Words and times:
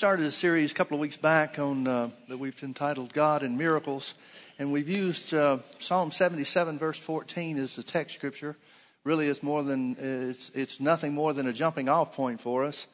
started 0.00 0.24
a 0.24 0.30
series 0.30 0.72
a 0.72 0.74
couple 0.74 0.94
of 0.94 1.00
weeks 1.02 1.18
back 1.18 1.58
on 1.58 1.86
uh, 1.86 2.08
that 2.26 2.38
we've 2.38 2.62
entitled 2.62 3.12
God 3.12 3.42
and 3.42 3.58
Miracles, 3.58 4.14
and 4.58 4.72
we've 4.72 4.88
used 4.88 5.34
uh, 5.34 5.58
Psalm 5.78 6.10
77, 6.10 6.78
verse 6.78 6.98
14, 6.98 7.58
as 7.58 7.76
the 7.76 7.82
text 7.82 8.14
scripture. 8.14 8.56
Really, 9.04 9.28
it's 9.28 9.42
more 9.42 9.62
than 9.62 9.96
it's 10.00 10.50
it's 10.54 10.80
nothing 10.80 11.12
more 11.12 11.34
than 11.34 11.46
a 11.46 11.52
jumping 11.52 11.90
off 11.90 12.14
point 12.14 12.40
for 12.40 12.64
us. 12.64 12.86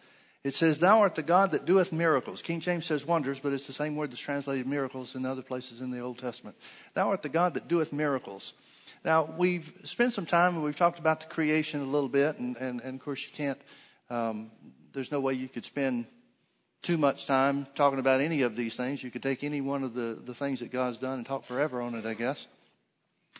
It 0.42 0.53
says, 0.53 0.80
"Thou 0.80 0.98
art 0.98 1.14
the 1.14 1.22
God 1.22 1.53
that 1.53 1.64
doeth 1.64 1.92
miracles." 1.92 2.42
King 2.42 2.58
James 2.58 2.87
says 2.87 3.07
wonders, 3.07 3.38
but 3.38 3.53
it's 3.53 3.69
the 3.69 3.73
same 3.73 3.95
word 3.95 4.11
that's 4.11 4.19
translated 4.19 4.67
miracles 4.67 5.15
in 5.15 5.25
other 5.25 5.43
places 5.43 5.81
in 5.81 5.93
the 5.93 6.01
Old 6.01 6.19
Testament. 6.19 6.57
Thou 6.95 7.11
art 7.11 7.23
the 7.23 7.29
God 7.29 7.54
that 7.54 7.69
doeth 7.69 7.93
miracles. 7.93 8.53
Now 9.04 9.33
we've 9.38 9.73
spent 9.85 10.13
some 10.13 10.27
time 10.27 10.57
and 10.57 10.65
we've 10.65 10.75
talked 10.75 10.99
about 10.99 11.21
the 11.21 11.27
creation 11.29 11.83
a 11.83 11.85
little 11.85 12.09
bit, 12.09 12.41
and 12.41 12.57
and, 12.57 12.81
and 12.81 12.99
of 12.99 13.04
course 13.04 13.23
you 13.23 13.31
can't. 13.33 13.61
Um, 14.11 14.51
there's 14.93 15.13
no 15.13 15.21
way 15.21 15.35
you 15.35 15.49
could 15.49 15.65
spend 15.65 16.07
too 16.87 16.96
much 16.96 17.27
time 17.27 17.66
talking 17.74 17.98
about 17.98 18.20
any 18.20 18.42
of 18.42 18.55
these 18.55 18.77
things. 18.77 19.02
You 19.02 19.10
could 19.10 19.22
take 19.22 19.42
any 19.42 19.60
one 19.60 19.82
of 19.82 19.92
the, 19.92 20.16
the 20.24 20.32
things 20.32 20.60
that 20.60 20.70
God's 20.70 20.98
done 20.98 21.14
and 21.14 21.27
talk 21.27 21.44
forever 21.44 21.82
on 21.82 21.96
it, 21.96 22.06
I 22.06 22.14
guess. 22.14 22.46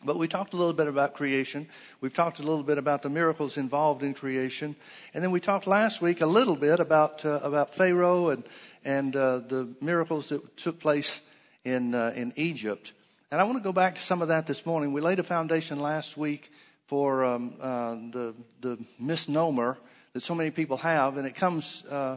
But 0.04 0.18
we 0.18 0.27
talked 0.27 0.52
a 0.52 0.56
little 0.56 0.73
bit 0.73 0.88
about 0.88 1.14
creation. 1.14 1.68
We've 2.01 2.12
talked 2.12 2.40
a 2.40 2.42
little 2.42 2.64
bit 2.64 2.77
about 2.77 3.02
the 3.02 3.09
miracles 3.09 3.56
involved 3.56 4.02
in 4.02 4.14
creation. 4.14 4.74
And 5.14 5.23
then 5.23 5.30
we 5.30 5.38
talked 5.38 5.68
last 5.68 6.02
week 6.02 6.23
a 6.23 6.27
little 6.27 6.56
bit 6.56 6.80
about, 6.80 7.24
uh, 7.24 7.38
about 7.40 7.73
Pharaoh 7.73 8.30
and, 8.30 8.42
and 8.84 9.14
uh, 9.14 9.38
the 9.38 9.68
miracles 9.80 10.30
that 10.30 10.56
took 10.56 10.80
place 10.80 11.20
in, 11.65 11.95
uh, 11.95 12.15
in 12.16 12.32
Egypt. 12.34 12.95
And 13.30 13.40
I 13.40 13.45
want 13.45 13.59
to 13.59 13.62
go 13.62 13.73
back 13.73 13.95
to 13.95 14.02
some 14.02 14.23
of 14.23 14.28
that 14.28 14.48
this 14.48 14.66
morning. 14.66 14.92
We 14.92 15.01
laid 15.01 15.20
a 15.20 15.23
foundation 15.23 15.78
last 15.78 16.16
week 16.16 16.51
for 16.88 17.24
um, 17.24 17.54
uh, 17.60 17.95
the, 18.10 18.34
the 18.60 18.78
misnomer 18.98 19.78
that 20.15 20.23
so 20.23 20.34
many 20.34 20.51
people 20.51 20.78
have, 20.78 21.16
and 21.16 21.28
it 21.28 21.37
comes 21.37 21.84
uh, 21.88 22.16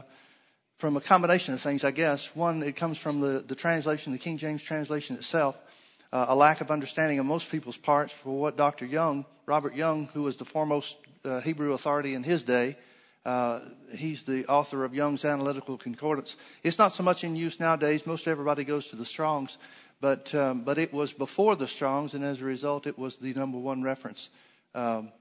from 0.80 0.96
a 0.96 1.00
combination 1.00 1.52
of 1.52 1.60
things, 1.60 1.84
I 1.84 1.90
guess. 1.90 2.34
One, 2.34 2.62
it 2.62 2.74
comes 2.74 2.96
from 2.96 3.20
the, 3.20 3.44
the 3.46 3.54
translation, 3.54 4.12
the 4.12 4.18
King 4.18 4.38
James 4.38 4.62
translation 4.62 5.14
itself, 5.14 5.62
uh, 6.10 6.24
a 6.28 6.34
lack 6.34 6.62
of 6.62 6.70
understanding 6.70 7.20
on 7.20 7.26
most 7.26 7.50
people's 7.50 7.76
parts 7.76 8.14
for 8.14 8.40
what 8.40 8.56
Dr. 8.56 8.86
Young, 8.86 9.26
Robert 9.44 9.74
Young, 9.74 10.08
who 10.14 10.22
was 10.22 10.38
the 10.38 10.46
foremost 10.46 10.96
uh, 11.22 11.40
Hebrew 11.42 11.74
authority 11.74 12.14
in 12.14 12.22
his 12.22 12.42
day, 12.42 12.78
uh, 13.26 13.60
he's 13.94 14.22
the 14.22 14.46
author 14.46 14.82
of 14.82 14.94
Young's 14.94 15.26
Analytical 15.26 15.76
Concordance. 15.76 16.36
It's 16.62 16.78
not 16.78 16.94
so 16.94 17.02
much 17.02 17.24
in 17.24 17.36
use 17.36 17.60
nowadays. 17.60 18.06
Most 18.06 18.26
everybody 18.26 18.64
goes 18.64 18.88
to 18.88 18.96
the 18.96 19.04
Strongs, 19.04 19.58
but 20.00 20.34
um, 20.34 20.62
but 20.62 20.78
it 20.78 20.94
was 20.94 21.12
before 21.12 21.56
the 21.56 21.68
Strongs, 21.68 22.14
and 22.14 22.24
as 22.24 22.40
a 22.40 22.46
result, 22.46 22.86
it 22.86 22.98
was 22.98 23.18
the 23.18 23.34
number 23.34 23.58
one 23.58 23.82
reference 23.82 24.30
um, 24.74 25.12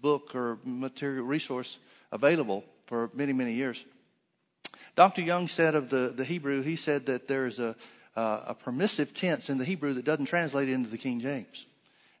book 0.00 0.34
or 0.34 0.58
material 0.64 1.24
resource 1.24 1.78
available 2.10 2.64
for 2.86 3.08
many 3.14 3.32
many 3.32 3.52
years. 3.52 3.84
Dr. 4.98 5.22
Young 5.22 5.46
said 5.46 5.76
of 5.76 5.90
the, 5.90 6.12
the 6.12 6.24
Hebrew, 6.24 6.60
he 6.60 6.74
said 6.74 7.06
that 7.06 7.28
there 7.28 7.46
is 7.46 7.60
a, 7.60 7.76
uh, 8.16 8.40
a 8.48 8.54
permissive 8.56 9.14
tense 9.14 9.48
in 9.48 9.56
the 9.56 9.64
Hebrew 9.64 9.94
that 9.94 10.04
doesn't 10.04 10.24
translate 10.24 10.68
into 10.68 10.90
the 10.90 10.98
King 10.98 11.20
James. 11.20 11.66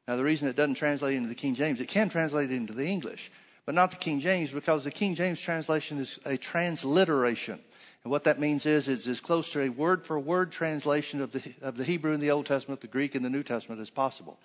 Now, 0.06 0.14
the 0.14 0.22
reason 0.22 0.46
it 0.46 0.54
doesn't 0.54 0.76
translate 0.76 1.16
into 1.16 1.28
the 1.28 1.34
King 1.34 1.56
James, 1.56 1.80
it 1.80 1.88
can 1.88 2.08
translate 2.08 2.52
into 2.52 2.72
the 2.72 2.86
English, 2.86 3.32
but 3.66 3.74
not 3.74 3.90
the 3.90 3.96
King 3.96 4.20
James 4.20 4.52
because 4.52 4.84
the 4.84 4.92
King 4.92 5.16
James 5.16 5.40
translation 5.40 5.98
is 5.98 6.20
a 6.24 6.36
transliteration. 6.36 7.58
And 8.04 8.12
what 8.12 8.22
that 8.22 8.38
means 8.38 8.64
is 8.64 8.86
it's 8.86 9.08
as 9.08 9.18
close 9.18 9.50
to 9.54 9.62
a 9.62 9.70
word 9.70 10.06
for 10.06 10.16
word 10.20 10.52
translation 10.52 11.20
of 11.20 11.32
the, 11.32 11.42
of 11.60 11.76
the 11.76 11.84
Hebrew 11.84 12.12
in 12.12 12.20
the 12.20 12.30
Old 12.30 12.46
Testament, 12.46 12.80
the 12.80 12.86
Greek 12.86 13.16
in 13.16 13.24
the 13.24 13.28
New 13.28 13.42
Testament 13.42 13.80
as 13.80 13.90
possible. 13.90 14.38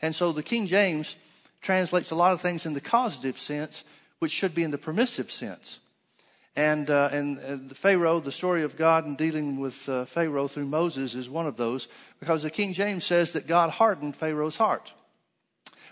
And 0.00 0.14
so 0.14 0.30
the 0.30 0.44
King 0.44 0.68
James 0.68 1.16
translates 1.60 2.12
a 2.12 2.14
lot 2.14 2.34
of 2.34 2.40
things 2.40 2.66
in 2.66 2.72
the 2.72 2.80
causative 2.80 3.36
sense, 3.36 3.82
which 4.20 4.30
should 4.30 4.54
be 4.54 4.62
in 4.62 4.70
the 4.70 4.78
permissive 4.78 5.32
sense. 5.32 5.80
And, 6.56 6.90
uh, 6.90 7.08
and, 7.12 7.38
and 7.38 7.76
Pharaoh, 7.76 8.20
the 8.20 8.32
story 8.32 8.64
of 8.64 8.76
God 8.76 9.06
and 9.06 9.16
dealing 9.16 9.60
with 9.60 9.88
uh, 9.88 10.04
Pharaoh 10.04 10.48
through 10.48 10.66
Moses 10.66 11.14
is 11.14 11.30
one 11.30 11.46
of 11.46 11.56
those 11.56 11.88
because 12.18 12.42
the 12.42 12.50
King 12.50 12.72
James 12.72 13.04
says 13.04 13.32
that 13.32 13.46
God 13.46 13.70
hardened 13.70 14.16
Pharaoh's 14.16 14.56
heart. 14.56 14.92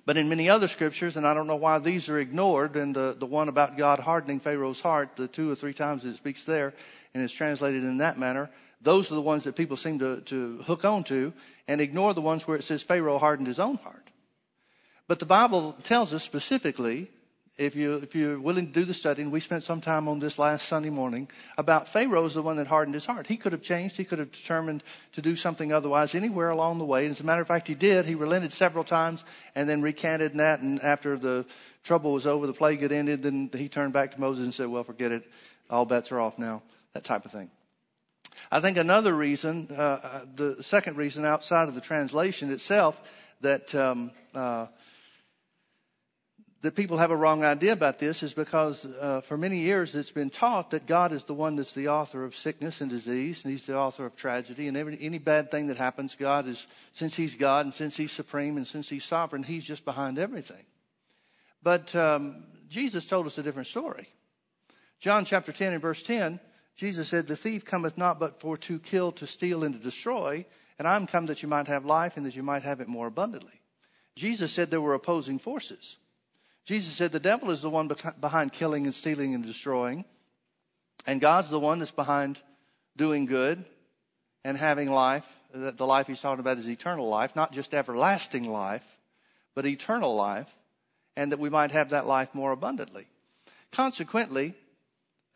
But 0.05 0.17
in 0.17 0.29
many 0.29 0.49
other 0.49 0.69
scriptures, 0.69 1.17
and 1.17 1.27
I 1.27 1.35
don't 1.35 1.47
know 1.47 1.57
why 1.57 1.79
these 1.79 2.09
are 2.09 2.19
ignored, 2.19 2.77
and 2.77 2.97
the, 2.97 3.15
the 3.19 3.27
one 3.27 3.49
about 3.49 3.77
God 3.77 4.01
hardening 4.01 4.41
Pharaoh's 4.41 4.81
heart, 4.81 5.17
the 5.17 5.29
two 5.29 5.51
or 5.51 5.55
three 5.55 5.75
times 5.75 6.05
it 6.05 6.17
speaks 6.17 6.45
there 6.45 6.73
and 7.15 7.23
is 7.23 7.33
translated 7.33 7.85
in 7.85 7.99
that 7.99 8.19
manner, 8.19 8.51
those 8.81 9.13
are 9.13 9.17
the 9.17 9.21
ones 9.21 9.45
that 9.45 9.57
people 9.57 9.77
seem 9.77 9.99
to, 9.99 10.21
to 10.23 10.63
hook 10.63 10.85
on 10.85 11.05
to 11.05 11.33
and 11.67 11.81
ignore 11.81 12.15
the 12.15 12.21
ones 12.21 12.49
where 12.49 12.57
it 12.57 12.65
says 12.65 12.83
Pharaoh 12.83 13.19
hardened 13.19 13.49
his 13.49 13.59
own 13.59 13.77
heart. 13.77 14.11
But 15.09 15.19
the 15.19 15.27
Bible 15.27 15.77
tells 15.85 16.15
us 16.15 16.25
specifically 16.25 17.11
if, 17.59 17.75
you, 17.75 17.95
if 17.95 18.15
you're 18.15 18.41
willing 18.41 18.69
to 18.69 18.73
do 18.73 18.85
the 18.85 18.95
study, 18.95 19.21
and 19.21 19.33
we 19.33 19.41
spent 19.41 19.65
some 19.65 19.81
time 19.81 20.07
on 20.07 20.21
this 20.21 20.39
last 20.39 20.69
Sunday 20.69 20.91
morning, 20.91 21.29
about 21.59 21.89
Pharaoh's 21.89 22.35
the 22.35 22.43
one 22.43 22.57
that 22.57 22.69
hardened 22.69 22.95
his 22.95 23.05
heart. 23.05 23.27
He 23.27 23.37
could 23.37 23.53
have 23.53 23.63
changed. 23.63 23.97
He 23.97 24.05
could 24.05 24.21
have 24.21 24.31
determined 24.31 24.85
to 25.13 25.21
do 25.21 25.35
something 25.35 25.73
otherwise 25.73 26.15
anywhere 26.15 26.51
along 26.51 26.79
the 26.79 26.85
way. 26.85 27.05
And 27.05 27.11
as 27.11 27.21
a 27.21 27.25
matter 27.25 27.43
of 27.43 27.49
fact, 27.49 27.67
he 27.67 27.75
did. 27.75 28.07
He 28.07 28.15
relented 28.15 28.53
several 28.53 28.85
times 28.85 29.25
and 29.57 29.69
then 29.69 29.83
recanted 29.83 30.31
in 30.33 30.39
that. 30.39 30.61
And 30.61 30.81
after 30.83 31.19
the 31.19 31.45
trouble 31.83 32.13
was 32.13 32.27
over, 32.27 32.47
the 32.47 32.53
plague 32.53 32.81
had 32.81 32.93
ended, 32.93 33.25
then 33.25 33.51
he 33.53 33.69
turned 33.69 33.93
back 33.93 34.13
to 34.13 34.21
Moses 34.21 34.45
and 34.45 34.55
said, 34.55 34.69
well, 34.69 34.85
forget 34.85 35.11
it. 35.11 35.29
All 35.69 35.85
bets 35.85 36.13
are 36.13 36.21
off 36.21 36.39
now. 36.39 36.63
That 36.95 37.03
type 37.03 37.25
of 37.25 37.33
thing. 37.33 37.51
I 38.53 38.61
think 38.61 38.77
another 38.77 39.15
reason, 39.15 39.69
uh, 39.71 40.01
uh 40.03 40.21
the 40.37 40.63
second 40.63 40.97
reason 40.97 41.25
outside 41.25 41.69
of 41.69 41.75
the 41.75 41.81
translation 41.81 42.53
itself, 42.53 43.03
that 43.41 43.75
um, 43.75 44.11
uh, 44.35 44.67
that 46.63 46.75
people 46.75 46.99
have 46.99 47.13
a 47.13 47.17
wrong 47.17 47.45
idea 47.45 47.73
about 47.73 48.01
this 48.01 48.23
is 48.23 48.35
because 48.35 48.85
uh, 48.85 49.21
for 49.21 49.37
many 49.37 49.59
years 49.59 49.95
it's 49.95 50.11
been 50.11 50.31
taught 50.31 50.71
that 50.71 50.87
God 50.87 51.13
is 51.13 51.25
the 51.25 51.35
one 51.35 51.55
that's 51.55 51.73
the 51.73 51.89
author 51.89 52.25
of 52.25 52.35
sickness 52.35 52.81
and 52.81 52.91
disease, 52.91 53.45
and 53.45 53.53
He's 53.53 53.67
the 53.67 53.77
author 53.77 54.05
of 54.05 54.17
tragedy, 54.17 54.67
and 54.67 54.77
every, 54.77 54.99
any 55.01 55.19
bad 55.19 55.51
thing 55.51 55.69
that 55.69 55.77
happens, 55.77 56.17
God 56.17 56.49
is, 56.49 56.67
since 56.93 57.15
He's 57.15 57.37
God 57.37 57.67
and 57.67 57.75
since 57.75 57.97
He's 57.97 58.11
supreme 58.11 58.57
and 58.57 58.67
since 58.67 58.89
He's 58.89 59.05
sovereign, 59.05 59.45
He's 59.45 59.65
just 59.65 59.85
behind 59.85 60.19
everything. 60.19 60.65
But 61.63 61.95
um, 61.95 62.45
Jesus 62.69 63.07
told 63.07 63.27
us 63.27 63.39
a 63.39 63.43
different 63.43 63.69
story. 63.69 64.09
John 64.99 65.25
chapter 65.25 65.53
10 65.53 65.75
and 65.75 65.83
verse 65.83 66.03
10, 66.03 66.41
Jesus 66.75 67.09
said, 67.09 67.29
The 67.29 67.37
thief 67.37 67.65
cometh 67.65 67.97
not 67.97 68.19
but 68.19 68.41
for 68.41 68.57
to 68.57 68.81
kill, 68.81 69.13
to 69.13 69.29
steal, 69.29 69.63
and 69.63 69.75
to 69.75 69.81
destroy, 69.81 70.45
and 70.77 70.89
I'm 70.89 71.07
come 71.07 71.27
that 71.27 71.43
you 71.43 71.49
might 71.49 71.69
have 71.69 71.85
life 71.85 72.17
and 72.17 72.27
that 72.27 72.35
you 72.35 72.43
might 72.43 72.65
have 72.65 72.81
it 72.81 72.89
more 72.89 73.07
abundantly. 73.07 73.61
Jesus 74.17 74.53
said 74.53 74.73
there 74.73 74.81
were 74.81 74.95
opposing 74.95 75.39
forces. 75.39 75.97
Jesus 76.69 76.93
said 76.93 77.13
the 77.13 77.19
devil 77.19 77.51
is 77.51 77.63
the 77.63 77.71
one 77.71 77.91
behind 78.21 78.53
killing 78.53 78.85
and 78.85 78.95
stealing 78.95 79.35
and 79.35 79.43
destroying, 79.43 80.05
and 81.07 81.19
God's 81.19 81.49
the 81.49 81.59
one 81.59 81.79
that's 81.79 81.91
behind 81.91 82.39
doing 82.95 83.25
good 83.25 83.65
and 84.45 84.55
having 84.55 84.93
life. 84.93 85.25
That 85.55 85.79
the 85.79 85.87
life 85.87 86.09
he's 86.09 86.21
talking 86.21 86.41
about 86.41 86.59
is 86.59 86.69
eternal 86.69 87.09
life, 87.09 87.35
not 87.35 87.53
just 87.53 87.73
everlasting 87.73 88.53
life, 88.53 88.85
but 89.55 89.65
eternal 89.65 90.15
life, 90.15 90.55
and 91.17 91.33
that 91.33 91.39
we 91.39 91.49
might 91.49 91.71
have 91.71 91.89
that 91.89 92.07
life 92.07 92.35
more 92.35 92.53
abundantly. 92.53 93.07
Consequently, 93.73 94.53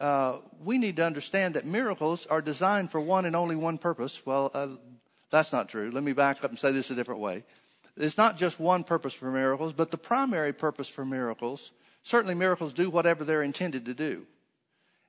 uh, 0.00 0.37
we 0.62 0.76
need 0.76 0.97
to 0.97 1.06
understand 1.06 1.54
that 1.54 1.65
miracles 1.65 2.26
are 2.26 2.42
designed 2.42 2.91
for 2.91 3.00
one 3.00 3.25
and 3.25 3.34
only 3.34 3.56
one 3.56 3.78
purpose. 3.78 4.21
Well, 4.26 4.50
uh, 4.53 4.69
that's 5.31 5.50
not 5.50 5.71
true. 5.71 5.91
Let 5.91 6.04
me 6.04 6.12
back 6.12 6.44
up 6.44 6.50
and 6.50 6.59
say 6.59 6.72
this 6.72 6.91
a 6.91 6.94
different 6.94 7.22
way. 7.22 7.44
It's 7.97 8.16
not 8.16 8.36
just 8.36 8.58
one 8.58 8.84
purpose 8.84 9.12
for 9.12 9.30
miracles, 9.30 9.72
but 9.72 9.91
the 9.91 9.98
primary 9.98 10.53
purpose 10.53 10.88
for 10.88 11.04
miracles. 11.04 11.72
Certainly, 12.03 12.34
miracles 12.34 12.72
do 12.72 12.91
whatever 12.91 13.25
they're 13.25 13.42
intended 13.42 13.84
to 13.86 13.94
do. 13.94 14.26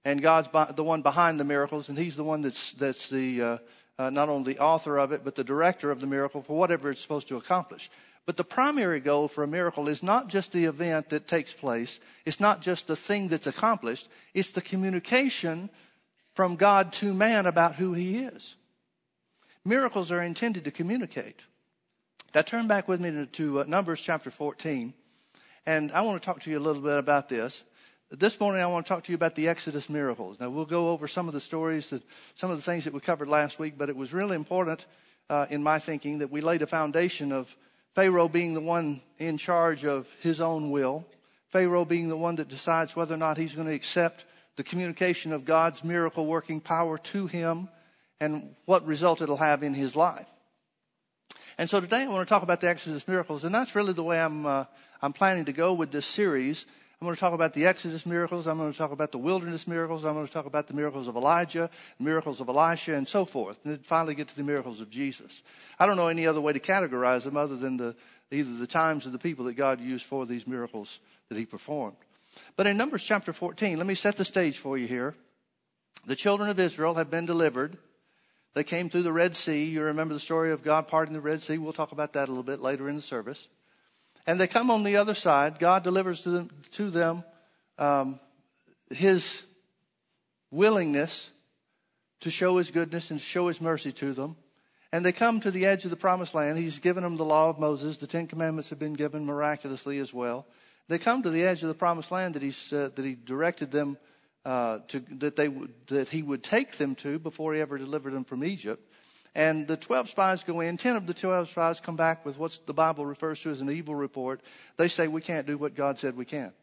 And 0.05 0.21
God's 0.21 0.49
the 0.75 0.83
one 0.83 1.01
behind 1.01 1.39
the 1.39 1.45
miracles, 1.45 1.89
and 1.89 1.97
He's 1.97 2.15
the 2.15 2.23
one 2.23 2.41
that's, 2.41 2.73
that's 2.73 3.09
the, 3.09 3.41
uh, 3.41 3.57
uh, 3.97 4.09
not 4.09 4.29
only 4.29 4.53
the 4.53 4.59
author 4.59 4.97
of 4.97 5.11
it, 5.13 5.23
but 5.23 5.35
the 5.35 5.43
director 5.43 5.91
of 5.91 6.01
the 6.01 6.07
miracle 6.07 6.41
for 6.41 6.57
whatever 6.57 6.91
it's 6.91 7.01
supposed 7.01 7.29
to 7.29 7.37
accomplish. 7.37 7.89
But 8.25 8.37
the 8.37 8.43
primary 8.43 8.99
goal 8.99 9.27
for 9.27 9.43
a 9.43 9.47
miracle 9.47 9.87
is 9.87 10.01
not 10.03 10.27
just 10.27 10.51
the 10.51 10.65
event 10.65 11.09
that 11.09 11.27
takes 11.27 11.53
place. 11.53 11.99
It's 12.25 12.39
not 12.39 12.61
just 12.61 12.87
the 12.87 12.95
thing 12.95 13.27
that's 13.27 13.47
accomplished. 13.47 14.07
It's 14.33 14.51
the 14.51 14.61
communication 14.61 15.69
from 16.33 16.55
God 16.55 16.93
to 16.93 17.13
man 17.13 17.45
about 17.45 17.75
who 17.75 17.93
he 17.93 18.19
is. 18.19 18.55
Miracles 19.65 20.11
are 20.11 20.21
intended 20.21 20.63
to 20.65 20.71
communicate. 20.71 21.39
Now 22.33 22.41
turn 22.41 22.65
back 22.65 22.87
with 22.87 22.99
me 22.99 23.11
to, 23.11 23.25
to 23.27 23.59
uh, 23.59 23.65
Numbers 23.67 24.01
chapter 24.01 24.31
14. 24.31 24.91
And 25.67 25.91
I 25.91 26.01
want 26.01 26.19
to 26.19 26.25
talk 26.25 26.39
to 26.41 26.49
you 26.49 26.57
a 26.57 26.59
little 26.59 26.81
bit 26.81 26.97
about 26.97 27.29
this. 27.29 27.61
This 28.09 28.39
morning, 28.39 28.63
I 28.63 28.65
want 28.65 28.87
to 28.87 28.89
talk 28.91 29.03
to 29.03 29.11
you 29.11 29.15
about 29.15 29.35
the 29.35 29.47
Exodus 29.47 29.87
miracles. 29.87 30.39
Now, 30.39 30.49
we'll 30.49 30.65
go 30.65 30.89
over 30.89 31.07
some 31.07 31.27
of 31.27 31.35
the 31.35 31.39
stories, 31.39 31.91
that, 31.91 32.01
some 32.33 32.49
of 32.49 32.57
the 32.57 32.63
things 32.63 32.85
that 32.85 32.93
we 32.93 33.01
covered 33.01 33.27
last 33.27 33.59
week, 33.59 33.75
but 33.77 33.87
it 33.87 33.95
was 33.95 34.13
really 34.13 34.35
important 34.35 34.87
uh, 35.29 35.45
in 35.51 35.61
my 35.61 35.77
thinking 35.77 36.17
that 36.19 36.31
we 36.31 36.41
laid 36.41 36.63
a 36.63 36.67
foundation 36.67 37.31
of 37.31 37.55
Pharaoh 37.93 38.27
being 38.27 38.55
the 38.55 38.61
one 38.61 39.03
in 39.19 39.37
charge 39.37 39.85
of 39.85 40.07
his 40.19 40.41
own 40.41 40.71
will, 40.71 41.05
Pharaoh 41.49 41.85
being 41.85 42.09
the 42.09 42.17
one 42.17 42.37
that 42.37 42.47
decides 42.47 42.95
whether 42.95 43.13
or 43.13 43.17
not 43.17 43.37
he's 43.37 43.53
going 43.53 43.67
to 43.67 43.75
accept 43.75 44.25
the 44.55 44.63
communication 44.63 45.33
of 45.33 45.45
God's 45.45 45.83
miracle 45.83 46.25
working 46.25 46.61
power 46.61 46.97
to 46.97 47.27
him 47.27 47.69
and 48.19 48.55
what 48.65 48.87
result 48.87 49.21
it'll 49.21 49.37
have 49.37 49.61
in 49.61 49.75
his 49.75 49.95
life. 49.95 50.25
And 51.57 51.69
so 51.69 51.79
today 51.79 52.03
I 52.03 52.07
want 52.07 52.27
to 52.27 52.29
talk 52.31 52.41
about 52.41 52.61
the 52.61 52.69
Exodus 52.69 53.07
miracles, 53.07 53.43
and 53.43 53.53
that's 53.53 53.75
really 53.75 53.93
the 53.93 54.03
way 54.03 54.19
I'm, 54.19 54.45
uh, 54.45 54.65
I'm 55.01 55.13
planning 55.13 55.45
to 55.45 55.53
go 55.53 55.73
with 55.73 55.91
this 55.91 56.05
series. 56.05 56.65
I'm 56.99 57.05
going 57.05 57.15
to 57.15 57.19
talk 57.19 57.33
about 57.33 57.53
the 57.53 57.67
Exodus 57.67 58.05
miracles. 58.05 58.47
I'm 58.47 58.57
going 58.57 58.71
to 58.71 58.77
talk 58.77 58.91
about 58.91 59.11
the 59.11 59.19
wilderness 59.19 59.67
miracles. 59.67 60.03
I'm 60.03 60.15
going 60.15 60.25
to 60.25 60.31
talk 60.31 60.47
about 60.47 60.67
the 60.67 60.73
miracles 60.73 61.07
of 61.07 61.15
Elijah, 61.15 61.69
miracles 61.99 62.39
of 62.39 62.49
Elisha, 62.49 62.95
and 62.95 63.07
so 63.07 63.25
forth. 63.25 63.59
And 63.63 63.73
then 63.73 63.83
finally 63.83 64.15
get 64.15 64.29
to 64.29 64.35
the 64.35 64.43
miracles 64.43 64.79
of 64.79 64.89
Jesus. 64.89 65.43
I 65.79 65.85
don't 65.85 65.97
know 65.97 66.07
any 66.07 66.25
other 66.25 66.41
way 66.41 66.53
to 66.53 66.59
categorize 66.59 67.23
them 67.23 67.37
other 67.37 67.55
than 67.55 67.77
the, 67.77 67.95
either 68.31 68.53
the 68.57 68.65
times 68.65 69.05
or 69.05 69.11
the 69.11 69.19
people 69.19 69.45
that 69.45 69.55
God 69.55 69.79
used 69.79 70.05
for 70.05 70.25
these 70.25 70.47
miracles 70.47 70.99
that 71.29 71.37
he 71.37 71.45
performed. 71.45 71.97
But 72.55 72.65
in 72.65 72.77
Numbers 72.77 73.03
chapter 73.03 73.31
14, 73.31 73.77
let 73.77 73.85
me 73.85 73.95
set 73.95 74.17
the 74.17 74.25
stage 74.25 74.57
for 74.57 74.77
you 74.77 74.87
here. 74.87 75.13
The 76.07 76.15
children 76.15 76.49
of 76.49 76.59
Israel 76.59 76.95
have 76.95 77.11
been 77.11 77.27
delivered. 77.27 77.77
They 78.53 78.63
came 78.63 78.89
through 78.89 79.03
the 79.03 79.11
Red 79.11 79.35
Sea. 79.35 79.63
You 79.63 79.83
remember 79.83 80.13
the 80.13 80.19
story 80.19 80.51
of 80.51 80.63
God 80.63 80.87
parting 80.87 81.13
the 81.13 81.21
Red 81.21 81.41
Sea. 81.41 81.57
We'll 81.57 81.73
talk 81.73 81.91
about 81.91 82.13
that 82.13 82.27
a 82.27 82.31
little 82.31 82.43
bit 82.43 82.61
later 82.61 82.87
in 82.87 82.95
the 82.95 83.01
service. 83.01 83.47
And 84.27 84.39
they 84.39 84.47
come 84.47 84.69
on 84.69 84.83
the 84.83 84.97
other 84.97 85.15
side. 85.15 85.59
God 85.59 85.83
delivers 85.83 86.21
to 86.21 86.29
them, 86.29 86.49
to 86.71 86.89
them 86.89 87.23
um, 87.77 88.19
his 88.89 89.43
willingness 90.51 91.29
to 92.21 92.31
show 92.31 92.57
his 92.57 92.71
goodness 92.71 93.11
and 93.11 93.19
show 93.19 93.47
his 93.47 93.59
mercy 93.59 93.91
to 93.91 94.13
them. 94.13 94.37
And 94.93 95.03
they 95.03 95.11
come 95.11 95.39
to 95.39 95.49
the 95.49 95.65
edge 95.65 95.85
of 95.85 95.89
the 95.89 95.97
promised 95.97 96.35
land. 96.35 96.59
He's 96.59 96.79
given 96.79 97.03
them 97.03 97.17
the 97.17 97.25
law 97.25 97.49
of 97.49 97.57
Moses. 97.59 97.97
The 97.97 98.07
Ten 98.07 98.27
Commandments 98.27 98.69
have 98.69 98.77
been 98.77 98.93
given 98.93 99.25
miraculously 99.25 99.97
as 99.97 100.13
well. 100.13 100.45
They 100.87 100.99
come 100.99 101.23
to 101.23 101.31
the 101.31 101.43
edge 101.43 101.63
of 101.63 101.69
the 101.69 101.73
promised 101.73 102.11
land 102.11 102.35
that 102.35 102.43
he, 102.43 102.49
uh, 102.49 102.89
that 102.89 103.03
he 103.03 103.15
directed 103.15 103.71
them 103.71 103.97
uh, 104.45 104.79
to, 104.89 104.99
that, 105.19 105.35
they 105.35 105.47
would, 105.47 105.73
that 105.87 106.09
he 106.09 106.21
would 106.21 106.43
take 106.43 106.77
them 106.77 106.95
to 106.95 107.19
before 107.19 107.53
he 107.53 107.61
ever 107.61 107.77
delivered 107.77 108.13
them 108.13 108.23
from 108.23 108.43
Egypt. 108.43 108.89
And 109.35 109.67
the 109.67 109.77
12 109.77 110.09
spies 110.09 110.43
go 110.43 110.59
in. 110.59 110.77
10 110.77 110.95
of 110.95 111.07
the 111.07 111.13
12 111.13 111.49
spies 111.49 111.79
come 111.79 111.95
back 111.95 112.25
with 112.25 112.37
what 112.37 112.59
the 112.65 112.73
Bible 112.73 113.05
refers 113.05 113.39
to 113.41 113.49
as 113.49 113.61
an 113.61 113.71
evil 113.71 113.95
report. 113.95 114.41
They 114.77 114.87
say, 114.87 115.07
We 115.07 115.21
can't 115.21 115.47
do 115.47 115.57
what 115.57 115.75
God 115.75 115.97
said 115.97 116.15
we 116.15 116.25
can. 116.25 116.53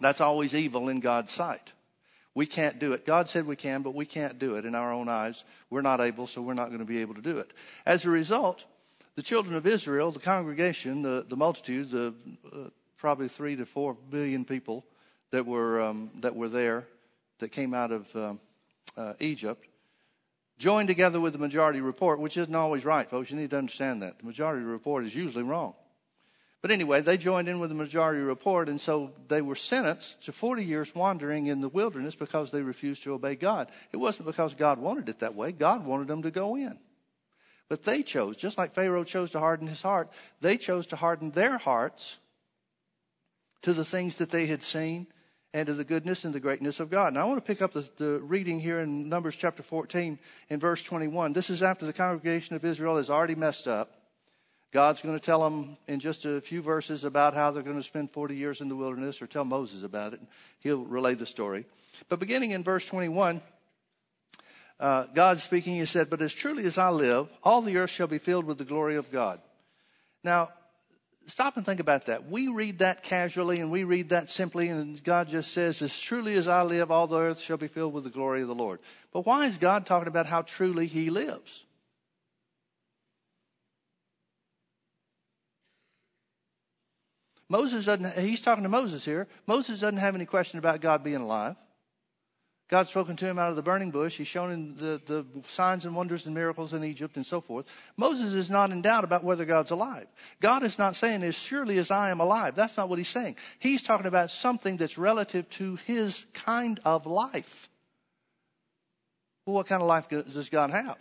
That's 0.00 0.20
always 0.20 0.54
evil 0.54 0.88
in 0.88 1.00
God's 1.00 1.30
sight. 1.30 1.72
We 2.34 2.46
can't 2.46 2.78
do 2.78 2.92
it. 2.92 3.04
God 3.04 3.28
said 3.28 3.46
we 3.46 3.56
can, 3.56 3.82
but 3.82 3.94
we 3.94 4.06
can't 4.06 4.38
do 4.38 4.54
it 4.54 4.64
in 4.64 4.74
our 4.74 4.92
own 4.92 5.08
eyes. 5.08 5.44
We're 5.70 5.82
not 5.82 6.00
able, 6.00 6.26
so 6.26 6.40
we're 6.40 6.54
not 6.54 6.68
going 6.68 6.78
to 6.78 6.84
be 6.84 7.00
able 7.00 7.14
to 7.14 7.20
do 7.20 7.38
it. 7.38 7.52
As 7.84 8.04
a 8.04 8.10
result, 8.10 8.64
the 9.16 9.22
children 9.22 9.56
of 9.56 9.66
Israel, 9.66 10.12
the 10.12 10.20
congregation, 10.20 11.02
the, 11.02 11.26
the 11.28 11.36
multitude, 11.36 11.90
the 11.90 12.14
uh, 12.52 12.70
probably 12.96 13.26
three 13.26 13.56
to 13.56 13.66
four 13.66 13.96
billion 14.10 14.44
people 14.44 14.84
that 15.30 15.46
were, 15.46 15.80
um, 15.80 16.10
that 16.20 16.34
were 16.34 16.48
there 16.48 16.86
that 17.38 17.52
came 17.52 17.74
out 17.74 17.92
of 17.92 18.16
um, 18.16 18.40
uh, 18.96 19.14
Egypt, 19.20 19.66
joined 20.58 20.88
together 20.88 21.20
with 21.20 21.32
the 21.32 21.38
majority 21.38 21.80
report, 21.80 22.18
which 22.18 22.36
isn't 22.36 22.54
always 22.54 22.84
right, 22.84 23.08
folks. 23.08 23.30
You 23.30 23.36
need 23.36 23.50
to 23.50 23.58
understand 23.58 24.02
that. 24.02 24.18
The 24.18 24.26
majority 24.26 24.64
report 24.64 25.04
is 25.04 25.14
usually 25.14 25.44
wrong. 25.44 25.74
But 26.60 26.72
anyway, 26.72 27.02
they 27.02 27.16
joined 27.16 27.48
in 27.48 27.60
with 27.60 27.70
the 27.70 27.76
majority 27.76 28.20
report, 28.20 28.68
and 28.68 28.80
so 28.80 29.12
they 29.28 29.42
were 29.42 29.54
sentenced 29.54 30.24
to 30.24 30.32
40 30.32 30.64
years 30.64 30.92
wandering 30.92 31.46
in 31.46 31.60
the 31.60 31.68
wilderness 31.68 32.16
because 32.16 32.50
they 32.50 32.62
refused 32.62 33.04
to 33.04 33.14
obey 33.14 33.36
God. 33.36 33.70
It 33.92 33.98
wasn't 33.98 34.26
because 34.26 34.54
God 34.54 34.80
wanted 34.80 35.08
it 35.08 35.20
that 35.20 35.36
way, 35.36 35.52
God 35.52 35.84
wanted 35.84 36.08
them 36.08 36.22
to 36.22 36.32
go 36.32 36.56
in. 36.56 36.78
But 37.68 37.84
they 37.84 38.02
chose, 38.02 38.36
just 38.36 38.58
like 38.58 38.74
Pharaoh 38.74 39.04
chose 39.04 39.30
to 39.32 39.38
harden 39.38 39.68
his 39.68 39.82
heart, 39.82 40.10
they 40.40 40.56
chose 40.56 40.86
to 40.88 40.96
harden 40.96 41.30
their 41.30 41.58
hearts 41.58 42.18
to 43.62 43.72
the 43.72 43.84
things 43.84 44.16
that 44.16 44.30
they 44.30 44.46
had 44.46 44.62
seen 44.62 45.06
and 45.54 45.66
to 45.66 45.74
the 45.74 45.84
goodness 45.84 46.24
and 46.24 46.34
the 46.34 46.40
greatness 46.40 46.78
of 46.78 46.90
God. 46.90 47.14
Now, 47.14 47.22
I 47.22 47.24
want 47.24 47.38
to 47.38 47.46
pick 47.46 47.62
up 47.62 47.72
the, 47.72 47.88
the, 47.96 48.20
reading 48.20 48.60
here 48.60 48.80
in 48.80 49.08
Numbers 49.08 49.34
chapter 49.34 49.62
14 49.62 50.18
in 50.50 50.60
verse 50.60 50.82
21. 50.82 51.32
This 51.32 51.48
is 51.48 51.62
after 51.62 51.86
the 51.86 51.92
congregation 51.92 52.54
of 52.54 52.64
Israel 52.64 52.96
has 52.98 53.08
already 53.08 53.34
messed 53.34 53.66
up. 53.66 53.94
God's 54.70 55.00
going 55.00 55.18
to 55.18 55.24
tell 55.24 55.42
them 55.42 55.78
in 55.86 55.98
just 55.98 56.26
a 56.26 56.42
few 56.42 56.60
verses 56.60 57.04
about 57.04 57.32
how 57.32 57.50
they're 57.50 57.62
going 57.62 57.76
to 57.76 57.82
spend 57.82 58.10
40 58.10 58.36
years 58.36 58.60
in 58.60 58.68
the 58.68 58.76
wilderness, 58.76 59.22
or 59.22 59.26
tell 59.26 59.44
Moses 59.44 59.82
about 59.82 60.12
it. 60.12 60.20
He'll 60.60 60.84
relay 60.84 61.14
the 61.14 61.24
story. 61.24 61.64
But 62.10 62.20
beginning 62.20 62.50
in 62.50 62.62
verse 62.62 62.84
21, 62.84 63.40
uh, 64.78 65.04
God 65.14 65.38
speaking, 65.38 65.76
He 65.76 65.86
said, 65.86 66.10
But 66.10 66.20
as 66.20 66.34
truly 66.34 66.64
as 66.64 66.76
I 66.76 66.90
live, 66.90 67.28
all 67.42 67.62
the 67.62 67.78
earth 67.78 67.90
shall 67.90 68.06
be 68.06 68.18
filled 68.18 68.44
with 68.44 68.58
the 68.58 68.64
glory 68.64 68.96
of 68.96 69.10
God. 69.10 69.40
Now, 70.22 70.50
stop 71.28 71.56
and 71.56 71.64
think 71.64 71.80
about 71.80 72.06
that. 72.06 72.28
We 72.28 72.48
read 72.48 72.80
that 72.80 73.02
casually 73.02 73.60
and 73.60 73.70
we 73.70 73.84
read 73.84 74.08
that 74.10 74.28
simply, 74.28 74.68
and 74.68 75.02
God 75.04 75.28
just 75.28 75.52
says, 75.52 75.80
As 75.82 75.98
truly 75.98 76.34
as 76.34 76.48
I 76.48 76.62
live, 76.62 76.90
all 76.90 77.06
the 77.06 77.18
earth 77.18 77.40
shall 77.40 77.56
be 77.56 77.68
filled 77.68 77.92
with 77.92 78.04
the 78.04 78.10
glory 78.10 78.42
of 78.42 78.48
the 78.48 78.54
Lord. 78.54 78.80
But 79.12 79.26
why 79.26 79.46
is 79.46 79.58
God 79.58 79.86
talking 79.86 80.08
about 80.08 80.26
how 80.26 80.42
truly 80.42 80.86
He 80.86 81.10
lives? 81.10 81.64
Moses 87.48 87.86
doesn't, 87.86 88.12
he's 88.18 88.42
talking 88.42 88.64
to 88.64 88.68
Moses 88.68 89.04
here. 89.04 89.26
Moses 89.46 89.80
doesn't 89.80 89.98
have 89.98 90.14
any 90.14 90.26
question 90.26 90.58
about 90.58 90.80
God 90.80 91.02
being 91.02 91.16
alive. 91.16 91.56
God's 92.68 92.90
spoken 92.90 93.16
to 93.16 93.26
him 93.26 93.38
out 93.38 93.48
of 93.48 93.56
the 93.56 93.62
burning 93.62 93.90
bush. 93.90 94.18
He's 94.18 94.28
shown 94.28 94.52
him 94.52 94.76
the, 94.76 95.00
the 95.06 95.24
signs 95.48 95.86
and 95.86 95.96
wonders 95.96 96.26
and 96.26 96.34
miracles 96.34 96.74
in 96.74 96.84
Egypt 96.84 97.16
and 97.16 97.24
so 97.24 97.40
forth. 97.40 97.64
Moses 97.96 98.34
is 98.34 98.50
not 98.50 98.70
in 98.70 98.82
doubt 98.82 99.04
about 99.04 99.24
whether 99.24 99.46
God's 99.46 99.70
alive. 99.70 100.06
God 100.40 100.62
is 100.62 100.78
not 100.78 100.94
saying, 100.94 101.22
as 101.22 101.34
surely 101.34 101.78
as 101.78 101.90
I 101.90 102.10
am 102.10 102.20
alive. 102.20 102.54
That's 102.54 102.76
not 102.76 102.90
what 102.90 102.98
he's 102.98 103.08
saying. 103.08 103.36
He's 103.58 103.80
talking 103.80 104.06
about 104.06 104.30
something 104.30 104.76
that's 104.76 104.98
relative 104.98 105.48
to 105.50 105.76
his 105.86 106.26
kind 106.34 106.78
of 106.84 107.06
life. 107.06 107.70
Well, 109.46 109.54
what 109.54 109.66
kind 109.66 109.80
of 109.80 109.88
life 109.88 110.10
does 110.10 110.50
God 110.50 110.70
have? 110.70 110.98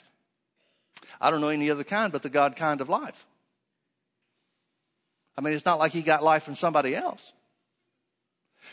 I 1.20 1.32
don't 1.32 1.42
know 1.42 1.50
any 1.50 1.70
other 1.70 1.84
kind 1.84 2.14
but 2.14 2.24
the 2.24 2.30
God 2.30 2.56
kind 2.56 2.80
of 2.80 2.88
life. 2.88 3.26
I 5.38 5.42
mean, 5.42 5.54
it's 5.54 5.66
not 5.66 5.80
like 5.80 5.92
he 5.92 6.02
got 6.02 6.24
life 6.24 6.44
from 6.44 6.56
somebody 6.56 6.96
else. 6.96 7.34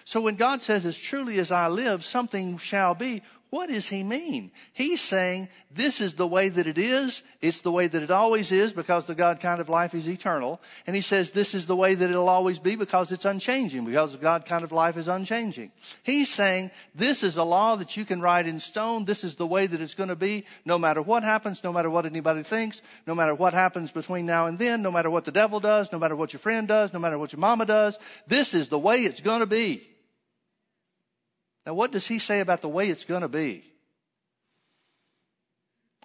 So 0.05 0.21
when 0.21 0.37
God 0.37 0.63
says, 0.63 0.85
as 0.85 0.99
truly 0.99 1.39
as 1.39 1.51
I 1.51 1.69
live, 1.69 2.05
something 2.05 2.59
shall 2.59 2.95
be, 2.95 3.23
what 3.55 3.71
does 3.71 3.87
he 3.87 4.03
mean? 4.03 4.51
He's 4.73 5.01
saying 5.01 5.49
this 5.71 6.01
is 6.01 6.15
the 6.15 6.27
way 6.27 6.49
that 6.49 6.67
it 6.67 6.77
is. 6.77 7.23
It's 7.41 7.61
the 7.61 7.71
way 7.71 7.87
that 7.87 8.03
it 8.03 8.11
always 8.11 8.51
is 8.51 8.73
because 8.73 9.05
the 9.05 9.15
God 9.15 9.39
kind 9.39 9.61
of 9.61 9.69
life 9.69 9.95
is 9.95 10.09
eternal. 10.09 10.61
And 10.89 10.97
he 10.97 11.03
says 11.03 11.31
this 11.31 11.55
is 11.55 11.67
the 11.67 11.77
way 11.77 11.95
that 11.95 12.11
it'll 12.11 12.29
always 12.29 12.59
be 12.59 12.75
because 12.75 13.13
it's 13.13 13.25
unchanging 13.25 13.85
because 13.85 14.11
the 14.11 14.19
God 14.19 14.45
kind 14.45 14.65
of 14.65 14.73
life 14.73 14.97
is 14.97 15.07
unchanging. 15.07 15.71
He's 16.03 16.29
saying 16.29 16.73
this 16.97 17.23
is 17.23 17.37
a 17.37 17.45
law 17.45 17.77
that 17.77 17.97
you 17.97 18.05
can 18.05 18.21
write 18.21 18.49
in 18.49 18.59
stone. 18.59 19.05
This 19.05 19.23
is 19.23 19.37
the 19.37 19.47
way 19.47 19.69
that 19.69 19.81
it's 19.81 19.95
going 19.95 20.09
to 20.09 20.17
be 20.17 20.47
no 20.65 20.77
matter 20.77 21.01
what 21.01 21.23
happens, 21.23 21.63
no 21.63 21.73
matter 21.73 21.91
what 21.91 22.07
anybody 22.07 22.43
thinks, 22.43 22.83
no 23.07 23.15
matter 23.15 23.37
what 23.37 23.55
happens 23.55 23.93
between 23.93 24.27
now 24.27 24.49
and 24.49 24.59
then, 24.59 24.83
no 24.83 24.91
matter 24.91 25.11
what 25.11 25.27
the 25.27 25.31
devil 25.31 25.61
does, 25.61 25.93
no 25.93 26.01
matter 26.01 26.17
what 26.17 26.33
your 26.33 26.41
friend 26.41 26.67
does, 26.67 26.93
no 26.93 26.99
matter 26.99 27.21
what 27.21 27.33
your 27.33 27.39
mama 27.39 27.67
does. 27.67 27.97
This 28.27 28.53
is 28.53 28.69
the 28.69 28.81
way 28.81 29.05
it's 29.05 29.21
going 29.21 29.41
to 29.41 29.47
be. 29.47 29.94
Now, 31.67 31.75
what 31.75 31.93
does 31.93 32.07
he 32.07 32.19
say 32.19 32.41
about 32.41 32.61
the 32.61 32.69
way 32.69 32.89
it's 32.89 33.05
going 33.05 33.23
to 33.23 33.29
be? 33.29 33.65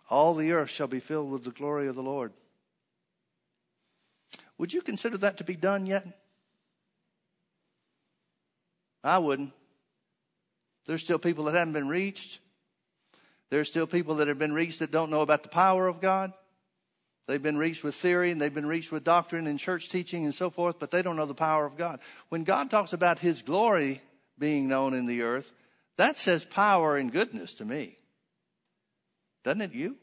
All 0.09 0.33
the 0.33 0.53
earth 0.53 0.69
shall 0.69 0.87
be 0.87 0.99
filled 0.99 1.29
with 1.29 1.43
the 1.43 1.51
glory 1.51 1.87
of 1.87 1.95
the 1.95 2.03
Lord. 2.03 2.31
Would 4.57 4.73
you 4.73 4.81
consider 4.81 5.17
that 5.19 5.37
to 5.37 5.43
be 5.43 5.55
done 5.55 5.85
yet? 5.85 6.05
I 9.03 9.17
wouldn't. 9.17 9.53
There's 10.85 11.03
still 11.03 11.19
people 11.19 11.45
that 11.45 11.55
haven't 11.55 11.73
been 11.73 11.87
reached. 11.87 12.39
There's 13.49 13.69
still 13.69 13.87
people 13.87 14.15
that 14.15 14.27
have 14.27 14.39
been 14.39 14.53
reached 14.53 14.79
that 14.79 14.91
don't 14.91 15.09
know 15.09 15.21
about 15.21 15.43
the 15.43 15.49
power 15.49 15.87
of 15.87 16.01
God. 16.01 16.33
They've 17.27 17.41
been 17.41 17.57
reached 17.57 17.83
with 17.83 17.95
theory 17.95 18.31
and 18.31 18.41
they've 18.41 18.53
been 18.53 18.65
reached 18.65 18.91
with 18.91 19.03
doctrine 19.03 19.45
and 19.45 19.59
church 19.59 19.89
teaching 19.89 20.25
and 20.25 20.33
so 20.33 20.49
forth, 20.49 20.79
but 20.79 20.89
they 20.89 21.01
don't 21.01 21.15
know 21.15 21.27
the 21.27 21.35
power 21.35 21.65
of 21.65 21.77
God. 21.77 21.99
When 22.29 22.43
God 22.43 22.71
talks 22.71 22.91
about 22.91 23.19
His 23.19 23.43
glory, 23.43 24.01
being 24.39 24.67
known 24.67 24.93
in 24.93 25.05
the 25.05 25.21
earth, 25.21 25.51
that 25.99 26.17
says 26.17 26.45
power 26.45 26.95
and 26.95 27.11
goodness 27.11 27.55
to 27.55 27.65
me. 27.65 27.97
Doesn't 29.43 29.59
it 29.59 29.73
you? 29.73 29.97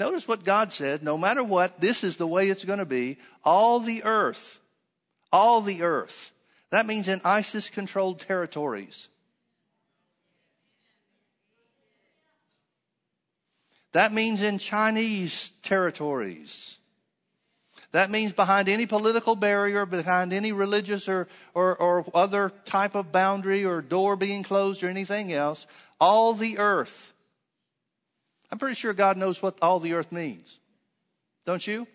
Notice 0.00 0.26
what 0.26 0.44
God 0.44 0.72
said 0.72 1.00
no 1.00 1.16
matter 1.16 1.44
what, 1.44 1.80
this 1.80 2.02
is 2.02 2.16
the 2.16 2.26
way 2.26 2.48
it's 2.48 2.64
going 2.64 2.80
to 2.80 2.84
be. 2.84 3.18
All 3.44 3.78
the 3.78 4.02
earth, 4.02 4.58
all 5.30 5.60
the 5.60 5.82
earth. 5.82 6.32
That 6.70 6.86
means 6.86 7.06
in 7.06 7.20
ISIS 7.24 7.70
controlled 7.70 8.18
territories. 8.18 9.06
That 13.92 14.12
means 14.12 14.42
in 14.42 14.58
Chinese 14.58 15.52
territories. 15.62 16.77
That 17.92 18.10
means 18.10 18.32
behind 18.32 18.68
any 18.68 18.84
political 18.84 19.34
barrier, 19.34 19.86
behind 19.86 20.32
any 20.32 20.52
religious 20.52 21.08
or, 21.08 21.26
or, 21.54 21.74
or 21.76 22.04
other 22.14 22.52
type 22.66 22.94
of 22.94 23.12
boundary 23.12 23.64
or 23.64 23.80
door 23.80 24.14
being 24.14 24.42
closed 24.42 24.82
or 24.82 24.90
anything 24.90 25.32
else, 25.32 25.66
all 25.98 26.34
the 26.34 26.58
earth. 26.58 27.12
I'm 28.50 28.58
pretty 28.58 28.74
sure 28.74 28.92
God 28.92 29.16
knows 29.16 29.42
what 29.42 29.56
all 29.62 29.80
the 29.80 29.94
earth 29.94 30.12
means. 30.12 30.58
Don't 31.46 31.66
you? 31.66 31.86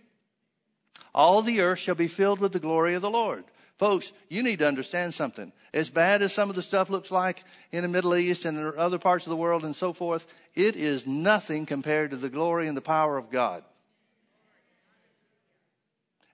All 1.13 1.43
the 1.43 1.61
earth 1.61 1.79
shall 1.79 1.95
be 1.95 2.07
filled 2.07 2.39
with 2.39 2.53
the 2.53 2.59
glory 2.59 2.95
of 2.95 3.03
the 3.03 3.09
Lord. 3.09 3.43
Folks, 3.77 4.11
you 4.29 4.41
need 4.41 4.59
to 4.59 4.67
understand 4.67 5.13
something. 5.13 5.51
As 5.73 5.89
bad 5.89 6.21
as 6.21 6.33
some 6.33 6.49
of 6.49 6.55
the 6.55 6.61
stuff 6.61 6.89
looks 6.89 7.11
like 7.11 7.43
in 7.71 7.81
the 7.81 7.87
Middle 7.87 8.15
East 8.15 8.45
and 8.45 8.57
other 8.75 8.99
parts 8.99 9.25
of 9.25 9.31
the 9.31 9.35
world 9.35 9.63
and 9.63 9.75
so 9.75 9.93
forth, 9.93 10.25
it 10.55 10.75
is 10.75 11.05
nothing 11.05 11.65
compared 11.65 12.11
to 12.11 12.17
the 12.17 12.29
glory 12.29 12.67
and 12.67 12.77
the 12.77 12.81
power 12.81 13.17
of 13.17 13.31
God. 13.31 13.63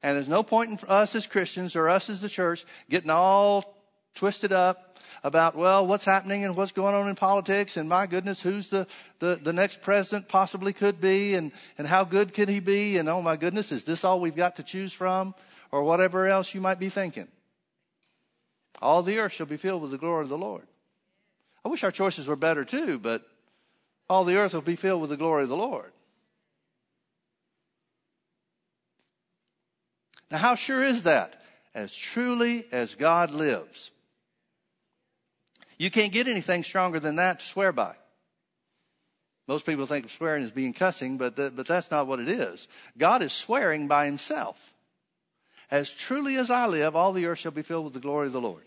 And 0.02 0.16
there's 0.16 0.28
no 0.28 0.44
point 0.44 0.72
in 0.72 0.90
us 0.90 1.16
as 1.16 1.28
Christians 1.28 1.76
or 1.76 1.90
us 1.90 2.10
as 2.10 2.22
the 2.22 2.30
church 2.30 2.66
getting 2.90 3.10
all 3.10 3.76
twisted 4.16 4.54
up 4.54 4.98
about, 5.24 5.56
well, 5.56 5.86
what's 5.86 6.06
happening 6.06 6.46
and 6.46 6.56
what's 6.56 6.72
going 6.72 6.96
on 6.96 7.10
in 7.10 7.16
politics 7.16 7.76
and 7.76 7.90
my 7.90 8.08
goodness, 8.08 8.42
who's 8.42 8.70
the, 8.70 8.88
the, 9.20 9.40
the 9.42 9.52
next 9.52 9.82
president 9.82 10.30
possibly 10.30 10.72
could 10.72 11.02
be 11.02 11.36
and, 11.36 11.52
and 11.78 11.88
how 11.88 12.06
good 12.06 12.34
could 12.34 12.48
he 12.48 12.60
be? 12.60 12.98
And 12.98 13.10
oh 13.10 13.22
my 13.22 13.36
goodness, 13.36 13.72
is 13.72 13.84
this 13.84 14.04
all 14.04 14.20
we've 14.20 14.36
got 14.36 14.56
to 14.56 14.64
choose 14.64 14.94
from? 14.94 15.36
Or 15.72 15.84
whatever 15.84 16.28
else 16.28 16.56
you 16.56 16.62
might 16.62 16.80
be 16.80 16.90
thinking. 16.90 17.28
All 18.82 19.04
the 19.04 19.20
earth 19.20 19.34
shall 19.34 19.46
be 19.46 19.58
filled 19.58 19.82
with 19.82 19.92
the 19.92 19.98
glory 19.98 20.24
of 20.24 20.30
the 20.30 20.38
Lord. 20.38 20.66
I 21.64 21.70
wish 21.70 21.84
our 21.84 21.92
choices 21.92 22.28
were 22.28 22.36
better 22.36 22.64
too, 22.64 22.98
but 22.98 23.24
all 24.10 24.24
the 24.24 24.38
earth 24.38 24.54
will 24.54 24.62
be 24.62 24.76
filled 24.76 25.02
with 25.02 25.12
the 25.12 25.18
glory 25.18 25.44
of 25.44 25.50
the 25.50 25.58
Lord. 25.58 25.92
Now, 30.32 30.38
how 30.38 30.56
sure 30.56 30.84
is 30.84 31.04
that? 31.04 31.42
As 31.74 31.96
truly 31.96 32.66
as 32.72 32.96
God 32.96 33.32
lives. 33.32 33.92
You 35.78 35.90
can't 35.90 36.12
get 36.12 36.28
anything 36.28 36.64
stronger 36.64 37.00
than 37.00 37.16
that 37.16 37.40
to 37.40 37.46
swear 37.46 37.72
by. 37.72 37.96
Most 39.48 39.66
people 39.66 39.86
think 39.86 40.06
of 40.06 40.12
swearing 40.12 40.44
as 40.44 40.52
being 40.52 40.74
cussing, 40.74 41.18
but, 41.18 41.36
but 41.36 41.66
that's 41.66 41.90
not 41.90 42.06
what 42.06 42.20
it 42.20 42.30
is. 42.30 42.68
God 42.98 43.24
is 43.24 43.34
swearing 43.34 43.88
by 43.88 44.06
himself. 44.06 44.74
As 45.72 45.90
truly 45.90 46.36
as 46.36 46.52
I 46.52 46.68
live, 46.68 46.96
all 46.96 47.14
the 47.14 47.26
earth 47.26 47.40
shall 47.40 47.52
be 47.52 47.62
filled 47.62 47.86
with 47.86 47.94
the 47.94 48.00
glory 48.00 48.28
of 48.28 48.34
the 48.34 48.42
Lord. 48.42 48.64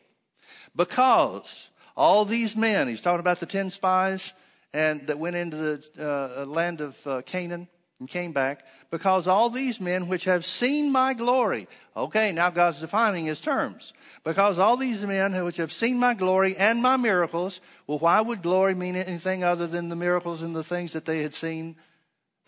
Because 0.74 1.68
all 1.96 2.24
these 2.24 2.56
men, 2.56 2.88
he's 2.88 3.00
talking 3.00 3.20
about 3.20 3.40
the 3.40 3.46
ten 3.46 3.70
spies 3.70 4.32
and 4.72 5.06
that 5.06 5.18
went 5.18 5.36
into 5.36 5.56
the 5.56 5.84
uh, 6.00 6.46
land 6.46 6.80
of 6.80 7.06
uh, 7.06 7.22
Canaan 7.22 7.68
and 8.02 8.10
came 8.10 8.32
back, 8.32 8.64
because 8.90 9.28
all 9.28 9.48
these 9.48 9.80
men 9.80 10.08
which 10.08 10.24
have 10.24 10.44
seen 10.44 10.90
my 10.90 11.14
glory. 11.14 11.68
Okay, 11.96 12.32
now 12.32 12.50
God's 12.50 12.80
defining 12.80 13.26
his 13.26 13.40
terms. 13.40 13.92
Because 14.24 14.58
all 14.58 14.76
these 14.76 15.06
men 15.06 15.44
which 15.44 15.58
have 15.58 15.70
seen 15.70 15.98
my 15.98 16.14
glory 16.14 16.56
and 16.56 16.82
my 16.82 16.96
miracles, 16.96 17.60
well, 17.86 18.00
why 18.00 18.20
would 18.20 18.42
glory 18.42 18.74
mean 18.74 18.96
anything 18.96 19.44
other 19.44 19.68
than 19.68 19.88
the 19.88 19.94
miracles 19.94 20.42
and 20.42 20.54
the 20.54 20.64
things 20.64 20.94
that 20.94 21.04
they 21.04 21.22
had 21.22 21.32
seen 21.32 21.76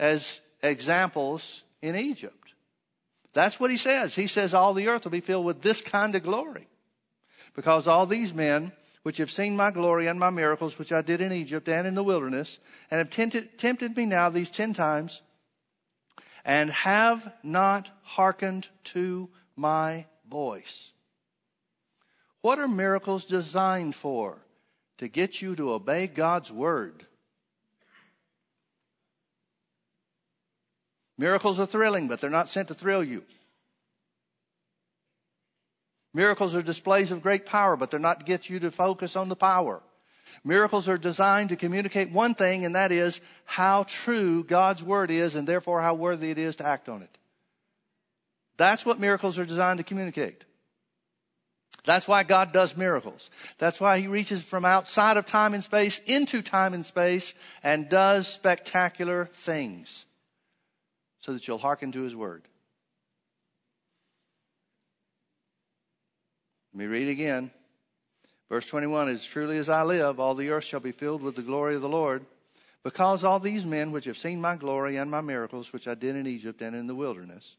as 0.01 0.41
examples 0.61 1.63
in 1.81 1.95
Egypt? 1.95 2.53
That's 3.33 3.61
what 3.61 3.71
he 3.71 3.77
says. 3.77 4.17
He 4.17 4.27
says 4.27 4.55
all 4.55 4.75
the 4.75 4.89
earth 4.89 5.05
will 5.05 5.13
be 5.13 5.21
filled 5.21 5.47
with 5.47 5.63
this 5.63 5.81
kind 5.81 6.17
of 6.17 6.25
glory. 6.25 6.67
Because 7.55 7.87
all 7.87 8.07
these 8.07 8.35
men 8.35 8.73
which 9.05 9.19
have 9.19 9.31
seen 9.31 9.55
my 9.55 9.71
glory 9.71 10.09
and 10.09 10.19
my 10.19 10.31
miracles, 10.31 10.81
which 10.81 10.91
I 10.91 11.01
did 11.01 11.21
in 11.21 11.31
Egypt 11.31 11.69
and 11.69 11.87
in 11.87 11.95
the 11.95 12.03
wilderness, 12.03 12.59
and 12.91 12.99
have 12.99 13.11
tempted, 13.11 13.57
tempted 13.57 13.97
me 13.97 14.05
now 14.05 14.31
these 14.31 14.51
ten 14.51 14.75
times, 14.75 15.21
and 16.45 16.71
have 16.71 17.33
not 17.43 17.91
hearkened 18.03 18.69
to 18.85 19.31
my 19.57 20.07
voice. 20.29 20.93
What 22.43 22.59
are 22.59 22.69
miracles 22.69 23.25
designed 23.25 23.95
for? 23.95 24.39
To 24.99 25.09
get 25.09 25.43
you 25.43 25.57
to 25.57 25.73
obey 25.73 26.07
God's 26.07 26.53
word. 26.53 27.05
Miracles 31.19 31.59
are 31.59 31.67
thrilling, 31.67 32.07
but 32.07 32.21
they're 32.21 32.31
not 32.31 32.49
sent 32.49 32.69
to 32.69 32.75
thrill 32.75 33.03
you. 33.03 33.25
Miracles 36.13 36.55
are 36.55 36.63
displays 36.63 37.11
of 37.11 37.23
great 37.23 37.45
power, 37.45 37.77
but 37.77 37.91
they're 37.91 37.99
not 37.99 38.21
to 38.21 38.27
get 38.27 38.49
you 38.49 38.61
to 38.61 38.71
focus 38.71 39.17
on 39.17 39.29
the 39.29 39.37
power. 39.37 39.83
Miracles 40.43 40.89
are 40.89 40.99
designed 40.99 41.51
to 41.51 41.57
communicate 41.57 42.11
one 42.11 42.35
thing, 42.35 42.65
and 42.65 42.75
that 42.75 42.91
is 42.91 43.21
how 43.45 43.85
true 43.85 44.43
God's 44.43 44.83
word 44.83 45.11
is, 45.11 45.35
and 45.35 45.47
therefore 45.47 45.81
how 45.81 45.95
worthy 45.95 46.31
it 46.31 46.39
is 46.39 46.57
to 46.57 46.67
act 46.67 46.89
on 46.89 47.03
it. 47.03 47.19
That's 48.57 48.87
what 48.87 48.99
miracles 48.99 49.39
are 49.39 49.45
designed 49.45 49.79
to 49.79 49.85
communicate. 49.85 50.45
That's 51.85 52.09
why 52.09 52.23
God 52.23 52.53
does 52.53 52.77
miracles. 52.77 53.29
That's 53.59 53.81
why 53.81 53.99
He 53.99 54.07
reaches 54.07 54.43
from 54.43 54.65
outside 54.65 55.17
of 55.17 55.27
time 55.27 55.55
and 55.55 55.63
space 55.63 56.01
into 56.07 56.41
time 56.41 56.73
and 56.73 56.85
space 56.85 57.35
and 57.63 57.89
does 57.89 58.27
spectacular 58.27 59.27
things 59.35 60.07
so 61.21 61.33
that 61.33 61.47
you'll 61.47 61.59
hearken 61.59 61.93
to 61.93 62.03
His 62.03 62.17
word. 62.17 62.43
Let 66.73 66.79
me 66.79 66.87
read 66.87 67.09
again. 67.09 67.51
Verse 68.55 68.67
21 68.67 69.09
As 69.09 69.25
truly 69.25 69.59
as 69.59 69.69
I 69.69 69.83
live, 69.83 70.21
all 70.21 70.37
the 70.37 70.51
earth 70.51 70.63
shall 70.63 70.79
be 70.79 70.93
filled 70.93 71.23
with 71.23 71.35
the 71.35 71.43
glory 71.43 71.75
of 71.75 71.83
the 71.83 71.89
Lord. 71.89 72.25
Because 72.85 73.25
all 73.25 73.41
these 73.41 73.67
men 73.67 73.91
which 73.91 74.05
have 74.05 74.17
seen 74.17 74.41
my 74.41 74.55
glory 74.55 74.95
and 74.95 75.11
my 75.11 75.23
miracles, 75.23 75.73
which 75.73 75.89
I 75.89 75.97
did 75.97 76.15
in 76.15 76.29
Egypt 76.29 76.63
and 76.63 76.77
in 76.77 76.87
the 76.87 76.95
wilderness, 76.95 77.57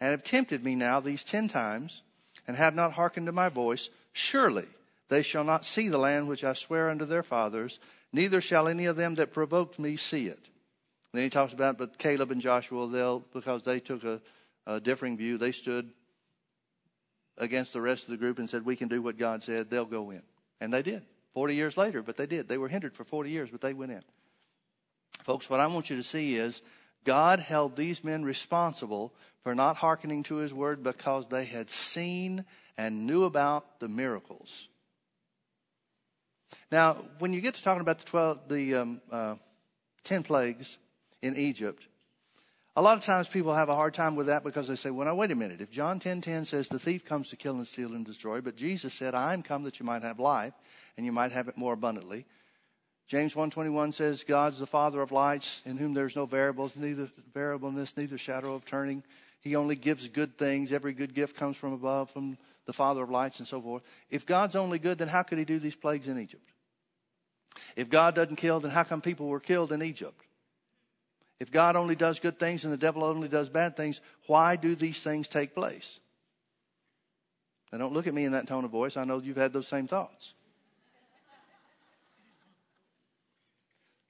and 0.00 0.12
have 0.12 0.22
tempted 0.22 0.62
me 0.62 0.76
now 0.76 1.00
these 1.00 1.24
ten 1.24 1.48
times, 1.48 2.02
and 2.46 2.56
have 2.56 2.76
not 2.76 2.92
hearkened 2.92 3.26
to 3.26 3.32
my 3.32 3.48
voice, 3.48 3.90
surely 4.12 4.66
they 5.08 5.20
shall 5.20 5.42
not 5.42 5.66
see 5.66 5.88
the 5.88 5.98
land 5.98 6.28
which 6.28 6.44
I 6.44 6.52
swear 6.52 6.90
unto 6.90 7.06
their 7.06 7.24
fathers, 7.24 7.80
neither 8.12 8.40
shall 8.40 8.68
any 8.68 8.84
of 8.84 8.94
them 8.94 9.16
that 9.16 9.32
provoked 9.32 9.80
me 9.80 9.96
see 9.96 10.28
it. 10.28 10.48
then 11.12 11.24
he 11.24 11.28
talks 11.28 11.54
about, 11.54 11.76
but 11.76 11.98
Caleb 11.98 12.30
and 12.30 12.40
Joshua, 12.40 12.86
they'll, 12.86 13.18
because 13.34 13.64
they 13.64 13.80
took 13.80 14.04
a, 14.04 14.20
a 14.64 14.78
differing 14.78 15.16
view, 15.16 15.38
they 15.38 15.50
stood 15.50 15.90
against 17.36 17.72
the 17.72 17.80
rest 17.80 18.04
of 18.04 18.10
the 18.10 18.16
group 18.16 18.38
and 18.38 18.48
said, 18.48 18.64
We 18.64 18.76
can 18.76 18.86
do 18.86 19.02
what 19.02 19.18
God 19.18 19.42
said, 19.42 19.70
they'll 19.70 19.84
go 19.84 20.10
in. 20.12 20.22
And 20.60 20.72
they 20.72 20.82
did. 20.82 21.02
40 21.34 21.54
years 21.54 21.76
later, 21.76 22.02
but 22.02 22.16
they 22.16 22.26
did. 22.26 22.48
They 22.48 22.56
were 22.56 22.68
hindered 22.68 22.94
for 22.94 23.04
40 23.04 23.30
years, 23.30 23.50
but 23.50 23.60
they 23.60 23.74
went 23.74 23.92
in. 23.92 24.02
Folks, 25.24 25.50
what 25.50 25.60
I 25.60 25.66
want 25.66 25.90
you 25.90 25.96
to 25.96 26.02
see 26.02 26.36
is 26.36 26.62
God 27.04 27.40
held 27.40 27.76
these 27.76 28.02
men 28.02 28.24
responsible 28.24 29.12
for 29.42 29.54
not 29.54 29.76
hearkening 29.76 30.22
to 30.24 30.36
his 30.36 30.54
word 30.54 30.82
because 30.82 31.26
they 31.28 31.44
had 31.44 31.70
seen 31.70 32.44
and 32.78 33.06
knew 33.06 33.24
about 33.24 33.80
the 33.80 33.88
miracles. 33.88 34.68
Now, 36.70 37.04
when 37.18 37.32
you 37.32 37.40
get 37.40 37.54
to 37.54 37.62
talking 37.62 37.80
about 37.80 37.98
the 37.98 38.04
12, 38.06 38.48
the 38.48 38.74
um, 38.74 39.00
uh, 39.10 39.34
10 40.04 40.22
plagues 40.22 40.78
in 41.22 41.36
Egypt, 41.36 41.86
a 42.76 42.82
lot 42.82 42.98
of 42.98 43.02
times 43.02 43.26
people 43.26 43.54
have 43.54 43.70
a 43.70 43.74
hard 43.74 43.94
time 43.94 44.14
with 44.16 44.26
that 44.26 44.44
because 44.44 44.68
they 44.68 44.76
say, 44.76 44.90
well, 44.90 45.06
now, 45.06 45.14
wait 45.14 45.30
a 45.30 45.34
minute. 45.34 45.62
If 45.62 45.70
John 45.70 45.98
10 45.98 46.20
10 46.20 46.44
says 46.44 46.68
the 46.68 46.78
thief 46.78 47.06
comes 47.06 47.30
to 47.30 47.36
kill 47.36 47.54
and 47.54 47.66
steal 47.66 47.94
and 47.94 48.04
destroy, 48.04 48.42
but 48.42 48.54
Jesus 48.54 48.92
said, 48.92 49.14
I 49.14 49.32
am 49.32 49.42
come 49.42 49.62
that 49.64 49.80
you 49.80 49.86
might 49.86 50.02
have 50.02 50.20
life 50.20 50.52
and 50.96 51.06
you 51.06 51.12
might 51.12 51.32
have 51.32 51.48
it 51.48 51.56
more 51.56 51.72
abundantly. 51.72 52.26
James 53.06 53.34
1.21 53.34 53.94
says, 53.94 54.24
God's 54.24 54.58
the 54.58 54.66
Father 54.66 55.00
of 55.00 55.12
lights, 55.12 55.62
in 55.64 55.76
whom 55.76 55.94
there's 55.94 56.16
no 56.16 56.26
variables, 56.26 56.72
neither 56.74 57.08
variableness, 57.32 57.96
neither 57.96 58.18
shadow 58.18 58.54
of 58.54 58.64
turning. 58.64 59.04
He 59.40 59.54
only 59.54 59.76
gives 59.76 60.08
good 60.08 60.36
things. 60.36 60.72
Every 60.72 60.92
good 60.92 61.14
gift 61.14 61.36
comes 61.36 61.56
from 61.56 61.72
above, 61.72 62.10
from 62.10 62.36
the 62.66 62.72
Father 62.72 63.04
of 63.04 63.10
lights 63.10 63.38
and 63.38 63.46
so 63.46 63.60
forth. 63.62 63.84
If 64.10 64.26
God's 64.26 64.56
only 64.56 64.80
good, 64.80 64.98
then 64.98 65.06
how 65.06 65.22
could 65.22 65.38
he 65.38 65.44
do 65.44 65.60
these 65.60 65.76
plagues 65.76 66.08
in 66.08 66.18
Egypt? 66.18 66.50
If 67.76 67.88
God 67.88 68.16
doesn't 68.16 68.36
kill, 68.36 68.58
then 68.58 68.72
how 68.72 68.82
come 68.82 69.00
people 69.00 69.28
were 69.28 69.40
killed 69.40 69.70
in 69.70 69.82
Egypt? 69.82 70.25
If 71.38 71.50
God 71.50 71.76
only 71.76 71.94
does 71.94 72.18
good 72.18 72.38
things 72.38 72.64
and 72.64 72.72
the 72.72 72.78
devil 72.78 73.04
only 73.04 73.28
does 73.28 73.48
bad 73.48 73.76
things, 73.76 74.00
why 74.26 74.56
do 74.56 74.74
these 74.74 75.02
things 75.02 75.28
take 75.28 75.54
place? 75.54 75.98
Now, 77.70 77.78
don't 77.78 77.92
look 77.92 78.06
at 78.06 78.14
me 78.14 78.24
in 78.24 78.32
that 78.32 78.46
tone 78.46 78.64
of 78.64 78.70
voice. 78.70 78.96
I 78.96 79.04
know 79.04 79.18
you've 79.18 79.36
had 79.36 79.52
those 79.52 79.68
same 79.68 79.86
thoughts. 79.86 80.32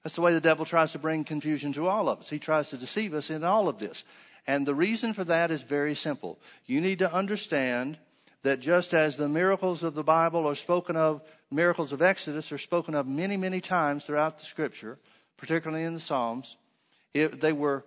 That's 0.05 0.15
the 0.15 0.21
way 0.21 0.33
the 0.33 0.41
devil 0.41 0.65
tries 0.65 0.93
to 0.93 1.01
bring 1.01 1.25
confusion 1.25 1.73
to 1.73 1.89
all 1.89 2.09
of 2.09 2.21
us. 2.21 2.31
He 2.31 2.39
tries 2.39 2.71
to 2.71 2.77
deceive 2.77 3.13
us 3.13 3.29
in 3.29 3.43
all 3.43 3.69
of 3.69 3.79
this. 3.79 4.05
And 4.47 4.65
the 4.65 4.75
reason 4.75 5.15
for 5.15 5.25
that 5.25 5.51
is 5.51 5.63
very 5.63 5.97
simple. 5.97 6.39
You 6.67 6.81
need 6.81 7.01
to 7.01 7.13
understand 7.13 7.99
that 8.45 8.61
just 8.61 8.95
as 8.95 9.17
the 9.17 9.29
miracles 9.29 9.83
of 9.83 9.95
the 9.95 10.05
Bible 10.05 10.47
are 10.47 10.55
spoken 10.55 10.95
of, 10.97 11.23
miracles 11.51 11.93
of 11.93 12.03
Exodus 12.03 12.53
are 12.53 12.59
spoken 12.59 12.95
of 12.95 13.09
many, 13.09 13.37
many 13.37 13.61
times 13.61 14.05
throughout 14.05 14.39
the 14.39 14.45
scripture, 14.45 15.01
particularly 15.37 15.83
in 15.83 15.95
the 15.95 16.01
Psalms, 16.01 16.57
it, 17.15 17.41
they 17.41 17.53
were 17.53 17.85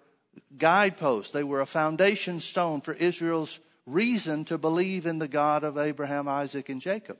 guideposts. 0.57 1.31
They 1.31 1.43
were 1.43 1.61
a 1.61 1.65
foundation 1.65 2.39
stone 2.39 2.81
for 2.81 2.93
Israel's 2.93 3.59
reason 3.85 4.45
to 4.45 4.57
believe 4.57 5.05
in 5.05 5.19
the 5.19 5.27
God 5.27 5.63
of 5.63 5.77
Abraham, 5.77 6.27
Isaac, 6.27 6.69
and 6.69 6.81
Jacob. 6.81 7.17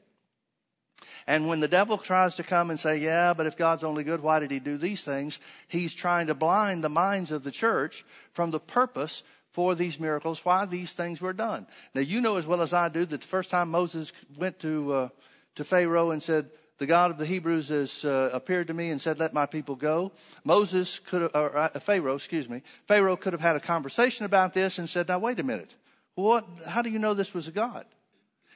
And 1.28 1.48
when 1.48 1.60
the 1.60 1.68
devil 1.68 1.98
tries 1.98 2.36
to 2.36 2.44
come 2.44 2.70
and 2.70 2.80
say, 2.80 2.98
yeah, 2.98 3.34
but 3.34 3.46
if 3.46 3.58
God's 3.58 3.84
only 3.84 4.04
good, 4.04 4.22
why 4.22 4.40
did 4.40 4.52
he 4.52 4.60
do 4.60 4.78
these 4.78 5.04
things? 5.04 5.40
He's 5.68 5.94
trying 5.94 6.28
to 6.28 6.34
blind 6.34 6.84
the 6.84 6.90
minds 6.90 7.32
of 7.32 7.44
the 7.44 7.52
church 7.52 8.06
from 8.34 8.52
the 8.52 8.60
purpose 8.60 9.24
for 9.52 9.76
these 9.76 10.00
miracles, 10.00 10.46
why 10.46 10.66
these 10.66 10.94
things 10.94 11.22
were 11.22 11.34
done. 11.34 11.66
Now, 11.96 12.02
you 12.02 12.22
know 12.22 12.38
as 12.38 12.46
well 12.46 12.62
as 12.62 12.74
I 12.74 12.90
do 12.90 13.06
that 13.06 13.22
the 13.22 13.28
first 13.28 13.50
time 13.50 13.70
Moses 13.70 14.12
went 14.38 14.60
to, 14.60 14.94
uh, 14.94 15.10
to 15.56 15.64
Pharaoh 15.64 16.12
and 16.12 16.22
said, 16.22 16.50
the 16.80 16.86
God 16.86 17.12
of 17.12 17.18
the 17.18 17.26
Hebrews 17.26 17.68
has 17.68 18.04
uh, 18.06 18.30
appeared 18.34 18.68
to 18.68 18.74
me 18.74 18.90
and 18.90 19.00
said, 19.00 19.20
let 19.20 19.34
my 19.34 19.46
people 19.46 19.76
go. 19.76 20.12
Moses 20.44 21.00
could 21.00 21.22
have, 21.22 21.36
or 21.36 21.56
uh, 21.56 21.70
Pharaoh, 21.80 22.16
excuse 22.16 22.50
me, 22.50 22.64
Pharaoh 22.88 23.18
could 23.18 23.34
have 23.34 23.42
had 23.42 23.58
a 23.58 23.60
conversation 23.60 24.26
about 24.26 24.54
this 24.54 24.80
and 24.80 24.88
said, 24.90 25.10
now 25.10 25.20
wait 25.20 25.40
a 25.40 25.44
minute. 25.44 25.76
What, 26.16 26.48
how 26.66 26.82
do 26.82 26.90
you 26.90 26.98
know 26.98 27.14
this 27.14 27.34
was 27.34 27.48
a 27.48 27.52
God? 27.52 27.86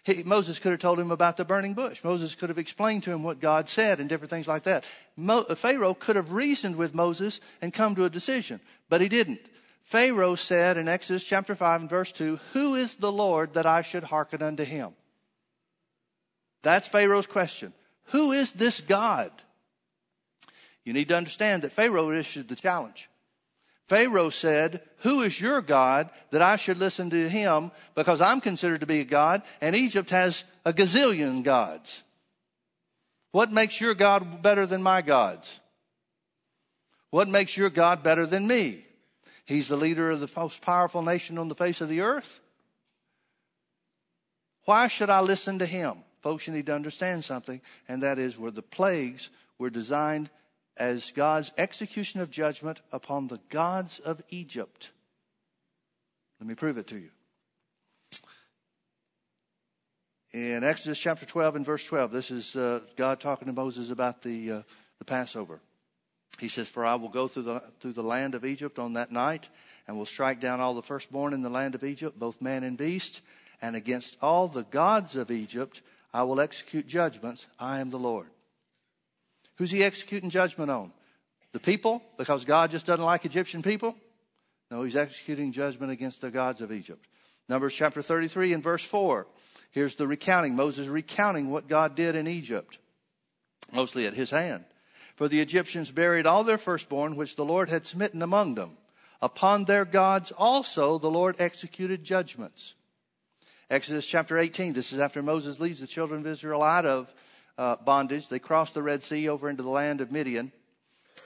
He, 0.04 0.24
Moses 0.24 0.60
could 0.60 0.72
have 0.72 0.80
told 0.80 1.00
him 1.00 1.12
about 1.12 1.38
the 1.38 1.46
burning 1.46 1.74
bush. 1.74 2.04
Moses 2.04 2.36
could 2.36 2.50
have 2.50 2.58
explained 2.58 3.04
to 3.04 3.12
him 3.12 3.24
what 3.24 3.40
God 3.40 3.70
said 3.70 4.00
and 4.00 4.10
different 4.10 4.32
things 4.32 4.48
like 4.48 4.64
that. 4.64 4.86
Mo, 5.16 5.44
Pharaoh 5.44 5.94
could 5.94 6.16
have 6.16 6.32
reasoned 6.32 6.78
with 6.78 6.96
Moses 6.96 7.42
and 7.62 7.74
come 7.74 7.96
to 7.96 8.06
a 8.06 8.10
decision, 8.10 8.60
but 8.90 9.02
he 9.02 9.10
didn't. 9.10 9.42
Pharaoh 9.84 10.36
said 10.36 10.78
in 10.78 10.88
Exodus 10.88 11.24
chapter 11.24 11.56
5 11.56 11.82
and 11.82 11.90
verse 11.90 12.12
2, 12.14 12.40
Who 12.54 12.76
is 12.76 12.96
the 12.96 13.12
Lord 13.12 13.54
that 13.54 13.66
I 13.66 13.82
should 13.82 14.04
hearken 14.04 14.42
unto 14.42 14.64
him? 14.64 14.94
That's 16.64 16.88
Pharaoh's 16.88 17.28
question. 17.28 17.74
Who 18.08 18.32
is 18.32 18.52
this 18.52 18.82
God? 18.82 19.32
You 20.84 20.94
need 20.94 21.08
to 21.10 21.18
understand 21.18 21.62
that 21.62 21.74
Pharaoh 21.74 22.12
issued 22.12 22.50
the 22.50 22.56
challenge. 22.56 23.10
Pharaoh 23.88 24.30
said, 24.30 24.82
Who 25.00 25.22
is 25.22 25.40
your 25.40 25.62
God 25.62 26.10
that 26.32 26.42
I 26.42 26.56
should 26.56 26.78
listen 26.78 27.10
to 27.10 27.30
him 27.30 27.72
because 27.96 28.22
I'm 28.22 28.42
considered 28.42 28.82
to 28.82 28.86
be 28.86 29.02
a 29.02 29.06
God 29.06 29.44
and 29.62 29.76
Egypt 29.76 30.10
has 30.10 30.44
a 30.66 30.74
gazillion 30.74 31.44
gods? 31.44 32.04
What 33.32 33.52
makes 33.52 33.82
your 33.82 33.94
God 33.94 34.42
better 34.42 34.66
than 34.66 34.84
my 34.84 35.02
gods? 35.02 35.60
What 37.10 37.28
makes 37.28 37.58
your 37.58 37.70
God 37.70 38.04
better 38.04 38.26
than 38.26 38.48
me? 38.48 38.86
He's 39.46 39.68
the 39.68 39.76
leader 39.76 40.12
of 40.12 40.20
the 40.20 40.30
most 40.36 40.62
powerful 40.62 41.02
nation 41.02 41.38
on 41.38 41.48
the 41.48 41.56
face 41.56 41.82
of 41.82 41.90
the 41.90 42.02
earth. 42.02 42.40
Why 44.66 44.88
should 44.88 45.10
I 45.10 45.20
listen 45.22 45.60
to 45.60 45.66
him? 45.66 45.98
Folks, 46.24 46.48
you 46.48 46.54
need 46.54 46.68
to 46.68 46.74
understand 46.74 47.26
something, 47.26 47.60
and 47.90 48.02
that 48.02 48.18
is 48.18 48.40
where 48.40 48.50
the 48.50 48.62
plagues 48.62 49.30
were 49.60 49.70
designed 49.70 50.30
as 50.78 51.12
God's 51.12 51.52
execution 51.58 52.22
of 52.22 52.32
judgment 52.32 52.80
upon 52.94 53.28
the 53.28 53.42
gods 53.50 54.00
of 54.00 54.22
Egypt. 54.30 54.92
Let 56.40 56.48
me 56.48 56.56
prove 56.56 56.78
it 56.78 56.88
to 56.88 56.98
you. 56.98 57.10
In 60.32 60.64
Exodus 60.64 60.98
chapter 60.98 61.26
12 61.26 61.58
and 61.58 61.66
verse 61.66 61.84
12, 61.84 62.12
this 62.12 62.32
is 62.32 62.56
uh, 62.56 62.80
God 62.96 63.20
talking 63.20 63.48
to 63.48 63.54
Moses 63.54 63.92
about 63.92 64.24
the, 64.24 64.52
uh, 64.52 64.62
the 65.00 65.06
Passover. 65.06 65.60
He 66.40 66.48
says, 66.48 66.70
For 66.70 66.86
I 66.86 66.96
will 66.96 67.10
go 67.10 67.28
through 67.28 67.44
the, 67.44 67.64
through 67.82 67.94
the 67.94 68.02
land 68.02 68.34
of 68.34 68.44
Egypt 68.44 68.80
on 68.80 68.94
that 68.94 69.12
night, 69.12 69.50
and 69.88 69.98
will 69.98 70.06
strike 70.06 70.40
down 70.40 70.62
all 70.62 70.74
the 70.74 70.82
firstborn 70.82 71.34
in 71.34 71.44
the 71.44 71.50
land 71.50 71.76
of 71.76 71.84
Egypt, 71.84 72.18
both 72.18 72.42
man 72.42 72.64
and 72.64 72.78
beast, 72.78 73.22
and 73.62 73.76
against 73.76 74.18
all 74.22 74.48
the 74.48 74.64
gods 74.64 75.16
of 75.16 75.30
Egypt 75.30 75.82
I 76.14 76.24
will 76.24 76.40
execute 76.40 76.88
judgments. 76.88 77.48
I 77.60 77.80
am 77.80 77.90
the 77.90 77.98
Lord. 77.98 78.28
Who's 79.56 79.72
he 79.72 79.84
executing 79.84 80.30
judgment 80.30 80.70
on? 80.70 80.92
The 81.52 81.60
people, 81.60 82.02
because 82.18 82.46
God 82.46 82.72
just 82.72 82.86
doesn't 82.86 83.06
like 83.06 83.26
Egyptian 83.26 83.62
people? 83.62 83.96
No, 84.72 84.84
he's 84.84 84.96
executing 84.96 85.52
judgment 85.52 85.92
against 85.92 86.22
the 86.22 86.32
gods 86.32 86.62
of 86.62 86.72
Egypt. 86.72 87.06
Numbers 87.48 87.74
chapter 87.74 88.02
33 88.02 88.54
and 88.54 88.64
verse 88.64 88.84
4. 88.84 89.28
Here's 89.72 89.96
the 89.96 90.08
recounting. 90.08 90.56
Moses 90.56 90.88
recounting 90.88 91.50
what 91.50 91.68
God 91.68 91.96
did 91.96 92.16
in 92.16 92.28
Egypt, 92.28 92.78
mostly 93.72 94.06
at 94.06 94.14
his 94.14 94.30
hand. 94.30 94.66
For 95.16 95.28
the 95.28 95.42
Egyptians 95.42 95.92
buried 95.92 96.26
all 96.26 96.44
their 96.44 96.58
firstborn, 96.58 97.16
which 97.16 97.36
the 97.36 97.46
Lord 97.46 97.70
had 97.70 97.86
smitten 97.86 98.22
among 98.22 98.56
them. 98.56 98.78
Upon 99.22 99.66
their 99.66 99.86
gods 99.86 100.32
also 100.32 100.98
the 100.98 101.10
Lord 101.10 101.36
executed 101.40 102.04
judgments. 102.04 102.74
Exodus 103.70 104.06
chapter 104.06 104.38
18. 104.38 104.74
This 104.74 104.92
is 104.92 105.00
after 105.00 105.24
Moses 105.24 105.60
leads 105.60 105.80
the 105.80 105.88
children 105.88 106.22
of 106.22 106.28
Israel 106.28 106.62
out 106.62 106.86
of 106.86 107.14
uh, 107.58 107.78
bondage. 107.78 108.28
They 108.28 108.40
cross 108.40 108.72
the 108.72 108.84
Red 108.84 109.04
Sea 109.04 109.30
over 109.30 109.50
into 109.50 109.64
the 109.64 109.70
land 109.70 110.02
of 110.02 110.12
Midian, 110.12 110.52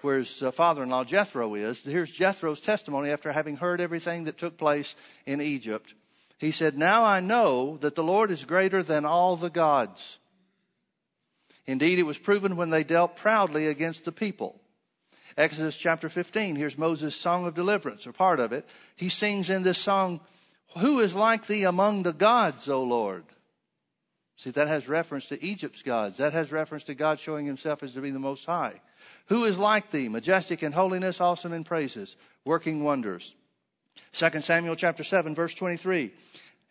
where 0.01 0.19
his 0.19 0.43
uh, 0.43 0.51
father 0.51 0.83
in 0.83 0.89
law 0.89 1.03
Jethro 1.03 1.55
is. 1.55 1.83
Here's 1.83 2.11
Jethro's 2.11 2.59
testimony 2.59 3.09
after 3.09 3.31
having 3.31 3.57
heard 3.57 3.81
everything 3.81 4.25
that 4.25 4.37
took 4.37 4.57
place 4.57 4.95
in 5.25 5.41
Egypt. 5.41 5.95
He 6.37 6.51
said, 6.51 6.77
Now 6.77 7.03
I 7.03 7.19
know 7.19 7.77
that 7.77 7.95
the 7.95 8.03
Lord 8.03 8.29
is 8.29 8.45
greater 8.45 8.83
than 8.83 9.05
all 9.05 9.35
the 9.35 9.49
gods. 9.49 10.19
Indeed, 11.65 11.99
it 11.99 12.03
was 12.03 12.17
proven 12.17 12.55
when 12.55 12.69
they 12.69 12.83
dealt 12.83 13.17
proudly 13.17 13.67
against 13.67 14.05
the 14.05 14.11
people. 14.11 14.61
Exodus 15.35 15.77
chapter 15.77 16.09
15, 16.09 16.55
here's 16.55 16.77
Moses' 16.77 17.15
song 17.15 17.45
of 17.45 17.53
deliverance, 17.53 18.07
or 18.07 18.13
part 18.13 18.39
of 18.39 18.51
it. 18.51 18.65
He 18.95 19.09
sings 19.09 19.49
in 19.49 19.63
this 19.63 19.77
song, 19.77 20.21
Who 20.79 20.99
is 20.99 21.15
like 21.15 21.47
thee 21.47 21.63
among 21.63 22.03
the 22.03 22.13
gods, 22.13 22.69
O 22.69 22.83
Lord? 22.83 23.23
See, 24.35 24.51
that 24.51 24.67
has 24.67 24.87
reference 24.87 25.25
to 25.27 25.43
Egypt's 25.43 25.81
gods. 25.81 26.17
That 26.17 26.33
has 26.33 26.51
reference 26.51 26.83
to 26.85 26.93
God 26.93 27.19
showing 27.19 27.45
himself 27.45 27.81
as 27.81 27.93
to 27.93 28.01
be 28.01 28.11
the 28.11 28.19
Most 28.19 28.45
High. 28.45 28.81
Who 29.27 29.45
is 29.45 29.57
like 29.57 29.89
thee, 29.89 30.09
majestic 30.09 30.61
in 30.61 30.71
holiness, 30.71 31.19
awesome 31.19 31.53
in 31.53 31.63
praises, 31.63 32.15
working 32.45 32.83
wonders? 32.83 33.35
2 34.13 34.41
Samuel 34.41 34.75
chapter 34.75 35.03
7, 35.03 35.33
verse 35.33 35.55
23. 35.55 36.11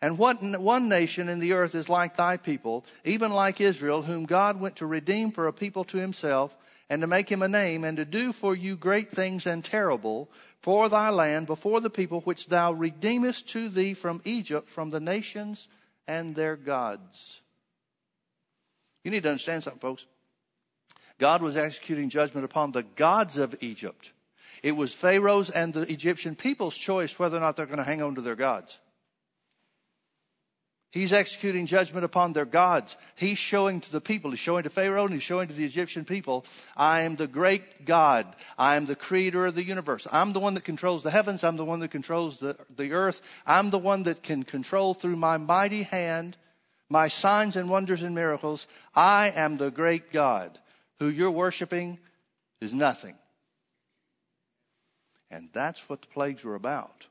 And 0.01 0.17
what 0.17 0.41
one 0.41 0.87
nation 0.87 1.27
in 1.27 1.39
the 1.39 1.53
earth 1.53 1.75
is 1.75 1.89
like 1.89 2.15
thy 2.15 2.37
people, 2.37 2.85
even 3.03 3.33
like 3.33 3.59
Israel, 3.59 4.03
whom 4.03 4.25
God 4.25 4.59
went 4.59 4.77
to 4.77 4.85
redeem 4.85 5.31
for 5.31 5.47
a 5.47 5.53
people 5.53 5.83
to 5.85 5.97
himself, 5.97 6.55
and 6.89 7.01
to 7.01 7.07
make 7.07 7.29
him 7.29 7.41
a 7.41 7.47
name, 7.47 7.83
and 7.83 7.97
to 7.97 8.05
do 8.05 8.31
for 8.31 8.55
you 8.55 8.77
great 8.77 9.11
things 9.11 9.45
and 9.45 9.65
terrible 9.65 10.29
for 10.67 10.89
thy 10.89 11.09
land 11.09 11.47
before 11.47 11.79
the 11.79 11.89
people 11.89 12.19
which 12.25 12.47
thou 12.47 12.73
redeemest 12.73 13.47
to 13.47 13.69
thee 13.69 13.93
from 13.93 14.21
Egypt, 14.25 14.69
from 14.69 14.89
the 14.89 14.99
nations 14.99 15.69
and 16.09 16.35
their 16.35 16.57
gods. 16.57 17.39
You 19.01 19.11
need 19.11 19.23
to 19.23 19.29
understand 19.29 19.63
something, 19.63 19.79
folks. 19.79 20.05
God 21.19 21.41
was 21.41 21.55
executing 21.55 22.09
judgment 22.09 22.43
upon 22.43 22.73
the 22.73 22.83
gods 22.83 23.37
of 23.37 23.55
Egypt. 23.61 24.11
It 24.61 24.73
was 24.73 24.93
Pharaoh's 24.93 25.49
and 25.49 25.73
the 25.73 25.89
Egyptian 25.89 26.35
people's 26.35 26.75
choice 26.75 27.17
whether 27.17 27.37
or 27.37 27.39
not 27.39 27.55
they're 27.55 27.65
going 27.65 27.77
to 27.77 27.85
hang 27.85 28.01
on 28.01 28.15
to 28.15 28.21
their 28.21 28.35
gods. 28.35 28.77
He's 30.91 31.11
executing 31.13 31.65
judgment 31.65 32.05
upon 32.05 32.33
their 32.33 32.45
gods. 32.45 32.95
He's 33.15 33.37
showing 33.37 33.81
to 33.81 33.91
the 33.91 34.01
people, 34.01 34.31
he's 34.31 34.39
showing 34.39 34.63
to 34.63 34.69
Pharaoh 34.69 35.03
and 35.03 35.13
he's 35.13 35.21
showing 35.21 35.47
to 35.49 35.53
the 35.53 35.65
Egyptian 35.65 36.05
people, 36.05 36.45
I 36.75 37.01
am 37.01 37.17
the 37.17 37.27
great 37.27 37.85
God. 37.85 38.25
I 38.57 38.77
am 38.77 38.85
the 38.85 38.95
creator 38.95 39.45
of 39.45 39.55
the 39.55 39.63
universe. 39.63 40.07
I'm 40.11 40.33
the 40.33 40.39
one 40.39 40.53
that 40.53 40.63
controls 40.63 41.03
the 41.03 41.11
heavens. 41.11 41.43
I'm 41.43 41.57
the 41.57 41.65
one 41.65 41.81
that 41.81 41.91
controls 41.91 42.37
the, 42.37 42.57
the 42.75 42.93
earth. 42.93 43.21
I'm 43.45 43.69
the 43.69 43.77
one 43.77 44.03
that 44.03 44.23
can 44.23 44.43
control 44.43 44.93
through 44.93 45.17
my 45.17 45.37
mighty 45.37 45.83
hand 45.83 46.37
my 46.89 47.07
signs 47.07 47.55
and 47.55 47.69
wonders 47.69 48.01
and 48.01 48.15
miracles. 48.15 48.67
I 48.95 49.31
am 49.35 49.57
the 49.57 49.71
great 49.71 50.11
God. 50.11 50.57
Who 50.99 51.09
you're 51.09 51.31
worshiping 51.31 51.99
is 52.61 52.73
nothing. 52.73 53.15
And 55.29 55.49
that's 55.51 55.87
what 55.89 56.01
the 56.01 56.07
plagues 56.07 56.43
were 56.43 56.55
about. 56.55 57.07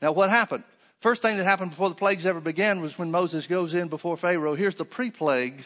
Now, 0.00 0.12
what 0.12 0.30
happened? 0.30 0.64
First 1.06 1.22
thing 1.22 1.36
that 1.36 1.44
happened 1.44 1.70
before 1.70 1.88
the 1.88 1.94
plagues 1.94 2.26
ever 2.26 2.40
began 2.40 2.80
was 2.80 2.98
when 2.98 3.12
Moses 3.12 3.46
goes 3.46 3.74
in 3.74 3.86
before 3.86 4.16
Pharaoh. 4.16 4.56
Here's 4.56 4.74
the 4.74 4.84
pre 4.84 5.12
plague 5.12 5.62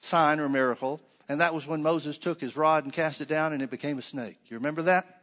sign 0.00 0.40
or 0.40 0.48
miracle. 0.48 1.00
And 1.28 1.40
that 1.40 1.54
was 1.54 1.68
when 1.68 1.84
Moses 1.84 2.18
took 2.18 2.40
his 2.40 2.56
rod 2.56 2.82
and 2.82 2.92
cast 2.92 3.20
it 3.20 3.28
down 3.28 3.52
and 3.52 3.62
it 3.62 3.70
became 3.70 3.96
a 3.96 4.02
snake. 4.02 4.38
You 4.48 4.56
remember 4.56 4.82
that? 4.82 5.22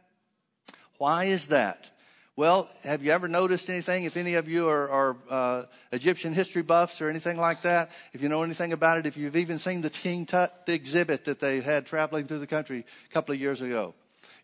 Why 0.96 1.24
is 1.24 1.48
that? 1.48 1.90
Well, 2.36 2.70
have 2.84 3.02
you 3.02 3.12
ever 3.12 3.28
noticed 3.28 3.68
anything? 3.68 4.04
If 4.04 4.16
any 4.16 4.32
of 4.32 4.48
you 4.48 4.66
are, 4.66 4.88
are 4.88 5.16
uh, 5.28 5.62
Egyptian 5.92 6.32
history 6.32 6.62
buffs 6.62 7.02
or 7.02 7.10
anything 7.10 7.36
like 7.36 7.60
that, 7.60 7.90
if 8.14 8.22
you 8.22 8.30
know 8.30 8.44
anything 8.44 8.72
about 8.72 8.96
it, 8.96 9.04
if 9.04 9.18
you've 9.18 9.36
even 9.36 9.58
seen 9.58 9.82
the 9.82 9.90
King 9.90 10.24
Tut 10.24 10.54
exhibit 10.66 11.26
that 11.26 11.38
they 11.38 11.60
had 11.60 11.84
traveling 11.84 12.26
through 12.26 12.38
the 12.38 12.46
country 12.46 12.86
a 13.10 13.12
couple 13.12 13.34
of 13.34 13.40
years 13.42 13.60
ago, 13.60 13.92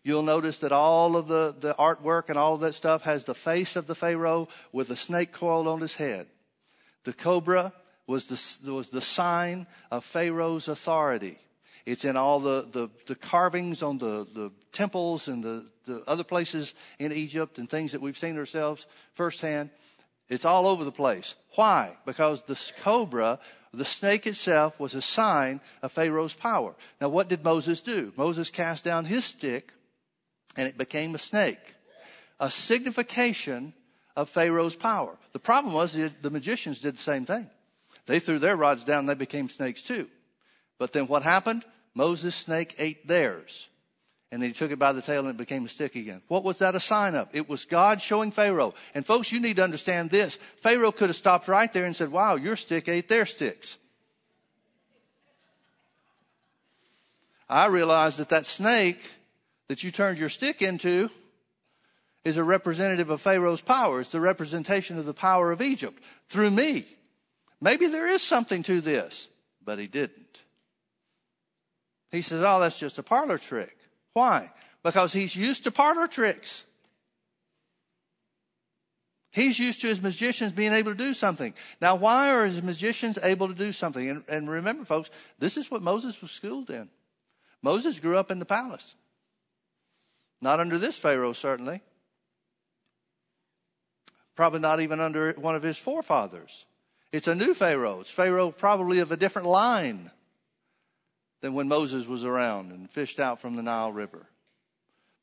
you'll 0.05 0.23
notice 0.23 0.59
that 0.59 0.71
all 0.71 1.17
of 1.17 1.27
the, 1.27 1.53
the 1.59 1.73
artwork 1.73 2.29
and 2.29 2.37
all 2.37 2.53
of 2.53 2.61
that 2.61 2.75
stuff 2.75 3.01
has 3.01 3.23
the 3.23 3.33
face 3.33 3.75
of 3.75 3.87
the 3.87 3.95
Pharaoh 3.95 4.47
with 4.71 4.91
a 4.91 4.95
snake 4.95 5.33
coiled 5.33 5.67
on 5.67 5.81
his 5.81 5.95
head. 5.95 6.27
The 7.03 7.11
cobra 7.11 7.73
was 8.07 8.27
the, 8.27 8.71
was 8.71 8.89
the 8.89 9.01
sign 9.01 9.65
of 9.89 10.05
Pharaoh's 10.05 10.67
authority. 10.67 11.39
It's 11.87 12.05
in 12.05 12.15
all 12.17 12.39
the, 12.39 12.67
the, 12.71 12.89
the 13.07 13.15
carvings 13.15 13.81
on 13.81 13.97
the, 13.97 14.27
the 14.31 14.51
temples 14.71 15.27
and 15.27 15.43
the, 15.43 15.65
the 15.85 16.03
other 16.07 16.23
places 16.23 16.75
in 16.99 17.11
Egypt 17.11 17.57
and 17.57 17.67
things 17.67 17.91
that 17.91 18.01
we've 18.01 18.17
seen 18.17 18.37
ourselves 18.37 18.85
firsthand. 19.15 19.71
It's 20.29 20.45
all 20.45 20.67
over 20.67 20.83
the 20.83 20.91
place. 20.91 21.33
Why? 21.55 21.97
Because 22.05 22.43
the 22.43 22.59
cobra, 22.81 23.39
the 23.73 23.85
snake 23.85 24.27
itself, 24.27 24.79
was 24.79 24.93
a 24.93 25.01
sign 25.01 25.61
of 25.81 25.91
Pharaoh's 25.91 26.35
power. 26.35 26.75
Now, 27.01 27.09
what 27.09 27.27
did 27.27 27.43
Moses 27.43 27.81
do? 27.81 28.13
Moses 28.15 28.51
cast 28.51 28.83
down 28.83 29.05
his 29.05 29.25
stick 29.25 29.71
and 30.55 30.67
it 30.67 30.77
became 30.77 31.15
a 31.15 31.19
snake, 31.19 31.75
a 32.39 32.49
signification 32.49 33.73
of 34.15 34.29
Pharaoh's 34.29 34.75
power. 34.75 35.17
The 35.33 35.39
problem 35.39 35.73
was 35.73 35.93
the 35.93 36.29
magicians 36.29 36.79
did 36.79 36.95
the 36.95 37.03
same 37.03 37.25
thing. 37.25 37.49
They 38.05 38.19
threw 38.19 38.39
their 38.39 38.55
rods 38.55 38.83
down 38.83 38.99
and 38.99 39.09
they 39.09 39.15
became 39.15 39.49
snakes 39.49 39.83
too. 39.83 40.07
But 40.77 40.93
then 40.93 41.07
what 41.07 41.23
happened? 41.23 41.65
Moses' 41.93 42.35
snake 42.35 42.75
ate 42.77 43.07
theirs. 43.07 43.67
And 44.31 44.41
then 44.41 44.49
he 44.49 44.53
took 44.53 44.71
it 44.71 44.79
by 44.79 44.91
the 44.91 45.01
tail 45.01 45.21
and 45.21 45.29
it 45.29 45.37
became 45.37 45.65
a 45.65 45.69
stick 45.69 45.95
again. 45.95 46.21
What 46.27 46.43
was 46.43 46.57
that 46.59 46.75
a 46.75 46.79
sign 46.79 47.15
of? 47.15 47.29
It 47.31 47.47
was 47.47 47.63
God 47.65 48.01
showing 48.01 48.31
Pharaoh. 48.31 48.73
And 48.93 49.05
folks, 49.05 49.31
you 49.31 49.39
need 49.39 49.55
to 49.57 49.63
understand 49.63 50.09
this. 50.09 50.37
Pharaoh 50.61 50.91
could 50.91 51.09
have 51.09 51.15
stopped 51.15 51.47
right 51.47 51.71
there 51.71 51.85
and 51.85 51.95
said, 51.95 52.11
wow, 52.11 52.35
your 52.35 52.55
stick 52.55 52.89
ate 52.89 53.07
their 53.07 53.25
sticks. 53.25 53.77
I 57.47 57.67
realized 57.67 58.17
that 58.17 58.29
that 58.29 58.45
snake 58.45 58.99
that 59.67 59.83
you 59.83 59.91
turned 59.91 60.17
your 60.17 60.29
stick 60.29 60.61
into 60.61 61.09
is 62.23 62.37
a 62.37 62.43
representative 62.43 63.09
of 63.09 63.21
Pharaoh's 63.21 63.61
power. 63.61 64.01
It's 64.01 64.11
the 64.11 64.19
representation 64.19 64.97
of 64.97 65.05
the 65.05 65.13
power 65.13 65.51
of 65.51 65.61
Egypt 65.61 66.01
through 66.27 66.51
me. 66.51 66.85
Maybe 67.61 67.87
there 67.87 68.07
is 68.07 68.21
something 68.21 68.63
to 68.63 68.81
this, 68.81 69.27
but 69.63 69.79
he 69.79 69.87
didn't. 69.87 70.41
He 72.11 72.21
says, 72.21 72.41
Oh, 72.41 72.59
that's 72.59 72.79
just 72.79 72.97
a 72.97 73.03
parlor 73.03 73.37
trick. 73.37 73.77
Why? 74.13 74.51
Because 74.83 75.13
he's 75.13 75.35
used 75.35 75.63
to 75.63 75.71
parlor 75.71 76.07
tricks. 76.07 76.63
He's 79.31 79.59
used 79.59 79.81
to 79.81 79.87
his 79.87 80.01
magicians 80.01 80.53
being 80.53 80.71
able 80.71 80.91
to 80.91 80.97
do 80.97 81.13
something. 81.13 81.53
Now, 81.81 81.95
why 81.95 82.31
are 82.31 82.45
his 82.45 82.63
magicians 82.63 83.19
able 83.21 83.49
to 83.49 83.53
do 83.53 83.73
something? 83.73 84.09
And, 84.09 84.23
and 84.29 84.49
remember, 84.49 84.85
folks, 84.85 85.09
this 85.39 85.57
is 85.57 85.69
what 85.69 85.81
Moses 85.81 86.21
was 86.21 86.31
schooled 86.31 86.69
in. 86.69 86.87
Moses 87.61 87.99
grew 87.99 88.17
up 88.17 88.31
in 88.31 88.39
the 88.39 88.45
palace. 88.45 88.95
Not 90.41 90.59
under 90.59 90.77
this 90.77 90.97
Pharaoh, 90.97 91.33
certainly. 91.33 91.81
Probably 94.35 94.59
not 94.59 94.81
even 94.81 94.99
under 94.99 95.33
one 95.33 95.55
of 95.55 95.63
his 95.63 95.77
forefathers. 95.77 96.65
It's 97.11 97.27
a 97.27 97.35
new 97.35 97.53
Pharaoh. 97.53 98.01
It's 98.01 98.11
Pharaoh 98.11 98.51
probably 98.51 98.99
of 98.99 99.11
a 99.11 99.17
different 99.17 99.47
line 99.47 100.11
than 101.41 101.53
when 101.53 101.67
Moses 101.67 102.05
was 102.05 102.25
around 102.25 102.71
and 102.71 102.89
fished 102.89 103.19
out 103.19 103.39
from 103.39 103.55
the 103.55 103.63
Nile 103.63 103.91
River. 103.91 104.27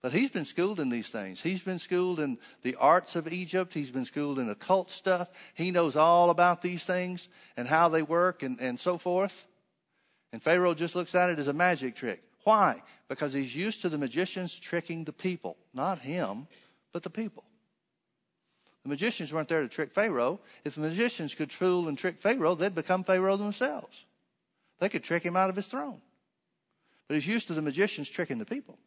But 0.02 0.12
he's 0.12 0.30
been 0.30 0.44
schooled 0.44 0.80
in 0.80 0.88
these 0.88 1.08
things. 1.08 1.40
He's 1.40 1.62
been 1.62 1.78
schooled 1.78 2.18
in 2.18 2.38
the 2.62 2.74
arts 2.74 3.14
of 3.14 3.32
Egypt. 3.32 3.72
He's 3.72 3.90
been 3.90 4.04
schooled 4.04 4.40
in 4.40 4.50
occult 4.50 4.90
stuff. 4.90 5.30
He 5.54 5.70
knows 5.70 5.94
all 5.94 6.30
about 6.30 6.60
these 6.60 6.84
things 6.84 7.28
and 7.56 7.68
how 7.68 7.88
they 7.88 8.02
work 8.02 8.42
and, 8.42 8.60
and 8.60 8.80
so 8.80 8.98
forth. 8.98 9.46
And 10.32 10.42
Pharaoh 10.42 10.74
just 10.74 10.96
looks 10.96 11.14
at 11.14 11.30
it 11.30 11.38
as 11.38 11.46
a 11.46 11.52
magic 11.52 11.94
trick. 11.94 12.22
Why? 12.44 12.82
Because 13.08 13.32
he's 13.32 13.54
used 13.54 13.82
to 13.82 13.88
the 13.88 13.98
magicians 13.98 14.58
tricking 14.58 15.04
the 15.04 15.12
people. 15.12 15.56
Not 15.72 16.00
him, 16.00 16.46
but 16.92 17.02
the 17.02 17.10
people. 17.10 17.44
The 18.82 18.88
magicians 18.88 19.32
weren't 19.32 19.48
there 19.48 19.62
to 19.62 19.68
trick 19.68 19.92
Pharaoh. 19.92 20.40
If 20.64 20.74
the 20.74 20.80
magicians 20.80 21.34
could 21.34 21.52
fool 21.52 21.88
and 21.88 21.96
trick 21.96 22.20
Pharaoh, 22.20 22.54
they'd 22.54 22.74
become 22.74 23.04
Pharaoh 23.04 23.36
themselves. 23.36 24.04
They 24.80 24.88
could 24.88 25.04
trick 25.04 25.22
him 25.22 25.36
out 25.36 25.50
of 25.50 25.56
his 25.56 25.66
throne. 25.66 26.00
But 27.06 27.14
he's 27.14 27.26
used 27.26 27.46
to 27.48 27.54
the 27.54 27.62
magicians 27.62 28.08
tricking 28.08 28.38
the 28.38 28.44
people. 28.44 28.78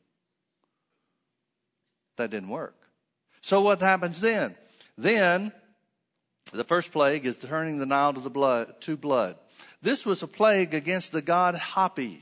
That 2.17 2.31
didn't 2.31 2.49
work. 2.49 2.75
So 3.41 3.61
what 3.61 3.79
happens 3.79 4.19
then? 4.19 4.55
Then 4.97 5.53
the 6.51 6.63
first 6.63 6.91
plague 6.91 7.25
is 7.25 7.37
turning 7.37 7.77
the 7.77 7.85
Nile 7.85 8.13
to 8.13 8.19
the 8.19 8.29
blood 8.29 8.81
to 8.81 8.97
blood. 8.97 9.37
This 9.81 10.05
was 10.05 10.23
a 10.23 10.27
plague 10.27 10.73
against 10.73 11.11
the 11.11 11.21
god 11.21 11.55
Hapi. 11.55 12.21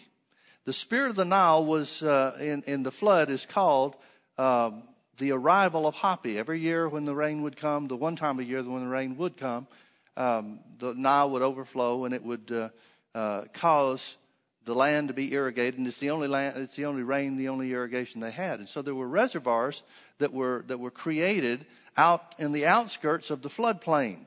The 0.65 0.73
spirit 0.73 1.09
of 1.09 1.15
the 1.17 1.25
Nile 1.25 1.65
was 1.65 2.01
uh, 2.01 2.37
in 2.39 2.63
in 2.63 2.83
the 2.83 2.91
flood 2.91 3.29
is 3.29 3.45
called 3.45 3.95
um, 4.37 4.83
the 5.17 5.31
arrival 5.31 5.85
of 5.85 5.95
Hapi. 5.95 6.37
Every 6.37 6.59
year 6.59 6.87
when 6.87 7.03
the 7.03 7.13
rain 7.13 7.41
would 7.41 7.57
come, 7.57 7.87
the 7.87 7.97
one 7.97 8.15
time 8.15 8.39
a 8.39 8.43
year 8.43 8.63
when 8.63 8.83
the 8.83 8.89
rain 8.89 9.17
would 9.17 9.35
come, 9.35 9.67
um, 10.15 10.59
the 10.79 10.93
Nile 10.93 11.29
would 11.31 11.41
overflow 11.41 12.05
and 12.05 12.13
it 12.13 12.23
would 12.23 12.49
uh, 12.51 12.69
uh, 13.13 13.43
cause 13.53 14.15
the 14.63 14.73
land 14.73 15.09
to 15.09 15.13
be 15.13 15.33
irrigated, 15.33 15.77
and 15.77 15.85
it's 15.85 15.99
the 15.99 16.11
only 16.11 16.29
land, 16.29 16.55
it's 16.57 16.77
the 16.77 16.85
only 16.85 17.03
rain, 17.03 17.35
the 17.35 17.49
only 17.49 17.73
irrigation 17.73 18.21
they 18.21 18.31
had. 18.31 18.59
And 18.59 18.69
so 18.69 18.81
there 18.81 18.95
were 18.95 19.07
reservoirs 19.07 19.83
that 20.19 20.31
were 20.31 20.63
that 20.67 20.79
were 20.79 20.91
created 20.91 21.65
out 21.97 22.35
in 22.39 22.53
the 22.53 22.65
outskirts 22.65 23.29
of 23.29 23.41
the 23.41 23.49
floodplain. 23.49 24.25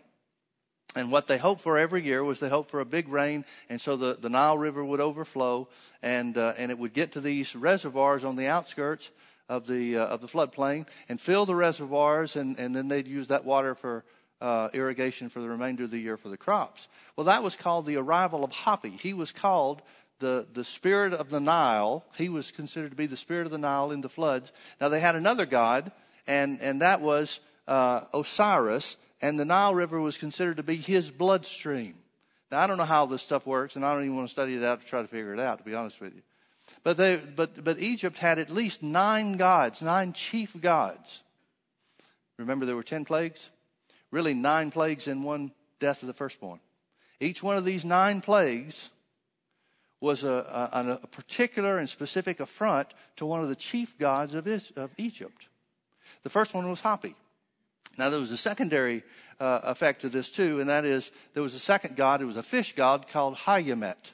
And 0.97 1.13
what 1.13 1.29
they 1.29 1.39
hoped 1.39 1.61
for 1.61 1.79
every 1.79 2.03
year 2.03 2.25
was 2.25 2.41
they 2.41 2.49
hoped 2.49 2.71
for 2.71 2.81
a 2.81 2.85
big 2.85 3.09
rain, 3.09 3.45
and 3.69 3.81
so 3.81 3.97
the, 3.97 4.17
the 4.19 4.31
Nile 4.31 4.59
River 4.59 4.85
would 4.85 5.01
overflow, 5.01 5.69
and 6.03 6.37
uh, 6.37 6.55
and 6.57 6.73
it 6.73 6.79
would 6.79 6.95
get 6.95 7.13
to 7.13 7.21
these 7.21 7.55
reservoirs 7.55 8.25
on 8.25 8.35
the 8.35 8.49
outskirts 8.49 9.11
of 9.49 9.67
the 9.67 9.99
uh, 9.99 10.07
of 10.07 10.21
the 10.23 10.27
floodplain 10.27 10.87
and 11.09 11.21
fill 11.21 11.47
the 11.47 11.55
reservoirs, 11.55 12.35
and 12.35 12.59
and 12.59 12.75
then 12.75 12.89
they'd 12.89 13.07
use 13.07 13.29
that 13.29 13.45
water 13.45 13.75
for 13.75 14.05
uh, 14.41 14.69
irrigation 14.73 15.29
for 15.29 15.41
the 15.41 15.49
remainder 15.49 15.85
of 15.85 15.91
the 15.91 15.99
year 15.99 16.17
for 16.17 16.29
the 16.29 16.37
crops. 16.37 16.89
Well, 17.15 17.27
that 17.27 17.43
was 17.43 17.57
called 17.57 17.87
the 17.87 17.97
arrival 17.97 18.45
of 18.45 18.51
Hapi. 18.51 18.99
He 18.99 19.15
was 19.15 19.33
called 19.33 19.83
the, 20.19 20.47
the 20.53 20.65
spirit 20.65 21.13
of 21.13 21.31
the 21.31 21.41
Nile. 21.41 22.05
He 22.17 22.29
was 22.29 22.51
considered 22.51 22.91
to 22.91 22.97
be 22.97 23.07
the 23.07 23.17
spirit 23.17 23.47
of 23.47 23.53
the 23.53 23.59
Nile 23.59 23.91
in 23.91 24.01
the 24.01 24.09
floods. 24.09 24.53
Now 24.81 24.89
they 24.89 25.01
had 25.01 25.17
another 25.17 25.47
god, 25.47 25.93
and, 26.27 26.61
and 26.61 26.83
that 26.83 27.01
was 27.01 27.41
uh, 27.69 28.03
Osiris, 28.13 28.97
and 29.20 29.38
the 29.38 29.44
Nile 29.44 29.74
River 29.74 30.00
was 30.00 30.18
considered 30.18 30.59
to 30.59 30.62
be 30.62 30.76
his 30.76 31.11
bloodstream. 31.11 31.94
Now 32.50 32.61
I 32.61 32.66
don't 32.66 32.79
know 32.79 32.85
how 32.85 33.07
this 33.07 33.22
stuff 33.22 33.46
works, 33.46 33.76
and 33.76 33.85
I 33.85 33.92
don't 33.92 34.05
even 34.05 34.16
want 34.16 34.29
to 34.29 34.33
study 34.33 34.55
it 34.55 34.62
out 34.62 34.81
to 34.81 34.87
try 34.87 35.02
to 35.02 35.09
figure 35.09 35.33
it 35.33 35.40
out, 35.40 35.59
to 35.59 35.64
be 35.64 35.74
honest 35.74 36.00
with 36.00 36.14
you. 36.14 36.22
But, 36.83 36.96
they, 36.96 37.16
but, 37.16 37.62
but 37.62 37.79
Egypt 37.79 38.18
had 38.18 38.38
at 38.38 38.50
least 38.50 38.83
nine 38.83 39.37
gods, 39.37 39.83
nine 39.83 40.12
chief 40.12 40.61
gods. 40.61 41.22
Remember, 42.38 42.66
there 42.66 42.76
were 42.76 42.83
ten 42.83 43.05
plagues? 43.05 43.50
Really, 44.11 44.35
nine 44.35 44.70
plagues 44.70 45.07
and 45.07 45.24
one 45.24 45.52
death 45.81 46.02
of 46.02 46.07
the 46.07 46.14
firstborn. 46.14 46.61
Each 47.20 47.42
one 47.42 47.57
of 47.57 47.64
these 47.64 47.85
nine 47.85 48.20
plagues 48.20 48.90
was 50.00 50.22
a, 50.22 50.70
a, 50.72 51.00
a, 51.02 51.07
particular 51.07 51.79
and 51.79 51.88
specific 51.88 52.40
affront 52.40 52.88
to 53.16 53.24
one 53.24 53.42
of 53.42 53.48
the 53.48 53.57
chief 53.57 53.98
gods 53.98 54.35
of, 54.35 54.46
of 54.76 54.90
Egypt. 54.98 55.48
The 56.22 56.31
first 56.31 56.55
one 56.55 56.68
was 56.68 56.83
Hapi. 56.83 57.14
Now, 57.99 58.11
there 58.11 58.21
was 58.21 58.33
a 58.33 58.37
secondary 58.37 59.03
uh, 59.41 59.61
effect 59.65 60.03
to 60.03 60.09
this 60.09 60.31
too, 60.31 60.61
and 60.61 60.69
that 60.69 60.85
is 60.85 61.11
there 61.35 61.43
was 61.43 61.55
a 61.55 61.59
second 61.59 61.97
god, 61.97 62.23
it 62.23 62.27
was 62.27 62.37
a 62.37 62.43
fish 62.43 62.75
god 62.75 63.09
called 63.09 63.37
Hayamet. 63.37 64.13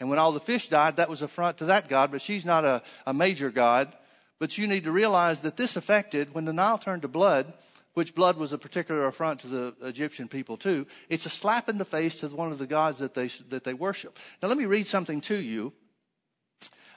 And 0.00 0.08
when 0.08 0.18
all 0.18 0.32
the 0.32 0.40
fish 0.40 0.68
died, 0.68 0.96
that 0.96 1.08
was 1.08 1.22
a 1.22 1.26
affront 1.26 1.58
to 1.58 1.66
that 1.66 1.88
god, 1.88 2.10
but 2.10 2.20
she's 2.20 2.44
not 2.44 2.64
a, 2.64 2.82
a 3.06 3.14
major 3.14 3.50
god. 3.50 3.94
But 4.38 4.58
you 4.58 4.66
need 4.66 4.84
to 4.84 4.92
realize 4.92 5.40
that 5.40 5.56
this 5.56 5.76
affected, 5.76 6.34
when 6.34 6.44
the 6.44 6.52
Nile 6.52 6.78
turned 6.78 7.02
to 7.02 7.08
blood, 7.08 7.52
which 7.94 8.14
blood 8.14 8.36
was 8.36 8.52
a 8.52 8.58
particular 8.58 9.06
affront 9.06 9.40
to 9.40 9.46
the 9.46 9.74
Egyptian 9.82 10.26
people 10.26 10.56
too. 10.56 10.86
It's 11.08 11.26
a 11.26 11.30
slap 11.30 11.68
in 11.68 11.78
the 11.78 11.84
face 11.84 12.18
to 12.20 12.28
one 12.28 12.50
of 12.50 12.58
the 12.58 12.66
gods 12.66 12.98
that 12.98 13.14
they, 13.14 13.28
that 13.48 13.62
they 13.62 13.74
worship. 13.74 14.18
Now 14.42 14.48
let 14.48 14.58
me 14.58 14.66
read 14.66 14.88
something 14.88 15.20
to 15.22 15.36
you. 15.36 15.72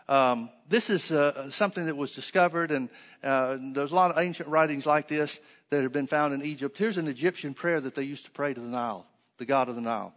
Um, 0.10 0.50
this 0.70 0.90
is 0.90 1.12
uh, 1.12 1.50
something 1.50 1.86
that 1.86 1.98
was 1.98 2.14
discovered, 2.14 2.72
and 2.72 2.90
uh, 3.24 3.58
there's 3.60 3.92
a 3.92 3.96
lot 3.96 4.12
of 4.12 4.18
ancient 4.18 4.48
writings 4.48 4.86
like 4.86 5.08
this 5.08 5.40
that 5.70 5.84
have 5.84 5.92
been 5.92 6.08
found 6.08 6.34
in 6.34 6.44
Egypt. 6.44 6.78
Here's 6.78 6.98
an 6.98 7.08
Egyptian 7.08 7.54
prayer 7.54 7.82
that 7.82 7.96
they 7.96 8.04
used 8.04 8.26
to 8.26 8.32
pray 8.32 8.54
to 8.54 8.60
the 8.60 8.68
Nile, 8.68 9.06
the 9.38 9.46
god 9.46 9.68
of 9.68 9.76
the 9.76 9.82
Nile. 9.82 10.14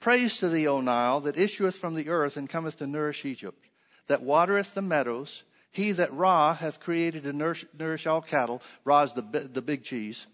Praise 0.00 0.38
to 0.38 0.48
thee, 0.48 0.68
O 0.68 0.80
Nile, 0.80 1.20
that 1.20 1.36
issueth 1.36 1.74
from 1.74 1.94
the 1.94 2.08
earth 2.08 2.36
and 2.36 2.48
cometh 2.48 2.78
to 2.78 2.86
nourish 2.86 3.24
Egypt, 3.24 3.66
that 4.06 4.22
watereth 4.22 4.74
the 4.74 4.82
meadows, 4.82 5.42
he 5.70 5.92
that 5.92 6.14
Ra 6.14 6.54
hath 6.54 6.80
created 6.80 7.24
to 7.24 7.32
nourish, 7.32 7.66
nourish 7.78 8.06
all 8.06 8.22
cattle, 8.22 8.62
Ra 8.84 9.02
is 9.02 9.12
the, 9.12 9.22
the 9.22 9.60
big 9.60 9.84
cheese, 9.84 10.26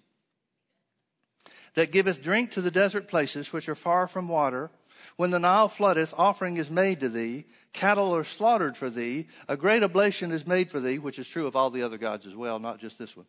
that 1.75 1.91
giveth 1.91 2.23
drink 2.23 2.53
to 2.53 2.61
the 2.61 2.71
desert 2.71 3.09
places 3.09 3.53
which 3.53 3.69
are 3.69 3.75
far 3.75 4.07
from 4.07 4.29
water. 4.29 4.71
When 5.17 5.31
the 5.31 5.39
Nile 5.39 5.69
floodeth, 5.69 6.15
offering 6.17 6.57
is 6.57 6.71
made 6.71 7.01
to 7.01 7.09
thee, 7.09 7.45
cattle 7.73 8.15
are 8.15 8.25
slaughtered 8.25 8.77
for 8.77 8.91
thee, 8.91 9.27
a 9.49 9.57
great 9.57 9.83
oblation 9.83 10.33
is 10.33 10.47
made 10.47 10.71
for 10.71 10.81
thee, 10.81 10.99
which 10.99 11.19
is 11.19 11.29
true 11.29 11.47
of 11.47 11.57
all 11.57 11.71
the 11.71 11.83
other 11.83 11.99
gods 11.99 12.27
as 12.27 12.35
well, 12.35 12.59
not 12.59 12.79
just 12.79 12.99
this 12.99 13.17
one. 13.17 13.27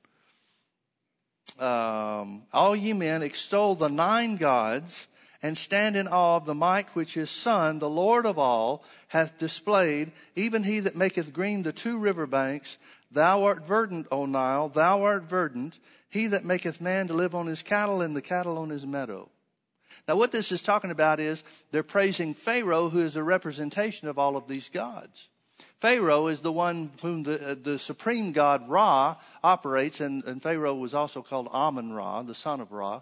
Um, 1.60 2.44
all 2.52 2.76
ye 2.76 2.94
men 2.94 3.24
extol 3.24 3.76
the 3.76 3.88
nine 3.88 4.36
gods 4.38 5.08
and 5.42 5.58
stand 5.58 5.96
in 5.96 6.08
awe 6.08 6.38
of 6.38 6.46
the 6.46 6.56
might 6.56 6.88
which 6.96 7.14
his 7.14 7.30
son, 7.30 7.80
the 7.80 7.90
Lord 7.90 8.26
of 8.26 8.40
all, 8.40 8.84
hath 9.10 9.38
displayed, 9.38 10.12
even 10.36 10.64
he 10.64 10.80
that 10.80 10.96
maketh 10.96 11.34
green 11.34 11.64
the 11.64 11.72
two 11.72 11.98
river 11.98 12.26
banks. 12.26 12.78
Thou 13.12 13.44
art 13.44 13.66
verdant, 13.66 14.08
O 14.12 14.26
Nile, 14.26 14.70
thou 14.70 15.04
art 15.04 15.24
verdant, 15.24 15.78
he 16.10 16.28
that 16.28 16.46
maketh 16.46 16.82
man 16.82 17.08
to 17.08 17.14
live 17.14 17.36
on 17.36 17.48
his 17.48 17.62
cattle 17.62 18.02
and 18.02 18.16
the 18.16 18.22
cattle 18.22 18.58
on 18.58 18.70
his 18.70 18.86
meadow. 18.86 19.30
Now 20.08 20.16
what 20.16 20.32
this 20.32 20.52
is 20.52 20.62
talking 20.62 20.92
about 20.92 21.20
is 21.20 21.44
they're 21.72 21.84
praising 21.84 22.34
Pharaoh, 22.34 22.90
who 22.90 23.00
is 23.00 23.16
a 23.16 23.24
representation 23.24 24.08
of 24.08 24.20
all 24.20 24.38
of 24.38 24.48
these 24.48 24.70
gods. 24.70 25.30
Pharaoh 25.80 26.28
is 26.28 26.42
the 26.42 26.52
one 26.52 26.92
whom 27.02 27.24
the, 27.24 27.52
uh, 27.52 27.56
the 27.62 27.80
supreme 27.80 28.32
god 28.32 28.70
Ra 28.70 29.16
operates, 29.44 30.02
and, 30.02 30.24
and 30.26 30.42
Pharaoh 30.42 30.76
was 30.76 30.94
also 30.94 31.22
called 31.22 31.48
Amun 31.52 31.94
Ra, 31.94 32.22
the 32.22 32.36
son 32.36 32.60
of 32.60 32.72
Ra. 32.72 33.02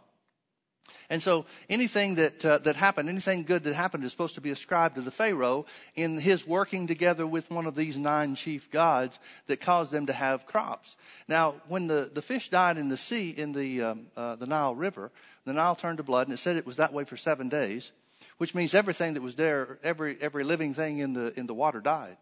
And 1.10 1.22
so 1.22 1.46
anything 1.70 2.16
that, 2.16 2.44
uh, 2.44 2.58
that 2.60 2.76
happened, 2.76 3.10
anything 3.10 3.44
good 3.44 3.64
that 3.64 3.74
happened 3.74 4.04
is 4.04 4.12
supposed 4.12 4.36
to 4.36 4.42
be 4.42 4.50
ascribed 4.50 4.96
to 4.96 5.02
the 5.02 5.12
Pharaoh 5.12 5.66
in 5.96 6.18
his 6.18 6.48
working 6.48 6.88
together 6.88 7.28
with 7.28 7.52
one 7.52 7.66
of 7.66 7.76
these 7.76 7.98
nine 7.98 8.36
chief 8.36 8.72
gods 8.72 9.20
that 9.48 9.62
caused 9.62 9.92
them 9.92 10.08
to 10.08 10.14
have 10.14 10.46
crops. 10.46 10.96
Now, 11.28 11.56
when 11.68 11.88
the, 11.88 12.10
the 12.14 12.22
fish 12.22 12.50
died 12.50 12.78
in 12.78 12.88
the 12.88 12.98
sea, 12.98 13.30
in 13.30 13.54
the, 13.54 13.82
um, 13.82 14.08
uh, 14.16 14.36
the 14.36 14.48
Nile 14.48 14.76
River, 14.76 15.12
the 15.46 15.54
Nile 15.54 15.76
turned 15.76 15.98
to 15.98 16.04
blood 16.04 16.28
and 16.28 16.34
it 16.34 16.38
said 16.38 16.56
it 16.56 16.66
was 16.66 16.78
that 16.78 16.94
way 16.94 17.04
for 17.04 17.18
seven 17.18 17.50
days, 17.50 17.92
which 18.38 18.56
means 18.56 18.74
everything 18.74 19.14
that 19.14 19.22
was 19.22 19.36
there, 19.36 19.80
every, 19.84 20.18
every 20.22 20.44
living 20.44 20.74
thing 20.74 21.00
in 21.00 21.14
the, 21.14 21.38
in 21.38 21.48
the 21.48 21.54
water 21.54 21.82
died. 21.82 22.18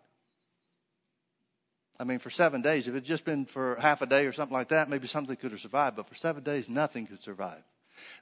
I 2.00 2.04
mean, 2.04 2.18
for 2.18 2.32
seven 2.32 2.64
days, 2.64 2.88
if 2.88 2.94
it 2.94 2.98
had 2.98 3.06
just 3.06 3.26
been 3.26 3.46
for 3.46 3.76
half 3.76 4.02
a 4.02 4.08
day 4.08 4.26
or 4.26 4.34
something 4.34 4.58
like 4.58 4.70
that, 4.70 4.90
maybe 4.90 5.06
something 5.06 5.36
could 5.36 5.52
have 5.52 5.62
survived, 5.62 5.96
but 5.96 6.10
for 6.10 6.16
seven 6.16 6.42
days, 6.44 6.68
nothing 6.68 7.06
could 7.06 7.22
survive. 7.22 7.62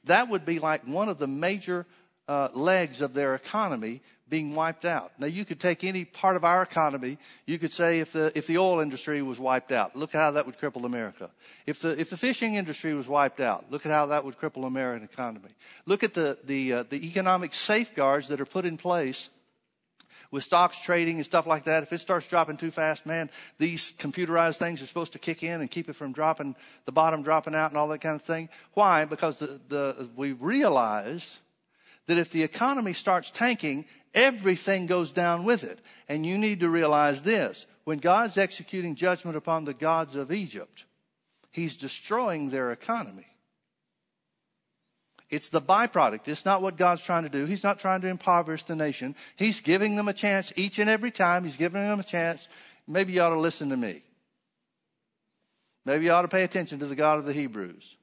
That 0.04 0.28
would 0.28 0.46
be 0.46 0.60
like 0.60 0.86
one 0.86 1.08
of 1.08 1.18
the 1.18 1.28
major 1.28 1.86
uh, 2.28 2.50
legs 2.54 3.02
of 3.02 3.14
their 3.14 3.36
economy 3.36 4.02
being 4.30 4.54
wiped 4.54 4.86
out. 4.86 5.12
Now 5.18 5.28
you 5.28 5.46
could 5.46 5.60
take 5.60 5.84
any 5.84 6.06
part 6.06 6.36
of 6.36 6.44
our 6.44 6.62
economy. 6.62 7.18
You 7.46 7.58
could 7.58 7.74
say 7.74 8.00
if 8.00 8.12
the 8.12 8.32
if 8.36 8.48
the 8.48 8.58
oil 8.58 8.80
industry 8.80 9.22
was 9.22 9.40
wiped 9.40 9.72
out, 9.72 9.96
look 9.96 10.14
at 10.14 10.20
how 10.20 10.32
that 10.32 10.46
would 10.46 10.60
cripple 10.60 10.86
America. 10.86 11.32
If 11.66 11.82
the 11.82 12.00
if 12.00 12.10
the 12.10 12.18
fishing 12.18 12.56
industry 12.56 12.94
was 12.94 13.08
wiped 13.08 13.40
out, 13.40 13.66
look 13.72 13.86
at 13.86 13.92
how 13.92 14.06
that 14.08 14.24
would 14.24 14.38
cripple 14.38 14.66
American 14.66 15.04
economy. 15.04 15.50
Look 15.86 16.04
at 16.04 16.14
the 16.14 16.38
the 16.44 16.74
uh, 16.74 16.84
the 16.90 17.08
economic 17.08 17.54
safeguards 17.54 18.28
that 18.28 18.40
are 18.40 18.46
put 18.46 18.66
in 18.66 18.78
place 18.78 19.30
with 20.32 20.44
stocks 20.44 20.80
trading 20.80 21.16
and 21.16 21.26
stuff 21.26 21.48
like 21.48 21.64
that, 21.64 21.84
if 21.84 21.92
it 21.92 21.98
starts 21.98 22.28
dropping 22.28 22.58
too 22.58 22.72
fast, 22.72 23.06
man, 23.06 23.30
these 23.58 23.94
computerized 23.94 24.58
things 24.58 24.82
are 24.82 24.86
supposed 24.86 25.14
to 25.14 25.20
kick 25.20 25.44
in 25.44 25.62
and 25.62 25.72
keep 25.72 25.90
it 25.90 25.94
from 25.94 26.12
dropping, 26.12 26.56
the 26.86 26.92
bottom 26.92 27.24
dropping 27.24 27.56
out 27.56 27.72
and 27.72 27.78
all 27.78 27.88
that 27.88 28.02
kind 28.02 28.16
of 28.16 28.22
thing. 28.22 28.50
Why? 28.74 29.06
Because 29.06 29.40
the, 29.40 29.60
the, 29.70 30.10
we 30.16 30.34
realize 30.34 31.40
that 32.06 32.18
if 32.18 32.32
the 32.32 32.44
economy 32.44 32.94
starts 32.94 33.30
tanking, 33.32 33.86
everything 34.14 34.86
goes 34.86 35.12
down 35.12 35.44
with 35.44 35.64
it. 35.64 35.80
And 36.08 36.26
you 36.26 36.38
need 36.38 36.62
to 36.62 36.70
realize 36.70 37.22
this. 37.22 37.66
When 37.84 38.00
God's 38.00 38.38
executing 38.38 38.96
judgment 38.96 39.38
upon 39.38 39.66
the 39.66 39.74
gods 39.74 40.16
of 40.16 40.32
Egypt, 40.32 40.86
He's 41.52 41.76
destroying 41.76 42.50
their 42.50 42.72
economy. 42.72 43.26
It's 45.30 45.50
the 45.50 45.62
byproduct. 45.62 46.28
It's 46.28 46.46
not 46.46 46.62
what 46.62 46.78
God's 46.78 47.04
trying 47.04 47.24
to 47.24 47.30
do. 47.30 47.46
He's 47.46 47.64
not 47.64 47.80
trying 47.80 48.02
to 48.02 48.08
impoverish 48.08 48.64
the 48.64 48.76
nation. 48.76 49.16
He's 49.36 49.62
giving 49.62 49.96
them 49.96 50.08
a 50.08 50.14
chance 50.14 50.52
each 50.56 50.80
and 50.80 50.90
every 50.90 51.12
time. 51.12 51.44
He's 51.44 51.58
giving 51.58 51.82
them 51.82 52.00
a 52.00 52.04
chance. 52.04 52.48
Maybe 52.88 53.14
you 53.14 53.22
ought 53.22 53.30
to 53.30 53.40
listen 53.40 53.70
to 53.70 53.78
me. 53.78 54.02
Maybe 55.86 56.06
you 56.06 56.12
ought 56.12 56.24
to 56.24 56.28
pay 56.28 56.44
attention 56.44 56.80
to 56.80 56.88
the 56.88 56.96
God 56.96 57.20
of 57.20 57.26
the 57.26 57.34
Hebrews. 57.34 57.96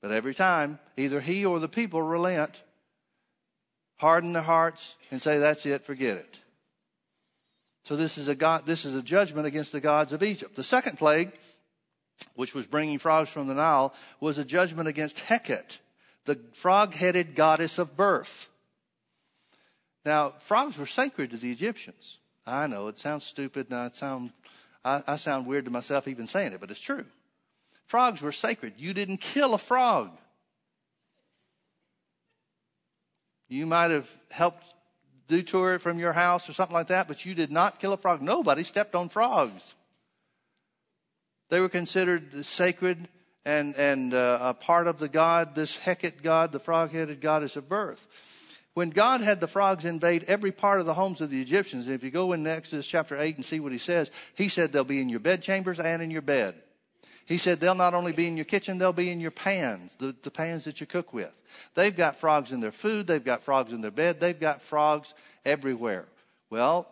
But 0.00 0.10
every 0.10 0.34
time, 0.34 0.78
either 0.96 1.20
he 1.20 1.46
or 1.46 1.60
the 1.60 1.68
people 1.68 2.02
relent, 2.02 2.60
harden 4.04 4.34
their 4.34 4.42
hearts, 4.42 4.94
and 5.10 5.20
say, 5.20 5.38
That's 5.38 5.66
it, 5.66 5.84
forget 5.84 6.18
it. 6.18 6.38
So 7.84 7.96
this 7.96 8.18
is 8.18 8.28
a 8.28 8.34
God, 8.34 8.66
this 8.66 8.84
is 8.84 8.94
a 8.94 9.02
judgment 9.02 9.46
against 9.46 9.72
the 9.72 9.80
gods 9.80 10.12
of 10.12 10.22
Egypt. 10.22 10.54
The 10.54 10.62
second 10.62 10.98
plague, 10.98 11.32
which 12.34 12.54
was 12.54 12.66
bringing 12.66 12.98
frogs 12.98 13.30
from 13.30 13.46
the 13.46 13.54
Nile, 13.54 13.94
was 14.20 14.38
a 14.38 14.44
judgment 14.44 14.88
against 14.88 15.16
Heket 15.16 15.78
the 16.24 16.38
frog 16.52 16.94
headed 16.94 17.34
goddess 17.34 17.78
of 17.78 17.96
birth. 17.96 18.48
Now, 20.04 20.34
frogs 20.40 20.78
were 20.78 20.86
sacred 20.86 21.30
to 21.30 21.36
the 21.36 21.50
Egyptians. 21.50 22.18
I 22.46 22.66
know 22.66 22.88
it 22.88 22.98
sounds 22.98 23.24
stupid 23.24 23.68
and 23.70 23.78
I 23.78 23.90
sound, 23.90 24.32
I, 24.84 25.02
I 25.06 25.16
sound 25.16 25.46
weird 25.46 25.64
to 25.66 25.70
myself 25.70 26.08
even 26.08 26.26
saying 26.26 26.52
it, 26.52 26.60
but 26.60 26.70
it's 26.70 26.80
true. 26.80 27.06
Frogs 27.86 28.22
were 28.22 28.32
sacred. 28.32 28.74
You 28.76 28.94
didn't 28.94 29.18
kill 29.18 29.54
a 29.54 29.58
frog. 29.58 30.18
You 33.54 33.66
might 33.66 33.92
have 33.92 34.10
helped 34.30 34.66
detour 35.28 35.74
it 35.74 35.78
from 35.78 36.00
your 36.00 36.12
house 36.12 36.48
or 36.48 36.52
something 36.52 36.74
like 36.74 36.88
that, 36.88 37.06
but 37.06 37.24
you 37.24 37.34
did 37.34 37.52
not 37.52 37.78
kill 37.78 37.92
a 37.92 37.96
frog. 37.96 38.20
Nobody 38.20 38.64
stepped 38.64 38.96
on 38.96 39.08
frogs. 39.08 39.74
They 41.50 41.60
were 41.60 41.68
considered 41.68 42.44
sacred 42.44 43.08
and, 43.44 43.76
and 43.76 44.12
uh, 44.12 44.38
a 44.40 44.54
part 44.54 44.88
of 44.88 44.98
the 44.98 45.08
god, 45.08 45.54
this 45.54 45.76
Heket 45.76 46.20
god, 46.20 46.50
the 46.50 46.58
frog 46.58 46.90
headed 46.90 47.20
goddess 47.20 47.54
of 47.54 47.68
birth. 47.68 48.04
When 48.72 48.90
God 48.90 49.20
had 49.20 49.40
the 49.40 49.46
frogs 49.46 49.84
invade 49.84 50.24
every 50.24 50.50
part 50.50 50.80
of 50.80 50.86
the 50.86 50.94
homes 50.94 51.20
of 51.20 51.30
the 51.30 51.40
Egyptians, 51.40 51.86
and 51.86 51.94
if 51.94 52.02
you 52.02 52.10
go 52.10 52.32
in 52.32 52.44
Exodus 52.44 52.88
chapter 52.88 53.16
8 53.16 53.36
and 53.36 53.44
see 53.44 53.60
what 53.60 53.70
he 53.70 53.78
says, 53.78 54.10
he 54.34 54.48
said 54.48 54.72
they'll 54.72 54.82
be 54.82 55.00
in 55.00 55.08
your 55.08 55.20
bedchambers 55.20 55.78
and 55.78 56.02
in 56.02 56.10
your 56.10 56.22
bed. 56.22 56.56
He 57.26 57.38
said 57.38 57.58
they'll 57.58 57.74
not 57.74 57.94
only 57.94 58.12
be 58.12 58.26
in 58.26 58.36
your 58.36 58.44
kitchen, 58.44 58.78
they'll 58.78 58.92
be 58.92 59.10
in 59.10 59.20
your 59.20 59.30
pans, 59.30 59.96
the, 59.98 60.14
the 60.22 60.30
pans 60.30 60.64
that 60.64 60.80
you 60.80 60.86
cook 60.86 61.14
with. 61.14 61.32
They've 61.74 61.96
got 61.96 62.20
frogs 62.20 62.52
in 62.52 62.60
their 62.60 62.72
food, 62.72 63.06
they've 63.06 63.24
got 63.24 63.42
frogs 63.42 63.72
in 63.72 63.80
their 63.80 63.90
bed, 63.90 64.20
they've 64.20 64.38
got 64.38 64.62
frogs 64.62 65.14
everywhere. 65.44 66.04
Well, 66.50 66.86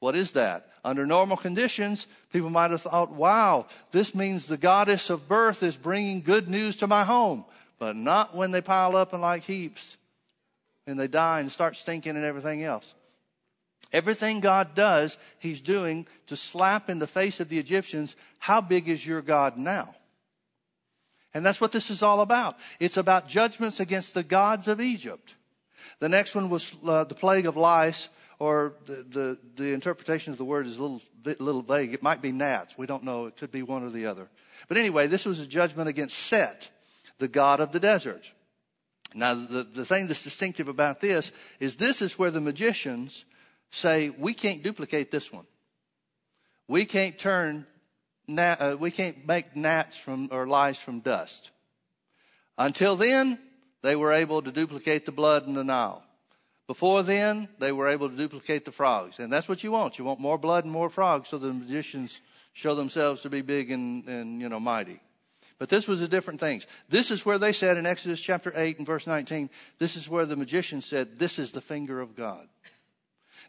what 0.00 0.16
is 0.16 0.32
that? 0.32 0.70
Under 0.84 1.06
normal 1.06 1.36
conditions, 1.36 2.06
people 2.32 2.50
might 2.50 2.70
have 2.70 2.82
thought, 2.82 3.10
wow, 3.12 3.66
this 3.92 4.14
means 4.14 4.46
the 4.46 4.56
goddess 4.56 5.10
of 5.10 5.28
birth 5.28 5.62
is 5.62 5.76
bringing 5.76 6.22
good 6.22 6.48
news 6.48 6.76
to 6.76 6.86
my 6.86 7.04
home. 7.04 7.44
But 7.78 7.96
not 7.96 8.34
when 8.34 8.50
they 8.50 8.60
pile 8.60 8.96
up 8.96 9.12
in 9.12 9.20
like 9.20 9.44
heaps 9.44 9.96
and 10.86 10.98
they 10.98 11.08
die 11.08 11.40
and 11.40 11.50
start 11.50 11.76
stinking 11.76 12.16
and 12.16 12.24
everything 12.24 12.62
else. 12.62 12.94
Everything 13.96 14.40
God 14.40 14.74
does, 14.74 15.16
He's 15.38 15.62
doing 15.62 16.06
to 16.26 16.36
slap 16.36 16.90
in 16.90 16.98
the 16.98 17.06
face 17.06 17.40
of 17.40 17.48
the 17.48 17.58
Egyptians, 17.58 18.14
how 18.38 18.60
big 18.60 18.90
is 18.90 19.06
your 19.06 19.22
God 19.22 19.56
now? 19.56 19.94
And 21.32 21.46
that's 21.46 21.62
what 21.62 21.72
this 21.72 21.90
is 21.90 22.02
all 22.02 22.20
about. 22.20 22.58
It's 22.78 22.98
about 22.98 23.26
judgments 23.26 23.80
against 23.80 24.12
the 24.12 24.22
gods 24.22 24.68
of 24.68 24.82
Egypt. 24.82 25.34
The 25.98 26.10
next 26.10 26.34
one 26.34 26.50
was 26.50 26.76
uh, 26.86 27.04
the 27.04 27.14
plague 27.14 27.46
of 27.46 27.56
lice 27.56 28.10
or 28.38 28.74
the, 28.84 29.06
the, 29.08 29.38
the, 29.56 29.72
interpretation 29.72 30.30
of 30.30 30.36
the 30.36 30.44
word 30.44 30.66
is 30.66 30.76
a 30.76 30.82
little, 30.82 31.00
little 31.24 31.62
vague. 31.62 31.94
It 31.94 32.02
might 32.02 32.20
be 32.20 32.32
gnats. 32.32 32.76
We 32.76 32.84
don't 32.84 33.02
know. 33.02 33.24
It 33.24 33.38
could 33.38 33.50
be 33.50 33.62
one 33.62 33.82
or 33.82 33.88
the 33.88 34.04
other. 34.04 34.28
But 34.68 34.76
anyway, 34.76 35.06
this 35.06 35.24
was 35.24 35.40
a 35.40 35.46
judgment 35.46 35.88
against 35.88 36.18
Set, 36.18 36.68
the 37.18 37.28
god 37.28 37.60
of 37.60 37.72
the 37.72 37.80
desert. 37.80 38.30
Now, 39.14 39.32
the, 39.32 39.62
the 39.62 39.86
thing 39.86 40.06
that's 40.06 40.22
distinctive 40.22 40.68
about 40.68 41.00
this 41.00 41.32
is 41.60 41.76
this 41.76 42.02
is 42.02 42.18
where 42.18 42.30
the 42.30 42.42
magicians 42.42 43.24
say, 43.70 44.10
we 44.10 44.34
can't 44.34 44.62
duplicate 44.62 45.10
this 45.10 45.32
one. 45.32 45.46
We 46.68 46.84
can't 46.84 47.18
turn, 47.18 47.66
uh, 48.36 48.76
we 48.78 48.90
can't 48.90 49.26
make 49.26 49.54
gnats 49.54 49.96
from, 49.96 50.28
or 50.32 50.46
lice 50.46 50.78
from 50.78 51.00
dust. 51.00 51.50
Until 52.58 52.96
then, 52.96 53.38
they 53.82 53.96
were 53.96 54.12
able 54.12 54.42
to 54.42 54.50
duplicate 54.50 55.06
the 55.06 55.12
blood 55.12 55.46
in 55.46 55.54
the 55.54 55.64
Nile. 55.64 56.02
Before 56.66 57.04
then, 57.04 57.48
they 57.60 57.70
were 57.70 57.88
able 57.88 58.08
to 58.10 58.16
duplicate 58.16 58.64
the 58.64 58.72
frogs. 58.72 59.20
And 59.20 59.32
that's 59.32 59.48
what 59.48 59.62
you 59.62 59.70
want. 59.70 59.98
You 59.98 60.04
want 60.04 60.18
more 60.18 60.38
blood 60.38 60.64
and 60.64 60.72
more 60.72 60.90
frogs 60.90 61.28
so 61.28 61.38
the 61.38 61.52
magicians 61.52 62.20
show 62.52 62.74
themselves 62.74 63.20
to 63.20 63.30
be 63.30 63.42
big 63.42 63.70
and, 63.70 64.08
and 64.08 64.40
you 64.40 64.48
know, 64.48 64.58
mighty. 64.58 65.00
But 65.58 65.68
this 65.68 65.86
was 65.86 66.02
a 66.02 66.08
different 66.08 66.40
thing. 66.40 66.62
This 66.88 67.10
is 67.10 67.24
where 67.24 67.38
they 67.38 67.52
said 67.52 67.76
in 67.76 67.86
Exodus 67.86 68.20
chapter 68.20 68.52
8 68.54 68.78
and 68.78 68.86
verse 68.86 69.06
19, 69.06 69.48
this 69.78 69.96
is 69.96 70.08
where 70.08 70.26
the 70.26 70.36
magician 70.36 70.82
said, 70.82 71.18
this 71.18 71.38
is 71.38 71.52
the 71.52 71.60
finger 71.60 72.00
of 72.00 72.16
God. 72.16 72.46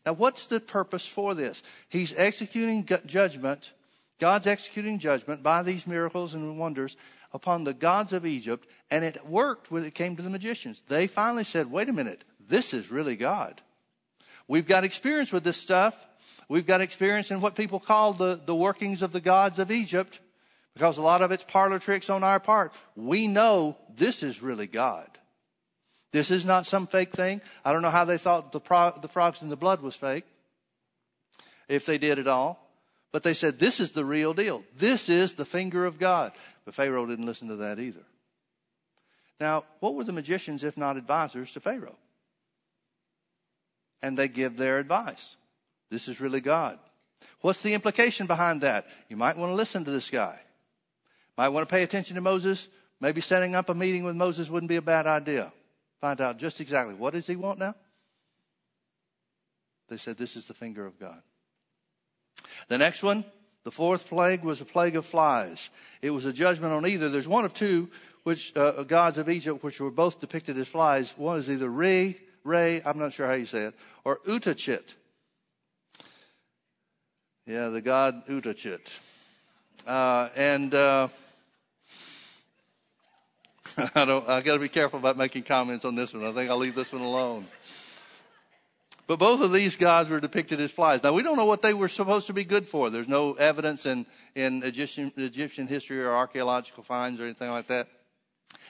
Now, 0.07 0.13
what's 0.13 0.47
the 0.47 0.61
purpose 0.61 1.05
for 1.05 1.35
this? 1.35 1.61
He's 1.89 2.17
executing 2.17 2.87
judgment. 3.05 3.73
God's 4.19 4.47
executing 4.47 4.99
judgment 4.99 5.43
by 5.43 5.63
these 5.63 5.85
miracles 5.85 6.33
and 6.33 6.57
wonders 6.57 6.95
upon 7.33 7.65
the 7.65 7.73
gods 7.73 8.13
of 8.13 8.25
Egypt, 8.25 8.69
and 8.89 9.03
it 9.03 9.27
worked 9.27 9.69
when 9.69 9.83
it 9.83 9.93
came 9.93 10.15
to 10.15 10.23
the 10.23 10.29
magicians. 10.29 10.81
They 10.87 11.07
finally 11.07 11.43
said, 11.43 11.69
wait 11.69 11.89
a 11.89 11.91
minute, 11.91 12.23
this 12.39 12.73
is 12.73 12.89
really 12.89 13.17
God. 13.17 13.61
We've 14.47 14.65
got 14.65 14.85
experience 14.85 15.33
with 15.33 15.43
this 15.43 15.57
stuff. 15.57 16.07
We've 16.47 16.65
got 16.65 16.79
experience 16.79 17.29
in 17.29 17.41
what 17.41 17.55
people 17.55 17.81
call 17.81 18.13
the, 18.13 18.39
the 18.45 18.55
workings 18.55 19.01
of 19.01 19.11
the 19.11 19.19
gods 19.19 19.59
of 19.59 19.71
Egypt 19.71 20.21
because 20.73 20.97
a 20.97 21.01
lot 21.01 21.21
of 21.21 21.33
it's 21.33 21.43
parlor 21.43 21.79
tricks 21.79 22.09
on 22.09 22.23
our 22.23 22.39
part. 22.39 22.71
We 22.95 23.27
know 23.27 23.75
this 23.93 24.23
is 24.23 24.41
really 24.41 24.67
God. 24.67 25.09
This 26.11 26.31
is 26.31 26.45
not 26.45 26.65
some 26.65 26.87
fake 26.87 27.11
thing. 27.11 27.41
I 27.65 27.73
don't 27.73 27.81
know 27.81 27.89
how 27.89 28.05
they 28.05 28.17
thought 28.17 28.51
the, 28.51 28.59
pro- 28.59 28.97
the 29.01 29.07
frogs 29.07 29.41
in 29.41 29.49
the 29.49 29.57
blood 29.57 29.81
was 29.81 29.95
fake, 29.95 30.25
if 31.67 31.85
they 31.85 31.97
did 31.97 32.19
at 32.19 32.27
all. 32.27 32.63
But 33.11 33.23
they 33.23 33.33
said, 33.33 33.59
this 33.59 33.79
is 33.79 33.91
the 33.91 34.05
real 34.05 34.33
deal. 34.33 34.63
This 34.77 35.09
is 35.09 35.33
the 35.33 35.45
finger 35.45 35.85
of 35.85 35.99
God. 35.99 36.33
But 36.65 36.75
Pharaoh 36.75 37.05
didn't 37.05 37.25
listen 37.25 37.47
to 37.47 37.55
that 37.57 37.79
either. 37.79 38.03
Now, 39.39 39.63
what 39.79 39.95
were 39.95 40.03
the 40.03 40.13
magicians 40.13 40.63
if 40.63 40.77
not 40.77 40.97
advisors 40.97 41.51
to 41.53 41.59
Pharaoh? 41.59 41.95
and 44.01 44.17
they 44.17 44.27
give 44.27 44.57
their 44.57 44.79
advice. 44.79 45.35
This 45.89 46.07
is 46.07 46.21
really 46.21 46.41
God. 46.41 46.79
What's 47.41 47.61
the 47.61 47.73
implication 47.73 48.27
behind 48.27 48.61
that? 48.61 48.87
You 49.09 49.17
might 49.17 49.37
want 49.37 49.51
to 49.51 49.55
listen 49.55 49.85
to 49.85 49.91
this 49.91 50.09
guy. 50.09 50.39
Might 51.37 51.49
want 51.49 51.67
to 51.67 51.73
pay 51.73 51.83
attention 51.83 52.15
to 52.15 52.21
Moses. 52.21 52.67
Maybe 52.99 53.21
setting 53.21 53.55
up 53.55 53.69
a 53.69 53.75
meeting 53.75 54.03
with 54.03 54.15
Moses 54.15 54.49
wouldn't 54.49 54.69
be 54.69 54.75
a 54.75 54.81
bad 54.81 55.07
idea. 55.07 55.51
Find 56.01 56.21
out 56.21 56.37
just 56.37 56.61
exactly 56.61 56.93
what 56.93 57.13
does 57.13 57.27
he 57.27 57.35
want 57.35 57.59
now? 57.59 57.75
They 59.89 59.97
said 59.97 60.17
this 60.17 60.35
is 60.35 60.45
the 60.45 60.53
finger 60.53 60.85
of 60.85 60.99
God. 60.99 61.21
The 62.67 62.77
next 62.77 63.03
one, 63.03 63.25
the 63.63 63.71
fourth 63.71 64.07
plague 64.07 64.43
was 64.43 64.61
a 64.61 64.65
plague 64.65 64.95
of 64.95 65.05
flies. 65.05 65.69
It 66.01 66.11
was 66.11 66.25
a 66.25 66.33
judgment 66.33 66.73
on 66.73 66.85
either. 66.85 67.09
There's 67.09 67.27
one 67.27 67.45
of 67.45 67.53
two 67.53 67.89
which 68.23 68.55
uh, 68.57 68.83
gods 68.83 69.17
of 69.17 69.29
Egypt 69.29 69.63
which 69.63 69.79
were 69.79 69.91
both 69.91 70.19
depicted 70.19 70.57
as 70.57 70.67
flies. 70.67 71.13
One 71.17 71.37
is 71.37 71.49
either 71.49 71.69
Re 71.69 72.17
Ray, 72.43 72.81
I'm 72.85 72.97
not 72.97 73.11
sure 73.11 73.27
how 73.27 73.33
you 73.33 73.45
say 73.45 73.63
it, 73.63 73.75
or 74.05 74.19
Utachit. 74.25 74.93
Yeah, 77.45 77.69
the 77.69 77.81
god 77.81 78.25
Utachit. 78.27 78.97
Uh, 79.85 80.29
and 80.35 80.73
uh, 80.73 81.09
I 83.95 84.05
don't. 84.05 84.27
I 84.27 84.41
got 84.41 84.53
to 84.53 84.59
be 84.59 84.69
careful 84.69 84.99
about 84.99 85.17
making 85.17 85.43
comments 85.43 85.85
on 85.85 85.95
this 85.95 86.13
one. 86.13 86.25
I 86.25 86.31
think 86.31 86.49
I'll 86.49 86.57
leave 86.57 86.75
this 86.75 86.91
one 86.91 87.01
alone. 87.01 87.47
But 89.07 89.19
both 89.19 89.41
of 89.41 89.53
these 89.53 89.77
gods 89.77 90.09
were 90.09 90.19
depicted 90.19 90.59
as 90.59 90.71
flies. 90.71 91.01
Now 91.01 91.13
we 91.13 91.23
don't 91.23 91.37
know 91.37 91.45
what 91.45 91.61
they 91.61 91.73
were 91.73 91.87
supposed 91.87 92.27
to 92.27 92.33
be 92.33 92.43
good 92.43 92.67
for. 92.67 92.89
There's 92.89 93.07
no 93.07 93.33
evidence 93.33 93.85
in 93.85 94.05
in 94.35 94.63
Egyptian 94.63 95.13
Egyptian 95.15 95.67
history 95.67 96.03
or 96.03 96.11
archaeological 96.11 96.83
finds 96.83 97.21
or 97.21 97.23
anything 97.23 97.49
like 97.49 97.67
that 97.67 97.87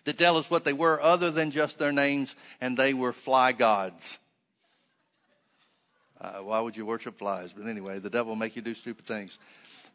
to 0.06 0.14
tell 0.14 0.38
us 0.38 0.50
what 0.50 0.64
they 0.64 0.74
were 0.74 1.02
other 1.02 1.32
than 1.32 1.52
just 1.52 1.80
their 1.80 1.92
names, 1.92 2.36
and 2.62 2.78
they 2.78 2.94
were 2.94 3.12
fly 3.12 3.52
gods. 3.52 4.20
Uh, 6.20 6.40
why 6.40 6.60
would 6.60 6.78
you 6.78 6.86
worship 6.86 7.20
flies? 7.20 7.54
But 7.54 7.68
anyway, 7.68 8.00
the 8.00 8.10
devil 8.10 8.32
will 8.32 8.38
make 8.38 8.56
you 8.56 8.62
do 8.62 8.74
stupid 8.74 9.06
things. 9.06 9.38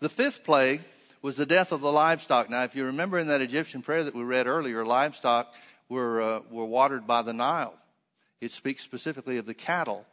The 0.01 0.09
fifth 0.09 0.45
plague 0.45 0.83
was 1.22 1.37
the 1.37 1.46
death 1.46 1.70
of 1.70 1.80
the 1.80 1.92
livestock. 1.92 2.50
Now, 2.50 2.64
if 2.64 2.74
you 2.74 2.85
remember 2.85 3.18
in 3.18 3.28
that 3.28 3.40
Egyptian 3.40 3.80
prayer 3.80 4.04
that 4.04 4.14
we 4.14 4.24
read 4.24 4.48
earlier, 4.48 4.85
livestock 4.85 5.54
were, 5.88 6.20
uh, 6.20 6.40
were 6.50 6.64
watered 6.64 7.06
by 7.06 7.22
the 7.22 7.32
Nile. 7.32 7.74
It 8.40 8.50
speaks 8.50 8.82
specifically 8.82 9.38
of 9.38 9.46
the 9.46 9.54
cattle 9.54 10.04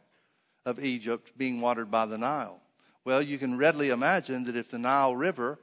of 0.64 0.82
Egypt 0.82 1.32
being 1.36 1.60
watered 1.60 1.90
by 1.90 2.06
the 2.06 2.16
Nile. 2.16 2.60
Well, 3.04 3.20
you 3.20 3.38
can 3.38 3.58
readily 3.58 3.90
imagine 3.90 4.44
that 4.44 4.56
if 4.56 4.70
the 4.70 4.78
Nile 4.78 5.16
River, 5.16 5.58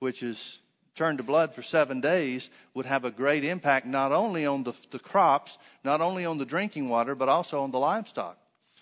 which 0.00 0.22
is 0.22 0.58
turned 0.94 1.18
to 1.18 1.24
blood 1.24 1.54
for 1.54 1.62
seven 1.62 2.02
days, 2.02 2.50
would 2.74 2.84
have 2.84 3.06
a 3.06 3.10
great 3.10 3.44
impact 3.44 3.86
not 3.86 4.12
only 4.12 4.44
on 4.44 4.62
the, 4.62 4.74
the 4.90 4.98
crops, 4.98 5.56
not 5.84 6.02
only 6.02 6.26
on 6.26 6.36
the 6.36 6.44
drinking 6.44 6.90
water, 6.90 7.14
but 7.14 7.30
also 7.30 7.62
on 7.62 7.70
the 7.70 7.78
livestock. 7.78 8.36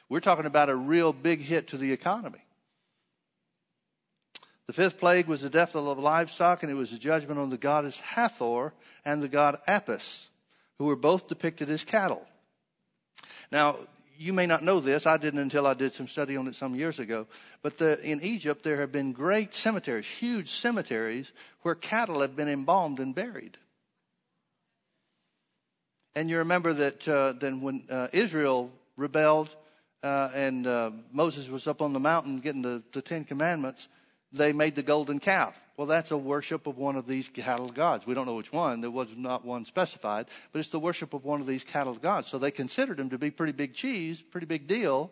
We're 0.08 0.18
talking 0.18 0.46
about 0.46 0.70
a 0.70 0.74
real 0.74 1.12
big 1.12 1.40
hit 1.40 1.68
to 1.68 1.76
the 1.76 1.92
economy. 1.92 2.40
The 4.70 4.74
fifth 4.74 4.98
plague 4.98 5.26
was 5.26 5.42
the 5.42 5.50
death 5.50 5.74
of 5.74 5.85
the 5.85 5.96
livestock, 5.96 6.62
and 6.62 6.70
it 6.70 6.76
was 6.76 6.92
a 6.92 6.96
judgment 6.96 7.40
on 7.40 7.50
the 7.50 7.59
goddess 7.59 7.98
Hathor 7.98 8.72
and 9.04 9.20
the 9.20 9.26
god 9.26 9.59
Apis, 9.66 10.28
who 10.78 10.85
were 10.85 10.94
both 10.94 11.26
depicted 11.26 11.68
as 11.70 11.83
cattle. 11.83 12.24
Now, 13.50 13.78
you 14.16 14.33
may 14.33 14.46
not 14.46 14.62
know 14.62 14.78
this. 14.78 15.06
I 15.06 15.16
didn't 15.16 15.40
until 15.40 15.66
I 15.66 15.74
did 15.74 15.92
some 15.92 16.06
study 16.06 16.37
on 16.37 16.46
it 16.46 16.54
some 16.54 16.76
years 16.76 17.00
ago. 17.00 17.26
But 17.62 17.78
the, 17.78 18.00
in 18.00 18.22
Egypt, 18.22 18.62
there 18.62 18.76
have 18.76 18.92
been 18.92 19.11
great 19.11 19.54
cemeteries, 19.54 20.06
huge 20.06 20.48
cemeteries, 20.52 21.33
where 21.62 21.74
cattle 21.74 22.20
have 22.20 22.37
been 22.37 22.48
embalmed 22.48 23.00
and 23.00 23.12
buried. 23.12 23.59
And 26.14 26.30
you 26.30 26.38
remember 26.38 26.72
that 26.74 27.09
uh, 27.09 27.33
then 27.33 27.61
when 27.61 27.83
uh, 27.90 28.06
Israel 28.12 28.70
rebelled 28.96 29.52
uh, 30.04 30.30
and 30.33 30.64
uh, 30.68 30.92
Moses 31.11 31.48
was 31.48 31.66
up 31.66 31.83
on 31.83 31.92
the 31.92 31.98
mountain 31.98 32.38
getting 32.38 32.62
the, 32.62 32.85
the 32.92 33.02
Ten 33.02 33.24
Commandments, 33.24 33.88
they 34.32 34.52
made 34.52 34.74
the 34.74 34.82
golden 34.82 35.18
calf. 35.18 35.60
Well, 35.76 35.86
that's 35.86 36.10
a 36.10 36.16
worship 36.16 36.66
of 36.66 36.76
one 36.76 36.96
of 36.96 37.06
these 37.06 37.28
cattle 37.28 37.70
gods. 37.70 38.06
We 38.06 38.14
don't 38.14 38.26
know 38.26 38.34
which 38.34 38.52
one. 38.52 38.80
There 38.80 38.90
was 38.90 39.16
not 39.16 39.44
one 39.44 39.64
specified, 39.64 40.26
but 40.52 40.58
it's 40.58 40.68
the 40.68 40.78
worship 40.78 41.14
of 41.14 41.24
one 41.24 41.40
of 41.40 41.46
these 41.46 41.64
cattle 41.64 41.94
gods. 41.94 42.28
So 42.28 42.38
they 42.38 42.50
considered 42.50 43.00
him 43.00 43.10
to 43.10 43.18
be 43.18 43.30
pretty 43.30 43.52
big 43.52 43.74
cheese, 43.74 44.22
pretty 44.22 44.46
big 44.46 44.66
deal, 44.66 45.10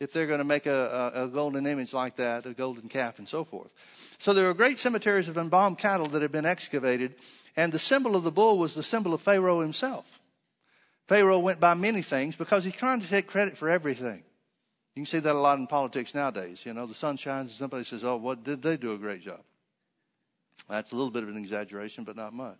if 0.00 0.12
they're 0.12 0.26
going 0.26 0.38
to 0.38 0.44
make 0.44 0.66
a, 0.66 1.12
a, 1.14 1.24
a, 1.24 1.28
golden 1.28 1.66
image 1.66 1.92
like 1.92 2.16
that, 2.16 2.46
a 2.46 2.52
golden 2.52 2.88
calf, 2.88 3.18
and 3.18 3.28
so 3.28 3.44
forth. 3.44 3.72
So 4.18 4.32
there 4.32 4.48
are 4.48 4.54
great 4.54 4.78
cemeteries 4.78 5.28
of 5.28 5.38
embalmed 5.38 5.78
cattle 5.78 6.08
that 6.08 6.22
have 6.22 6.32
been 6.32 6.46
excavated, 6.46 7.14
and 7.56 7.72
the 7.72 7.78
symbol 7.78 8.16
of 8.16 8.22
the 8.22 8.32
bull 8.32 8.58
was 8.58 8.74
the 8.74 8.82
symbol 8.82 9.14
of 9.14 9.20
Pharaoh 9.20 9.60
himself. 9.60 10.20
Pharaoh 11.06 11.38
went 11.38 11.60
by 11.60 11.74
many 11.74 12.02
things 12.02 12.34
because 12.34 12.64
he's 12.64 12.72
trying 12.72 13.00
to 13.00 13.08
take 13.08 13.26
credit 13.26 13.56
for 13.56 13.68
everything. 13.68 14.22
You 14.94 15.00
can 15.02 15.06
see 15.06 15.18
that 15.18 15.34
a 15.34 15.38
lot 15.38 15.58
in 15.58 15.66
politics 15.66 16.14
nowadays. 16.14 16.62
You 16.64 16.72
know, 16.72 16.86
the 16.86 16.94
sun 16.94 17.16
shines 17.16 17.50
and 17.50 17.58
somebody 17.58 17.84
says, 17.84 18.04
oh, 18.04 18.16
what 18.16 18.44
did 18.44 18.62
they 18.62 18.76
do 18.76 18.92
a 18.92 18.98
great 18.98 19.22
job? 19.22 19.40
That's 20.68 20.92
a 20.92 20.94
little 20.94 21.10
bit 21.10 21.24
of 21.24 21.28
an 21.28 21.36
exaggeration, 21.36 22.04
but 22.04 22.16
not 22.16 22.32
much. 22.32 22.58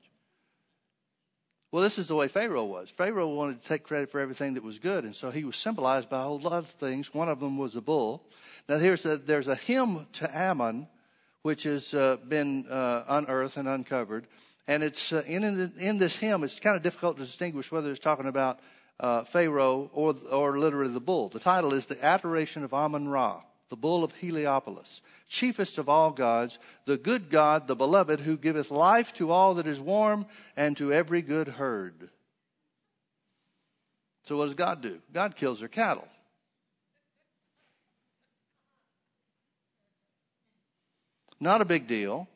Well, 1.71 1.83
this 1.83 1.99
is 1.99 2.07
the 2.07 2.15
way 2.15 2.29
Pharaoh 2.29 2.65
was. 2.65 2.91
Pharaoh 2.91 3.29
wanted 3.29 3.63
to 3.63 3.69
take 3.69 3.83
credit 3.83 4.11
for 4.11 4.21
everything 4.21 4.55
that 4.55 4.63
was 4.63 4.79
good, 4.79 5.05
and 5.05 5.15
so 5.15 5.31
he 5.31 5.45
was 5.45 5.57
symbolized 5.57 6.09
by 6.09 6.21
a 6.21 6.25
whole 6.25 6.39
lot 6.39 6.53
of 6.53 6.69
things. 6.69 7.13
One 7.13 7.29
of 7.29 7.41
them 7.41 7.59
was 7.59 7.75
a 7.75 7.81
bull. 7.81 8.23
Now, 8.69 8.79
here's 8.79 9.05
a, 9.07 9.17
there's 9.17 9.49
a 9.49 9.57
hymn 9.57 10.07
to 10.15 10.39
Ammon, 10.39 10.87
which 11.43 11.65
has 11.65 11.93
uh, 11.93 12.17
been 12.29 12.67
uh, 12.69 13.05
unearthed 13.09 13.57
and 13.57 13.69
uncovered. 13.69 14.27
And 14.67 14.83
it's 14.83 15.13
uh, 15.13 15.25
in, 15.27 15.45
in, 15.45 15.73
in 15.79 15.99
this 15.99 16.17
hymn, 16.17 16.45
it's 16.45 16.61
kind 16.61 16.77
of 16.77 16.83
difficult 16.83 17.17
to 17.17 17.25
distinguish 17.25 17.73
whether 17.73 17.91
it's 17.91 17.99
talking 17.99 18.27
about 18.27 18.61
uh, 19.01 19.25
Pharaoh 19.25 19.91
or, 19.93 20.15
or 20.31 20.59
literally 20.59 20.93
the 20.93 21.01
bull. 21.01 21.29
The 21.29 21.41
title 21.41 21.73
is 21.73 21.87
The 21.87 22.03
Adoration 22.05 22.65
of 22.65 22.73
Amun 22.73 23.09
Ra, 23.09 23.43
the 23.69 23.77
bull 23.77 24.05
of 24.05 24.13
Heliopolis, 24.13 25.01
chiefest 25.29 25.79
of 25.79 25.89
all 25.89 26.11
gods, 26.11 26.59
the 26.87 26.97
good 26.97 27.31
God, 27.31 27.67
the 27.67 27.77
beloved, 27.77 28.21
who 28.21 28.37
giveth 28.37 28.71
life 28.71 29.13
to 29.15 29.31
all 29.31 29.55
that 29.55 29.67
is 29.67 29.81
warm 29.81 30.27
and 30.57 30.77
to 30.77 30.93
every 30.93 31.23
good 31.23 31.49
herd. 31.49 32.11
So 34.25 34.37
what 34.37 34.47
does 34.47 34.55
God 34.55 34.81
do? 34.81 35.01
God 35.13 35.37
kills 35.37 35.59
their 35.59 35.69
cattle. 35.69 36.09
Not 41.41 41.61
a 41.61 41.67
big 41.67 41.87
deal. 41.87 42.27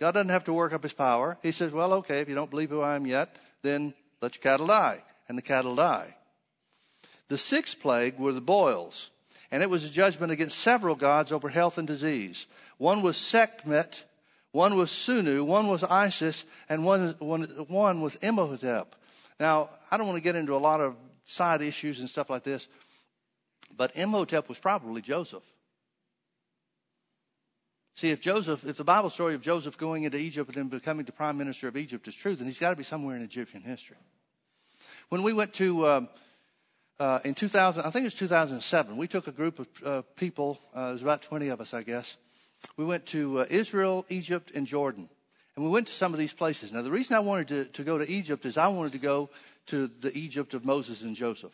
God 0.00 0.12
doesn't 0.12 0.30
have 0.30 0.44
to 0.44 0.52
work 0.52 0.72
up 0.72 0.82
his 0.82 0.94
power. 0.94 1.38
He 1.42 1.52
says, 1.52 1.70
well, 1.70 1.92
okay, 1.94 2.20
if 2.20 2.28
you 2.28 2.34
don't 2.34 2.50
believe 2.50 2.70
who 2.70 2.80
I 2.80 2.96
am 2.96 3.06
yet, 3.06 3.36
then 3.62 3.94
let 4.20 4.34
your 4.34 4.42
cattle 4.42 4.66
die 4.66 5.02
and 5.28 5.36
the 5.36 5.42
cattle 5.42 5.76
die. 5.76 6.16
The 7.28 7.38
sixth 7.38 7.80
plague 7.80 8.18
were 8.18 8.32
the 8.32 8.40
boils, 8.40 9.10
and 9.50 9.62
it 9.62 9.70
was 9.70 9.84
a 9.84 9.90
judgment 9.90 10.32
against 10.32 10.58
several 10.58 10.94
gods 10.94 11.32
over 11.32 11.48
health 11.48 11.78
and 11.78 11.86
disease. 11.86 12.46
One 12.78 13.02
was 13.02 13.16
Sekhmet, 13.16 14.04
one 14.50 14.76
was 14.76 14.90
Sunu, 14.90 15.44
one 15.44 15.66
was 15.68 15.82
Isis, 15.82 16.44
and 16.68 16.84
one, 16.84 17.14
one, 17.18 17.44
one 17.68 18.00
was 18.00 18.16
Imhotep. 18.16 18.94
Now, 19.40 19.70
I 19.90 19.96
don't 19.96 20.06
want 20.06 20.18
to 20.18 20.22
get 20.22 20.36
into 20.36 20.54
a 20.54 20.58
lot 20.58 20.80
of 20.80 20.96
side 21.24 21.62
issues 21.62 22.00
and 22.00 22.10
stuff 22.10 22.28
like 22.28 22.44
this, 22.44 22.68
but 23.76 23.96
Imhotep 23.96 24.48
was 24.48 24.58
probably 24.58 25.00
Joseph. 25.00 25.42
See, 27.94 28.10
if 28.10 28.20
Joseph, 28.20 28.64
if 28.66 28.76
the 28.76 28.84
Bible 28.84 29.10
story 29.10 29.34
of 29.34 29.42
Joseph 29.42 29.76
going 29.78 30.04
into 30.04 30.18
Egypt 30.18 30.48
and 30.48 30.56
then 30.56 30.68
becoming 30.68 31.04
the 31.06 31.12
prime 31.12 31.36
minister 31.36 31.68
of 31.68 31.76
Egypt 31.76 32.08
is 32.08 32.14
true, 32.14 32.34
then 32.34 32.46
he's 32.46 32.58
got 32.58 32.70
to 32.70 32.76
be 32.76 32.84
somewhere 32.84 33.16
in 33.16 33.22
Egyptian 33.22 33.62
history. 33.62 33.96
When 35.12 35.22
we 35.22 35.34
went 35.34 35.52
to, 35.56 35.86
um, 35.86 36.08
uh, 36.98 37.18
in 37.22 37.34
2000, 37.34 37.82
I 37.82 37.90
think 37.90 38.04
it 38.04 38.06
was 38.06 38.14
2007, 38.14 38.96
we 38.96 39.06
took 39.06 39.26
a 39.26 39.30
group 39.30 39.58
of 39.58 39.68
uh, 39.84 40.02
people, 40.16 40.58
uh, 40.74 40.88
it 40.88 40.92
was 40.94 41.02
about 41.02 41.20
20 41.20 41.48
of 41.48 41.60
us, 41.60 41.74
I 41.74 41.82
guess. 41.82 42.16
We 42.78 42.86
went 42.86 43.04
to 43.08 43.40
uh, 43.40 43.46
Israel, 43.50 44.06
Egypt, 44.08 44.52
and 44.54 44.66
Jordan. 44.66 45.10
And 45.54 45.66
we 45.66 45.70
went 45.70 45.88
to 45.88 45.92
some 45.92 46.14
of 46.14 46.18
these 46.18 46.32
places. 46.32 46.72
Now, 46.72 46.80
the 46.80 46.90
reason 46.90 47.14
I 47.14 47.20
wanted 47.20 47.48
to, 47.48 47.64
to 47.66 47.84
go 47.84 47.98
to 47.98 48.10
Egypt 48.10 48.46
is 48.46 48.56
I 48.56 48.68
wanted 48.68 48.92
to 48.92 48.98
go 48.98 49.28
to 49.66 49.86
the 49.86 50.16
Egypt 50.16 50.54
of 50.54 50.64
Moses 50.64 51.02
and 51.02 51.14
Joseph. 51.14 51.52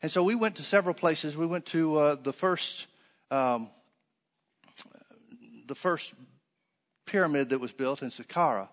And 0.00 0.12
so 0.12 0.22
we 0.22 0.36
went 0.36 0.54
to 0.54 0.62
several 0.62 0.94
places. 0.94 1.36
We 1.36 1.44
went 1.44 1.66
to 1.66 1.98
uh, 1.98 2.14
the 2.14 2.32
first, 2.32 2.86
um, 3.32 3.68
the 5.66 5.74
first 5.74 6.14
pyramid 7.04 7.48
that 7.48 7.58
was 7.58 7.72
built 7.72 8.02
in 8.02 8.10
Saqqara. 8.10 8.68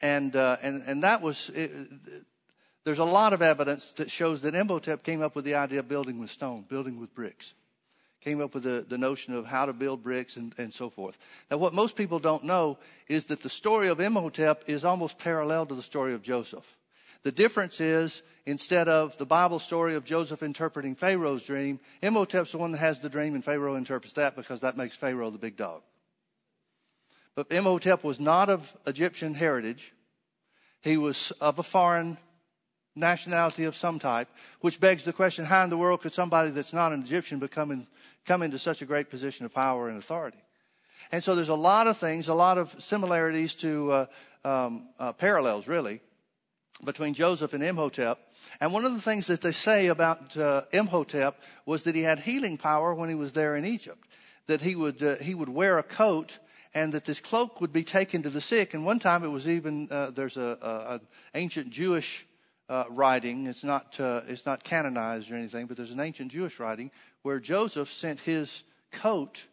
And, 0.00 0.36
uh, 0.36 0.56
and, 0.62 0.84
and 0.86 1.02
that 1.02 1.20
was, 1.20 1.50
it, 1.52 1.72
there's 2.84 2.98
a 2.98 3.04
lot 3.04 3.32
of 3.32 3.42
evidence 3.42 3.92
that 3.94 4.10
shows 4.10 4.42
that 4.42 4.54
Imhotep 4.54 5.02
came 5.02 5.22
up 5.22 5.34
with 5.34 5.44
the 5.44 5.54
idea 5.54 5.80
of 5.80 5.88
building 5.88 6.18
with 6.18 6.30
stone, 6.30 6.64
building 6.68 6.98
with 6.98 7.14
bricks. 7.14 7.54
Came 8.22 8.40
up 8.40 8.54
with 8.54 8.64
the, 8.64 8.84
the 8.86 8.98
notion 8.98 9.34
of 9.34 9.46
how 9.46 9.66
to 9.66 9.72
build 9.72 10.02
bricks 10.02 10.36
and, 10.36 10.54
and 10.58 10.72
so 10.72 10.90
forth. 10.90 11.18
Now, 11.50 11.56
what 11.56 11.72
most 11.72 11.96
people 11.96 12.18
don't 12.18 12.44
know 12.44 12.78
is 13.08 13.26
that 13.26 13.42
the 13.42 13.48
story 13.48 13.88
of 13.88 14.00
Imhotep 14.00 14.64
is 14.66 14.84
almost 14.84 15.18
parallel 15.18 15.66
to 15.66 15.74
the 15.74 15.82
story 15.82 16.12
of 16.12 16.22
Joseph. 16.22 16.76
The 17.22 17.32
difference 17.32 17.80
is, 17.80 18.22
instead 18.46 18.88
of 18.88 19.16
the 19.18 19.26
Bible 19.26 19.58
story 19.58 19.94
of 19.94 20.04
Joseph 20.04 20.42
interpreting 20.42 20.94
Pharaoh's 20.94 21.42
dream, 21.42 21.80
Imhotep's 22.02 22.52
the 22.52 22.58
one 22.58 22.72
that 22.72 22.78
has 22.78 22.98
the 22.98 23.10
dream 23.10 23.34
and 23.34 23.44
Pharaoh 23.44 23.74
interprets 23.74 24.14
that 24.14 24.36
because 24.36 24.60
that 24.62 24.76
makes 24.76 24.96
Pharaoh 24.96 25.30
the 25.30 25.38
big 25.38 25.56
dog. 25.56 25.82
But 27.34 27.52
Imhotep 27.52 28.04
was 28.04 28.18
not 28.18 28.48
of 28.48 28.74
Egyptian 28.86 29.34
heritage. 29.34 29.92
He 30.80 30.96
was 30.96 31.30
of 31.40 31.58
a 31.58 31.62
foreign 31.62 32.18
nationality 33.00 33.64
of 33.64 33.74
some 33.74 33.98
type, 33.98 34.28
which 34.60 34.80
begs 34.80 35.04
the 35.04 35.12
question 35.12 35.44
how 35.44 35.64
in 35.64 35.70
the 35.70 35.76
world 35.76 36.02
could 36.02 36.14
somebody 36.14 36.50
that's 36.50 36.72
not 36.72 36.92
an 36.92 37.02
Egyptian 37.02 37.38
become 37.38 37.70
in, 37.70 37.86
come 38.26 38.42
into 38.42 38.58
such 38.58 38.82
a 38.82 38.86
great 38.86 39.10
position 39.10 39.46
of 39.46 39.52
power 39.52 39.88
and 39.88 39.98
authority? 39.98 40.38
And 41.12 41.24
so 41.24 41.34
there's 41.34 41.48
a 41.48 41.54
lot 41.54 41.86
of 41.86 41.96
things, 41.96 42.28
a 42.28 42.34
lot 42.34 42.58
of 42.58 42.80
similarities 42.80 43.54
to 43.56 43.92
uh, 43.92 44.06
um, 44.44 44.88
uh, 44.98 45.12
parallels, 45.12 45.66
really, 45.66 46.00
between 46.84 47.14
Joseph 47.14 47.52
and 47.52 47.62
Imhotep. 47.62 48.18
And 48.60 48.72
one 48.72 48.84
of 48.84 48.94
the 48.94 49.00
things 49.00 49.26
that 49.26 49.40
they 49.40 49.52
say 49.52 49.88
about 49.88 50.36
uh, 50.36 50.62
Imhotep 50.72 51.40
was 51.66 51.82
that 51.82 51.94
he 51.94 52.02
had 52.02 52.20
healing 52.20 52.56
power 52.56 52.94
when 52.94 53.08
he 53.08 53.14
was 53.14 53.32
there 53.32 53.56
in 53.56 53.64
Egypt, 53.64 54.06
that 54.46 54.60
he 54.60 54.76
would, 54.76 55.02
uh, 55.02 55.16
he 55.16 55.34
would 55.34 55.48
wear 55.48 55.78
a 55.78 55.82
coat 55.82 56.38
and 56.72 56.92
that 56.92 57.04
this 57.04 57.20
cloak 57.20 57.60
would 57.60 57.72
be 57.72 57.82
taken 57.82 58.22
to 58.22 58.30
the 58.30 58.40
sick. 58.40 58.74
And 58.74 58.84
one 58.84 59.00
time 59.00 59.24
it 59.24 59.28
was 59.28 59.48
even, 59.48 59.88
uh, 59.90 60.10
there's 60.10 60.36
a, 60.36 60.58
a, 60.62 60.94
an 60.94 61.00
ancient 61.34 61.70
Jewish 61.70 62.26
uh, 62.70 62.84
writing. 62.88 63.48
It's 63.48 63.64
not, 63.64 63.98
uh, 64.00 64.22
it's 64.28 64.46
not 64.46 64.64
canonized 64.64 65.30
or 65.30 65.34
anything, 65.34 65.66
but 65.66 65.76
there's 65.76 65.90
an 65.90 66.00
ancient 66.00 66.30
Jewish 66.30 66.58
writing 66.58 66.90
where 67.22 67.40
Joseph 67.40 67.90
sent 67.90 68.20
his 68.20 68.62
coat 68.92 69.44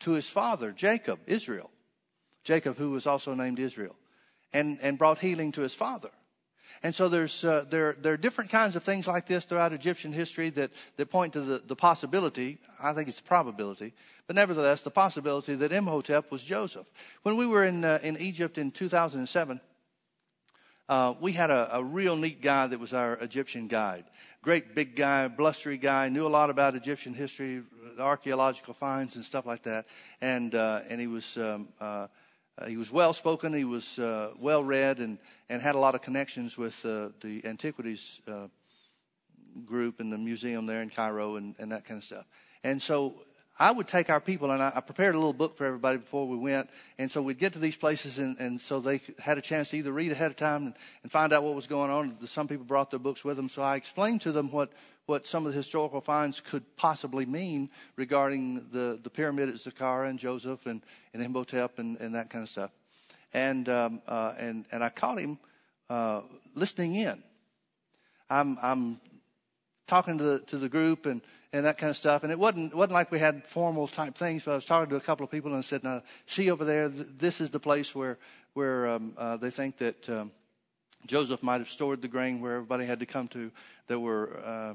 to 0.00 0.12
his 0.12 0.28
father, 0.28 0.72
Jacob, 0.72 1.20
Israel. 1.26 1.70
Jacob, 2.42 2.76
who 2.76 2.90
was 2.90 3.06
also 3.06 3.34
named 3.34 3.58
Israel, 3.58 3.96
and, 4.52 4.78
and 4.82 4.98
brought 4.98 5.18
healing 5.18 5.52
to 5.52 5.62
his 5.62 5.74
father. 5.74 6.10
And 6.82 6.94
so 6.94 7.08
there's, 7.08 7.42
uh, 7.44 7.64
there, 7.70 7.96
there 7.98 8.12
are 8.12 8.18
different 8.18 8.50
kinds 8.50 8.76
of 8.76 8.82
things 8.82 9.06
like 9.06 9.26
this 9.26 9.46
throughout 9.46 9.72
Egyptian 9.72 10.12
history 10.12 10.50
that, 10.50 10.70
that 10.96 11.06
point 11.06 11.32
to 11.32 11.40
the, 11.40 11.62
the 11.66 11.76
possibility, 11.76 12.58
I 12.82 12.92
think 12.92 13.08
it's 13.08 13.20
a 13.20 13.22
probability, 13.22 13.94
but 14.26 14.36
nevertheless, 14.36 14.82
the 14.82 14.90
possibility 14.90 15.54
that 15.54 15.72
Imhotep 15.72 16.30
was 16.30 16.44
Joseph. 16.44 16.90
When 17.22 17.36
we 17.36 17.46
were 17.46 17.64
in, 17.64 17.84
uh, 17.84 18.00
in 18.02 18.18
Egypt 18.18 18.58
in 18.58 18.70
2007, 18.70 19.60
uh, 20.88 21.14
we 21.20 21.32
had 21.32 21.50
a, 21.50 21.76
a, 21.76 21.82
real 21.82 22.16
neat 22.16 22.42
guy 22.42 22.66
that 22.66 22.78
was 22.78 22.92
our 22.92 23.14
Egyptian 23.14 23.68
guide. 23.68 24.04
Great 24.42 24.74
big 24.74 24.94
guy, 24.96 25.28
blustery 25.28 25.78
guy, 25.78 26.08
knew 26.08 26.26
a 26.26 26.28
lot 26.28 26.50
about 26.50 26.74
Egyptian 26.74 27.14
history, 27.14 27.62
the 27.96 28.02
archaeological 28.02 28.74
finds 28.74 29.16
and 29.16 29.24
stuff 29.24 29.46
like 29.46 29.62
that. 29.62 29.86
And 30.20 30.54
uh, 30.54 30.80
and 30.90 31.00
he 31.00 31.06
was 31.06 31.38
um, 31.38 31.68
uh, 31.80 32.08
he 32.66 32.76
was 32.76 32.92
well 32.92 33.14
spoken. 33.14 33.54
He 33.54 33.64
was 33.64 33.98
uh, 33.98 34.32
well 34.38 34.62
read 34.62 34.98
and 34.98 35.18
and 35.48 35.62
had 35.62 35.74
a 35.74 35.78
lot 35.78 35.94
of 35.94 36.02
connections 36.02 36.58
with 36.58 36.84
uh, 36.84 37.08
the 37.20 37.40
antiquities 37.46 38.20
group 39.64 40.00
in 40.00 40.10
the 40.10 40.18
museum 40.18 40.66
there 40.66 40.82
in 40.82 40.90
Cairo 40.90 41.36
and, 41.36 41.54
and 41.58 41.70
that 41.72 41.84
kind 41.84 41.98
of 41.98 42.04
stuff. 42.04 42.26
And 42.64 42.80
so 42.80 43.14
I 43.58 43.70
would 43.70 43.86
take 43.86 44.10
our 44.10 44.20
people, 44.20 44.50
and 44.50 44.60
I, 44.60 44.72
I, 44.74 44.80
prepared 44.80 45.14
a 45.14 45.18
little 45.18 45.32
book 45.32 45.56
for 45.56 45.64
everybody 45.64 45.98
before 45.98 46.26
we 46.26 46.36
went. 46.36 46.68
And 46.98 47.08
so 47.08 47.22
we'd 47.22 47.38
get 47.38 47.52
to 47.52 47.60
these 47.60 47.76
places, 47.76 48.18
and, 48.18 48.36
and 48.40 48.60
so 48.60 48.80
they 48.80 49.00
had 49.18 49.38
a 49.38 49.40
chance 49.40 49.68
to 49.68 49.76
either 49.76 49.92
read 49.92 50.10
ahead 50.10 50.32
of 50.32 50.36
time 50.36 50.66
and, 50.66 50.74
and 51.04 51.12
find 51.12 51.32
out 51.32 51.44
what 51.44 51.54
was 51.54 51.68
going 51.68 51.90
on. 51.90 52.16
Some 52.26 52.48
people 52.48 52.64
brought 52.64 52.90
their 52.90 52.98
books 52.98 53.24
with 53.24 53.36
them, 53.36 53.48
so 53.48 53.62
I 53.62 53.76
explained 53.76 54.22
to 54.22 54.32
them 54.32 54.50
what, 54.50 54.72
what 55.06 55.28
some 55.28 55.46
of 55.46 55.52
the 55.52 55.56
historical 55.56 56.00
finds 56.00 56.40
could 56.40 56.64
possibly 56.76 57.26
mean 57.26 57.70
regarding 57.94 58.66
the, 58.72 58.98
the 59.00 59.10
pyramid 59.10 59.48
at 59.48 59.54
Saqqara 59.54 60.10
and 60.10 60.18
Joseph 60.18 60.66
and, 60.66 60.82
and 61.12 61.22
Imhotep 61.22 61.78
and, 61.78 61.96
and 62.00 62.16
that 62.16 62.30
kind 62.30 62.42
of 62.42 62.48
stuff. 62.48 62.72
And, 63.32 63.68
um, 63.68 64.02
uh, 64.08 64.34
and, 64.36 64.66
and 64.72 64.82
I 64.82 64.88
caught 64.88 65.20
him 65.20 65.38
uh, 65.88 66.22
listening 66.56 66.96
in. 66.96 67.22
I'm, 68.28 68.58
I'm 68.60 69.00
talking 69.86 70.18
to 70.18 70.24
the, 70.24 70.38
to 70.40 70.58
the 70.58 70.68
group 70.68 71.06
and, 71.06 71.20
and 71.54 71.66
that 71.66 71.78
kind 71.78 71.88
of 71.88 71.96
stuff. 71.96 72.24
And 72.24 72.32
it 72.32 72.38
wasn't, 72.38 72.74
wasn't 72.74 72.94
like 72.94 73.12
we 73.12 73.20
had 73.20 73.44
formal 73.44 73.86
type 73.86 74.16
things, 74.16 74.42
but 74.42 74.50
I 74.50 74.54
was 74.56 74.64
talking 74.64 74.90
to 74.90 74.96
a 74.96 75.00
couple 75.00 75.22
of 75.22 75.30
people 75.30 75.54
and 75.54 75.64
said, 75.64 75.84
now, 75.84 76.02
see 76.26 76.50
over 76.50 76.64
there, 76.64 76.88
th- 76.88 77.06
this 77.16 77.40
is 77.40 77.50
the 77.50 77.60
place 77.60 77.94
where, 77.94 78.18
where 78.54 78.88
um, 78.88 79.12
uh, 79.16 79.36
they 79.36 79.50
think 79.50 79.78
that 79.78 80.10
um, 80.10 80.32
Joseph 81.06 81.44
might 81.44 81.58
have 81.60 81.70
stored 81.70 82.02
the 82.02 82.08
grain 82.08 82.40
where 82.40 82.56
everybody 82.56 82.86
had 82.86 82.98
to 83.00 83.06
come 83.06 83.28
to. 83.28 83.52
There 83.86 84.00
were, 84.00 84.36
uh, 84.44 84.74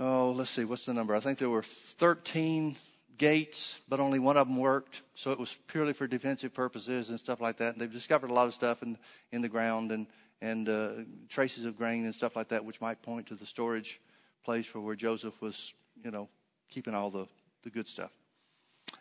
oh, 0.00 0.32
let's 0.32 0.50
see, 0.50 0.64
what's 0.64 0.84
the 0.84 0.92
number? 0.92 1.14
I 1.14 1.20
think 1.20 1.38
there 1.38 1.48
were 1.48 1.62
13 1.62 2.74
gates, 3.16 3.78
but 3.88 4.00
only 4.00 4.18
one 4.18 4.36
of 4.36 4.48
them 4.48 4.56
worked. 4.56 5.02
So 5.14 5.30
it 5.30 5.38
was 5.38 5.56
purely 5.68 5.92
for 5.92 6.08
defensive 6.08 6.54
purposes 6.54 7.10
and 7.10 7.20
stuff 7.20 7.40
like 7.40 7.58
that. 7.58 7.74
And 7.74 7.80
they've 7.80 7.92
discovered 7.92 8.30
a 8.30 8.34
lot 8.34 8.48
of 8.48 8.54
stuff 8.54 8.82
in, 8.82 8.98
in 9.30 9.42
the 9.42 9.48
ground 9.48 9.92
and, 9.92 10.08
and 10.40 10.68
uh, 10.68 10.88
traces 11.28 11.66
of 11.66 11.78
grain 11.78 12.04
and 12.04 12.12
stuff 12.12 12.34
like 12.34 12.48
that, 12.48 12.64
which 12.64 12.80
might 12.80 13.00
point 13.00 13.28
to 13.28 13.36
the 13.36 13.46
storage 13.46 14.00
place 14.46 14.64
for 14.64 14.80
where 14.80 14.94
Joseph 14.94 15.42
was, 15.42 15.74
you 16.02 16.10
know, 16.10 16.28
keeping 16.70 16.94
all 16.94 17.10
the, 17.10 17.26
the 17.64 17.70
good 17.70 17.88
stuff. 17.88 18.12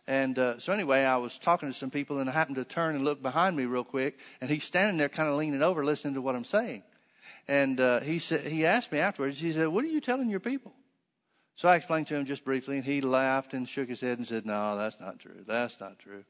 And 0.07 0.37
uh, 0.37 0.59
so 0.59 0.73
anyway, 0.73 1.03
I 1.03 1.17
was 1.17 1.37
talking 1.37 1.69
to 1.69 1.73
some 1.73 1.91
people, 1.91 2.19
and 2.19 2.29
I 2.29 2.33
happened 2.33 2.57
to 2.57 2.65
turn 2.65 2.95
and 2.95 3.05
look 3.05 3.21
behind 3.21 3.55
me 3.55 3.65
real 3.65 3.83
quick, 3.83 4.17
and 4.41 4.49
he's 4.49 4.63
standing 4.63 4.97
there, 4.97 5.07
kind 5.07 5.29
of 5.29 5.35
leaning 5.35 5.61
over, 5.61 5.85
listening 5.85 6.15
to 6.15 6.21
what 6.21 6.35
I'm 6.35 6.43
saying. 6.43 6.83
And 7.47 7.79
uh, 7.79 7.99
he 7.99 8.17
said, 8.17 8.41
he 8.41 8.65
asked 8.65 8.91
me 8.91 8.99
afterwards. 8.99 9.39
He 9.39 9.51
said, 9.51 9.67
"What 9.67 9.85
are 9.85 9.87
you 9.87 10.01
telling 10.01 10.29
your 10.29 10.39
people?" 10.39 10.73
So 11.55 11.69
I 11.69 11.75
explained 11.75 12.07
to 12.07 12.15
him 12.15 12.25
just 12.25 12.43
briefly, 12.43 12.77
and 12.77 12.85
he 12.85 13.01
laughed 13.01 13.53
and 13.53 13.69
shook 13.69 13.87
his 13.87 14.01
head 14.01 14.17
and 14.17 14.27
said, 14.27 14.45
"No, 14.45 14.75
that's 14.77 14.99
not 14.99 15.19
true. 15.19 15.43
That's 15.47 15.79
not 15.79 15.99
true." 15.99 16.23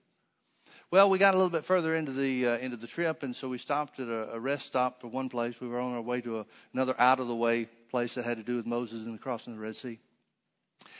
Well, 0.91 1.09
we 1.09 1.17
got 1.17 1.33
a 1.33 1.37
little 1.37 1.49
bit 1.49 1.65
further 1.65 1.95
into 1.95 2.11
the 2.11 2.47
uh, 2.47 2.57
into 2.57 2.77
the 2.77 2.87
trip, 2.87 3.23
and 3.23 3.35
so 3.35 3.49
we 3.49 3.57
stopped 3.57 3.99
at 3.99 4.07
a, 4.07 4.33
a, 4.33 4.39
rest 4.39 4.67
stop 4.67 5.01
for 5.01 5.07
one 5.07 5.29
place. 5.29 5.59
We 5.59 5.67
were 5.67 5.79
on 5.79 5.93
our 5.93 6.01
way 6.01 6.21
to 6.21 6.39
a, 6.39 6.45
another 6.73 6.95
out 6.99 7.19
of 7.19 7.27
the 7.27 7.35
way 7.35 7.67
place 7.95 8.15
that 8.15 8.25
had 8.25 8.35
to 8.35 8.43
do 8.43 8.57
with 8.57 8.65
Moses 8.65 9.05
and 9.05 9.15
the 9.15 9.17
crossing 9.17 9.53
of 9.53 9.59
the 9.59 9.65
Red 9.65 9.77
Sea. 9.77 9.99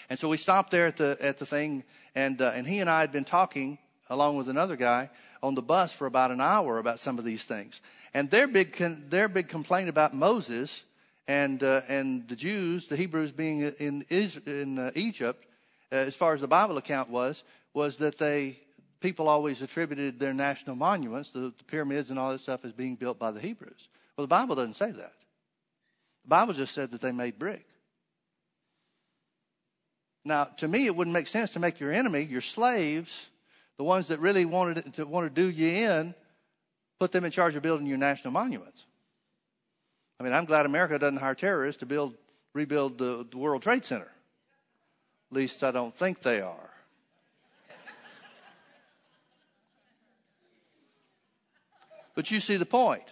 And 0.10 0.18
so 0.18 0.30
we 0.30 0.38
stopped 0.38 0.72
there 0.72 0.88
at 0.88 0.96
the 0.96 1.18
at 1.20 1.38
the 1.38 1.46
thing, 1.46 1.84
and 2.16 2.42
uh, 2.42 2.54
and 2.56 2.66
he 2.66 2.80
and 2.80 2.90
I 2.90 3.02
had 3.02 3.12
been 3.12 3.26
talking 3.26 3.80
along 4.10 4.38
with 4.38 4.48
another 4.48 4.78
guy 4.78 5.10
on 5.44 5.56
the 5.56 5.62
bus 5.62 5.92
for 5.92 6.08
about 6.08 6.32
an 6.32 6.40
hour 6.40 6.78
about 6.78 7.02
some 7.02 7.20
of 7.20 7.26
these 7.26 7.44
things. 7.44 7.82
And 8.14 8.32
their 8.32 8.48
big 8.48 8.72
con- 8.72 9.04
their 9.10 9.28
big 9.28 9.50
complaint 9.50 9.90
about 9.90 10.14
Moses 10.14 10.86
and 11.28 11.62
uh, 11.62 11.82
and 11.90 12.30
the 12.30 12.36
Jews, 12.38 12.88
the 12.88 12.96
Hebrews 12.96 13.34
being 13.34 13.60
in 13.78 14.06
in 14.10 14.80
uh, 14.80 14.92
Egypt, 14.96 15.46
uh, 15.92 15.96
as 15.96 16.16
far 16.16 16.34
as 16.34 16.40
the 16.40 16.48
Bible 16.48 16.78
account 16.78 17.10
was, 17.10 17.44
was 17.74 17.98
that 17.98 18.18
they 18.18 18.58
people 19.02 19.28
always 19.28 19.62
attributed 19.62 20.18
their 20.18 20.34
national 20.34 20.78
monuments, 20.78 21.32
the, 21.32 21.52
the 21.58 21.66
pyramids 21.68 22.10
and 22.10 22.18
all 22.18 22.32
that 22.32 22.40
stuff, 22.40 22.64
as 22.64 22.72
being 22.72 22.96
built 22.96 23.20
by 23.20 23.32
the 23.32 23.42
Hebrews. 23.42 23.90
Well, 24.16 24.24
the 24.24 24.36
Bible 24.40 24.56
doesn't 24.56 24.76
say 24.76 24.92
that. 24.92 25.12
The 26.26 26.30
Bible 26.30 26.54
just 26.56 26.74
said 26.74 26.90
that 26.90 27.02
they 27.02 27.12
made 27.12 27.38
brick. 27.38 27.68
Now, 30.24 30.46
to 30.58 30.68
me, 30.68 30.88
it 30.88 30.96
wouldn't 30.96 31.14
make 31.14 31.28
sense 31.28 31.52
to 31.52 31.60
make 31.60 31.80
your 31.80 31.92
enemy, 31.92 32.24
your 32.24 32.42
slaves, 32.42 33.28
the 33.78 33.84
ones 33.84 34.08
that 34.08 34.20
really 34.20 34.44
wanted 34.44 34.96
to 34.96 35.06
want 35.06 35.28
to 35.28 35.42
do 35.42 35.48
you 35.48 35.68
in, 35.68 36.16
put 37.00 37.12
them 37.12 37.26
in 37.26 37.32
charge 37.32 37.56
of 37.56 37.62
building 37.62 37.86
your 37.86 38.00
national 38.00 38.34
monuments. 38.34 38.86
I 40.20 40.24
mean, 40.24 40.34
I'm 40.34 40.46
glad 40.46 40.66
America 40.66 40.98
doesn't 40.98 41.18
hire 41.18 41.36
terrorists 41.36 41.82
to 41.82 41.86
build, 41.86 42.16
rebuild 42.54 42.98
the, 42.98 43.28
the 43.30 43.38
World 43.38 43.62
Trade 43.62 43.86
Center. 43.86 44.10
At 45.30 45.38
least 45.38 45.64
I 45.64 45.70
don't 45.70 45.94
think 45.94 46.24
they 46.24 46.42
are. 46.42 46.72
but 52.16 52.32
you 52.32 52.40
see 52.40 52.58
the 52.58 52.66
point. 52.66 53.04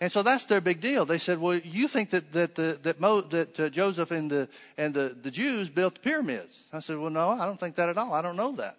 And 0.00 0.10
so 0.10 0.22
that's 0.22 0.46
their 0.46 0.62
big 0.62 0.80
deal. 0.80 1.04
They 1.04 1.18
said, 1.18 1.38
"Well, 1.38 1.56
you 1.58 1.86
think 1.86 2.10
that 2.10 2.32
that 2.32 2.54
the, 2.54 2.78
that, 2.82 3.00
Mo, 3.00 3.20
that 3.20 3.60
uh, 3.60 3.68
Joseph 3.68 4.10
and 4.10 4.30
the 4.30 4.48
and 4.78 4.94
the, 4.94 5.16
the 5.20 5.30
Jews 5.30 5.68
built 5.68 5.94
the 5.94 6.00
pyramids?" 6.00 6.64
I 6.72 6.80
said, 6.80 6.98
"Well, 6.98 7.10
no, 7.10 7.30
I 7.30 7.44
don't 7.44 7.60
think 7.60 7.76
that 7.76 7.88
at 7.88 7.98
all. 7.98 8.14
I 8.14 8.22
don't 8.22 8.36
know 8.36 8.52
that." 8.52 8.78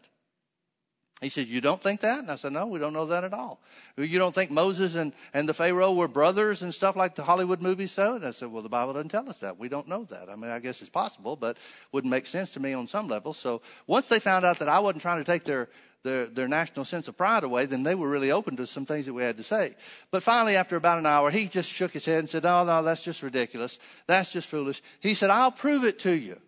He 1.22 1.30
said, 1.30 1.48
You 1.48 1.62
don't 1.62 1.82
think 1.82 2.02
that? 2.02 2.20
And 2.20 2.32
I 2.32 2.36
said, 2.36 2.52
No, 2.52 2.66
we 2.66 2.80
don't 2.80 2.94
know 2.94 3.06
that 3.06 3.24
at 3.24 3.32
all. 3.32 3.62
You 3.96 4.18
don't 4.18 4.34
think 4.34 4.50
Moses 4.50 4.96
and, 4.96 5.14
and 5.36 5.48
the 5.48 5.54
Pharaoh 5.54 5.94
were 5.94 6.08
brothers 6.08 6.64
and 6.64 6.74
stuff 6.74 6.96
like 6.96 7.14
the 7.14 7.22
Hollywood 7.22 7.62
movies 7.62 7.92
so? 7.92 8.16
And 8.16 8.26
I 8.26 8.32
said, 8.32 8.52
Well, 8.52 8.64
the 8.64 8.70
Bible 8.70 8.94
doesn't 8.94 9.10
tell 9.10 9.30
us 9.30 9.38
that. 9.38 9.60
We 9.60 9.70
don't 9.70 9.88
know 9.88 10.06
that. 10.06 10.30
I 10.30 10.36
mean, 10.36 10.50
I 10.50 10.58
guess 10.58 10.82
it's 10.82 10.90
possible, 10.90 11.36
but 11.36 11.58
wouldn't 11.92 12.10
make 12.10 12.26
sense 12.26 12.50
to 12.52 12.60
me 12.60 12.74
on 12.74 12.88
some 12.88 13.08
level. 13.08 13.34
So 13.34 13.62
once 13.86 14.08
they 14.08 14.20
found 14.20 14.46
out 14.46 14.58
that 14.60 14.68
I 14.68 14.80
wasn't 14.80 15.04
trying 15.04 15.20
to 15.20 15.24
take 15.24 15.44
their, 15.44 15.70
their, 16.04 16.26
their 16.26 16.48
national 16.48 16.86
sense 16.86 17.08
of 17.08 17.18
pride 17.18 17.44
away, 17.44 17.66
then 17.66 17.84
they 17.84 17.96
were 17.96 18.10
really 18.10 18.32
open 18.32 18.56
to 18.58 18.68
some 18.68 18.86
things 18.86 19.06
that 19.06 19.14
we 19.14 19.24
had 19.24 19.38
to 19.38 19.44
say. 19.44 19.76
But 20.10 20.24
finally, 20.24 20.56
after 20.56 20.76
about 20.76 20.98
an 20.98 21.06
hour, 21.06 21.30
he 21.30 21.48
just 21.48 21.72
shook 21.72 21.92
his 21.92 22.06
head 22.06 22.20
and 22.20 22.30
said, 22.30 22.46
Oh, 22.46 22.64
no, 22.64 22.82
that's 22.84 23.04
just 23.04 23.22
ridiculous. 23.22 23.78
That's 24.08 24.32
just 24.32 24.48
foolish. 24.48 24.82
He 25.00 25.14
said, 25.14 25.30
I'll 25.30 25.52
prove 25.52 25.84
it 25.84 26.00
to 26.00 26.12
you. 26.12 26.40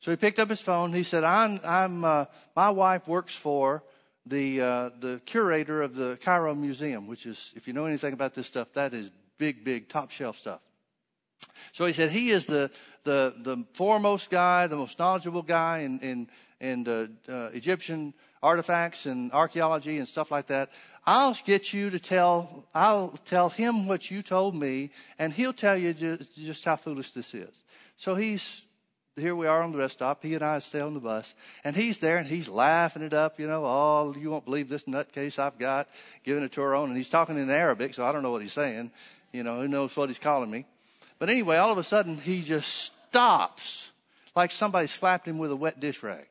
So 0.00 0.12
he 0.12 0.16
picked 0.16 0.38
up 0.38 0.48
his 0.48 0.60
phone. 0.60 0.92
He 0.92 1.02
said, 1.02 1.24
I'm, 1.24 1.60
I'm, 1.64 2.04
uh, 2.04 2.26
my 2.54 2.70
wife 2.70 3.08
works 3.08 3.34
for 3.34 3.82
the, 4.26 4.60
uh, 4.60 4.90
the 5.00 5.20
curator 5.26 5.82
of 5.82 5.94
the 5.94 6.18
Cairo 6.22 6.54
Museum, 6.54 7.06
which 7.06 7.26
is, 7.26 7.52
if 7.56 7.66
you 7.66 7.72
know 7.72 7.86
anything 7.86 8.12
about 8.12 8.34
this 8.34 8.46
stuff, 8.46 8.72
that 8.74 8.94
is 8.94 9.10
big, 9.38 9.64
big, 9.64 9.88
top 9.88 10.10
shelf 10.10 10.38
stuff. 10.38 10.60
So 11.72 11.84
he 11.86 11.92
said 11.92 12.10
he 12.10 12.30
is 12.30 12.46
the, 12.46 12.70
the, 13.04 13.34
the 13.38 13.64
foremost 13.74 14.30
guy, 14.30 14.66
the 14.66 14.76
most 14.76 14.98
knowledgeable 14.98 15.42
guy 15.42 15.78
in, 15.78 15.98
in, 16.00 16.28
in 16.60 16.88
uh, 16.88 17.32
uh, 17.32 17.50
Egyptian 17.52 18.14
artifacts 18.42 19.06
and 19.06 19.32
archaeology 19.32 19.98
and 19.98 20.06
stuff 20.06 20.30
like 20.30 20.46
that. 20.48 20.70
I'll 21.06 21.36
get 21.44 21.72
you 21.72 21.90
to 21.90 21.98
tell, 21.98 22.64
I'll 22.74 23.18
tell 23.26 23.48
him 23.48 23.86
what 23.86 24.10
you 24.10 24.22
told 24.22 24.54
me, 24.54 24.90
and 25.18 25.32
he'll 25.32 25.52
tell 25.52 25.76
you 25.76 25.94
just, 25.94 26.36
just 26.36 26.64
how 26.64 26.76
foolish 26.76 27.12
this 27.12 27.34
is. 27.34 27.54
So 27.96 28.14
he's 28.14 28.62
here 29.18 29.34
we 29.34 29.46
are 29.46 29.62
on 29.62 29.72
the 29.72 29.78
rest 29.78 29.94
stop. 29.94 30.22
He 30.22 30.34
and 30.34 30.44
I 30.44 30.58
stay 30.60 30.80
on 30.80 30.94
the 30.94 31.00
bus, 31.00 31.34
and 31.64 31.74
he's 31.74 31.98
there 31.98 32.18
and 32.18 32.26
he's 32.26 32.48
laughing 32.48 33.02
it 33.02 33.12
up. 33.12 33.38
You 33.38 33.46
know, 33.46 33.64
oh, 33.64 34.14
you 34.18 34.30
won't 34.30 34.44
believe 34.44 34.68
this 34.68 34.84
nutcase 34.84 35.38
I've 35.38 35.58
got, 35.58 35.88
giving 36.24 36.44
a 36.44 36.48
tour 36.48 36.74
on, 36.74 36.88
and 36.88 36.96
he's 36.96 37.08
talking 37.08 37.36
in 37.36 37.50
Arabic, 37.50 37.94
so 37.94 38.04
I 38.04 38.12
don't 38.12 38.22
know 38.22 38.30
what 38.30 38.42
he's 38.42 38.52
saying. 38.52 38.90
You 39.32 39.42
know, 39.42 39.60
who 39.60 39.68
knows 39.68 39.96
what 39.96 40.08
he's 40.08 40.18
calling 40.18 40.50
me? 40.50 40.64
But 41.18 41.30
anyway, 41.30 41.56
all 41.56 41.72
of 41.72 41.78
a 41.78 41.82
sudden 41.82 42.16
he 42.18 42.42
just 42.42 42.92
stops, 43.08 43.90
like 44.34 44.52
somebody 44.52 44.86
slapped 44.86 45.26
him 45.26 45.38
with 45.38 45.50
a 45.50 45.56
wet 45.56 45.80
dish 45.80 46.02
rag. 46.02 46.26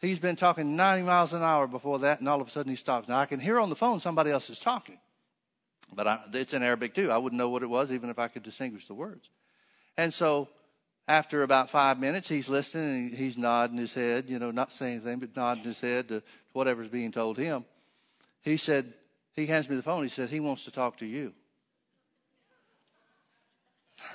He's 0.00 0.18
been 0.18 0.36
talking 0.36 0.76
90 0.76 1.04
miles 1.04 1.32
an 1.32 1.42
hour 1.42 1.66
before 1.66 1.98
that, 2.00 2.20
and 2.20 2.28
all 2.28 2.40
of 2.40 2.46
a 2.46 2.50
sudden 2.50 2.70
he 2.70 2.76
stops. 2.76 3.08
Now 3.08 3.18
I 3.18 3.26
can 3.26 3.40
hear 3.40 3.58
on 3.58 3.68
the 3.68 3.76
phone 3.76 3.98
somebody 3.98 4.30
else 4.30 4.48
is 4.48 4.58
talking. 4.58 4.98
But 5.92 6.06
I, 6.06 6.20
it's 6.32 6.54
in 6.54 6.62
Arabic 6.62 6.94
too. 6.94 7.10
I 7.10 7.18
wouldn't 7.18 7.38
know 7.38 7.48
what 7.48 7.62
it 7.62 7.68
was 7.68 7.90
even 7.90 8.10
if 8.10 8.18
I 8.18 8.28
could 8.28 8.42
distinguish 8.42 8.86
the 8.86 8.94
words. 8.94 9.28
And 9.96 10.14
so 10.14 10.48
after 11.08 11.42
about 11.42 11.70
five 11.70 11.98
minutes, 11.98 12.28
he's 12.28 12.48
listening 12.48 13.08
and 13.08 13.14
he's 13.14 13.38
nodding 13.38 13.78
his 13.78 13.92
head, 13.92 14.28
you 14.28 14.38
know, 14.38 14.50
not 14.50 14.72
saying 14.72 14.96
anything, 14.96 15.18
but 15.18 15.34
nodding 15.34 15.64
his 15.64 15.80
head 15.80 16.08
to 16.08 16.22
whatever's 16.52 16.88
being 16.88 17.10
told 17.10 17.38
him. 17.38 17.64
He 18.42 18.56
said, 18.56 18.92
he 19.34 19.46
hands 19.46 19.68
me 19.68 19.76
the 19.76 19.82
phone. 19.82 20.02
He 20.02 20.08
said, 20.08 20.28
he 20.28 20.40
wants 20.40 20.64
to 20.64 20.70
talk 20.70 20.98
to 20.98 21.06
you. 21.06 21.32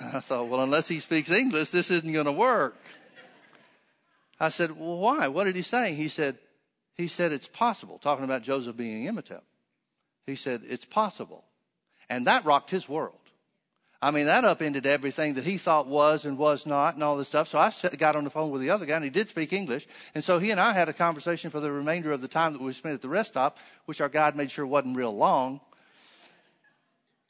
I 0.00 0.20
thought, 0.20 0.48
well, 0.48 0.60
unless 0.60 0.88
he 0.88 1.00
speaks 1.00 1.30
English, 1.30 1.70
this 1.70 1.90
isn't 1.90 2.12
going 2.12 2.26
to 2.26 2.32
work. 2.32 2.76
I 4.44 4.50
said, 4.50 4.78
well, 4.78 4.98
why? 4.98 5.28
What 5.28 5.44
did 5.44 5.56
he 5.56 5.62
say? 5.62 5.94
He 5.94 6.08
said, 6.08 6.38
he 6.94 7.08
said, 7.08 7.32
it's 7.32 7.48
possible, 7.48 7.98
talking 7.98 8.24
about 8.24 8.42
Joseph 8.42 8.76
being 8.76 9.04
Imhotep. 9.04 9.42
He 10.26 10.36
said, 10.36 10.62
it's 10.66 10.84
possible 10.84 11.44
and 12.08 12.26
that 12.26 12.44
rocked 12.44 12.70
his 12.70 12.88
world. 12.88 13.18
I 14.02 14.10
mean, 14.10 14.26
that 14.26 14.44
upended 14.44 14.84
everything 14.84 15.34
that 15.34 15.44
he 15.44 15.56
thought 15.56 15.86
was 15.86 16.26
and 16.26 16.36
was 16.36 16.66
not 16.66 16.94
and 16.94 17.02
all 17.02 17.16
this 17.16 17.28
stuff. 17.28 17.48
So 17.48 17.58
I 17.58 17.72
got 17.96 18.16
on 18.16 18.24
the 18.24 18.30
phone 18.30 18.50
with 18.50 18.60
the 18.60 18.68
other 18.68 18.84
guy 18.84 18.96
and 18.96 19.04
he 19.04 19.10
did 19.10 19.30
speak 19.30 19.52
English. 19.52 19.86
And 20.14 20.22
so 20.22 20.38
he 20.38 20.50
and 20.50 20.60
I 20.60 20.72
had 20.72 20.90
a 20.90 20.92
conversation 20.92 21.50
for 21.50 21.60
the 21.60 21.72
remainder 21.72 22.12
of 22.12 22.20
the 22.20 22.28
time 22.28 22.52
that 22.52 22.60
we 22.60 22.72
spent 22.74 22.94
at 22.94 23.02
the 23.02 23.08
rest 23.08 23.30
stop, 23.30 23.56
which 23.86 24.02
our 24.02 24.10
guide 24.10 24.36
made 24.36 24.50
sure 24.50 24.66
wasn't 24.66 24.96
real 24.96 25.16
long. 25.16 25.60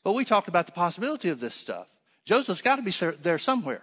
But 0.02 0.14
we 0.14 0.24
talked 0.24 0.48
about 0.48 0.66
the 0.66 0.72
possibility 0.72 1.28
of 1.28 1.38
this 1.38 1.54
stuff. 1.54 1.86
Joseph's 2.24 2.62
got 2.62 2.76
to 2.76 2.82
be 2.82 2.90
there 3.22 3.38
somewhere. 3.38 3.82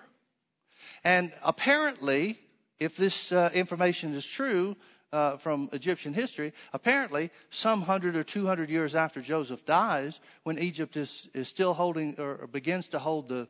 And 1.03 1.31
apparently, 1.43 2.39
if 2.81 2.97
this 2.97 3.31
uh, 3.31 3.49
information 3.53 4.13
is 4.13 4.25
true, 4.25 4.75
uh, 5.13 5.37
from 5.37 5.69
Egyptian 5.73 6.13
history. 6.13 6.53
Apparently, 6.73 7.31
some 7.49 7.81
hundred 7.81 8.15
or 8.15 8.23
two 8.23 8.45
hundred 8.45 8.69
years 8.69 8.95
after 8.95 9.21
Joseph 9.21 9.65
dies, 9.65 10.19
when 10.43 10.57
Egypt 10.57 10.95
is, 10.95 11.27
is 11.33 11.47
still 11.47 11.73
holding 11.73 12.17
or 12.17 12.47
begins 12.47 12.87
to 12.89 12.99
hold 12.99 13.27
the 13.27 13.47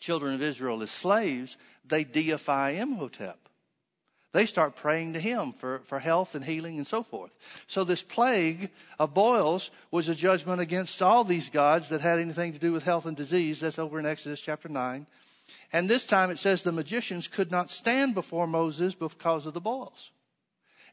children 0.00 0.34
of 0.34 0.42
Israel 0.42 0.82
as 0.82 0.90
slaves, 0.90 1.56
they 1.84 2.04
deify 2.04 2.70
Imhotep. 2.70 3.38
They 4.32 4.44
start 4.44 4.76
praying 4.76 5.14
to 5.14 5.20
him 5.20 5.54
for, 5.54 5.78
for 5.84 5.98
health 5.98 6.34
and 6.34 6.44
healing 6.44 6.76
and 6.76 6.86
so 6.86 7.02
forth. 7.02 7.30
So 7.68 7.84
this 7.84 8.02
plague 8.02 8.68
of 8.98 9.14
boils 9.14 9.70
was 9.90 10.08
a 10.10 10.14
judgment 10.14 10.60
against 10.60 11.00
all 11.00 11.24
these 11.24 11.48
gods 11.48 11.88
that 11.88 12.02
had 12.02 12.18
anything 12.18 12.52
to 12.52 12.58
do 12.58 12.72
with 12.72 12.82
health 12.82 13.06
and 13.06 13.16
disease. 13.16 13.60
That's 13.60 13.78
over 13.78 13.98
in 13.98 14.04
Exodus 14.04 14.40
chapter 14.40 14.68
9. 14.68 15.06
And 15.72 15.88
this 15.88 16.06
time 16.06 16.30
it 16.30 16.38
says 16.38 16.62
the 16.62 16.72
magicians 16.72 17.28
could 17.28 17.50
not 17.50 17.70
stand 17.70 18.14
before 18.14 18.46
Moses 18.46 18.94
because 18.94 19.46
of 19.46 19.54
the 19.54 19.60
boils. 19.60 20.10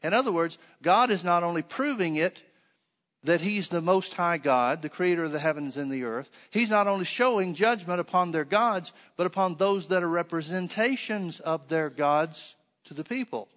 In 0.02 0.12
other 0.12 0.32
words, 0.32 0.58
God 0.82 1.10
is 1.10 1.24
not 1.24 1.42
only 1.42 1.62
proving 1.62 2.16
it 2.16 2.42
that 3.24 3.40
he's 3.40 3.70
the 3.70 3.80
most 3.80 4.14
high 4.14 4.36
God, 4.36 4.82
the 4.82 4.90
creator 4.90 5.24
of 5.24 5.32
the 5.32 5.38
heavens 5.38 5.78
and 5.78 5.90
the 5.90 6.04
earth. 6.04 6.30
He's 6.50 6.68
not 6.68 6.86
only 6.86 7.06
showing 7.06 7.54
judgment 7.54 7.98
upon 8.00 8.30
their 8.30 8.44
gods, 8.44 8.92
but 9.16 9.26
upon 9.26 9.56
those 9.56 9.88
that 9.88 10.02
are 10.02 10.08
representations 10.08 11.40
of 11.40 11.68
their 11.68 11.88
gods 11.88 12.54
to 12.84 12.94
the 12.94 13.04
people. 13.04 13.48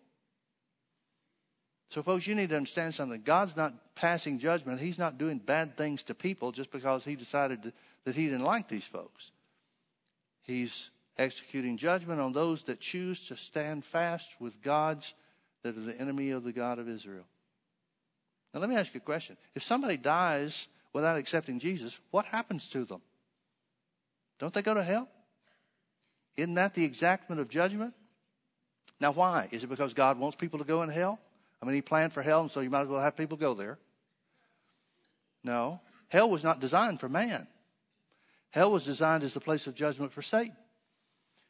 So, 1.89 2.01
folks, 2.01 2.27
you 2.27 2.35
need 2.35 2.49
to 2.49 2.57
understand 2.57 2.95
something. 2.95 3.21
God's 3.23 3.55
not 3.55 3.73
passing 3.95 4.39
judgment. 4.39 4.79
He's 4.79 4.97
not 4.97 5.17
doing 5.17 5.37
bad 5.37 5.77
things 5.77 6.03
to 6.03 6.15
people 6.15 6.51
just 6.53 6.71
because 6.71 7.03
He 7.03 7.15
decided 7.15 7.63
to, 7.63 7.73
that 8.05 8.15
He 8.15 8.25
didn't 8.25 8.43
like 8.45 8.69
these 8.69 8.85
folks. 8.85 9.31
He's 10.47 10.89
executing 11.17 11.77
judgment 11.77 12.21
on 12.21 12.31
those 12.31 12.63
that 12.63 12.79
choose 12.79 13.27
to 13.27 13.37
stand 13.37 13.83
fast 13.83 14.39
with 14.39 14.61
gods 14.61 15.13
that 15.63 15.77
are 15.77 15.81
the 15.81 15.99
enemy 15.99 16.31
of 16.31 16.43
the 16.43 16.53
God 16.53 16.79
of 16.79 16.87
Israel. 16.87 17.25
Now, 18.53 18.61
let 18.61 18.69
me 18.69 18.77
ask 18.77 18.93
you 18.93 18.99
a 18.99 19.01
question. 19.01 19.35
If 19.55 19.63
somebody 19.63 19.97
dies 19.97 20.67
without 20.93 21.17
accepting 21.17 21.59
Jesus, 21.59 21.99
what 22.11 22.25
happens 22.25 22.67
to 22.69 22.85
them? 22.85 23.01
Don't 24.39 24.53
they 24.53 24.61
go 24.61 24.73
to 24.73 24.83
hell? 24.83 25.09
Isn't 26.37 26.53
that 26.53 26.75
the 26.75 26.85
exactment 26.85 27.41
of 27.41 27.49
judgment? 27.49 27.93
Now, 29.01 29.11
why? 29.11 29.49
Is 29.51 29.63
it 29.63 29.67
because 29.67 29.93
God 29.93 30.17
wants 30.17 30.37
people 30.37 30.59
to 30.59 30.65
go 30.65 30.81
in 30.83 30.89
hell? 30.89 31.19
I 31.61 31.65
mean, 31.65 31.75
He 31.75 31.81
planned 31.81 32.13
for 32.13 32.21
hell, 32.21 32.41
and 32.41 32.51
so 32.51 32.61
you 32.61 32.69
might 32.69 32.83
as 32.83 32.87
well 32.87 33.01
have 33.01 33.17
people 33.17 33.37
go 33.37 33.53
there. 33.53 33.77
No. 35.43 35.81
Hell 36.09 36.29
was 36.29 36.43
not 36.43 36.59
designed 36.59 36.99
for 36.99 37.09
man, 37.09 37.47
hell 38.51 38.71
was 38.71 38.85
designed 38.85 39.23
as 39.23 39.33
the 39.33 39.39
place 39.39 39.67
of 39.67 39.75
judgment 39.75 40.11
for 40.11 40.21
Satan. 40.21 40.55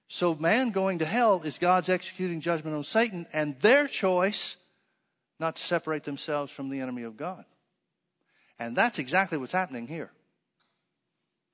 So, 0.07 0.35
man 0.35 0.71
going 0.71 0.99
to 0.99 1.05
hell 1.05 1.41
is 1.43 1.57
God's 1.57 1.89
executing 1.89 2.39
judgment 2.39 2.75
on 2.75 2.83
Satan 2.83 3.27
and 3.33 3.59
their 3.59 3.87
choice 3.87 4.55
not 5.39 5.57
to 5.57 5.61
separate 5.61 6.03
themselves 6.03 6.51
from 6.51 6.69
the 6.69 6.79
enemy 6.79 7.03
of 7.03 7.17
God. 7.17 7.43
And 8.57 8.75
that's 8.75 8.99
exactly 8.99 9.37
what's 9.37 9.51
happening 9.51 9.87
here 9.87 10.11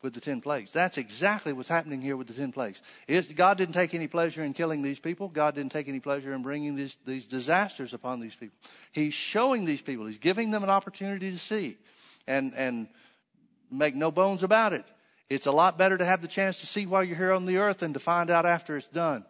with 0.03 0.13
the 0.13 0.21
ten 0.21 0.41
plagues. 0.41 0.71
That's 0.71 0.97
exactly 0.97 1.53
what's 1.53 1.67
happening 1.67 2.01
here 2.01 2.15
with 2.15 2.27
the 2.27 2.33
ten 2.33 2.51
plagues. 2.51 2.81
Is 3.07 3.27
God 3.27 3.57
didn't 3.57 3.73
take 3.73 3.93
any 3.93 4.07
pleasure 4.07 4.43
in 4.43 4.53
killing 4.53 4.81
these 4.81 4.99
people. 4.99 5.29
God 5.29 5.55
didn't 5.55 5.71
take 5.71 5.87
any 5.87 5.99
pleasure 5.99 6.33
in 6.33 6.43
bringing 6.43 6.75
these, 6.75 6.97
these 7.05 7.25
disasters 7.25 7.93
upon 7.93 8.19
these 8.19 8.35
people. 8.35 8.55
He's 8.91 9.13
showing 9.13 9.65
these 9.65 9.81
people. 9.81 10.05
He's 10.05 10.17
giving 10.17 10.51
them 10.51 10.63
an 10.63 10.69
opportunity 10.69 11.31
to 11.31 11.37
see, 11.37 11.77
and 12.27 12.53
and 12.55 12.87
make 13.71 13.95
no 13.95 14.11
bones 14.11 14.43
about 14.43 14.73
it. 14.73 14.85
It's 15.33 15.47
a 15.47 15.51
lot 15.51 15.77
better 15.77 15.97
to 15.97 16.05
have 16.05 16.21
the 16.21 16.27
chance 16.27 16.59
to 16.59 16.67
see 16.67 16.85
while 16.85 17.03
you're 17.03 17.17
here 17.17 17.33
on 17.33 17.45
the 17.45 17.57
earth 17.57 17.79
than 17.79 17.93
to 17.93 17.99
find 17.99 18.29
out 18.29 18.45
after 18.45 18.77
it's 18.77 18.87
done. 18.87 19.25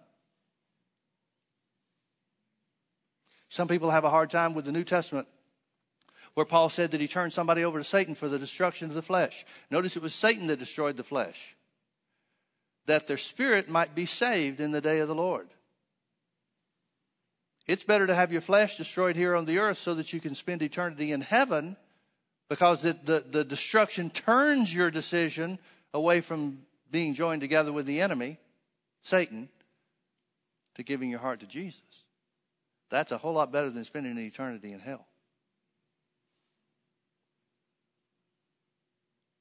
Some 3.47 3.67
people 3.67 3.91
have 3.91 4.03
a 4.03 4.09
hard 4.09 4.29
time 4.29 4.53
with 4.53 4.65
the 4.65 4.71
New 4.71 4.83
Testament 4.83 5.27
where 6.33 6.45
Paul 6.45 6.69
said 6.69 6.91
that 6.91 6.99
he 6.99 7.07
turned 7.07 7.31
somebody 7.31 7.63
over 7.63 7.77
to 7.77 7.85
Satan 7.85 8.15
for 8.15 8.27
the 8.27 8.39
destruction 8.39 8.89
of 8.89 8.95
the 8.95 9.01
flesh. 9.01 9.45
Notice 9.69 9.95
it 9.95 10.01
was 10.01 10.15
Satan 10.15 10.47
that 10.47 10.59
destroyed 10.59 10.97
the 10.97 11.03
flesh, 11.03 11.55
that 12.85 13.07
their 13.07 13.17
spirit 13.17 13.69
might 13.69 13.93
be 13.93 14.05
saved 14.05 14.59
in 14.59 14.71
the 14.71 14.81
day 14.81 14.99
of 14.99 15.07
the 15.07 15.15
Lord. 15.15 15.47
It's 17.65 17.83
better 17.83 18.07
to 18.07 18.15
have 18.15 18.31
your 18.31 18.41
flesh 18.41 18.75
destroyed 18.75 19.15
here 19.15 19.35
on 19.35 19.45
the 19.45 19.59
earth 19.59 19.77
so 19.77 19.93
that 19.93 20.11
you 20.11 20.19
can 20.19 20.35
spend 20.35 20.61
eternity 20.61 21.11
in 21.11 21.21
heaven 21.21 21.77
because 22.49 22.81
the, 22.81 22.97
the, 23.05 23.23
the 23.29 23.43
destruction 23.45 24.09
turns 24.09 24.73
your 24.73 24.91
decision 24.91 25.59
away 25.93 26.21
from 26.21 26.59
being 26.89 27.13
joined 27.13 27.41
together 27.41 27.71
with 27.71 27.85
the 27.85 28.01
enemy, 28.01 28.37
Satan, 29.03 29.49
to 30.75 30.83
giving 30.83 31.09
your 31.09 31.19
heart 31.19 31.39
to 31.41 31.45
Jesus. 31.45 31.81
That's 32.89 33.11
a 33.11 33.17
whole 33.17 33.33
lot 33.33 33.51
better 33.51 33.69
than 33.69 33.83
spending 33.85 34.11
an 34.11 34.19
eternity 34.19 34.71
in 34.71 34.79
hell. 34.79 35.07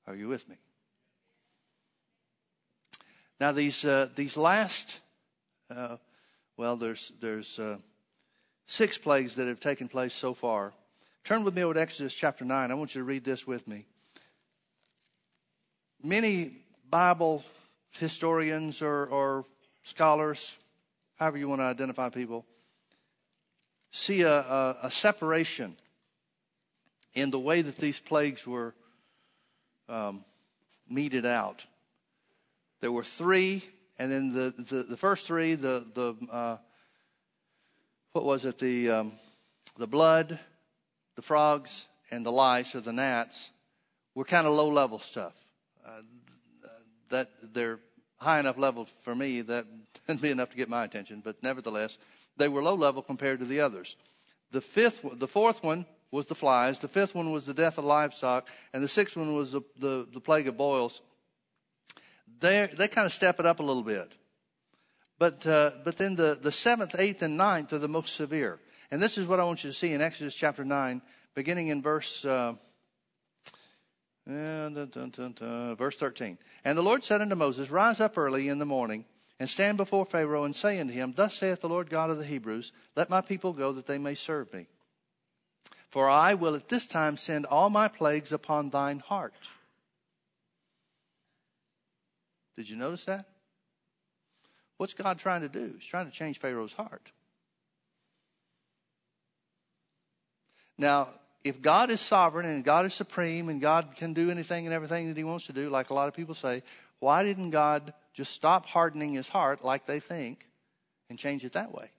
Are 0.06 0.14
you 0.14 0.28
with 0.28 0.48
me? 0.48 0.56
Now 3.40 3.52
these 3.52 3.84
uh, 3.84 4.08
these 4.14 4.36
last, 4.36 5.00
uh, 5.70 5.96
well, 6.56 6.76
there's 6.76 7.12
there's 7.20 7.58
uh, 7.58 7.78
six 8.66 8.98
plagues 8.98 9.36
that 9.36 9.46
have 9.46 9.60
taken 9.60 9.88
place 9.88 10.14
so 10.14 10.34
far. 10.34 10.72
Turn 11.24 11.44
with 11.44 11.54
me 11.54 11.62
over 11.62 11.74
to 11.74 11.80
Exodus 11.80 12.14
chapter 12.14 12.44
nine. 12.44 12.70
I 12.70 12.74
want 12.74 12.94
you 12.94 13.00
to 13.00 13.04
read 13.04 13.24
this 13.24 13.46
with 13.46 13.66
me. 13.68 13.86
Many 16.02 16.56
Bible 16.90 17.44
historians 17.98 18.82
or, 18.82 19.06
or 19.06 19.44
scholars, 19.84 20.58
however 21.16 21.38
you 21.38 21.48
want 21.48 21.60
to 21.60 21.64
identify 21.64 22.08
people, 22.08 22.44
see 23.92 24.22
a, 24.22 24.38
a, 24.38 24.76
a 24.84 24.90
separation 24.90 25.76
in 27.14 27.30
the 27.30 27.38
way 27.38 27.62
that 27.62 27.76
these 27.76 28.00
plagues 28.00 28.46
were 28.46 28.74
um, 29.88 30.24
meted 30.88 31.24
out. 31.24 31.64
There 32.80 32.90
were 32.90 33.04
three, 33.04 33.62
and 33.98 34.10
then 34.10 34.32
the, 34.32 34.54
the, 34.58 34.82
the 34.82 34.96
first 34.96 35.26
three, 35.26 35.54
the, 35.54 35.86
the 35.94 36.16
uh, 36.32 36.56
what 38.12 38.24
was 38.24 38.44
it, 38.44 38.58
the, 38.58 38.90
um, 38.90 39.12
the 39.76 39.86
blood, 39.86 40.38
the 41.14 41.22
frogs, 41.22 41.86
and 42.10 42.26
the 42.26 42.32
lice 42.32 42.74
or 42.74 42.80
the 42.80 42.92
gnats 42.92 43.50
were 44.14 44.24
kind 44.24 44.46
of 44.46 44.54
low 44.54 44.68
level 44.68 44.98
stuff. 44.98 45.34
That 47.10 47.30
they're 47.52 47.78
high 48.16 48.40
enough 48.40 48.56
level 48.56 48.86
for 49.02 49.14
me 49.14 49.42
that 49.42 49.66
would 50.08 50.20
be 50.20 50.30
enough 50.30 50.50
to 50.50 50.56
get 50.56 50.68
my 50.68 50.84
attention, 50.84 51.20
but 51.24 51.42
nevertheless, 51.42 51.98
they 52.36 52.48
were 52.48 52.62
low 52.62 52.74
level 52.74 53.02
compared 53.02 53.40
to 53.40 53.44
the 53.44 53.60
others. 53.60 53.96
The 54.52 54.60
fifth, 54.60 55.04
the 55.14 55.28
fourth 55.28 55.62
one 55.62 55.86
was 56.12 56.26
the 56.26 56.34
flies. 56.34 56.78
The 56.78 56.88
fifth 56.88 57.14
one 57.14 57.32
was 57.32 57.46
the 57.46 57.54
death 57.54 57.78
of 57.78 57.84
livestock. 57.84 58.48
And 58.72 58.84
the 58.84 58.88
sixth 58.88 59.16
one 59.16 59.34
was 59.34 59.52
the, 59.52 59.62
the, 59.78 60.06
the 60.12 60.20
plague 60.20 60.46
of 60.46 60.56
boils. 60.56 61.00
They, 62.38 62.68
they 62.76 62.86
kind 62.88 63.06
of 63.06 63.12
step 63.12 63.40
it 63.40 63.46
up 63.46 63.60
a 63.60 63.62
little 63.62 63.82
bit. 63.82 64.12
But, 65.18 65.46
uh, 65.46 65.72
but 65.84 65.96
then 65.96 66.14
the, 66.14 66.38
the 66.40 66.52
seventh, 66.52 66.96
eighth, 66.98 67.22
and 67.22 67.36
ninth 67.36 67.72
are 67.72 67.78
the 67.78 67.88
most 67.88 68.14
severe. 68.14 68.58
And 68.90 69.02
this 69.02 69.16
is 69.16 69.26
what 69.26 69.40
I 69.40 69.44
want 69.44 69.64
you 69.64 69.70
to 69.70 69.76
see 69.76 69.92
in 69.92 70.02
Exodus 70.02 70.34
chapter 70.34 70.64
9, 70.64 71.00
beginning 71.34 71.68
in 71.68 71.80
verse, 71.80 72.24
uh, 72.24 72.54
Eh, 74.28 74.68
dun, 74.68 74.88
dun, 74.90 75.10
dun, 75.10 75.76
verse 75.76 75.96
13. 75.96 76.38
And 76.64 76.78
the 76.78 76.82
Lord 76.82 77.02
said 77.02 77.20
unto 77.20 77.34
Moses, 77.34 77.70
Rise 77.70 78.00
up 78.00 78.16
early 78.16 78.48
in 78.48 78.58
the 78.58 78.66
morning 78.66 79.04
and 79.40 79.50
stand 79.50 79.76
before 79.76 80.06
Pharaoh 80.06 80.44
and 80.44 80.54
say 80.54 80.78
unto 80.78 80.92
him, 80.92 81.12
Thus 81.16 81.34
saith 81.34 81.60
the 81.60 81.68
Lord 81.68 81.90
God 81.90 82.10
of 82.10 82.18
the 82.18 82.24
Hebrews, 82.24 82.72
Let 82.94 83.10
my 83.10 83.20
people 83.20 83.52
go 83.52 83.72
that 83.72 83.86
they 83.86 83.98
may 83.98 84.14
serve 84.14 84.52
me. 84.52 84.66
For 85.90 86.08
I 86.08 86.34
will 86.34 86.54
at 86.54 86.68
this 86.68 86.86
time 86.86 87.16
send 87.16 87.46
all 87.46 87.68
my 87.68 87.88
plagues 87.88 88.32
upon 88.32 88.70
thine 88.70 89.00
heart. 89.00 89.34
Did 92.56 92.70
you 92.70 92.76
notice 92.76 93.04
that? 93.06 93.26
What's 94.76 94.94
God 94.94 95.18
trying 95.18 95.42
to 95.42 95.48
do? 95.48 95.74
He's 95.78 95.86
trying 95.86 96.06
to 96.06 96.12
change 96.12 96.38
Pharaoh's 96.38 96.72
heart. 96.72 97.10
Now, 100.78 101.08
if 101.44 101.60
God 101.60 101.90
is 101.90 102.00
sovereign 102.00 102.46
and 102.46 102.64
God 102.64 102.86
is 102.86 102.94
supreme 102.94 103.48
and 103.48 103.60
God 103.60 103.96
can 103.96 104.12
do 104.12 104.30
anything 104.30 104.66
and 104.66 104.74
everything 104.74 105.08
that 105.08 105.16
he 105.16 105.24
wants 105.24 105.46
to 105.46 105.52
do, 105.52 105.68
like 105.68 105.90
a 105.90 105.94
lot 105.94 106.08
of 106.08 106.14
people 106.14 106.34
say, 106.34 106.62
why 107.00 107.24
didn't 107.24 107.50
God 107.50 107.92
just 108.14 108.32
stop 108.32 108.66
hardening 108.66 109.14
his 109.14 109.28
heart 109.28 109.64
like 109.64 109.86
they 109.86 109.98
think 109.98 110.46
and 111.10 111.18
change 111.18 111.44
it 111.44 111.54
that 111.54 111.74
way? 111.74 111.90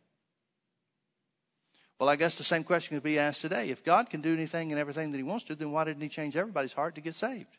Well, 2.00 2.10
I 2.10 2.16
guess 2.16 2.38
the 2.38 2.44
same 2.44 2.64
question 2.64 2.98
could 2.98 3.04
be 3.04 3.20
asked 3.20 3.42
today. 3.42 3.70
If 3.70 3.84
God 3.84 4.10
can 4.10 4.22
do 4.22 4.34
anything 4.34 4.72
and 4.72 4.80
everything 4.80 5.12
that 5.12 5.18
He 5.18 5.24
wants 5.24 5.46
to, 5.46 5.56
then 5.56 5.72
why 5.72 5.86
didn't 5.86 6.02
He 6.02 6.10
change 6.10 6.36
everybody's 6.36 6.74
heart 6.74 6.96
to 6.96 7.02
get 7.02 7.16
saved? 7.16 7.58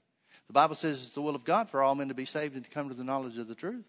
The 0.48 0.52
Bible 0.52 0.74
says 0.74 1.02
it's 1.02 1.12
the 1.12 1.22
will 1.22 1.34
of 1.34 1.44
God 1.44 1.70
for 1.70 1.82
all 1.82 1.94
men 1.94 2.08
to 2.08 2.14
be 2.14 2.26
saved 2.26 2.54
and 2.54 2.64
to 2.64 2.70
come 2.70 2.88
to 2.88 2.94
the 2.94 3.04
knowledge 3.04 3.38
of 3.38 3.48
the 3.48 3.54
truth. 3.54 3.86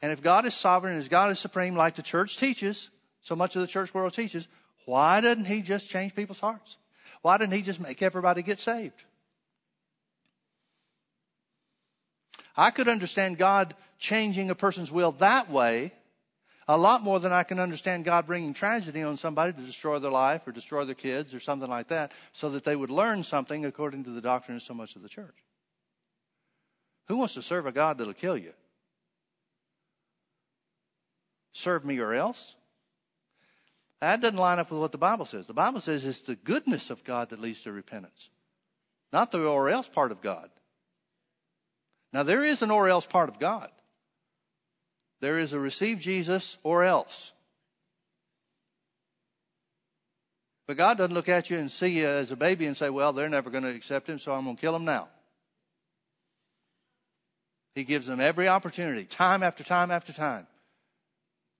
And 0.00 0.12
if 0.12 0.22
God 0.22 0.46
is 0.46 0.54
sovereign 0.54 0.92
and 0.94 1.02
if 1.02 1.10
God 1.10 1.32
is 1.32 1.40
supreme, 1.40 1.74
like 1.74 1.96
the 1.96 2.02
church 2.02 2.36
teaches, 2.38 2.90
so 3.20 3.34
much 3.34 3.56
of 3.56 3.62
the 3.62 3.66
church 3.66 3.92
world 3.92 4.12
teaches, 4.12 4.46
why 4.88 5.20
didn't 5.20 5.44
He 5.44 5.60
just 5.60 5.90
change 5.90 6.14
people's 6.14 6.40
hearts? 6.40 6.78
Why 7.20 7.36
didn't 7.36 7.52
He 7.52 7.60
just 7.60 7.78
make 7.78 8.00
everybody 8.00 8.40
get 8.40 8.58
saved? 8.58 9.04
I 12.56 12.70
could 12.70 12.88
understand 12.88 13.36
God 13.36 13.74
changing 13.98 14.48
a 14.48 14.54
person's 14.54 14.90
will 14.90 15.12
that 15.12 15.50
way 15.50 15.92
a 16.66 16.78
lot 16.78 17.02
more 17.02 17.20
than 17.20 17.34
I 17.34 17.42
can 17.42 17.60
understand 17.60 18.06
God 18.06 18.26
bringing 18.26 18.54
tragedy 18.54 19.02
on 19.02 19.18
somebody 19.18 19.52
to 19.52 19.60
destroy 19.60 19.98
their 19.98 20.10
life 20.10 20.48
or 20.48 20.52
destroy 20.52 20.86
their 20.86 20.94
kids 20.94 21.34
or 21.34 21.40
something 21.40 21.68
like 21.68 21.88
that 21.88 22.12
so 22.32 22.48
that 22.48 22.64
they 22.64 22.74
would 22.74 22.90
learn 22.90 23.22
something 23.22 23.66
according 23.66 24.04
to 24.04 24.10
the 24.10 24.22
doctrine 24.22 24.56
of 24.56 24.62
so 24.62 24.72
much 24.72 24.96
of 24.96 25.02
the 25.02 25.08
church. 25.10 25.36
Who 27.08 27.18
wants 27.18 27.34
to 27.34 27.42
serve 27.42 27.66
a 27.66 27.72
God 27.72 27.98
that'll 27.98 28.14
kill 28.14 28.38
you? 28.38 28.54
Serve 31.52 31.84
me 31.84 31.98
or 31.98 32.14
else? 32.14 32.54
That 34.00 34.20
doesn't 34.20 34.36
line 34.36 34.58
up 34.58 34.70
with 34.70 34.80
what 34.80 34.92
the 34.92 34.98
Bible 34.98 35.26
says. 35.26 35.46
The 35.46 35.54
Bible 35.54 35.80
says 35.80 36.04
it's 36.04 36.22
the 36.22 36.36
goodness 36.36 36.90
of 36.90 37.04
God 37.04 37.30
that 37.30 37.40
leads 37.40 37.62
to 37.62 37.72
repentance, 37.72 38.30
not 39.12 39.32
the 39.32 39.44
or 39.44 39.68
else 39.68 39.88
part 39.88 40.12
of 40.12 40.20
God. 40.20 40.50
Now, 42.12 42.22
there 42.22 42.44
is 42.44 42.62
an 42.62 42.70
or 42.70 42.88
else 42.88 43.06
part 43.06 43.28
of 43.28 43.38
God. 43.38 43.70
There 45.20 45.38
is 45.38 45.52
a 45.52 45.58
receive 45.58 45.98
Jesus 45.98 46.56
or 46.62 46.84
else. 46.84 47.32
But 50.66 50.76
God 50.76 50.98
doesn't 50.98 51.14
look 51.14 51.28
at 51.28 51.50
you 51.50 51.58
and 51.58 51.70
see 51.70 51.88
you 51.88 52.06
as 52.06 52.30
a 52.30 52.36
baby 52.36 52.66
and 52.66 52.76
say, 52.76 52.90
well, 52.90 53.12
they're 53.12 53.28
never 53.28 53.50
going 53.50 53.64
to 53.64 53.74
accept 53.74 54.08
him, 54.08 54.18
so 54.18 54.32
I'm 54.32 54.44
going 54.44 54.56
to 54.56 54.60
kill 54.60 54.76
him 54.76 54.84
now. 54.84 55.08
He 57.74 57.84
gives 57.84 58.06
them 58.06 58.20
every 58.20 58.48
opportunity, 58.48 59.04
time 59.04 59.42
after 59.42 59.64
time 59.64 59.90
after 59.90 60.12
time. 60.12 60.46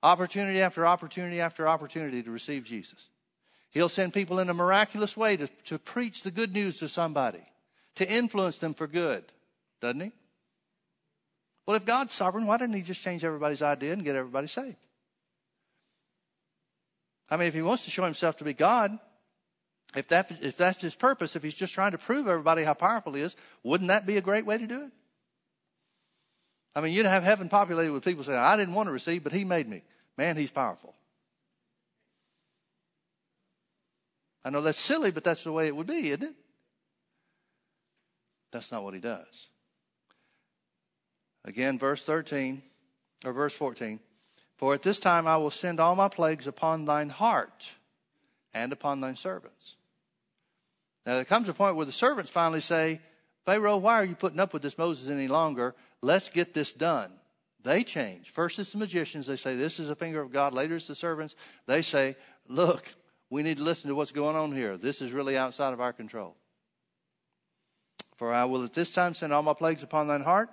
Opportunity 0.03 0.61
after 0.61 0.87
opportunity 0.87 1.41
after 1.41 1.67
opportunity 1.67 2.23
to 2.23 2.31
receive 2.31 2.65
Jesus. 2.65 3.09
He'll 3.71 3.89
send 3.89 4.15
people 4.15 4.39
in 4.39 4.49
a 4.49 4.55
miraculous 4.55 5.17
way 5.17 5.37
to, 5.37 5.49
to 5.65 5.79
preach 5.79 6.23
the 6.23 6.31
good 6.31 6.53
news 6.53 6.79
to 6.79 6.89
somebody, 6.89 7.43
to 7.97 8.11
influence 8.11 8.59
them 8.59 8.75
for 8.75 8.87
good, 8.87 9.25
doesn't 9.81 10.01
he? 10.01 10.13
Well, 11.69 11.77
if 11.77 11.85
God's 11.85 12.15
sovereign, 12.15 12.47
why 12.47 12.57
didn't 12.57 12.77
He 12.77 12.81
just 12.81 13.03
change 13.03 13.25
everybody's 13.25 13.61
idea 13.61 13.93
and 13.93 14.03
get 14.03 14.17
everybody 14.17 14.47
saved? 14.47 14.77
I 17.29 17.37
mean, 17.37 17.49
if 17.49 17.53
He 17.53 17.61
wants 17.61 17.85
to 17.85 17.91
show 17.91 18.05
Himself 18.05 18.39
to 18.39 18.45
be 18.45 18.55
God, 18.55 18.99
if, 19.95 20.09
that, 20.09 20.33
if 20.41 20.57
that's 20.57 20.81
His 20.81 20.95
purpose, 20.95 21.37
if 21.37 21.43
He's 21.43 21.55
just 21.55 21.75
trying 21.75 21.93
to 21.93 21.99
prove 21.99 22.27
everybody 22.27 22.65
how 22.65 22.73
powerful 22.73 23.13
He 23.13 23.21
is, 23.21 23.37
wouldn't 23.63 23.89
that 23.89 24.07
be 24.07 24.17
a 24.17 24.23
great 24.23 24.47
way 24.47 24.57
to 24.57 24.67
do 24.67 24.85
it? 24.85 24.93
I 26.75 26.81
mean, 26.81 26.93
you'd 26.93 27.07
have 27.07 27.25
heaven 27.25 27.49
populated 27.49 27.93
with 27.93 28.05
people 28.05 28.25
saying, 28.25 28.39
I 28.39 28.57
didn't 28.57 28.75
want 28.75 28.89
to 28.89 28.93
receive, 28.93 29.25
but 29.25 29.33
He 29.33 29.45
made 29.45 29.69
me. 29.69 29.83
Man, 30.17 30.37
He's 30.37 30.51
powerful. 30.51 30.95
I 34.45 34.51
know 34.51 34.61
that's 34.61 34.81
silly, 34.81 35.11
but 35.11 35.25
that's 35.25 35.45
the 35.45 35.53
way 35.53 35.67
it 35.67 35.77
would 35.77 35.87
be, 35.87 36.09
isn't 36.09 36.23
it? 36.23 36.35
That's 38.53 38.73
not 38.73 38.85
what 38.85 38.95
He 38.95 39.01
does. 39.01 39.49
Again, 41.45 41.79
verse 41.79 42.03
13, 42.03 42.63
or 43.25 43.33
verse 43.33 43.55
14. 43.55 44.01
For 44.57 44.75
at 44.75 44.83
this 44.83 44.99
time 44.99 45.27
I 45.27 45.37
will 45.37 45.51
send 45.51 45.81
all 45.81 45.95
my 45.95 46.09
plagues 46.09 46.47
upon 46.47 46.85
thine 46.85 47.09
heart 47.09 47.71
and 48.53 48.73
upon 48.73 49.01
thine 49.01 49.17
servants. 49.17 49.75
Now 51.07 51.15
there 51.15 51.25
comes 51.25 51.49
a 51.49 51.55
point 51.55 51.77
where 51.77 51.87
the 51.87 51.93
servants 51.93 52.31
finally 52.31 52.61
say, 52.61 53.01
Pharaoh, 53.47 53.79
why 53.79 53.95
are 53.95 54.05
you 54.05 54.15
putting 54.15 54.41
up 54.41 54.53
with 54.53 54.63
this 54.63 54.77
Moses 54.77 55.09
any 55.09 55.29
longer? 55.29 55.75
Let's 56.03 56.29
get 56.29 56.55
this 56.55 56.73
done. 56.73 57.13
They 57.63 57.83
change. 57.83 58.31
First 58.31 58.59
it's 58.59 58.73
the 58.73 58.79
magicians. 58.79 59.27
They 59.27 59.37
say, 59.37 59.57
this 59.57 59.81
is 59.81 59.91
a 59.91 59.97
finger 59.97 60.21
of 60.21 60.33
God. 60.33 60.55
Later 60.55 60.77
it's 60.77 60.87
the 60.87 60.95
servants. 60.95 61.35
They 61.67 61.83
say, 61.83 62.17
look, 62.49 62.89
we 63.31 63.43
need 63.43 63.59
to 63.59 63.65
listen 63.65 63.89
to 63.89 63.95
what's 63.95 64.13
going 64.13 64.37
on 64.37 64.53
here. 64.53 64.77
This 64.77 65.03
is 65.03 65.13
really 65.13 65.37
outside 65.37 65.73
of 65.73 65.81
our 65.81 65.93
control. 65.93 66.37
For 68.17 68.33
I 68.33 68.45
will 68.45 68.65
at 68.65 68.75
this 68.75 68.93
time 68.93 69.15
send 69.15 69.33
all 69.33 69.43
my 69.43 69.55
plagues 69.55 69.83
upon 69.83 70.09
thine 70.09 70.23
heart 70.23 70.51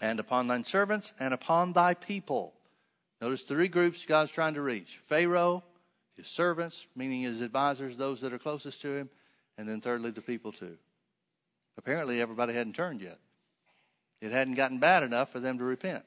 and 0.00 0.20
upon 0.20 0.48
thine 0.48 0.64
servants 0.64 1.12
and 1.18 1.32
upon 1.34 1.72
thy 1.72 1.94
people. 1.94 2.54
Notice 3.20 3.42
three 3.42 3.68
groups 3.68 4.04
God's 4.04 4.30
trying 4.30 4.54
to 4.54 4.62
reach 4.62 5.00
Pharaoh, 5.06 5.62
his 6.16 6.28
servants, 6.28 6.86
meaning 6.96 7.22
his 7.22 7.40
advisors, 7.40 7.96
those 7.96 8.20
that 8.20 8.32
are 8.32 8.38
closest 8.38 8.82
to 8.82 8.96
him, 8.96 9.10
and 9.56 9.68
then 9.68 9.80
thirdly, 9.80 10.10
the 10.10 10.22
people 10.22 10.52
too. 10.52 10.76
Apparently, 11.78 12.20
everybody 12.20 12.52
hadn't 12.52 12.74
turned 12.74 13.00
yet. 13.00 13.18
It 14.22 14.30
hadn't 14.30 14.54
gotten 14.54 14.78
bad 14.78 15.02
enough 15.02 15.32
for 15.32 15.40
them 15.40 15.58
to 15.58 15.64
repent. 15.64 16.04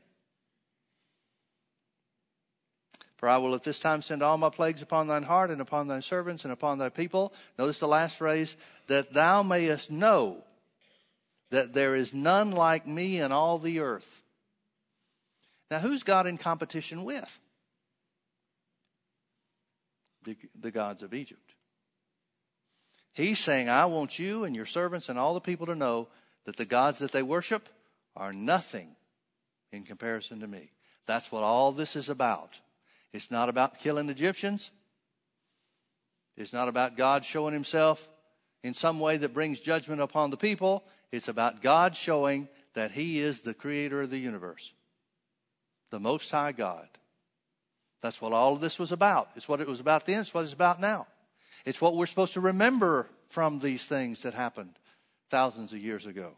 For 3.17 3.27
I 3.27 3.37
will 3.37 3.55
at 3.55 3.63
this 3.63 3.79
time 3.79 4.01
send 4.01 4.23
all 4.23 4.37
my 4.37 4.49
plagues 4.49 4.81
upon 4.81 5.07
thine 5.07 5.23
heart 5.23 5.51
and 5.51 5.59
upon 5.59 5.89
thy 5.89 5.99
servants 5.99 6.45
and 6.45 6.53
upon 6.53 6.77
thy 6.77 6.87
people. 6.87 7.33
Notice 7.59 7.79
the 7.79 7.89
last 7.89 8.17
phrase, 8.17 8.55
that 8.87 9.11
thou 9.11 9.43
mayest 9.43 9.91
know 9.91 10.43
that 11.51 11.73
there 11.73 11.93
is 11.93 12.13
none 12.13 12.51
like 12.51 12.87
me 12.87 13.19
in 13.19 13.33
all 13.33 13.59
the 13.59 13.81
earth. 13.81 14.23
Now, 15.69 15.79
who's 15.79 16.03
God 16.03 16.25
in 16.25 16.37
competition 16.37 17.03
with? 17.03 17.39
The, 20.23 20.71
gods 20.71 21.03
of 21.03 21.13
Egypt. 21.13 21.53
He's 23.13 23.39
saying, 23.39 23.69
I 23.69 23.85
want 23.85 24.17
you 24.17 24.45
and 24.45 24.55
your 24.55 24.65
servants 24.65 25.09
and 25.09 25.19
all 25.19 25.33
the 25.33 25.41
people 25.41 25.65
to 25.67 25.75
know 25.75 26.07
that 26.45 26.55
the 26.55 26.65
gods 26.65 26.99
that 26.99 27.11
they 27.11 27.21
worship 27.21 27.69
are 28.15 28.33
nothing 28.33 28.95
in 29.71 29.83
comparison 29.83 30.39
to 30.39 30.47
me. 30.47 30.71
That's 31.05 31.31
what 31.31 31.43
all 31.43 31.71
this 31.71 31.95
is 31.95 32.09
about. 32.09 32.59
It's 33.13 33.31
not 33.31 33.49
about 33.49 33.79
killing 33.79 34.09
Egyptians. 34.09 34.71
It's 36.37 36.53
not 36.53 36.67
about 36.67 36.97
God 36.97 37.23
showing 37.23 37.53
himself 37.53 38.09
in 38.63 38.73
some 38.73 38.99
way 38.99 39.17
that 39.17 39.33
brings 39.33 39.59
judgment 39.59 40.01
upon 40.01 40.31
the 40.31 40.37
people. 40.37 40.83
It's 41.11 41.27
about 41.27 41.61
God 41.61 41.95
showing 41.95 42.49
that 42.73 42.91
He 42.91 43.19
is 43.19 43.41
the 43.41 43.53
creator 43.53 44.01
of 44.01 44.09
the 44.09 44.17
universe, 44.17 44.73
the 45.91 45.99
Most 45.99 46.31
High 46.31 46.51
God. 46.51 46.87
That's 48.01 48.21
what 48.21 48.33
all 48.33 48.53
of 48.53 48.61
this 48.61 48.77
was 48.77 48.91
about. 48.91 49.29
It's 49.35 49.47
what 49.47 49.61
it 49.61 49.67
was 49.67 49.79
about 49.79 50.05
then, 50.05 50.21
it's 50.21 50.33
what 50.33 50.43
it's 50.43 50.53
about 50.53 50.81
now. 50.81 51.07
It's 51.63 51.81
what 51.81 51.95
we're 51.95 52.05
supposed 52.05 52.33
to 52.33 52.41
remember 52.41 53.07
from 53.29 53.59
these 53.59 53.85
things 53.85 54.21
that 54.21 54.33
happened 54.33 54.73
thousands 55.29 55.71
of 55.71 55.79
years 55.79 56.05
ago. 56.05 56.33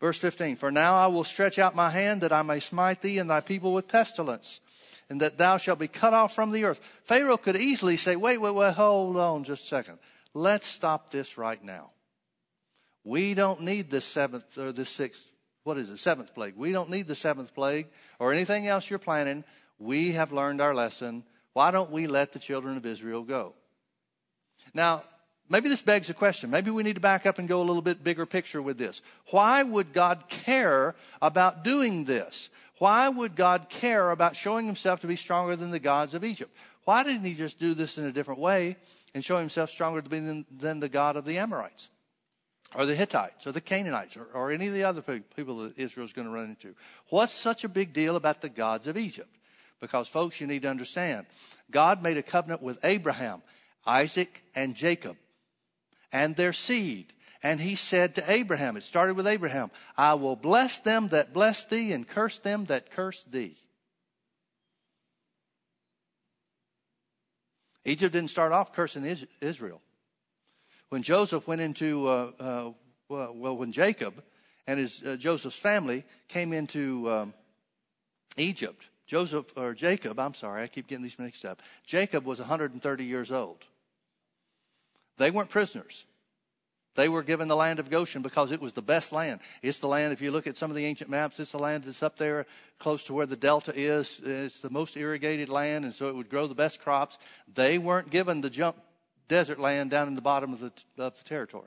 Verse 0.00 0.18
15 0.18 0.56
For 0.56 0.70
now 0.70 0.96
I 0.96 1.06
will 1.06 1.24
stretch 1.24 1.58
out 1.58 1.74
my 1.74 1.90
hand 1.90 2.20
that 2.20 2.32
I 2.32 2.42
may 2.42 2.60
smite 2.60 3.02
thee 3.02 3.18
and 3.18 3.30
thy 3.30 3.40
people 3.40 3.72
with 3.72 3.88
pestilence, 3.88 4.60
and 5.08 5.20
that 5.20 5.38
thou 5.38 5.56
shalt 5.56 5.78
be 5.78 5.88
cut 5.88 6.14
off 6.14 6.34
from 6.34 6.52
the 6.52 6.64
earth. 6.64 6.80
Pharaoh 7.04 7.36
could 7.36 7.56
easily 7.56 7.96
say, 7.96 8.16
Wait, 8.16 8.38
wait, 8.38 8.54
wait, 8.54 8.74
hold 8.74 9.16
on 9.16 9.44
just 9.44 9.64
a 9.64 9.68
second. 9.68 9.98
Let's 10.34 10.66
stop 10.66 11.10
this 11.10 11.38
right 11.38 11.62
now. 11.62 11.90
We 13.04 13.34
don't 13.34 13.62
need 13.62 13.90
this 13.90 14.04
seventh 14.04 14.58
or 14.58 14.72
this 14.72 14.90
sixth, 14.90 15.28
what 15.64 15.78
is 15.78 15.88
it, 15.88 15.98
seventh 15.98 16.34
plague. 16.34 16.54
We 16.56 16.72
don't 16.72 16.90
need 16.90 17.06
the 17.06 17.14
seventh 17.14 17.54
plague 17.54 17.86
or 18.18 18.32
anything 18.32 18.66
else 18.66 18.90
you're 18.90 18.98
planning. 18.98 19.44
We 19.78 20.12
have 20.12 20.32
learned 20.32 20.60
our 20.60 20.74
lesson. 20.74 21.24
Why 21.52 21.70
don't 21.70 21.90
we 21.90 22.06
let 22.06 22.32
the 22.32 22.38
children 22.38 22.76
of 22.76 22.84
Israel 22.84 23.22
go? 23.22 23.54
Now, 24.74 25.04
maybe 25.48 25.68
this 25.68 25.82
begs 25.82 26.10
a 26.10 26.14
question. 26.14 26.50
Maybe 26.50 26.70
we 26.70 26.82
need 26.82 26.94
to 26.94 27.00
back 27.00 27.26
up 27.26 27.38
and 27.38 27.48
go 27.48 27.60
a 27.60 27.64
little 27.64 27.82
bit 27.82 28.04
bigger 28.04 28.26
picture 28.26 28.62
with 28.62 28.78
this. 28.78 29.02
Why 29.30 29.62
would 29.62 29.92
God 29.92 30.24
care 30.28 30.94
about 31.20 31.64
doing 31.64 32.04
this? 32.04 32.50
Why 32.78 33.08
would 33.08 33.36
God 33.36 33.68
care 33.68 34.10
about 34.10 34.36
showing 34.36 34.66
himself 34.66 35.00
to 35.00 35.06
be 35.06 35.16
stronger 35.16 35.56
than 35.56 35.70
the 35.70 35.78
gods 35.78 36.14
of 36.14 36.24
Egypt? 36.24 36.54
Why 36.84 37.02
didn't 37.02 37.24
he 37.24 37.34
just 37.34 37.58
do 37.58 37.74
this 37.74 37.98
in 37.98 38.04
a 38.04 38.12
different 38.12 38.40
way 38.40 38.76
and 39.14 39.24
show 39.24 39.38
himself 39.38 39.70
stronger 39.70 40.02
than, 40.02 40.44
than 40.50 40.80
the 40.80 40.88
God 40.88 41.16
of 41.16 41.24
the 41.24 41.38
Amorites? 41.38 41.88
or 42.74 42.84
the 42.84 42.94
Hittites 42.94 43.46
or 43.46 43.52
the 43.52 43.60
Canaanites 43.60 44.16
or, 44.16 44.26
or 44.34 44.50
any 44.50 44.66
of 44.66 44.74
the 44.74 44.84
other 44.84 45.00
people 45.00 45.58
that 45.58 45.78
Israel's 45.78 46.12
going 46.12 46.26
to 46.26 46.34
run 46.34 46.50
into. 46.50 46.74
What's 47.08 47.32
such 47.32 47.64
a 47.64 47.68
big 47.68 47.92
deal 47.92 48.16
about 48.16 48.42
the 48.42 48.48
gods 48.48 48.86
of 48.86 48.96
Egypt? 48.96 49.30
Because, 49.80 50.08
folks, 50.08 50.40
you 50.40 50.46
need 50.46 50.62
to 50.62 50.68
understand 50.68 51.26
God 51.70 52.02
made 52.02 52.16
a 52.16 52.22
covenant 52.22 52.62
with 52.62 52.84
Abraham, 52.84 53.42
Isaac, 53.86 54.42
and 54.54 54.74
Jacob 54.74 55.16
and 56.16 56.34
their 56.34 56.54
seed. 56.54 57.12
And 57.42 57.60
he 57.60 57.76
said 57.76 58.14
to 58.14 58.30
Abraham, 58.30 58.78
it 58.78 58.84
started 58.84 59.16
with 59.16 59.26
Abraham, 59.26 59.70
I 59.98 60.14
will 60.14 60.34
bless 60.34 60.78
them 60.78 61.08
that 61.08 61.34
bless 61.34 61.66
thee 61.66 61.92
and 61.92 62.08
curse 62.08 62.38
them 62.38 62.64
that 62.64 62.90
curse 62.90 63.22
thee. 63.24 63.58
Egypt 67.84 68.14
didn't 68.14 68.30
start 68.30 68.52
off 68.52 68.72
cursing 68.72 69.04
Israel 69.42 69.82
when 70.88 71.02
Joseph 71.02 71.46
went 71.46 71.60
into, 71.60 72.08
uh, 72.08 72.30
uh, 72.40 72.70
well, 73.10 73.56
when 73.56 73.70
Jacob 73.70 74.24
and 74.66 74.80
his 74.80 75.02
uh, 75.02 75.16
Joseph's 75.16 75.58
family 75.58 76.02
came 76.28 76.54
into 76.54 77.10
um, 77.10 77.34
Egypt, 78.38 78.82
Joseph 79.06 79.52
or 79.54 79.74
Jacob, 79.74 80.18
I'm 80.18 80.34
sorry, 80.34 80.62
I 80.62 80.66
keep 80.66 80.88
getting 80.88 81.02
these 81.02 81.18
mixed 81.18 81.44
up. 81.44 81.60
Jacob 81.84 82.24
was 82.24 82.38
130 82.38 83.04
years 83.04 83.30
old. 83.30 83.62
They 85.18 85.30
weren't 85.30 85.50
prisoners. 85.50 86.04
They 86.96 87.08
were 87.10 87.22
given 87.22 87.46
the 87.46 87.56
land 87.56 87.78
of 87.78 87.90
Goshen 87.90 88.22
because 88.22 88.50
it 88.52 88.60
was 88.60 88.72
the 88.72 88.82
best 88.82 89.12
land. 89.12 89.40
It's 89.62 89.78
the 89.78 89.88
land, 89.88 90.14
if 90.14 90.22
you 90.22 90.30
look 90.30 90.46
at 90.46 90.56
some 90.56 90.70
of 90.70 90.76
the 90.76 90.86
ancient 90.86 91.10
maps, 91.10 91.38
it's 91.38 91.52
the 91.52 91.58
land 91.58 91.84
that's 91.84 92.02
up 92.02 92.16
there 92.16 92.46
close 92.78 93.02
to 93.04 93.12
where 93.12 93.26
the 93.26 93.36
delta 93.36 93.72
is. 93.74 94.18
It's 94.24 94.60
the 94.60 94.70
most 94.70 94.96
irrigated 94.96 95.50
land, 95.50 95.84
and 95.84 95.92
so 95.92 96.08
it 96.08 96.16
would 96.16 96.30
grow 96.30 96.46
the 96.46 96.54
best 96.54 96.80
crops. 96.80 97.18
They 97.54 97.76
weren't 97.76 98.10
given 98.10 98.40
the 98.40 98.48
junk 98.48 98.76
desert 99.28 99.58
land 99.58 99.90
down 99.90 100.08
in 100.08 100.14
the 100.14 100.22
bottom 100.22 100.54
of 100.54 100.60
the, 100.60 100.72
of 100.96 101.16
the 101.18 101.24
territory. 101.24 101.64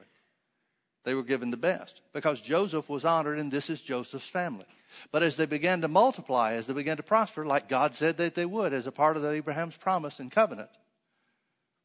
They 1.03 1.13
were 1.13 1.23
given 1.23 1.51
the 1.51 1.57
best 1.57 2.01
because 2.11 2.41
Joseph 2.41 2.89
was 2.89 3.05
honored, 3.05 3.37
and 3.37 3.51
this 3.51 3.69
is 3.69 3.81
Joseph's 3.81 4.27
family. 4.27 4.65
But 5.11 5.21
as 5.21 5.37
they 5.37 5.45
began 5.45 5.81
to 5.81 5.87
multiply, 5.87 6.53
as 6.53 6.65
they 6.65 6.73
began 6.73 6.97
to 6.97 7.03
prosper, 7.03 7.45
like 7.45 7.69
God 7.69 7.93
said 7.93 8.17
that 8.17 8.33
they 8.33 8.45
would 8.45 8.73
as 8.73 8.87
a 8.87 8.91
part 8.91 9.15
of 9.15 9.23
Abraham's 9.23 9.77
promise 9.77 10.19
and 10.19 10.31
covenant, 10.31 10.69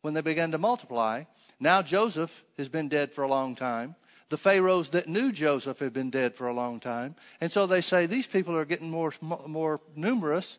when 0.00 0.14
they 0.14 0.20
began 0.20 0.50
to 0.50 0.58
multiply, 0.58 1.24
now 1.64 1.82
Joseph 1.82 2.44
has 2.58 2.68
been 2.68 2.88
dead 2.88 3.14
for 3.14 3.24
a 3.24 3.28
long 3.28 3.54
time. 3.54 3.96
The 4.28 4.38
pharaohs 4.38 4.90
that 4.90 5.08
knew 5.08 5.32
Joseph 5.32 5.78
have 5.78 5.92
been 5.92 6.10
dead 6.10 6.34
for 6.34 6.46
a 6.46 6.52
long 6.52 6.80
time. 6.80 7.14
And 7.40 7.50
so 7.50 7.66
they 7.66 7.80
say, 7.80 8.06
these 8.06 8.26
people 8.26 8.56
are 8.56 8.64
getting 8.64 8.90
more, 8.90 9.12
more 9.20 9.80
numerous 9.96 10.58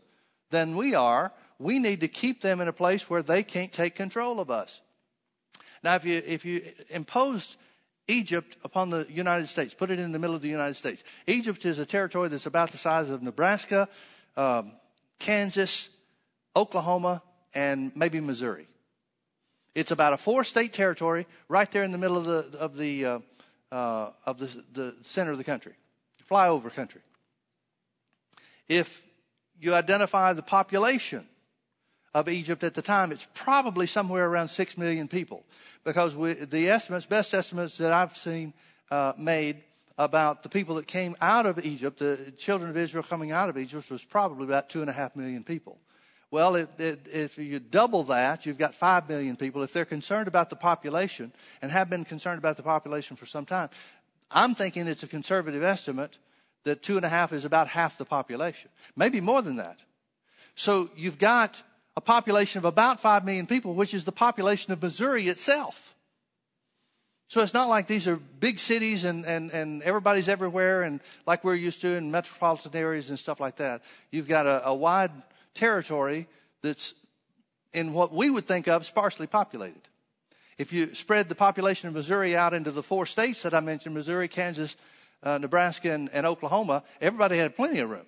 than 0.49 0.75
we 0.75 0.95
are. 0.95 1.31
We 1.59 1.79
need 1.79 2.01
to 2.01 2.07
keep 2.07 2.41
them 2.41 2.59
in 2.59 2.67
a 2.67 2.73
place 2.73 3.09
where 3.09 3.23
they 3.23 3.43
can't 3.43 3.71
take 3.71 3.95
control 3.95 4.39
of 4.39 4.49
us. 4.49 4.81
Now, 5.83 5.95
if 5.95 6.05
you, 6.05 6.21
if 6.25 6.45
you 6.45 6.61
impose 6.89 7.57
Egypt 8.07 8.57
upon 8.63 8.89
the 8.89 9.05
United 9.09 9.47
States, 9.47 9.73
put 9.73 9.91
it 9.91 9.99
in 9.99 10.11
the 10.11 10.19
middle 10.19 10.35
of 10.35 10.41
the 10.41 10.49
United 10.49 10.75
States. 10.75 11.03
Egypt 11.27 11.65
is 11.65 11.79
a 11.79 11.85
territory 11.85 12.29
that's 12.29 12.45
about 12.45 12.71
the 12.71 12.77
size 12.77 13.09
of 13.09 13.21
Nebraska, 13.21 13.87
um, 14.35 14.71
Kansas, 15.19 15.89
Oklahoma, 16.55 17.21
and 17.53 17.91
maybe 17.95 18.19
Missouri. 18.19 18.67
It's 19.76 19.91
about 19.91 20.13
a 20.13 20.17
four 20.17 20.45
state 20.45 20.71
territory 20.71 21.28
right 21.49 21.69
there 21.69 21.84
in 21.84 21.91
the 21.91 21.97
middle 21.97 22.17
of 22.17 22.26
the, 22.26 22.57
of 22.57 22.78
the, 22.78 23.05
uh, 23.05 23.19
uh, 23.71 24.09
of 24.26 24.39
the, 24.39 24.63
the 24.73 24.95
center 25.01 25.32
of 25.32 25.38
the 25.38 25.43
country, 25.43 25.73
flyover 26.32 26.73
country. 26.73 27.01
If 28.69 29.03
you 29.59 29.76
identify 29.76 30.34
the 30.34 30.41
population 30.41 31.28
of 32.13 32.30
Egypt 32.30 32.63
at 32.63 32.73
the 32.73 32.82
time, 32.82 33.11
it's 33.11 33.28
probably 33.34 33.86
somewhere 33.86 34.26
around 34.26 34.47
six 34.47 34.78
million 34.78 35.09
people, 35.09 35.43
because 35.84 36.15
we, 36.15 36.34
the 36.34 36.69
estimates, 36.69 37.05
best 37.05 37.34
estimates 37.34 37.78
that 37.78 37.91
I've 37.91 38.15
seen 38.15 38.53
uh, 38.89 39.11
made 39.17 39.61
about 39.97 40.43
the 40.43 40.49
people 40.49 40.76
that 40.76 40.88
came 40.88 41.15
out 41.19 41.45
of 41.45 41.63
Egypt, 41.65 41.99
the 41.99 42.34
children 42.38 42.69
of 42.69 42.78
Israel 42.78 43.03
coming 43.03 43.32
out 43.32 43.49
of 43.49 43.57
Egypt, 43.57 43.91
was 43.91 44.05
probably 44.05 44.45
about 44.45 44.69
two 44.69 44.82
and 44.82 44.89
a 44.89 44.93
half 44.93 45.15
million 45.15 45.43
people. 45.43 45.78
Well, 46.36 46.55
it, 46.55 46.69
it, 46.77 47.07
if 47.13 47.38
you 47.38 47.59
double 47.59 48.03
that, 48.03 48.45
you've 48.45 48.57
got 48.57 48.75
5 48.75 49.07
million 49.07 49.38
people. 49.38 49.63
If 49.63 49.71
they're 49.71 49.86
concerned 49.86 50.27
about 50.27 50.49
the 50.49 50.57
population 50.57 51.31
and 51.61 51.71
have 51.71 51.89
been 51.89 52.03
concerned 52.03 52.39
about 52.39 52.57
the 52.57 52.61
population 52.61 53.15
for 53.15 53.25
some 53.25 53.45
time, 53.45 53.69
I'm 54.29 54.53
thinking 54.53 54.86
it's 54.86 55.01
a 55.01 55.07
conservative 55.07 55.63
estimate 55.63 56.17
that 56.65 56.83
two 56.83 56.97
and 56.97 57.05
a 57.05 57.07
half 57.07 57.31
is 57.31 57.45
about 57.45 57.69
half 57.69 57.97
the 57.97 58.03
population, 58.03 58.69
maybe 58.97 59.21
more 59.21 59.41
than 59.41 59.55
that. 59.55 59.77
So 60.55 60.89
you've 60.97 61.19
got 61.19 61.63
a 61.95 62.01
population 62.01 62.57
of 62.57 62.65
about 62.65 62.99
5 62.99 63.23
million 63.23 63.47
people, 63.47 63.73
which 63.73 63.93
is 63.93 64.03
the 64.03 64.11
population 64.11 64.73
of 64.73 64.81
Missouri 64.81 65.29
itself. 65.29 65.95
So 67.29 67.43
it's 67.43 67.53
not 67.53 67.69
like 67.69 67.88
these 67.88 68.09
are 68.09 68.17
big 68.17 68.59
cities 68.59 69.05
and, 69.05 69.25
and, 69.25 69.51
and 69.51 69.81
everybody's 69.83 70.27
everywhere 70.27 70.83
and 70.83 70.99
like 71.25 71.45
we're 71.45 71.55
used 71.55 71.79
to 71.79 71.93
in 71.93 72.11
metropolitan 72.11 72.75
areas 72.75 73.09
and 73.09 73.17
stuff 73.17 73.39
like 73.39 73.55
that. 73.55 73.83
You've 74.11 74.27
got 74.27 74.45
a, 74.45 74.67
a 74.67 74.75
wide 74.75 75.11
territory 75.55 76.27
that's 76.61 76.93
in 77.73 77.93
what 77.93 78.13
we 78.13 78.29
would 78.29 78.47
think 78.47 78.67
of 78.67 78.85
sparsely 78.85 79.27
populated. 79.27 79.81
If 80.57 80.71
you 80.71 80.95
spread 80.95 81.27
the 81.27 81.35
population 81.35 81.89
of 81.89 81.95
Missouri 81.95 82.35
out 82.35 82.53
into 82.53 82.71
the 82.71 82.83
four 82.83 83.05
states 83.05 83.41
that 83.41 83.53
I 83.53 83.59
mentioned 83.59 83.95
Missouri, 83.95 84.27
Kansas, 84.27 84.75
uh, 85.23 85.37
Nebraska, 85.37 85.91
and, 85.91 86.09
and 86.13 86.25
Oklahoma 86.25 86.83
everybody 87.01 87.37
had 87.37 87.55
plenty 87.55 87.79
of 87.79 87.89
room. 87.89 88.05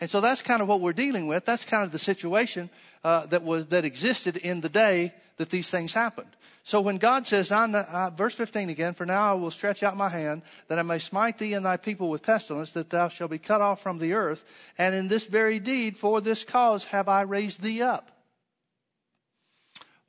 And 0.00 0.10
so 0.10 0.20
that's 0.20 0.42
kind 0.42 0.62
of 0.62 0.68
what 0.68 0.80
we're 0.80 0.94
dealing 0.94 1.26
with. 1.26 1.44
That's 1.44 1.64
kind 1.64 1.84
of 1.84 1.92
the 1.92 1.98
situation 1.98 2.70
uh, 3.04 3.26
that 3.26 3.42
was 3.42 3.66
that 3.66 3.84
existed 3.84 4.36
in 4.38 4.60
the 4.60 4.68
day 4.68 5.14
that 5.40 5.48
these 5.48 5.70
things 5.70 5.94
happened. 5.94 6.36
So 6.64 6.82
when 6.82 6.98
God 6.98 7.26
says, 7.26 7.50
uh, 7.50 8.10
verse 8.14 8.34
15 8.34 8.68
again, 8.68 8.92
for 8.92 9.06
now 9.06 9.30
I 9.30 9.38
will 9.38 9.50
stretch 9.50 9.82
out 9.82 9.96
my 9.96 10.10
hand 10.10 10.42
that 10.68 10.78
I 10.78 10.82
may 10.82 10.98
smite 10.98 11.38
thee 11.38 11.54
and 11.54 11.64
thy 11.64 11.78
people 11.78 12.10
with 12.10 12.22
pestilence, 12.22 12.72
that 12.72 12.90
thou 12.90 13.08
shalt 13.08 13.30
be 13.30 13.38
cut 13.38 13.62
off 13.62 13.82
from 13.82 13.96
the 13.96 14.12
earth. 14.12 14.44
And 14.76 14.94
in 14.94 15.08
this 15.08 15.24
very 15.24 15.58
deed, 15.58 15.96
for 15.96 16.20
this 16.20 16.44
cause 16.44 16.84
have 16.84 17.08
I 17.08 17.22
raised 17.22 17.62
thee 17.62 17.80
up. 17.80 18.10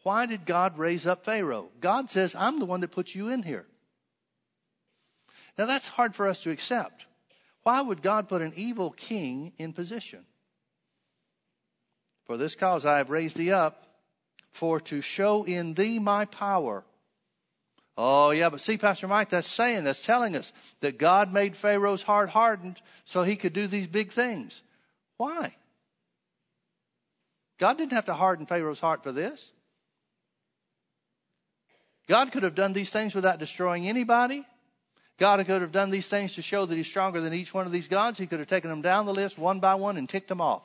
Why 0.03 0.25
did 0.25 0.45
God 0.45 0.77
raise 0.77 1.07
up 1.07 1.23
Pharaoh? 1.23 1.69
God 1.79 2.09
says, 2.09 2.36
I'm 2.36 2.59
the 2.59 2.65
one 2.65 2.82
that 2.82 2.91
put 2.91 3.15
you 3.15 3.29
in 3.29 3.43
here. 3.43 3.67
Now 5.57 5.65
that's 5.65 5.88
hard 5.88 6.13
for 6.13 6.27
us 6.27 6.43
to 6.43 6.51
accept. 6.51 7.05
Why 7.63 7.79
would 7.79 8.01
God 8.01 8.27
put 8.27 8.41
an 8.41 8.51
evil 8.57 8.91
king 8.91 9.53
in 9.57 9.71
position? 9.71 10.25
For 12.25 12.36
this 12.36 12.53
cause 12.53 12.86
I 12.86 12.97
have 12.97 13.09
raised 13.09 13.38
thee 13.38 13.53
up 13.53 13.88
for 14.51 14.79
to 14.81 15.01
show 15.01 15.43
in 15.43 15.73
thee 15.73 15.99
my 15.99 16.25
power. 16.25 16.83
Oh, 17.97 18.31
yeah, 18.31 18.49
but 18.49 18.61
see, 18.61 18.77
Pastor 18.77 19.07
Mike, 19.07 19.29
that's 19.29 19.47
saying, 19.47 19.83
that's 19.83 20.01
telling 20.01 20.35
us 20.35 20.51
that 20.79 20.97
God 20.97 21.33
made 21.33 21.55
Pharaoh's 21.55 22.03
heart 22.03 22.29
hardened 22.29 22.81
so 23.05 23.23
he 23.23 23.35
could 23.35 23.53
do 23.53 23.67
these 23.67 23.87
big 23.87 24.11
things. 24.11 24.61
Why? 25.17 25.55
God 27.59 27.77
didn't 27.77 27.91
have 27.91 28.05
to 28.05 28.13
harden 28.13 28.45
Pharaoh's 28.45 28.79
heart 28.79 29.03
for 29.03 29.11
this. 29.11 29.51
God 32.07 32.31
could 32.31 32.43
have 32.43 32.55
done 32.55 32.73
these 32.73 32.89
things 32.89 33.13
without 33.13 33.39
destroying 33.39 33.87
anybody. 33.87 34.45
God 35.19 35.45
could 35.45 35.61
have 35.61 35.71
done 35.71 35.91
these 35.91 36.07
things 36.07 36.33
to 36.35 36.41
show 36.41 36.65
that 36.65 36.75
he's 36.75 36.87
stronger 36.87 37.21
than 37.21 37.33
each 37.33 37.53
one 37.53 37.67
of 37.67 37.71
these 37.71 37.87
gods. 37.87 38.17
He 38.17 38.25
could 38.25 38.39
have 38.39 38.47
taken 38.47 38.69
them 38.69 38.81
down 38.81 39.05
the 39.05 39.13
list 39.13 39.37
one 39.37 39.59
by 39.59 39.75
one 39.75 39.97
and 39.97 40.09
ticked 40.09 40.27
them 40.27 40.41
off. 40.41 40.63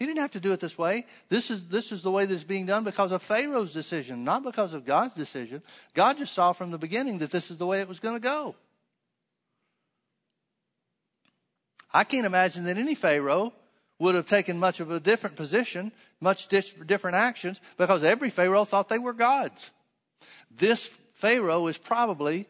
He 0.00 0.06
didn't 0.06 0.20
have 0.20 0.30
to 0.30 0.40
do 0.40 0.52
it 0.52 0.60
this 0.60 0.78
way. 0.78 1.04
This 1.28 1.50
is, 1.50 1.68
this 1.68 1.92
is 1.92 2.02
the 2.02 2.10
way 2.10 2.24
that's 2.24 2.42
being 2.42 2.64
done 2.64 2.84
because 2.84 3.12
of 3.12 3.22
Pharaoh's 3.22 3.70
decision, 3.70 4.24
not 4.24 4.42
because 4.42 4.72
of 4.72 4.86
God's 4.86 5.12
decision. 5.12 5.62
God 5.92 6.16
just 6.16 6.32
saw 6.32 6.54
from 6.54 6.70
the 6.70 6.78
beginning 6.78 7.18
that 7.18 7.30
this 7.30 7.50
is 7.50 7.58
the 7.58 7.66
way 7.66 7.82
it 7.82 7.88
was 7.88 8.00
going 8.00 8.16
to 8.16 8.20
go. 8.20 8.54
I 11.92 12.04
can't 12.04 12.24
imagine 12.24 12.64
that 12.64 12.78
any 12.78 12.94
Pharaoh 12.94 13.52
would 13.98 14.14
have 14.14 14.24
taken 14.24 14.58
much 14.58 14.80
of 14.80 14.90
a 14.90 15.00
different 15.00 15.36
position, 15.36 15.92
much 16.18 16.48
different 16.48 17.16
actions, 17.16 17.60
because 17.76 18.02
every 18.02 18.30
Pharaoh 18.30 18.64
thought 18.64 18.88
they 18.88 18.98
were 18.98 19.12
gods. 19.12 19.70
This 20.50 20.86
Pharaoh 21.12 21.66
is 21.66 21.76
probably 21.76 22.46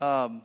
um, 0.00 0.42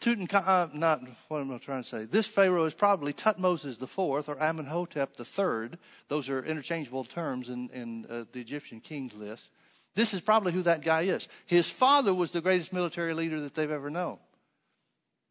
Tutankhamun, 0.00 0.46
uh, 0.46 0.68
not, 0.74 1.00
what 1.28 1.40
am 1.40 1.52
I 1.52 1.58
trying 1.58 1.82
to 1.82 1.88
say? 1.88 2.04
This 2.04 2.26
Pharaoh 2.26 2.64
is 2.64 2.74
probably 2.74 3.12
Tutmosis 3.12 3.80
IV 3.80 3.98
or 3.98 4.42
Amenhotep 4.42 5.18
III. 5.18 5.78
Those 6.08 6.28
are 6.28 6.44
interchangeable 6.44 7.04
terms 7.04 7.48
in, 7.48 7.70
in 7.70 8.06
uh, 8.10 8.24
the 8.32 8.40
Egyptian 8.40 8.80
kings 8.80 9.14
list. 9.14 9.48
This 9.94 10.12
is 10.12 10.20
probably 10.20 10.52
who 10.52 10.62
that 10.62 10.82
guy 10.82 11.02
is. 11.02 11.26
His 11.46 11.70
father 11.70 12.12
was 12.12 12.30
the 12.30 12.42
greatest 12.42 12.72
military 12.72 13.14
leader 13.14 13.40
that 13.40 13.54
they've 13.54 13.70
ever 13.70 13.88
known. 13.88 14.18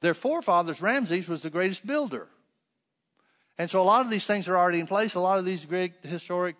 Their 0.01 0.15
forefathers, 0.15 0.81
Ramses, 0.81 1.29
was 1.29 1.43
the 1.43 1.51
greatest 1.51 1.85
builder. 1.85 2.27
And 3.57 3.69
so 3.69 3.81
a 3.81 3.83
lot 3.83 4.03
of 4.03 4.11
these 4.11 4.25
things 4.25 4.49
are 4.49 4.57
already 4.57 4.79
in 4.79 4.87
place. 4.87 5.13
A 5.13 5.19
lot 5.19 5.39
of 5.39 5.45
these 5.45 5.65
great 5.65 5.93
historic 6.01 6.55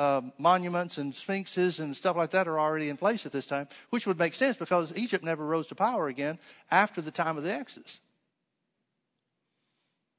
uh, 0.00 0.22
monuments 0.38 0.96
and 0.96 1.14
sphinxes 1.14 1.78
and 1.78 1.94
stuff 1.94 2.16
like 2.16 2.30
that 2.30 2.48
are 2.48 2.58
already 2.58 2.88
in 2.88 2.96
place 2.96 3.26
at 3.26 3.32
this 3.32 3.44
time, 3.44 3.68
which 3.90 4.06
would 4.06 4.18
make 4.18 4.32
sense 4.32 4.56
because 4.56 4.94
Egypt 4.96 5.22
never 5.22 5.44
rose 5.44 5.66
to 5.66 5.74
power 5.74 6.08
again 6.08 6.38
after 6.70 7.02
the 7.02 7.10
time 7.10 7.36
of 7.36 7.42
the 7.42 7.52
Exodus. 7.52 8.00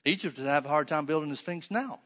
Egypt 0.06 0.38
would 0.38 0.46
have 0.46 0.66
a 0.66 0.70
hard 0.70 0.88
time 0.88 1.08
building 1.08 1.32
the 1.32 1.36
Sphinx 1.36 1.72
now, 1.72 2.00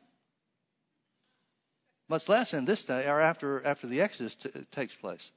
much 2.08 2.30
less 2.30 2.54
in 2.54 2.64
this 2.64 2.86
day 2.86 3.10
or 3.10 3.20
after 3.20 3.62
after 3.66 3.88
the 3.88 4.00
Exodus 4.00 4.36
t- 4.36 4.50
takes 4.72 4.96
place. 4.96 5.32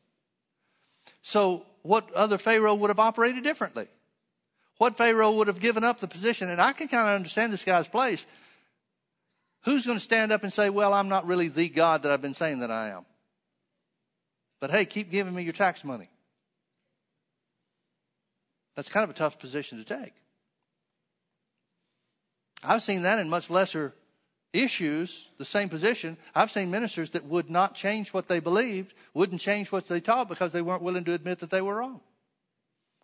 So, 1.22 1.66
what 1.82 2.12
other 2.12 2.38
Pharaoh 2.38 2.76
would 2.76 2.90
have 2.90 3.00
operated 3.00 3.42
differently? 3.42 3.88
What 4.76 4.96
Pharaoh 4.96 5.32
would 5.32 5.48
have 5.48 5.58
given 5.58 5.82
up 5.82 5.98
the 5.98 6.06
position? 6.06 6.50
And 6.50 6.60
I 6.60 6.72
can 6.72 6.86
kind 6.86 7.08
of 7.08 7.16
understand 7.16 7.52
this 7.52 7.64
guy's 7.64 7.88
place 7.88 8.26
Who's 9.68 9.84
going 9.84 9.98
to 9.98 10.02
stand 10.02 10.32
up 10.32 10.44
and 10.44 10.50
say, 10.50 10.70
Well, 10.70 10.94
I'm 10.94 11.10
not 11.10 11.26
really 11.26 11.48
the 11.48 11.68
God 11.68 12.02
that 12.02 12.10
I've 12.10 12.22
been 12.22 12.32
saying 12.32 12.60
that 12.60 12.70
I 12.70 12.88
am? 12.88 13.04
But 14.60 14.70
hey, 14.70 14.86
keep 14.86 15.10
giving 15.10 15.34
me 15.34 15.42
your 15.42 15.52
tax 15.52 15.84
money. 15.84 16.08
That's 18.76 18.88
kind 18.88 19.04
of 19.04 19.10
a 19.10 19.12
tough 19.12 19.38
position 19.38 19.76
to 19.76 19.84
take. 19.84 20.14
I've 22.64 22.82
seen 22.82 23.02
that 23.02 23.18
in 23.18 23.28
much 23.28 23.50
lesser 23.50 23.92
issues, 24.54 25.26
the 25.36 25.44
same 25.44 25.68
position. 25.68 26.16
I've 26.34 26.50
seen 26.50 26.70
ministers 26.70 27.10
that 27.10 27.26
would 27.26 27.50
not 27.50 27.74
change 27.74 28.14
what 28.14 28.26
they 28.26 28.40
believed, 28.40 28.94
wouldn't 29.12 29.42
change 29.42 29.70
what 29.70 29.86
they 29.86 30.00
taught 30.00 30.30
because 30.30 30.52
they 30.52 30.62
weren't 30.62 30.80
willing 30.80 31.04
to 31.04 31.12
admit 31.12 31.40
that 31.40 31.50
they 31.50 31.60
were 31.60 31.76
wrong. 31.76 32.00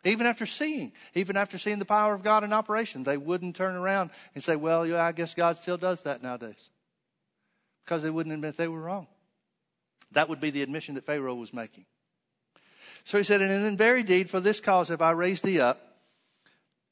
Even 0.04 0.26
after 0.26 0.44
seeing, 0.44 0.92
even 1.14 1.36
after 1.36 1.56
seeing 1.56 1.78
the 1.78 1.84
power 1.84 2.12
of 2.12 2.22
God 2.22 2.44
in 2.44 2.52
operation, 2.52 3.04
they 3.04 3.16
wouldn't 3.16 3.56
turn 3.56 3.74
around 3.74 4.10
and 4.34 4.44
say, 4.44 4.54
well, 4.54 4.86
yeah, 4.86 5.02
I 5.02 5.12
guess 5.12 5.34
God 5.34 5.56
still 5.56 5.78
does 5.78 6.02
that 6.02 6.22
nowadays. 6.22 6.68
Because 7.84 8.02
they 8.02 8.10
wouldn't 8.10 8.34
admit 8.34 8.56
they 8.56 8.68
were 8.68 8.80
wrong. 8.80 9.06
That 10.12 10.28
would 10.28 10.40
be 10.40 10.50
the 10.50 10.62
admission 10.62 10.94
that 10.94 11.06
Pharaoh 11.06 11.34
was 11.34 11.52
making. 11.52 11.86
So 13.04 13.18
he 13.18 13.24
said, 13.24 13.42
And 13.42 13.66
in 13.66 13.76
very 13.76 14.02
deed, 14.02 14.30
for 14.30 14.40
this 14.40 14.60
cause 14.60 14.88
have 14.88 15.02
I 15.02 15.10
raised 15.10 15.44
thee 15.44 15.60
up, 15.60 15.80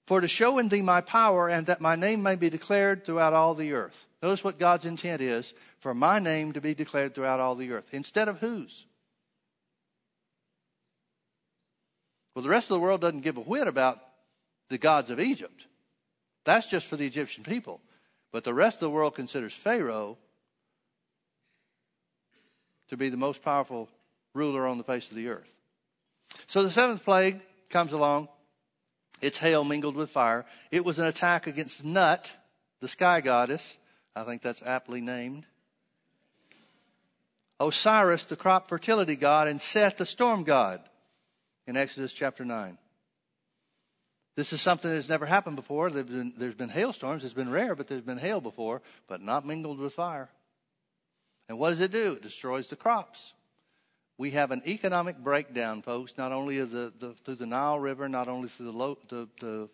for 0.07 0.21
to 0.21 0.29
show 0.29 0.59
in 0.59 0.69
thee 0.69 0.83
my 0.83 1.01
power, 1.01 1.49
and 1.49 1.67
that 1.67 1.81
my 1.81 1.97
name 1.97 2.23
may 2.23 2.37
be 2.37 2.51
declared 2.51 3.05
throughout 3.05 3.33
all 3.33 3.55
the 3.55 3.73
earth. 3.73 4.07
Notice 4.23 4.45
what 4.45 4.59
God's 4.59 4.85
intent 4.85 5.23
is 5.23 5.55
for 5.81 5.95
my 5.95 6.19
name 6.19 6.53
to 6.53 6.61
be 6.61 6.75
declared 6.75 7.15
throughout 7.15 7.41
all 7.41 7.55
the 7.55 7.73
earth. 7.73 7.89
Instead 7.93 8.29
of 8.29 8.39
whose? 8.39 8.87
Well, 12.35 12.43
the 12.43 12.49
rest 12.49 12.71
of 12.71 12.75
the 12.75 12.81
world 12.81 13.01
doesn't 13.01 13.21
give 13.21 13.37
a 13.37 13.43
whit 13.43 13.69
about 13.69 14.01
the 14.69 14.79
gods 14.79 15.11
of 15.11 15.21
Egypt. 15.21 15.67
That's 16.45 16.67
just 16.67 16.87
for 16.87 16.97
the 16.97 17.07
Egyptian 17.07 17.45
people. 17.45 17.81
But 18.33 18.45
the 18.45 18.55
rest 18.55 18.77
of 18.77 18.81
the 18.81 18.91
world 18.91 19.15
considers 19.15 19.53
Pharaoh 19.53 20.17
to 22.89 22.97
be 22.97 23.11
the 23.11 23.17
most 23.17 23.43
powerful 23.43 23.89
ruler 24.35 24.67
on 24.67 24.79
the 24.79 24.85
face 24.85 25.09
of 25.11 25.17
the 25.17 25.29
earth. 25.29 25.49
So 26.47 26.63
the 26.63 26.71
seventh 26.71 27.05
plague 27.05 27.41
comes 27.69 27.93
along. 27.93 28.29
It's 29.21 29.39
hail 29.39 29.65
mingled 29.65 29.95
with 29.95 30.11
fire. 30.11 30.47
It 30.71 30.85
was 30.85 30.99
an 30.99 31.07
attack 31.07 31.47
against 31.47 31.85
Nut, 31.85 32.33
the 32.81 32.89
sky 32.89 33.21
goddess. 33.21 33.77
I 34.17 34.25
think 34.25 34.43
that's 34.43 34.63
aptly 34.63 35.01
named. 35.01 35.47
Osiris, 37.61 38.25
the 38.25 38.37
crop 38.37 38.69
fertility 38.69 39.15
god, 39.15 39.47
and 39.47 39.61
Seth, 39.61 39.99
the 39.99 40.07
storm 40.07 40.43
god, 40.43 40.81
in 41.67 41.77
Exodus 41.77 42.13
chapter 42.13 42.45
9. 42.45 42.79
This 44.35 44.53
is 44.53 44.63
something 44.63 44.91
that's 44.91 45.09
never 45.09 45.27
happened 45.27 45.57
before. 45.57 45.91
There's 45.91 46.07
been, 46.07 46.33
there's 46.37 46.55
been 46.55 46.71
hailstorms. 46.71 47.23
It's 47.23 47.35
been 47.35 47.51
rare, 47.51 47.75
but 47.75 47.87
there's 47.87 48.03
been 48.03 48.19
hail 48.19 48.41
before, 48.41 48.81
but 49.07 49.21
not 49.21 49.47
mingled 49.47 49.79
with 49.79 49.93
fire. 49.93 50.31
And 51.49 51.59
what 51.59 51.71
does 51.71 51.81
it 51.81 51.93
do? 51.93 52.13
It 52.13 52.23
destroys 52.23 52.69
the 52.69 52.77
crops. 52.77 53.35
We 54.17 54.31
have 54.31 54.51
an 54.51 54.63
economic 54.67 55.19
breakdown, 55.19 55.83
folks, 55.83 56.15
not 56.17 56.33
only 56.33 56.59
the, 56.59 56.93
the, 56.99 57.15
through 57.25 57.35
the 57.37 57.47
Nile 57.47 57.79
River, 57.79 58.09
not 58.09 58.29
only 58.29 58.49
through 58.49 58.67
the, 58.73 58.97
the, 59.09 59.29
the 59.41 59.71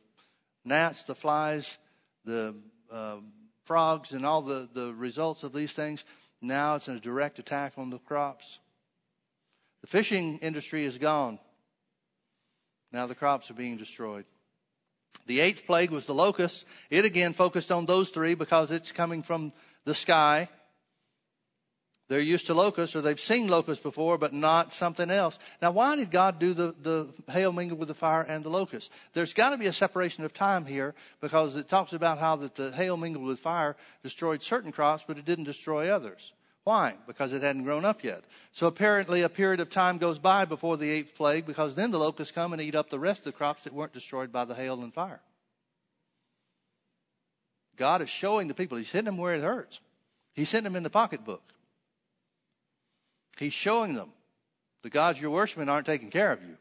gnats, 0.64 1.04
the 1.04 1.14
flies, 1.14 1.78
the 2.24 2.54
uh, 2.90 3.16
frogs, 3.64 4.12
and 4.12 4.24
all 4.24 4.42
the, 4.42 4.68
the 4.72 4.92
results 4.94 5.42
of 5.42 5.52
these 5.52 5.72
things. 5.72 6.04
Now 6.40 6.76
it's 6.76 6.88
a 6.88 6.98
direct 6.98 7.38
attack 7.38 7.74
on 7.76 7.90
the 7.90 7.98
crops. 7.98 8.58
The 9.82 9.86
fishing 9.86 10.38
industry 10.38 10.84
is 10.84 10.98
gone. 10.98 11.38
Now 12.92 13.06
the 13.06 13.14
crops 13.14 13.50
are 13.50 13.54
being 13.54 13.76
destroyed. 13.76 14.24
The 15.26 15.40
eighth 15.40 15.66
plague 15.66 15.90
was 15.90 16.06
the 16.06 16.14
locust. 16.14 16.64
It 16.90 17.04
again 17.04 17.34
focused 17.34 17.70
on 17.70 17.86
those 17.86 18.10
three 18.10 18.34
because 18.34 18.70
it's 18.70 18.92
coming 18.92 19.22
from 19.22 19.52
the 19.84 19.94
sky. 19.94 20.48
They're 22.08 22.20
used 22.20 22.46
to 22.46 22.54
locusts 22.54 22.96
or 22.96 23.02
they've 23.02 23.20
seen 23.20 23.48
locusts 23.48 23.82
before, 23.82 24.16
but 24.16 24.32
not 24.32 24.72
something 24.72 25.10
else. 25.10 25.38
Now, 25.60 25.72
why 25.72 25.94
did 25.96 26.10
God 26.10 26.38
do 26.38 26.54
the, 26.54 26.74
the 26.80 27.08
hail 27.30 27.52
mingled 27.52 27.78
with 27.78 27.88
the 27.88 27.94
fire 27.94 28.22
and 28.22 28.42
the 28.42 28.48
locust? 28.48 28.90
There's 29.12 29.34
got 29.34 29.50
to 29.50 29.58
be 29.58 29.66
a 29.66 29.72
separation 29.74 30.24
of 30.24 30.32
time 30.32 30.64
here 30.64 30.94
because 31.20 31.56
it 31.56 31.68
talks 31.68 31.92
about 31.92 32.18
how 32.18 32.36
that 32.36 32.54
the 32.54 32.72
hail 32.72 32.96
mingled 32.96 33.26
with 33.26 33.38
fire 33.38 33.76
destroyed 34.02 34.42
certain 34.42 34.72
crops, 34.72 35.04
but 35.06 35.18
it 35.18 35.26
didn't 35.26 35.44
destroy 35.44 35.90
others. 35.90 36.32
Why? 36.68 36.96
Because 37.06 37.32
it 37.32 37.40
hadn't 37.40 37.62
grown 37.62 37.86
up 37.86 38.04
yet. 38.04 38.24
So 38.52 38.66
apparently 38.66 39.22
a 39.22 39.30
period 39.30 39.60
of 39.60 39.70
time 39.70 39.96
goes 39.96 40.18
by 40.18 40.44
before 40.44 40.76
the 40.76 40.90
eighth 40.90 41.14
plague 41.14 41.46
because 41.46 41.74
then 41.74 41.90
the 41.90 41.98
locusts 41.98 42.30
come 42.30 42.52
and 42.52 42.60
eat 42.60 42.74
up 42.74 42.90
the 42.90 42.98
rest 42.98 43.20
of 43.20 43.24
the 43.24 43.32
crops 43.32 43.64
that 43.64 43.72
weren't 43.72 43.94
destroyed 43.94 44.30
by 44.30 44.44
the 44.44 44.54
hail 44.54 44.82
and 44.82 44.92
fire. 44.92 45.22
God 47.76 48.02
is 48.02 48.10
showing 48.10 48.48
the 48.48 48.54
people, 48.54 48.76
He's 48.76 48.90
hitting 48.90 49.06
them 49.06 49.16
where 49.16 49.34
it 49.34 49.42
hurts. 49.42 49.80
He's 50.34 50.50
hitting 50.50 50.64
them 50.64 50.76
in 50.76 50.82
the 50.82 50.90
pocketbook. 50.90 51.54
He's 53.38 53.54
showing 53.54 53.94
them 53.94 54.12
the 54.82 54.90
gods 54.90 55.18
you're 55.18 55.30
worshiping 55.30 55.70
aren't 55.70 55.86
taking 55.86 56.10
care 56.10 56.32
of 56.32 56.42
you. 56.42 56.58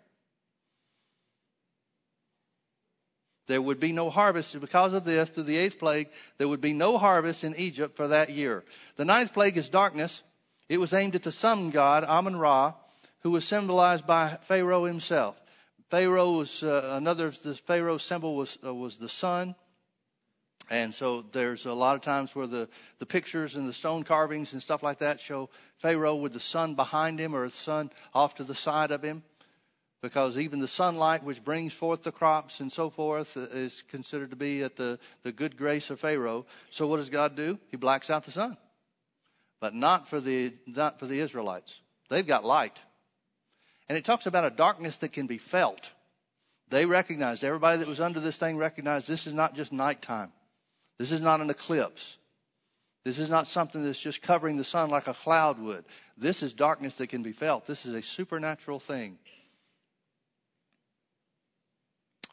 There 3.48 3.62
would 3.62 3.80
be 3.80 3.94
no 3.94 4.10
harvest 4.10 4.60
because 4.60 4.94
of 4.94 5.06
this 5.06 5.30
through 5.30 5.44
the 5.44 5.58
eighth 5.58 5.80
plague. 5.80 6.10
There 6.38 6.50
would 6.50 6.62
be 6.62 6.74
no 6.74 6.98
harvest 6.98 7.44
in 7.46 7.56
Egypt 7.56 7.96
for 7.96 8.10
that 8.10 8.30
year. 8.30 8.64
The 8.98 9.06
ninth 9.06 9.34
plague 9.34 9.58
is 9.58 9.70
darkness. 9.70 10.22
It 10.68 10.80
was 10.80 10.94
aimed 10.94 11.16
at 11.16 11.24
the 11.24 11.32
sun 11.32 11.70
god, 11.70 12.04
Amun 12.06 12.36
Ra, 12.36 12.74
who 13.22 13.32
was 13.32 13.46
symbolized 13.46 14.06
by 14.06 14.38
Pharaoh 14.44 14.84
himself. 14.84 15.40
Pharaoh 15.90 16.34
was 16.34 16.62
uh, 16.62 16.92
another, 16.94 17.30
the 17.30 17.56
Pharaoh 17.56 17.98
symbol 17.98 18.36
was, 18.36 18.58
uh, 18.66 18.74
was 18.74 18.98
the 18.98 19.08
sun. 19.08 19.56
And 20.70 20.94
so 20.94 21.22
there's 21.32 21.66
a 21.66 21.74
lot 21.74 21.96
of 21.96 22.02
times 22.02 22.36
where 22.36 22.48
the, 22.48 22.68
the 23.00 23.06
pictures 23.06 23.56
and 23.56 23.70
the 23.70 23.74
stone 23.74 24.04
carvings 24.04 24.52
and 24.52 24.62
stuff 24.62 24.84
like 24.84 25.00
that 25.00 25.22
show 25.22 25.50
Pharaoh 25.78 26.16
with 26.16 26.34
the 26.34 26.42
sun 26.42 26.76
behind 26.76 27.20
him 27.20 27.34
or 27.34 27.48
the 27.48 27.56
sun 27.56 27.90
off 28.14 28.36
to 28.36 28.44
the 28.44 28.56
side 28.56 28.92
of 28.92 29.02
him 29.02 29.24
because 30.02 30.38
even 30.38 30.60
the 30.60 30.68
sunlight 30.68 31.24
which 31.24 31.44
brings 31.44 31.74
forth 31.74 32.04
the 32.04 32.12
crops 32.12 32.60
and 32.60 32.72
so 32.72 32.90
forth 32.90 33.36
is 33.36 33.84
considered 33.90 34.30
to 34.30 34.36
be 34.36 34.64
at 34.64 34.76
the, 34.76 35.00
the 35.24 35.32
good 35.32 35.58
grace 35.58 35.90
of 35.90 36.00
Pharaoh. 36.00 36.46
So 36.70 36.88
what 36.88 36.98
does 36.98 37.10
God 37.10 37.36
do? 37.36 37.58
He 37.70 37.78
blacks 37.78 38.10
out 38.10 38.24
the 38.26 38.32
sun. 38.32 38.58
But 39.60 39.74
not 39.74 40.08
for 40.08 40.20
the 40.20 40.54
not 40.68 41.00
for 41.00 41.08
the 41.08 41.20
Israelites. 41.20 41.82
They've 42.10 42.28
got 42.28 42.46
light. 42.46 42.78
And 43.90 43.98
it 43.98 44.06
talks 44.06 44.26
about 44.28 44.46
a 44.46 44.56
darkness 44.56 44.98
that 44.98 45.14
can 45.14 45.28
be 45.28 45.38
felt. 45.38 45.92
They 46.70 46.86
recognized, 46.86 47.44
everybody 47.44 47.78
that 47.78 47.88
was 47.88 48.02
under 48.02 48.20
this 48.20 48.36
thing 48.36 48.58
recognized 48.58 49.08
this 49.08 49.26
is 49.26 49.34
not 49.34 49.56
just 49.56 49.72
nighttime. 49.72 50.32
This 51.00 51.12
is 51.12 51.22
not 51.22 51.40
an 51.40 51.50
eclipse. 51.50 52.18
This 53.06 53.20
is 53.20 53.30
not 53.30 53.48
something 53.48 53.84
that's 53.86 54.00
just 54.00 54.22
covering 54.22 54.58
the 54.58 54.66
sun 54.66 54.90
like 54.90 55.08
a 55.08 55.14
cloud 55.14 55.60
would. 55.60 55.86
This 56.18 56.44
is 56.44 56.54
darkness 56.54 56.98
that 56.98 57.08
can 57.08 57.24
be 57.24 57.32
felt. 57.32 57.66
This 57.66 57.86
is 57.86 57.94
a 57.94 58.02
supernatural 58.02 58.80
thing. 58.80 59.18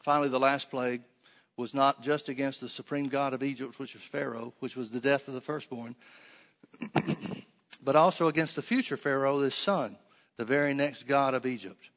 Finally, 0.05 0.29
the 0.29 0.39
last 0.39 0.69
plague 0.69 1.01
was 1.57 1.73
not 1.73 2.03
just 2.03 2.29
against 2.29 2.61
the 2.61 2.69
supreme 2.69 3.07
God 3.07 3.33
of 3.33 3.41
Egypt, 3.41 3.79
which 3.79 3.95
was 3.95 4.03
Pharaoh, 4.03 4.53
which 4.59 4.77
was 4.77 4.91
the 4.91 4.99
death 4.99 5.27
of 5.27 5.33
the 5.33 5.41
firstborn, 5.41 5.95
but 7.83 7.95
also 7.95 8.27
against 8.27 8.55
the 8.55 8.61
future 8.61 8.97
Pharaoh, 8.97 9.39
his 9.39 9.55
son, 9.55 9.97
the 10.37 10.45
very 10.45 10.75
next 10.75 11.07
God 11.07 11.33
of 11.33 11.47
Egypt. 11.47 11.89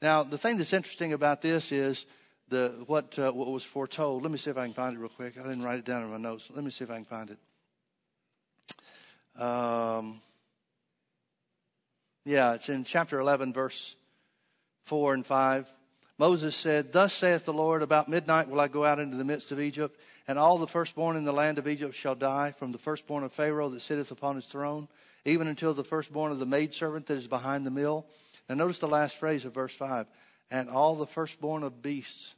Now, 0.00 0.22
the 0.22 0.38
thing 0.38 0.56
that's 0.56 0.72
interesting 0.72 1.12
about 1.12 1.42
this 1.42 1.70
is 1.70 2.06
the 2.48 2.82
what 2.86 3.18
uh, 3.18 3.30
what 3.30 3.48
was 3.48 3.62
foretold. 3.62 4.22
Let 4.22 4.32
me 4.32 4.38
see 4.38 4.50
if 4.50 4.56
I 4.56 4.64
can 4.64 4.72
find 4.72 4.96
it 4.96 4.98
real 4.98 5.10
quick. 5.10 5.38
I 5.38 5.42
didn't 5.42 5.62
write 5.62 5.80
it 5.80 5.84
down 5.84 6.02
in 6.02 6.10
my 6.10 6.16
notes. 6.16 6.48
Let 6.50 6.64
me 6.64 6.70
see 6.70 6.84
if 6.84 6.90
I 6.90 6.94
can 6.94 7.04
find 7.04 7.36
it. 9.36 9.42
Um, 9.42 10.22
yeah, 12.24 12.54
it's 12.54 12.70
in 12.70 12.84
chapter 12.84 13.20
11, 13.20 13.52
verse 13.52 13.96
4 14.86 15.12
and 15.12 15.26
5. 15.26 15.70
Moses 16.20 16.54
said, 16.54 16.92
Thus 16.92 17.14
saith 17.14 17.46
the 17.46 17.52
Lord, 17.54 17.80
about 17.80 18.06
midnight 18.06 18.50
will 18.50 18.60
I 18.60 18.68
go 18.68 18.84
out 18.84 18.98
into 18.98 19.16
the 19.16 19.24
midst 19.24 19.52
of 19.52 19.58
Egypt, 19.58 19.98
and 20.28 20.38
all 20.38 20.58
the 20.58 20.66
firstborn 20.66 21.16
in 21.16 21.24
the 21.24 21.32
land 21.32 21.56
of 21.56 21.66
Egypt 21.66 21.94
shall 21.94 22.14
die, 22.14 22.52
from 22.58 22.72
the 22.72 22.78
firstborn 22.78 23.24
of 23.24 23.32
Pharaoh 23.32 23.70
that 23.70 23.80
sitteth 23.80 24.10
upon 24.10 24.36
his 24.36 24.44
throne, 24.44 24.86
even 25.24 25.48
until 25.48 25.72
the 25.72 25.82
firstborn 25.82 26.30
of 26.30 26.38
the 26.38 26.44
maidservant 26.44 27.06
that 27.06 27.16
is 27.16 27.26
behind 27.26 27.64
the 27.64 27.70
mill. 27.70 28.04
Now 28.50 28.56
notice 28.56 28.78
the 28.78 28.86
last 28.86 29.16
phrase 29.16 29.46
of 29.46 29.54
verse 29.54 29.74
5 29.74 30.08
and 30.50 30.68
all 30.68 30.94
the 30.94 31.06
firstborn 31.06 31.62
of 31.62 31.80
beasts. 31.80 32.34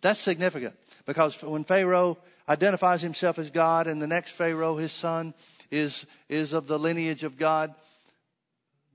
That's 0.00 0.18
significant 0.18 0.74
because 1.06 1.40
when 1.40 1.62
Pharaoh 1.62 2.18
identifies 2.48 3.00
himself 3.00 3.38
as 3.38 3.50
God 3.50 3.86
and 3.86 4.02
the 4.02 4.08
next 4.08 4.32
Pharaoh, 4.32 4.76
his 4.76 4.90
son, 4.90 5.34
is, 5.70 6.04
is 6.28 6.52
of 6.52 6.66
the 6.66 6.80
lineage 6.80 7.22
of 7.22 7.38
God, 7.38 7.76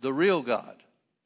the 0.02 0.12
real 0.12 0.42
God, 0.42 0.76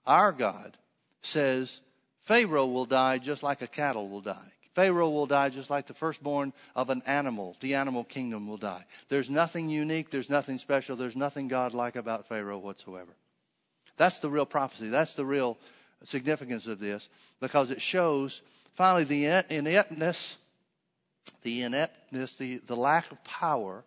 our 0.05 0.31
God, 0.31 0.77
says, 1.23 1.81
Pharaoh 2.27 2.65
will 2.65 2.85
die 2.85 3.19
just 3.19 3.41
like 3.41 3.61
a 3.61 3.67
cattle 3.67 4.09
will 4.09 4.19
die. 4.19 4.51
Pharaoh 4.75 5.09
will 5.09 5.27
die 5.27 5.47
just 5.47 5.69
like 5.69 5.87
the 5.87 5.93
firstborn 5.93 6.51
of 6.75 6.89
an 6.89 7.01
animal. 7.05 7.55
The 7.61 7.75
animal 7.75 8.03
kingdom 8.03 8.49
will 8.49 8.57
die. 8.57 8.83
There's 9.07 9.29
nothing 9.29 9.69
unique. 9.69 10.09
There's 10.09 10.29
nothing 10.29 10.57
special. 10.57 10.97
There's 10.97 11.15
nothing 11.15 11.47
God-like 11.47 11.95
about 11.95 12.27
Pharaoh 12.27 12.57
whatsoever. 12.57 13.15
That's 13.95 14.19
the 14.19 14.29
real 14.29 14.45
prophecy. 14.45 14.89
That's 14.89 15.13
the 15.13 15.23
real 15.23 15.57
significance 16.03 16.67
of 16.67 16.79
this 16.79 17.07
because 17.39 17.71
it 17.71 17.81
shows 17.81 18.41
finally 18.75 19.05
the 19.05 19.25
ineptness, 19.49 20.35
the 21.43 21.61
ineptness, 21.61 22.35
the, 22.35 22.57
the 22.57 22.75
lack 22.75 23.09
of 23.09 23.23
power 23.23 23.85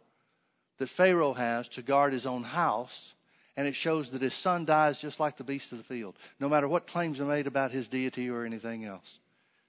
that 0.78 0.88
Pharaoh 0.88 1.34
has 1.34 1.68
to 1.68 1.82
guard 1.82 2.14
his 2.14 2.24
own 2.24 2.42
house 2.42 3.12
and 3.60 3.68
it 3.68 3.74
shows 3.74 4.08
that 4.12 4.22
his 4.22 4.32
son 4.32 4.64
dies 4.64 5.02
just 5.02 5.20
like 5.20 5.36
the 5.36 5.44
beast 5.44 5.70
of 5.70 5.76
the 5.76 5.84
field, 5.84 6.16
no 6.40 6.48
matter 6.48 6.66
what 6.66 6.86
claims 6.86 7.20
are 7.20 7.26
made 7.26 7.46
about 7.46 7.72
his 7.72 7.88
deity 7.88 8.30
or 8.30 8.46
anything 8.46 8.86
else. 8.86 9.18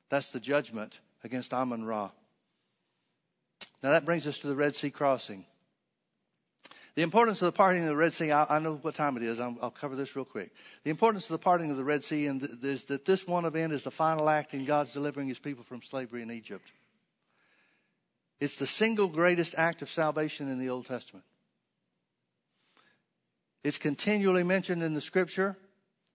That's 0.07 0.29
the 0.29 0.39
judgment 0.39 1.01
against 1.25 1.53
Amun 1.53 1.83
Ra. 1.83 2.11
Now 3.83 3.91
that 3.91 4.05
brings 4.05 4.25
us 4.25 4.39
to 4.39 4.47
the 4.47 4.55
Red 4.55 4.77
Sea 4.77 4.91
crossing. 4.91 5.43
The 6.95 7.01
importance 7.01 7.41
of 7.41 7.47
the 7.47 7.51
parting 7.51 7.81
of 7.81 7.89
the 7.89 7.95
Red 7.97 8.13
Sea, 8.13 8.31
I, 8.31 8.55
I 8.55 8.59
know 8.59 8.77
what 8.81 8.95
time 8.95 9.17
it 9.17 9.23
is. 9.23 9.41
I'll, 9.41 9.71
cover 9.71 9.97
this 9.97 10.15
real 10.15 10.23
quick. 10.23 10.53
The 10.85 10.89
importance 10.89 11.25
of 11.25 11.33
the 11.33 11.39
parting 11.39 11.69
of 11.69 11.75
the 11.75 11.83
Red 11.83 12.05
Sea 12.05 12.27
th- 12.27 12.63
is 12.63 12.85
that 12.85 13.03
this 13.03 13.27
one 13.27 13.43
event 13.43 13.73
is 13.73 13.83
the 13.83 13.91
final 13.91 14.29
act 14.29 14.53
in 14.53 14.63
God's 14.63 14.93
delivering 14.93 15.27
his 15.27 15.39
people 15.39 15.65
from 15.65 15.81
slavery 15.81 16.21
in 16.21 16.31
Egypt. 16.31 16.65
It's 18.39 18.55
the 18.55 18.67
single 18.67 19.09
greatest 19.09 19.53
act 19.57 19.81
of 19.81 19.89
salvation 19.89 20.49
in 20.49 20.59
the 20.59 20.69
Old 20.69 20.85
Testament. 20.85 21.25
It's 23.63 23.77
continually 23.77 24.43
mentioned 24.43 24.81
in 24.81 24.93
the 24.93 25.01
scripture, 25.01 25.57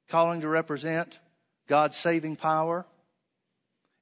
calling 0.09 0.41
to 0.41 0.49
represent 0.49 1.19
God's 1.67 1.97
saving 1.97 2.37
power. 2.37 2.87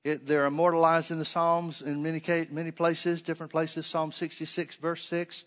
It, 0.03 0.26
they're 0.26 0.47
immortalized 0.47 1.11
in 1.11 1.18
the 1.18 1.24
Psalms 1.24 1.82
in 1.82 2.03
many, 2.03 2.22
many 2.51 2.70
places, 2.70 3.22
different 3.22 3.53
places. 3.53 3.86
Psalm 3.86 4.12
66, 4.12 4.76
verse 4.76 5.03
6 5.05 5.45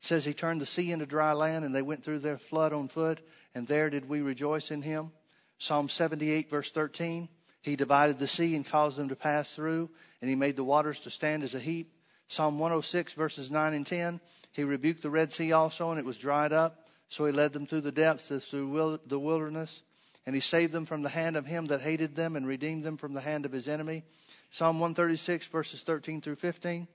says, 0.00 0.24
He 0.24 0.34
turned 0.34 0.60
the 0.60 0.66
sea 0.66 0.90
into 0.90 1.06
dry 1.06 1.32
land, 1.32 1.64
and 1.64 1.74
they 1.74 1.82
went 1.82 2.04
through 2.04 2.20
their 2.20 2.38
flood 2.38 2.72
on 2.72 2.88
foot, 2.88 3.20
and 3.54 3.66
there 3.66 3.90
did 3.90 4.08
we 4.08 4.20
rejoice 4.20 4.70
in 4.70 4.82
Him. 4.82 5.10
Psalm 5.58 5.88
78, 5.88 6.48
verse 6.48 6.70
13 6.70 7.28
He 7.62 7.76
divided 7.76 8.18
the 8.18 8.28
sea 8.28 8.54
and 8.54 8.64
caused 8.64 8.96
them 8.96 9.08
to 9.08 9.16
pass 9.16 9.54
through, 9.54 9.90
and 10.20 10.30
he 10.30 10.36
made 10.36 10.56
the 10.56 10.64
waters 10.64 11.00
to 11.00 11.10
stand 11.10 11.42
as 11.42 11.54
a 11.54 11.58
heap. 11.58 11.92
Psalm 12.28 12.58
106, 12.58 13.12
verses 13.14 13.50
9 13.50 13.74
and 13.74 13.86
10. 13.86 14.20
He 14.52 14.64
rebuked 14.64 15.02
the 15.02 15.10
Red 15.10 15.32
Sea 15.32 15.52
also, 15.52 15.90
and 15.90 15.98
it 15.98 16.04
was 16.04 16.18
dried 16.18 16.52
up. 16.52 16.87
So 17.08 17.24
he 17.26 17.32
led 17.32 17.52
them 17.52 17.66
through 17.66 17.82
the 17.82 17.92
depths, 17.92 18.30
as 18.30 18.44
through 18.44 19.00
the 19.06 19.18
wilderness. 19.18 19.82
And 20.26 20.34
he 20.34 20.40
saved 20.40 20.72
them 20.72 20.84
from 20.84 21.02
the 21.02 21.08
hand 21.08 21.36
of 21.36 21.46
him 21.46 21.66
that 21.66 21.80
hated 21.80 22.14
them, 22.14 22.36
and 22.36 22.46
redeemed 22.46 22.84
them 22.84 22.96
from 22.96 23.14
the 23.14 23.20
hand 23.20 23.46
of 23.46 23.52
his 23.52 23.66
enemy. 23.66 24.04
Psalm 24.50 24.78
136, 24.78 25.46
verses 25.48 25.82
13 25.82 26.20
through 26.20 26.36
15. 26.36 26.86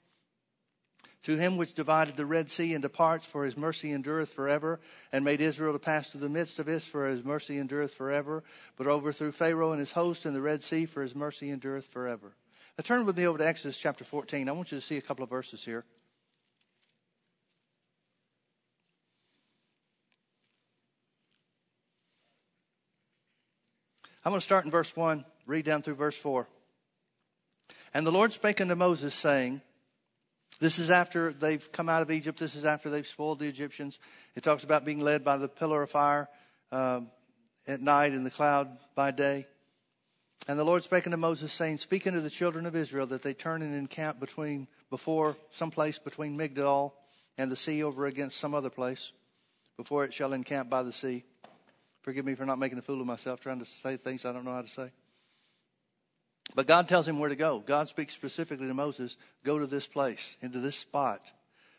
To 1.23 1.37
him 1.37 1.55
which 1.55 1.73
divided 1.73 2.17
the 2.17 2.25
Red 2.25 2.51
Sea 2.51 2.73
into 2.73 2.89
parts, 2.89 3.25
for 3.25 3.45
his 3.45 3.55
mercy 3.55 3.91
endureth 3.91 4.33
forever, 4.33 4.81
and 5.11 5.23
made 5.23 5.39
Israel 5.39 5.71
to 5.71 5.79
pass 5.79 6.09
through 6.09 6.21
the 6.21 6.29
midst 6.29 6.59
of 6.59 6.67
it, 6.67 6.81
for 6.81 7.07
his 7.07 7.23
mercy 7.23 7.57
endureth 7.57 7.93
forever, 7.93 8.43
but 8.75 8.87
overthrew 8.87 9.31
Pharaoh 9.31 9.71
and 9.71 9.79
his 9.79 9.93
host 9.93 10.25
in 10.25 10.33
the 10.33 10.41
Red 10.41 10.61
Sea, 10.61 10.85
for 10.85 11.01
his 11.01 11.15
mercy 11.15 11.49
endureth 11.49 11.87
forever. 11.87 12.35
Now 12.77 12.81
turn 12.83 13.05
with 13.05 13.17
me 13.17 13.25
over 13.25 13.37
to 13.37 13.47
Exodus 13.47 13.77
chapter 13.77 14.03
14. 14.03 14.49
I 14.49 14.51
want 14.51 14.71
you 14.73 14.77
to 14.77 14.85
see 14.85 14.97
a 14.97 15.01
couple 15.01 15.23
of 15.23 15.29
verses 15.29 15.63
here. 15.63 15.85
I'm 24.25 24.31
going 24.31 24.39
to 24.39 24.45
start 24.45 24.65
in 24.65 24.71
verse 24.71 24.95
1, 24.95 25.25
read 25.45 25.65
down 25.65 25.81
through 25.81 25.95
verse 25.95 26.17
4. 26.17 26.47
And 27.93 28.07
the 28.07 28.11
Lord 28.11 28.31
spake 28.31 28.61
unto 28.61 28.75
Moses, 28.75 29.13
saying, 29.13 29.61
this 30.59 30.79
is 30.79 30.89
after 30.89 31.33
they've 31.33 31.71
come 31.71 31.89
out 31.89 32.01
of 32.01 32.11
Egypt. 32.11 32.39
This 32.39 32.55
is 32.55 32.65
after 32.65 32.89
they've 32.89 33.07
spoiled 33.07 33.39
the 33.39 33.47
Egyptians. 33.47 33.99
It 34.35 34.43
talks 34.43 34.63
about 34.63 34.85
being 34.85 35.01
led 35.01 35.23
by 35.23 35.37
the 35.37 35.47
pillar 35.47 35.83
of 35.83 35.89
fire 35.89 36.29
um, 36.71 37.09
at 37.67 37.81
night 37.81 38.13
and 38.13 38.25
the 38.25 38.31
cloud 38.31 38.69
by 38.95 39.11
day. 39.11 39.47
And 40.47 40.59
the 40.59 40.63
Lord 40.63 40.83
spake 40.83 41.07
unto 41.07 41.17
Moses, 41.17 41.53
saying, 41.53 41.77
Speak 41.77 42.05
unto 42.05 42.19
the 42.19 42.29
children 42.29 42.65
of 42.65 42.75
Israel 42.75 43.07
that 43.07 43.23
they 43.23 43.33
turn 43.33 43.61
and 43.61 43.75
encamp 43.75 44.19
between 44.19 44.67
before 44.89 45.37
some 45.51 45.71
place 45.71 45.99
between 45.99 46.37
Migdol 46.37 46.91
and 47.37 47.49
the 47.49 47.55
sea 47.55 47.81
over 47.83 48.05
against 48.05 48.37
some 48.37 48.53
other 48.53 48.69
place, 48.69 49.11
before 49.77 50.03
it 50.03 50.13
shall 50.13 50.33
encamp 50.33 50.69
by 50.69 50.83
the 50.83 50.93
sea. 50.93 51.23
Forgive 52.03 52.25
me 52.25 52.35
for 52.35 52.45
not 52.45 52.59
making 52.59 52.77
a 52.77 52.81
fool 52.81 53.01
of 53.01 53.07
myself, 53.07 53.39
trying 53.39 53.59
to 53.59 53.65
say 53.65 53.97
things 53.97 54.25
I 54.25 54.33
don't 54.33 54.45
know 54.45 54.53
how 54.53 54.61
to 54.61 54.67
say. 54.67 54.91
But 56.53 56.67
God 56.67 56.87
tells 56.87 57.07
him 57.07 57.17
where 57.17 57.29
to 57.29 57.35
go. 57.35 57.63
God 57.65 57.87
speaks 57.87 58.13
specifically 58.13 58.67
to 58.67 58.73
Moses 58.73 59.17
go 59.43 59.57
to 59.57 59.65
this 59.65 59.87
place, 59.87 60.35
into 60.41 60.59
this 60.59 60.75
spot. 60.75 61.21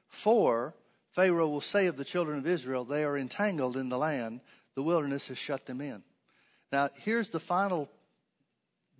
For 0.08 0.74
Pharaoh 1.12 1.48
will 1.48 1.60
say 1.60 1.86
of 1.86 1.96
the 1.96 2.04
children 2.04 2.38
of 2.38 2.46
Israel, 2.46 2.84
they 2.84 3.04
are 3.04 3.18
entangled 3.18 3.76
in 3.76 3.90
the 3.90 3.98
land, 3.98 4.40
the 4.74 4.82
wilderness 4.82 5.28
has 5.28 5.38
shut 5.38 5.66
them 5.66 5.80
in. 5.80 6.02
Now, 6.72 6.88
here's 6.96 7.28
the 7.28 7.38
final 7.38 7.88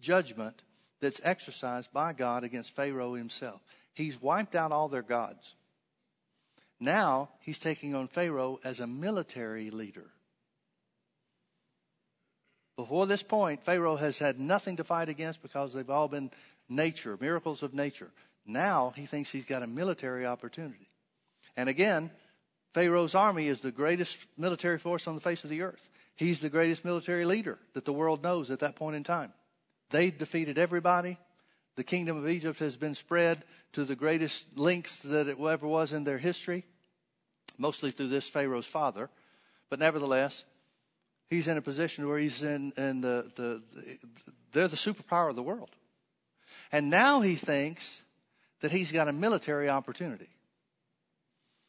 judgment 0.01 0.63
that's 1.01 1.21
exercised 1.25 1.93
by 1.93 2.13
God 2.13 2.45
against 2.45 2.77
Pharaoh 2.77 3.15
himself. 3.15 3.63
He's 3.95 4.21
wiped 4.21 4.55
out 4.55 4.73
all 4.73 4.89
their 4.89 5.03
gods. 5.03 5.55
Now 6.79 7.31
he's 7.41 7.59
taking 7.59 7.95
on 7.95 8.09
Pharaoh 8.09 8.61
as 8.63 8.81
a 8.81 8.87
military 8.87 9.71
leader. 9.71 10.11
Before 12.77 13.07
this 13.07 13.23
point, 13.23 13.63
Pharaoh 13.63 13.97
has 13.97 14.19
had 14.19 14.41
nothing 14.41 14.77
to 14.77 14.85
fight 14.85 15.09
against 15.09 15.43
because 15.43 15.73
they've 15.73 15.89
all 15.89 16.09
been 16.09 16.31
nature, 16.69 17.17
miracles 17.21 17.63
of 17.63 17.75
nature. 17.75 18.11
Now 18.47 18.93
he 18.97 19.07
thinks 19.07 19.31
he's 19.31 19.45
got 19.45 19.63
a 19.63 19.67
military 19.67 20.27
opportunity. 20.27 20.89
And 21.57 21.69
again, 21.69 22.11
Pharaoh's 22.73 23.15
army 23.15 23.47
is 23.47 23.61
the 23.61 23.71
greatest 23.71 24.27
military 24.37 24.79
force 24.79 25.07
on 25.07 25.15
the 25.15 25.21
face 25.21 25.45
of 25.45 25.51
the 25.51 25.63
earth. 25.63 25.89
He's 26.17 26.41
the 26.41 26.51
greatest 26.51 26.85
military 26.85 27.25
leader 27.25 27.59
that 27.75 27.85
the 27.85 27.93
world 27.93 28.23
knows 28.23 28.51
at 28.51 28.61
that 28.61 28.77
point 28.77 28.97
in 28.97 29.05
time. 29.05 29.33
They 29.91 30.11
defeated 30.11 30.59
everybody. 30.59 31.19
The 31.77 31.85
kingdom 31.85 32.17
of 32.17 32.29
Egypt 32.29 32.59
has 32.59 32.77
been 32.77 32.95
spread 32.95 33.45
to 33.73 33.85
the 33.85 33.97
greatest 33.97 34.47
lengths 34.57 35.03
that 35.03 35.29
it 35.29 35.39
ever 35.41 35.67
was 35.67 35.93
in 35.93 36.05
their 36.05 36.19
history, 36.19 36.65
mostly 37.59 37.91
through 37.91 38.09
this 38.09 38.29
Pharaoh's 38.29 38.67
father. 38.67 39.11
But 39.71 39.79
nevertheless, 39.79 40.45
he's 41.29 41.49
in 41.49 41.57
a 41.57 41.63
position 41.63 42.09
where 42.09 42.19
he's 42.19 42.43
in, 42.43 42.73
in 42.77 43.01
the, 43.01 43.31
the, 43.37 43.63
the, 43.75 43.99
they're 44.53 44.69
the 44.69 44.77
superpower 44.77 45.31
of 45.31 45.37
the 45.37 45.43
world. 45.43 45.71
And 46.73 46.91
now 46.91 47.21
he 47.21 47.35
thinks 47.35 48.03
that 48.61 48.73
he's 48.73 48.93
got 48.93 49.09
a 49.09 49.13
military 49.13 49.69
opportunity. 49.69 50.29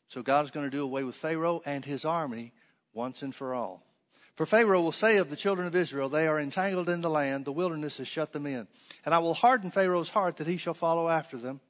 So 0.07 0.21
God 0.21 0.45
is 0.45 0.51
going 0.51 0.65
to 0.65 0.75
do 0.75 0.83
away 0.83 1.03
with 1.03 1.15
Pharaoh 1.15 1.61
and 1.65 1.83
his 1.83 2.05
army 2.05 2.53
once 2.93 3.21
and 3.21 3.33
for 3.33 3.53
all. 3.53 3.83
For 4.35 4.45
Pharaoh 4.45 4.81
will 4.81 4.91
say 4.91 5.17
of 5.17 5.29
the 5.29 5.35
children 5.35 5.65
of 5.67 5.75
Israel, 5.75 6.09
They 6.09 6.27
are 6.27 6.39
entangled 6.39 6.89
in 6.89 7.01
the 7.01 7.09
land, 7.09 7.45
the 7.45 7.51
wilderness 7.53 7.97
has 7.97 8.07
shut 8.07 8.33
them 8.33 8.45
in. 8.45 8.67
And 9.05 9.13
I 9.13 9.19
will 9.19 9.33
harden 9.33 9.71
Pharaoh's 9.71 10.09
heart 10.09 10.37
that 10.37 10.47
he 10.47 10.57
shall 10.57 10.73
follow 10.73 11.07
after 11.07 11.37
them. 11.37 11.61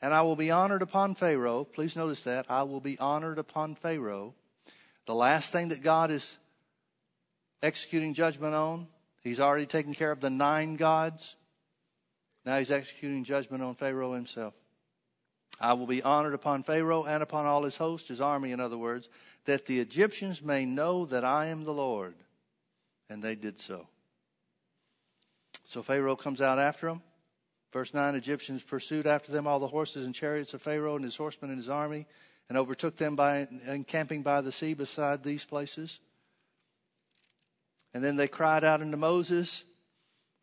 And 0.00 0.12
I 0.12 0.22
will 0.22 0.36
be 0.36 0.50
honored 0.50 0.82
upon 0.82 1.14
Pharaoh. 1.14 1.64
Please 1.64 1.96
notice 1.96 2.22
that. 2.22 2.46
I 2.48 2.64
will 2.64 2.80
be 2.80 2.98
honored 2.98 3.38
upon 3.38 3.76
Pharaoh. 3.76 4.34
The 5.06 5.14
last 5.14 5.52
thing 5.52 5.68
that 5.68 5.82
God 5.82 6.10
is 6.10 6.36
executing 7.62 8.14
judgment 8.14 8.54
on. 8.54 8.88
He's 9.22 9.40
already 9.40 9.66
taken 9.66 9.94
care 9.94 10.10
of 10.10 10.20
the 10.20 10.30
nine 10.30 10.76
gods. 10.76 11.36
Now 12.44 12.58
he's 12.58 12.70
executing 12.70 13.24
judgment 13.24 13.62
on 13.62 13.74
Pharaoh 13.76 14.14
himself. 14.14 14.54
I 15.60 15.74
will 15.74 15.86
be 15.86 16.02
honored 16.02 16.34
upon 16.34 16.64
Pharaoh 16.64 17.04
and 17.04 17.22
upon 17.22 17.46
all 17.46 17.62
his 17.62 17.76
host, 17.76 18.08
his 18.08 18.20
army, 18.20 18.50
in 18.50 18.58
other 18.58 18.78
words, 18.78 19.08
that 19.44 19.66
the 19.66 19.78
Egyptians 19.78 20.42
may 20.42 20.64
know 20.64 21.04
that 21.06 21.24
I 21.24 21.46
am 21.46 21.62
the 21.62 21.72
Lord. 21.72 22.14
And 23.08 23.22
they 23.22 23.36
did 23.36 23.60
so. 23.60 23.86
So 25.64 25.82
Pharaoh 25.82 26.16
comes 26.16 26.40
out 26.40 26.58
after 26.58 26.88
them. 26.88 27.02
Verse 27.72 27.94
9 27.94 28.14
Egyptians 28.14 28.62
pursued 28.62 29.06
after 29.06 29.32
them 29.32 29.46
all 29.46 29.58
the 29.58 29.66
horses 29.66 30.04
and 30.04 30.14
chariots 30.14 30.52
of 30.52 30.62
Pharaoh 30.62 30.96
and 30.96 31.04
his 31.04 31.16
horsemen 31.16 31.50
and 31.50 31.58
his 31.58 31.68
army, 31.68 32.06
and 32.48 32.58
overtook 32.58 32.96
them 32.96 33.16
by 33.16 33.46
encamping 33.66 34.22
by 34.22 34.40
the 34.40 34.52
sea 34.52 34.74
beside 34.74 35.22
these 35.22 35.44
places. 35.44 36.00
And 37.94 38.02
then 38.02 38.16
they 38.16 38.28
cried 38.28 38.64
out 38.64 38.80
unto 38.80 38.96
Moses, 38.96 39.64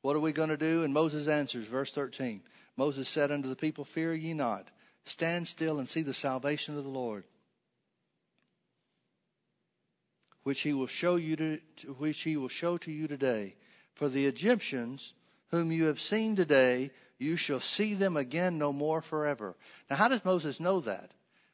What 0.01 0.15
are 0.15 0.19
we 0.19 0.31
going 0.31 0.49
to 0.49 0.57
do? 0.57 0.83
And 0.83 0.93
Moses 0.93 1.27
answers, 1.27 1.65
verse 1.65 1.91
13 1.91 2.41
Moses 2.77 3.09
said 3.09 3.31
unto 3.31 3.49
the 3.49 3.55
people, 3.55 3.83
Fear 3.83 4.13
ye 4.13 4.33
not, 4.33 4.69
stand 5.03 5.47
still 5.47 5.79
and 5.79 5.89
see 5.89 6.01
the 6.01 6.13
salvation 6.13 6.77
of 6.77 6.83
the 6.83 6.89
Lord, 6.89 7.25
which 10.43 10.61
he 10.61 10.73
will 10.73 10.87
show 10.87 11.15
you 11.15 11.35
to, 11.35 11.59
which 11.97 12.21
he 12.21 12.37
will 12.37 12.47
show 12.47 12.77
to 12.77 12.91
you 12.91 13.07
today. 13.07 13.55
For 13.95 14.07
the 14.07 14.27
Egyptians 14.27 15.13
whom 15.49 15.71
you 15.71 15.85
have 15.85 15.99
seen 15.99 16.35
today, 16.35 16.91
you 17.17 17.35
shall 17.35 17.59
see 17.59 17.93
them 17.95 18.15
again 18.15 18.57
no 18.57 18.71
more 18.71 19.01
forever. 19.01 19.55
Now, 19.89 19.97
how 19.97 20.07
does 20.07 20.23
Moses 20.23 20.59
know 20.59 20.79
that? 20.81 21.11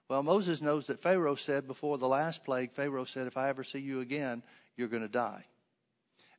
Well, 0.07 0.21
Moses 0.21 0.61
knows 0.61 0.85
that 0.87 1.01
Pharaoh 1.01 1.35
said 1.35 1.65
before 1.65 1.97
the 1.97 2.07
last 2.07 2.43
plague, 2.43 2.71
Pharaoh 2.73 3.05
said, 3.05 3.25
If 3.25 3.37
I 3.37 3.49
ever 3.49 3.63
see 3.63 3.79
you 3.79 4.01
again, 4.01 4.43
you're 4.77 4.87
going 4.87 5.01
to 5.01 5.09
die. 5.09 5.45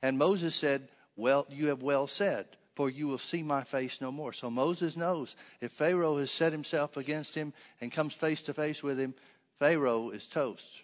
And 0.02 0.18
Moses 0.18 0.54
said, 0.54 0.88
Well, 1.16 1.46
you 1.50 1.68
have 1.68 1.82
well 1.82 2.06
said, 2.06 2.46
for 2.74 2.90
you 2.90 3.08
will 3.08 3.18
see 3.18 3.42
my 3.42 3.64
face 3.64 4.00
no 4.00 4.12
more. 4.12 4.32
So 4.32 4.50
Moses 4.50 4.96
knows 4.96 5.34
if 5.60 5.72
Pharaoh 5.72 6.18
has 6.18 6.30
set 6.30 6.52
himself 6.52 6.96
against 6.96 7.34
him 7.34 7.52
and 7.80 7.90
comes 7.90 8.14
face 8.14 8.42
to 8.42 8.54
face 8.54 8.82
with 8.82 8.98
him, 8.98 9.14
Pharaoh 9.58 10.10
is 10.10 10.26
toast. 10.26 10.82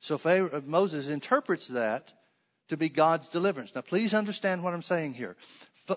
So 0.00 0.18
Pharaoh, 0.18 0.50
uh, 0.52 0.60
Moses 0.64 1.08
interprets 1.08 1.68
that 1.68 2.12
to 2.68 2.76
be 2.76 2.88
God's 2.88 3.28
deliverance. 3.28 3.74
Now, 3.74 3.80
please 3.80 4.14
understand 4.14 4.62
what 4.62 4.72
I'm 4.72 4.82
saying 4.82 5.14
here. 5.14 5.36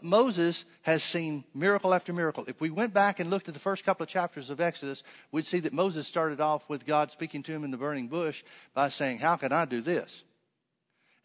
Moses 0.01 0.65
has 0.81 1.03
seen 1.03 1.43
miracle 1.53 1.93
after 1.93 2.11
miracle. 2.11 2.43
If 2.47 2.59
we 2.59 2.71
went 2.71 2.93
back 2.93 3.19
and 3.19 3.29
looked 3.29 3.47
at 3.47 3.53
the 3.53 3.59
first 3.59 3.85
couple 3.85 4.03
of 4.03 4.09
chapters 4.09 4.49
of 4.49 4.59
Exodus, 4.59 5.03
we'd 5.31 5.45
see 5.45 5.59
that 5.59 5.73
Moses 5.73 6.07
started 6.07 6.41
off 6.41 6.67
with 6.69 6.85
God 6.85 7.11
speaking 7.11 7.43
to 7.43 7.51
him 7.51 7.63
in 7.63 7.71
the 7.71 7.77
burning 7.77 8.07
bush 8.07 8.43
by 8.73 8.89
saying, 8.89 9.19
How 9.19 9.37
can 9.37 9.51
I 9.51 9.65
do 9.65 9.81
this? 9.81 10.23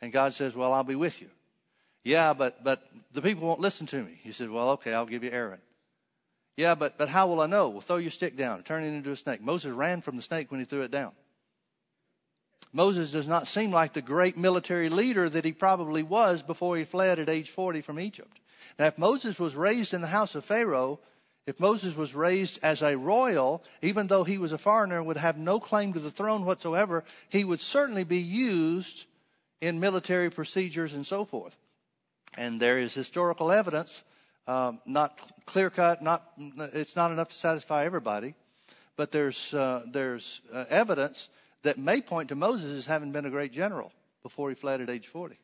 And 0.00 0.12
God 0.12 0.34
says, 0.34 0.54
Well, 0.54 0.72
I'll 0.72 0.84
be 0.84 0.94
with 0.94 1.20
you. 1.20 1.28
Yeah, 2.04 2.32
but, 2.32 2.64
but 2.64 2.82
the 3.12 3.22
people 3.22 3.46
won't 3.46 3.60
listen 3.60 3.86
to 3.88 4.02
me. 4.02 4.18
He 4.22 4.32
said, 4.32 4.50
Well, 4.50 4.70
okay, 4.70 4.94
I'll 4.94 5.06
give 5.06 5.24
you 5.24 5.30
Aaron. 5.30 5.60
Yeah, 6.56 6.74
but, 6.74 6.98
but 6.98 7.08
how 7.08 7.26
will 7.26 7.40
I 7.40 7.46
know? 7.46 7.68
Well, 7.68 7.80
throw 7.80 7.96
your 7.96 8.10
stick 8.10 8.36
down, 8.36 8.62
turn 8.62 8.84
it 8.84 8.88
into 8.88 9.10
a 9.10 9.16
snake. 9.16 9.40
Moses 9.40 9.72
ran 9.72 10.00
from 10.00 10.16
the 10.16 10.22
snake 10.22 10.50
when 10.50 10.60
he 10.60 10.66
threw 10.66 10.82
it 10.82 10.90
down. 10.90 11.12
Moses 12.72 13.10
does 13.10 13.26
not 13.26 13.48
seem 13.48 13.72
like 13.72 13.94
the 13.94 14.02
great 14.02 14.36
military 14.36 14.88
leader 14.88 15.28
that 15.28 15.44
he 15.44 15.52
probably 15.52 16.02
was 16.02 16.42
before 16.42 16.76
he 16.76 16.84
fled 16.84 17.18
at 17.18 17.28
age 17.28 17.50
40 17.50 17.80
from 17.80 17.98
Egypt. 17.98 18.40
Now, 18.78 18.86
if 18.86 18.98
Moses 18.98 19.40
was 19.40 19.56
raised 19.56 19.94
in 19.94 20.02
the 20.02 20.06
house 20.06 20.34
of 20.34 20.44
Pharaoh, 20.44 21.00
if 21.46 21.58
Moses 21.58 21.96
was 21.96 22.14
raised 22.14 22.60
as 22.62 22.82
a 22.82 22.96
royal, 22.96 23.64
even 23.82 24.06
though 24.06 24.24
he 24.24 24.38
was 24.38 24.52
a 24.52 24.58
foreigner 24.58 25.02
would 25.02 25.16
have 25.16 25.36
no 25.36 25.58
claim 25.58 25.92
to 25.94 25.98
the 25.98 26.10
throne 26.10 26.44
whatsoever, 26.44 27.04
he 27.28 27.42
would 27.42 27.60
certainly 27.60 28.04
be 28.04 28.18
used 28.18 29.06
in 29.60 29.80
military 29.80 30.30
procedures 30.30 30.94
and 30.94 31.06
so 31.06 31.24
forth. 31.24 31.56
And 32.36 32.60
there 32.60 32.78
is 32.78 32.94
historical 32.94 33.50
evidence, 33.50 34.02
um, 34.46 34.80
not 34.86 35.18
clear 35.46 35.70
cut, 35.70 36.02
not 36.02 36.30
it's 36.38 36.96
not 36.96 37.10
enough 37.10 37.28
to 37.30 37.34
satisfy 37.34 37.84
everybody, 37.84 38.34
but 38.96 39.12
there's 39.12 39.52
uh, 39.52 39.84
there's 39.90 40.40
uh, 40.52 40.64
evidence 40.68 41.28
that 41.62 41.78
may 41.78 42.00
point 42.00 42.28
to 42.30 42.34
Moses 42.34 42.78
as 42.78 42.86
having 42.86 43.12
been 43.12 43.26
a 43.26 43.30
great 43.30 43.52
general 43.52 43.92
before 44.22 44.48
he 44.48 44.54
fled 44.54 44.80
at 44.80 44.90
age 44.90 45.06
40. 45.06 45.38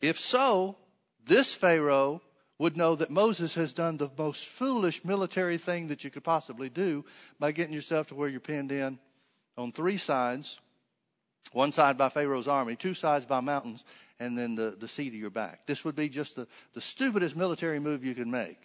If 0.00 0.18
so, 0.18 0.76
this 1.24 1.54
Pharaoh 1.54 2.22
would 2.58 2.76
know 2.76 2.94
that 2.96 3.10
Moses 3.10 3.54
has 3.54 3.72
done 3.72 3.96
the 3.96 4.10
most 4.16 4.46
foolish 4.46 5.04
military 5.04 5.58
thing 5.58 5.88
that 5.88 6.04
you 6.04 6.10
could 6.10 6.24
possibly 6.24 6.68
do 6.68 7.04
by 7.38 7.52
getting 7.52 7.74
yourself 7.74 8.08
to 8.08 8.14
where 8.14 8.28
you're 8.28 8.40
pinned 8.40 8.72
in 8.72 8.98
on 9.56 9.72
three 9.72 9.96
sides 9.96 10.58
one 11.52 11.72
side 11.72 11.98
by 11.98 12.08
Pharaoh's 12.08 12.48
army, 12.48 12.76
two 12.76 12.94
sides 12.94 13.24
by 13.24 13.40
mountains, 13.40 13.84
and 14.18 14.38
then 14.38 14.54
the, 14.54 14.76
the 14.78 14.88
sea 14.88 15.10
to 15.10 15.16
your 15.16 15.30
back. 15.30 15.66
This 15.66 15.84
would 15.84 15.96
be 15.96 16.08
just 16.08 16.36
the, 16.36 16.46
the 16.74 16.80
stupidest 16.80 17.36
military 17.36 17.80
move 17.80 18.04
you 18.04 18.14
could 18.14 18.28
make. 18.28 18.58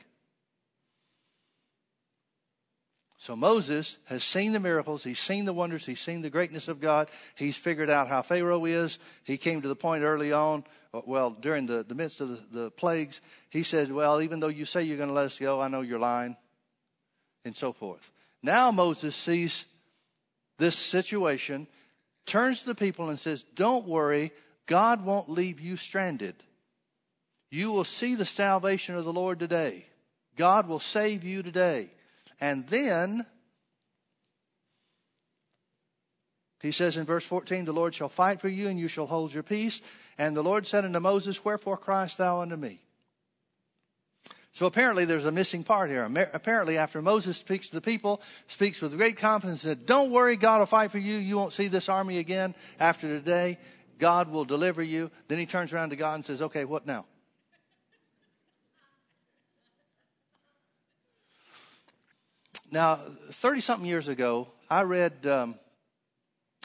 So 3.19 3.35
Moses 3.35 3.97
has 4.05 4.23
seen 4.23 4.51
the 4.51 4.59
miracles, 4.59 5.03
he's 5.03 5.19
seen 5.19 5.45
the 5.45 5.53
wonders, 5.53 5.85
he's 5.85 5.99
seen 5.99 6.21
the 6.21 6.29
greatness 6.29 6.67
of 6.67 6.79
God, 6.79 7.09
he's 7.35 7.57
figured 7.57 7.89
out 7.89 8.07
how 8.07 8.21
Pharaoh 8.21 8.65
is. 8.65 8.99
He 9.23 9.37
came 9.37 9.63
to 9.63 9.67
the 9.67 9.75
point 9.75 10.03
early 10.03 10.31
on, 10.31 10.63
uh, 10.93 11.01
well, 11.05 11.31
during 11.31 11.65
the, 11.65 11.83
the 11.83 11.95
midst 11.95 12.21
of 12.21 12.29
the, 12.29 12.59
the 12.59 12.71
plagues, 12.71 13.19
he 13.49 13.63
said, 13.63 13.91
Well, 13.91 14.21
even 14.21 14.39
though 14.39 14.47
you 14.47 14.65
say 14.65 14.83
you're 14.83 14.97
going 14.97 15.09
to 15.09 15.15
let 15.15 15.25
us 15.25 15.39
go, 15.39 15.59
I 15.59 15.67
know 15.67 15.81
you're 15.81 15.99
lying, 15.99 16.37
and 17.43 17.55
so 17.55 17.73
forth. 17.73 18.11
Now 18.43 18.71
Moses 18.71 19.15
sees 19.15 19.65
this 20.59 20.75
situation, 20.75 21.67
turns 22.27 22.61
to 22.61 22.67
the 22.67 22.75
people 22.75 23.09
and 23.09 23.19
says, 23.19 23.43
Don't 23.55 23.87
worry, 23.87 24.31
God 24.67 25.03
won't 25.03 25.29
leave 25.29 25.59
you 25.59 25.77
stranded. 25.77 26.35
You 27.49 27.71
will 27.71 27.85
see 27.85 28.15
the 28.15 28.25
salvation 28.25 28.95
of 28.95 29.05
the 29.05 29.13
Lord 29.13 29.39
today. 29.39 29.85
God 30.35 30.67
will 30.67 30.79
save 30.79 31.23
you 31.23 31.41
today. 31.41 31.89
And 32.39 32.67
then, 32.67 33.25
he 36.61 36.71
says 36.71 36.97
in 36.97 37.05
verse 37.05 37.25
14, 37.25 37.65
The 37.65 37.71
Lord 37.71 37.95
shall 37.95 38.09
fight 38.09 38.41
for 38.41 38.49
you, 38.49 38.67
and 38.67 38.79
you 38.79 38.87
shall 38.87 39.07
hold 39.07 39.33
your 39.33 39.43
peace. 39.43 39.81
And 40.17 40.35
the 40.35 40.43
Lord 40.43 40.67
said 40.67 40.85
unto 40.85 40.99
Moses, 40.99 41.43
Wherefore 41.43 41.77
criest 41.77 42.17
thou 42.17 42.41
unto 42.41 42.55
me? 42.55 42.81
So 44.57 44.65
apparently 44.65 45.05
there's 45.05 45.25
a 45.25 45.31
missing 45.31 45.63
part 45.63 45.91
here. 45.91 46.03
Apparently, 46.33 46.79
after 46.79 46.99
Moses 46.99 47.37
speaks 47.37 47.67
to 47.67 47.75
the 47.75 47.81
people, 47.81 48.23
speaks 48.47 48.81
with 48.81 48.97
great 48.97 49.15
confidence, 49.15 49.61
said, 49.61 49.85
Don't 49.85 50.09
worry, 50.09 50.35
God 50.35 50.57
will 50.57 50.65
fight 50.65 50.89
for 50.89 50.97
you. 50.97 51.15
You 51.17 51.37
won't 51.37 51.53
see 51.53 51.67
this 51.67 51.89
army 51.89 52.17
again 52.17 52.55
after 52.79 53.07
today. 53.07 53.59
God 53.99 54.31
will 54.31 54.45
deliver 54.45 54.81
you. 54.81 55.11
Then 55.27 55.37
he 55.37 55.45
turns 55.45 55.73
around 55.73 55.91
to 55.91 55.95
God 55.95 56.15
and 56.15 56.25
says, 56.25 56.41
Okay, 56.41 56.65
what 56.65 56.87
now? 56.87 57.05
Now, 62.71 62.99
30 63.29 63.61
something 63.61 63.87
years 63.87 64.07
ago, 64.07 64.47
I 64.71 64.81
read 64.81 65.27
um, 65.27 65.53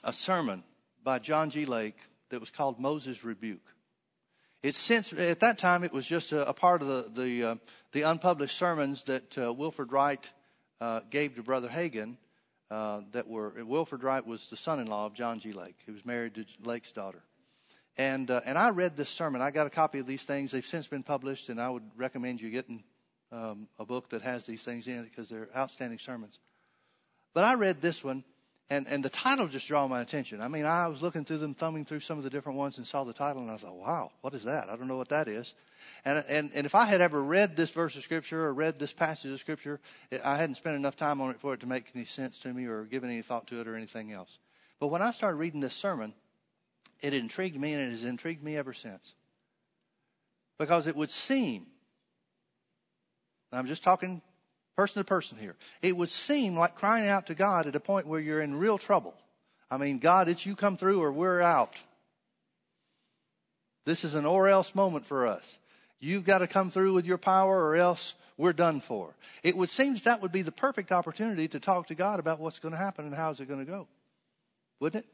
a 0.03 0.15
sermon 0.15 0.65
by 1.05 1.19
John 1.19 1.51
G. 1.51 1.67
Lake 1.67 1.99
that 2.31 2.41
was 2.41 2.51
called 2.51 2.81
Moses' 2.81 3.23
Rebuke. 3.23 3.61
It's 4.63 4.79
since, 4.79 5.13
at 5.13 5.41
that 5.41 5.59
time, 5.59 5.83
it 5.83 5.93
was 5.93 6.07
just 6.07 6.31
a, 6.31 6.49
a 6.49 6.53
part 6.53 6.83
of 6.83 6.89
the, 6.89 7.23
the, 7.23 7.45
uh, 7.45 7.55
the, 7.91 8.03
unpublished 8.03 8.57
sermons 8.57 9.03
that 9.05 9.37
uh, 9.37 9.53
Wilford 9.53 9.89
Reidt 9.89 10.31
uh, 10.81 11.01
gave 11.11 11.35
to 11.35 11.43
Brother 11.43 11.69
Hagin. 11.69 12.17
Uh, 12.71 13.03
that 13.11 13.29
were 13.29 13.53
Wilford 13.65 14.01
Reidt 14.01 14.25
was 14.25 14.49
the 14.49 14.57
son-in-law 14.57 15.05
of 15.05 15.15
John 15.15 15.41
G. 15.41 15.53
Lake. 15.53 15.75
He 15.85 15.91
was 15.91 16.07
married 16.07 16.37
to 16.37 16.47
Lake's 16.63 16.91
daughter, 16.93 17.23
and 17.99 18.31
uh, 18.31 18.41
and 18.47 18.57
I 18.57 18.71
read 18.71 18.97
this 18.97 19.11
sermon. 19.11 19.43
I 19.43 19.51
got 19.51 19.67
a 19.67 19.71
copy 19.71 19.99
of 19.99 20.07
these 20.07 20.23
things. 20.23 20.53
They've 20.53 20.65
since 20.65 20.87
been 20.87 21.03
published, 21.03 21.51
and 21.51 21.61
I 21.61 21.69
would 21.69 21.83
recommend 21.99 22.41
you 22.41 22.49
getting 22.49 22.83
um, 23.31 23.69
a 23.79 23.85
book 23.85 24.09
that 24.11 24.23
has 24.23 24.47
these 24.47 24.63
things 24.63 24.87
in 24.87 25.01
it 25.01 25.11
because 25.11 25.29
they're 25.29 25.51
outstanding 25.55 25.99
sermons. 25.99 26.39
But 27.35 27.45
I 27.45 27.55
read 27.55 27.83
this 27.83 28.03
one, 28.03 28.25
and, 28.73 28.89
and 28.89 29.05
the 29.05 29.11
title 29.11 29.49
just 29.49 29.69
drew 29.69 29.87
my 29.87 30.01
attention. 30.01 30.41
I 30.41 30.49
mean, 30.49 30.65
I 30.65 30.89
was 30.89 31.03
looking 31.03 31.27
through 31.27 31.39
them, 31.39 31.53
thumbing 31.53 31.85
through 31.85 32.01
some 32.01 32.17
of 32.17 32.25
the 32.25 32.31
different 32.31 32.57
ones, 32.57 32.79
and 32.79 32.87
saw 32.87 33.05
the 33.05 33.13
title, 33.13 33.43
and 33.43 33.51
I 33.51 33.59
thought, 33.59 33.75
wow, 33.75 34.13
what 34.23 34.33
is 34.33 34.45
that? 34.45 34.71
I 34.71 34.77
don't 34.77 34.89
know 34.89 34.97
what 34.97 35.11
that 35.11 35.29
is. 35.29 35.53
And, 36.07 36.25
and, 36.27 36.51
and 36.55 36.65
if 36.65 36.75
I 36.75 36.87
had 36.87 37.03
ever 37.03 37.23
read 37.23 37.55
this 37.55 37.69
verse 37.69 37.97
of 37.97 38.03
Scripture 38.03 38.47
or 38.47 38.55
read 38.55 38.79
this 38.79 38.95
passage 38.95 39.31
of 39.31 39.39
Scripture, 39.41 39.79
I 40.25 40.39
hadn't 40.39 40.55
spent 40.55 40.77
enough 40.77 40.97
time 40.97 41.21
on 41.21 41.29
it 41.29 41.39
for 41.39 41.53
it 41.53 41.61
to 41.61 41.67
make 41.67 41.85
any 41.95 42.07
sense 42.07 42.39
to 42.41 42.55
me 42.55 42.65
or 42.65 42.85
given 42.85 43.11
any 43.11 43.21
thought 43.21 43.47
to 43.49 43.61
it 43.61 43.69
or 43.69 43.77
anything 43.77 44.11
else. 44.11 44.39
But 44.81 44.87
when 44.87 45.03
I 45.03 45.11
started 45.11 45.37
reading 45.37 45.61
this 45.61 45.75
sermon, 45.75 46.15
it 47.03 47.13
intrigued 47.13 47.61
me, 47.61 47.75
and 47.75 47.83
it 47.83 47.91
has 47.91 48.05
intrigued 48.05 48.43
me 48.43 48.57
ever 48.57 48.73
since. 48.73 49.13
Because 50.59 50.87
it 50.87 50.97
would 50.97 51.11
seem 51.11 51.67
I'm 53.53 53.67
just 53.67 53.85
talking 53.85 54.23
person 54.77 55.01
to 55.01 55.05
person 55.05 55.39
here. 55.39 55.57
It 55.83 55.97
would 55.97 56.09
seem 56.09 56.57
like 56.57 56.75
crying 56.75 57.09
out 57.09 57.27
to 57.27 57.35
God 57.35 57.67
at 57.67 57.77
a 57.77 57.81
point 57.81 58.07
where 58.07 58.21
you're 58.21 58.41
in 58.41 58.57
real 58.57 58.79
trouble. 58.79 59.15
I 59.71 59.77
mean, 59.77 59.99
God, 59.99 60.29
it's 60.29 60.45
you 60.45 60.55
come 60.55 60.77
through 60.77 61.03
or 61.03 61.13
we're 61.13 61.41
out. 61.41 61.81
This 63.85 64.05
is 64.05 64.15
an 64.15 64.27
or 64.27 64.49
else 64.49 64.75
moment 64.75 65.07
for 65.07 65.27
us. 65.27 65.59
You've 65.99 66.25
got 66.25 66.39
to 66.39 66.47
come 66.47 66.71
through 66.71 66.95
with 66.95 67.07
your 67.07 67.19
power 67.19 67.65
or 67.65 67.77
else 67.77 68.15
we're 68.37 68.53
done 68.53 68.81
for. 68.81 69.15
It 69.43 69.57
would 69.57 69.71
seem 69.71 69.95
that, 69.95 70.05
that 70.05 70.23
would 70.23 70.33
be 70.33 70.43
the 70.43 70.53
perfect 70.53 70.93
opportunity 70.93 71.49
to 71.49 71.61
talk 71.61 71.89
to 71.89 71.95
God 71.95 72.21
about 72.21 72.41
what's 72.41 72.59
going 72.59 72.73
to 72.73 72.79
happen 72.79 73.07
and 73.07 73.15
how's 73.15 73.41
it 73.41 73.49
going 73.49 73.65
to 73.65 73.71
go. 73.71 73.87
Wouldn't 74.81 75.05
it? 75.05 75.11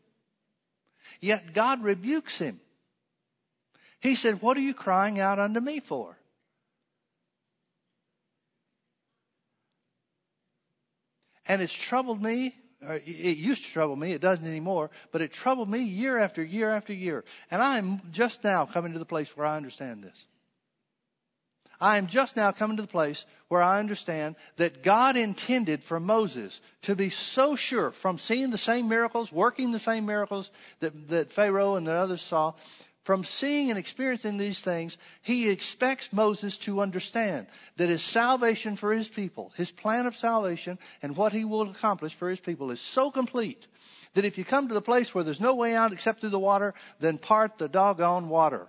Yet 1.21 1.53
God 1.53 1.83
rebukes 1.83 2.39
him. 2.39 2.61
He 4.01 4.15
said, 4.15 4.41
What 4.41 4.57
are 4.57 4.61
you 4.61 4.75
crying 4.75 5.19
out 5.19 5.39
unto 5.39 5.61
me 5.61 5.81
for? 5.81 6.17
And 11.49 11.63
it's 11.63 11.73
troubled 11.73 12.23
me. 12.23 12.55
Uh, 12.87 12.99
it 13.05 13.39
used 13.39 13.65
to 13.65 13.71
trouble 13.71 13.97
me. 13.97 14.13
It 14.13 14.21
doesn't 14.21 14.47
anymore. 14.47 14.91
But 15.11 15.23
it 15.23 15.33
troubled 15.33 15.69
me 15.69 15.81
year 15.81 16.19
after 16.19 16.45
year 16.45 16.71
after 16.71 16.93
year. 16.93 17.25
And 17.51 17.61
I 17.61 17.79
am 17.79 18.01
just 18.13 18.45
now 18.45 18.67
coming 18.67 18.93
to 18.93 18.99
the 18.99 19.05
place 19.05 19.37
where 19.37 19.47
I 19.47 19.57
understand 19.57 20.05
this. 20.05 20.27
I 21.81 21.97
am 21.97 22.09
just 22.09 22.37
now 22.37 22.51
coming 22.51 22.77
to 22.77 22.83
the 22.83 22.89
place 22.89 23.25
where 23.47 23.63
I 23.63 23.79
understand 23.79 24.37
that 24.57 24.83
God 24.83 25.17
intended 25.17 25.85
for 25.85 26.01
Moses 26.01 26.61
to 26.83 26.97
be 26.97 27.09
so 27.09 27.57
sure 27.57 27.91
from 27.93 28.19
seeing 28.19 28.51
the 28.51 28.59
same 28.59 28.89
miracles, 28.89 29.33
working 29.33 29.71
the 29.71 29.79
same 29.79 30.05
miracles 30.05 30.51
that, 30.81 31.09
that 31.09 31.33
Pharaoh 31.33 31.77
and 31.77 31.87
the 31.87 31.93
others 31.93 32.21
saw, 32.21 32.55
from 33.09 33.25
seeing 33.25 33.71
and 33.71 33.79
experiencing 33.79 34.37
these 34.37 34.61
things, 34.61 34.99
he 35.23 35.49
expects 35.49 36.13
Moses 36.13 36.59
to 36.59 36.83
understand 36.83 37.47
that 37.79 37.89
his 37.89 38.03
salvation 38.03 38.77
for 38.77 38.93
his 38.93 39.09
people, 39.09 39.51
his 39.57 39.71
plan 39.71 40.05
of 40.05 40.15
salvation, 40.15 40.79
and 41.01 41.17
what 41.17 41.33
he 41.33 41.43
will 41.43 41.63
accomplish 41.63 42.15
for 42.15 42.29
his 42.29 42.39
people 42.39 42.71
is 42.71 42.83
so 42.83 43.11
complete 43.11 43.67
that 44.13 44.27
if 44.27 44.37
you 44.37 44.45
come 44.45 44.69
to 44.69 44.75
the 44.75 44.83
place 44.83 45.15
where 45.15 45.25
there's 45.25 45.41
no 45.41 45.55
way 45.55 45.75
out 45.75 45.95
except 45.95 46.21
through 46.21 46.29
the 46.29 46.39
water, 46.39 46.75
then 47.01 47.17
part 47.17 47.57
the 47.57 47.67
doggone 47.67 48.29
water. 48.29 48.67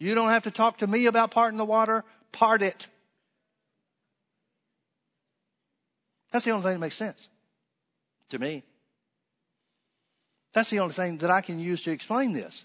You 0.00 0.16
don't 0.16 0.30
have 0.30 0.42
to 0.42 0.50
talk 0.50 0.78
to 0.78 0.88
me 0.88 1.06
about 1.06 1.30
parting 1.30 1.56
the 1.56 1.64
water, 1.64 2.02
part 2.32 2.62
it. 2.62 2.88
That's 6.32 6.44
the 6.44 6.50
only 6.50 6.64
thing 6.64 6.72
that 6.72 6.80
makes 6.80 6.96
sense 6.96 7.28
to 8.30 8.40
me. 8.40 8.64
That's 10.56 10.70
the 10.70 10.80
only 10.80 10.94
thing 10.94 11.18
that 11.18 11.30
I 11.30 11.42
can 11.42 11.58
use 11.60 11.82
to 11.82 11.90
explain 11.90 12.32
this. 12.32 12.64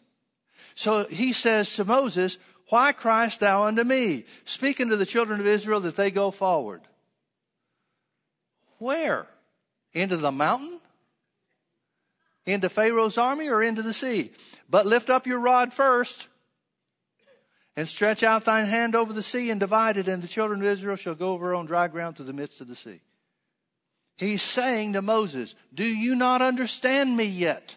So 0.76 1.04
he 1.04 1.34
says 1.34 1.76
to 1.76 1.84
Moses, 1.84 2.38
Why 2.70 2.94
criest 2.94 3.42
thou 3.42 3.64
unto 3.64 3.84
me? 3.84 4.24
Speaking 4.46 4.88
to 4.88 4.96
the 4.96 5.06
children 5.06 5.42
of 5.42 5.46
Israel 5.46 5.82
that 5.82 5.98
they 5.98 6.10
go 6.10 6.32
forward. 6.32 6.84
Where? 8.78 9.28
Into 9.92 10.16
the 10.16 10.32
mountain? 10.32 10.80
Into 12.46 12.70
Pharaoh's 12.70 13.18
army 13.18 13.50
or 13.50 13.62
into 13.62 13.82
the 13.82 13.92
sea? 13.92 14.32
But 14.70 14.86
lift 14.86 15.10
up 15.10 15.28
your 15.28 15.40
rod 15.40 15.74
first 15.74 16.30
and 17.76 17.90
stretch 17.90 18.24
out 18.24 18.46
thine 18.46 18.68
hand 18.68 18.96
over 18.96 19.12
the 19.12 19.22
sea 19.22 19.50
and 19.50 19.60
divide 19.60 19.98
it, 19.98 20.08
and 20.08 20.24
the 20.24 20.30
children 20.30 20.62
of 20.62 20.68
Israel 20.68 20.96
shall 20.96 21.16
go 21.16 21.34
over 21.34 21.54
on 21.54 21.66
dry 21.66 21.90
ground 21.90 22.16
to 22.16 22.24
the 22.24 22.32
midst 22.32 22.62
of 22.62 22.70
the 22.70 22.76
sea. 22.76 23.02
He's 24.16 24.42
saying 24.42 24.94
to 24.94 25.02
Moses, 25.02 25.56
Do 25.74 25.84
you 25.84 26.16
not 26.16 26.42
understand 26.42 27.18
me 27.18 27.26
yet? 27.26 27.76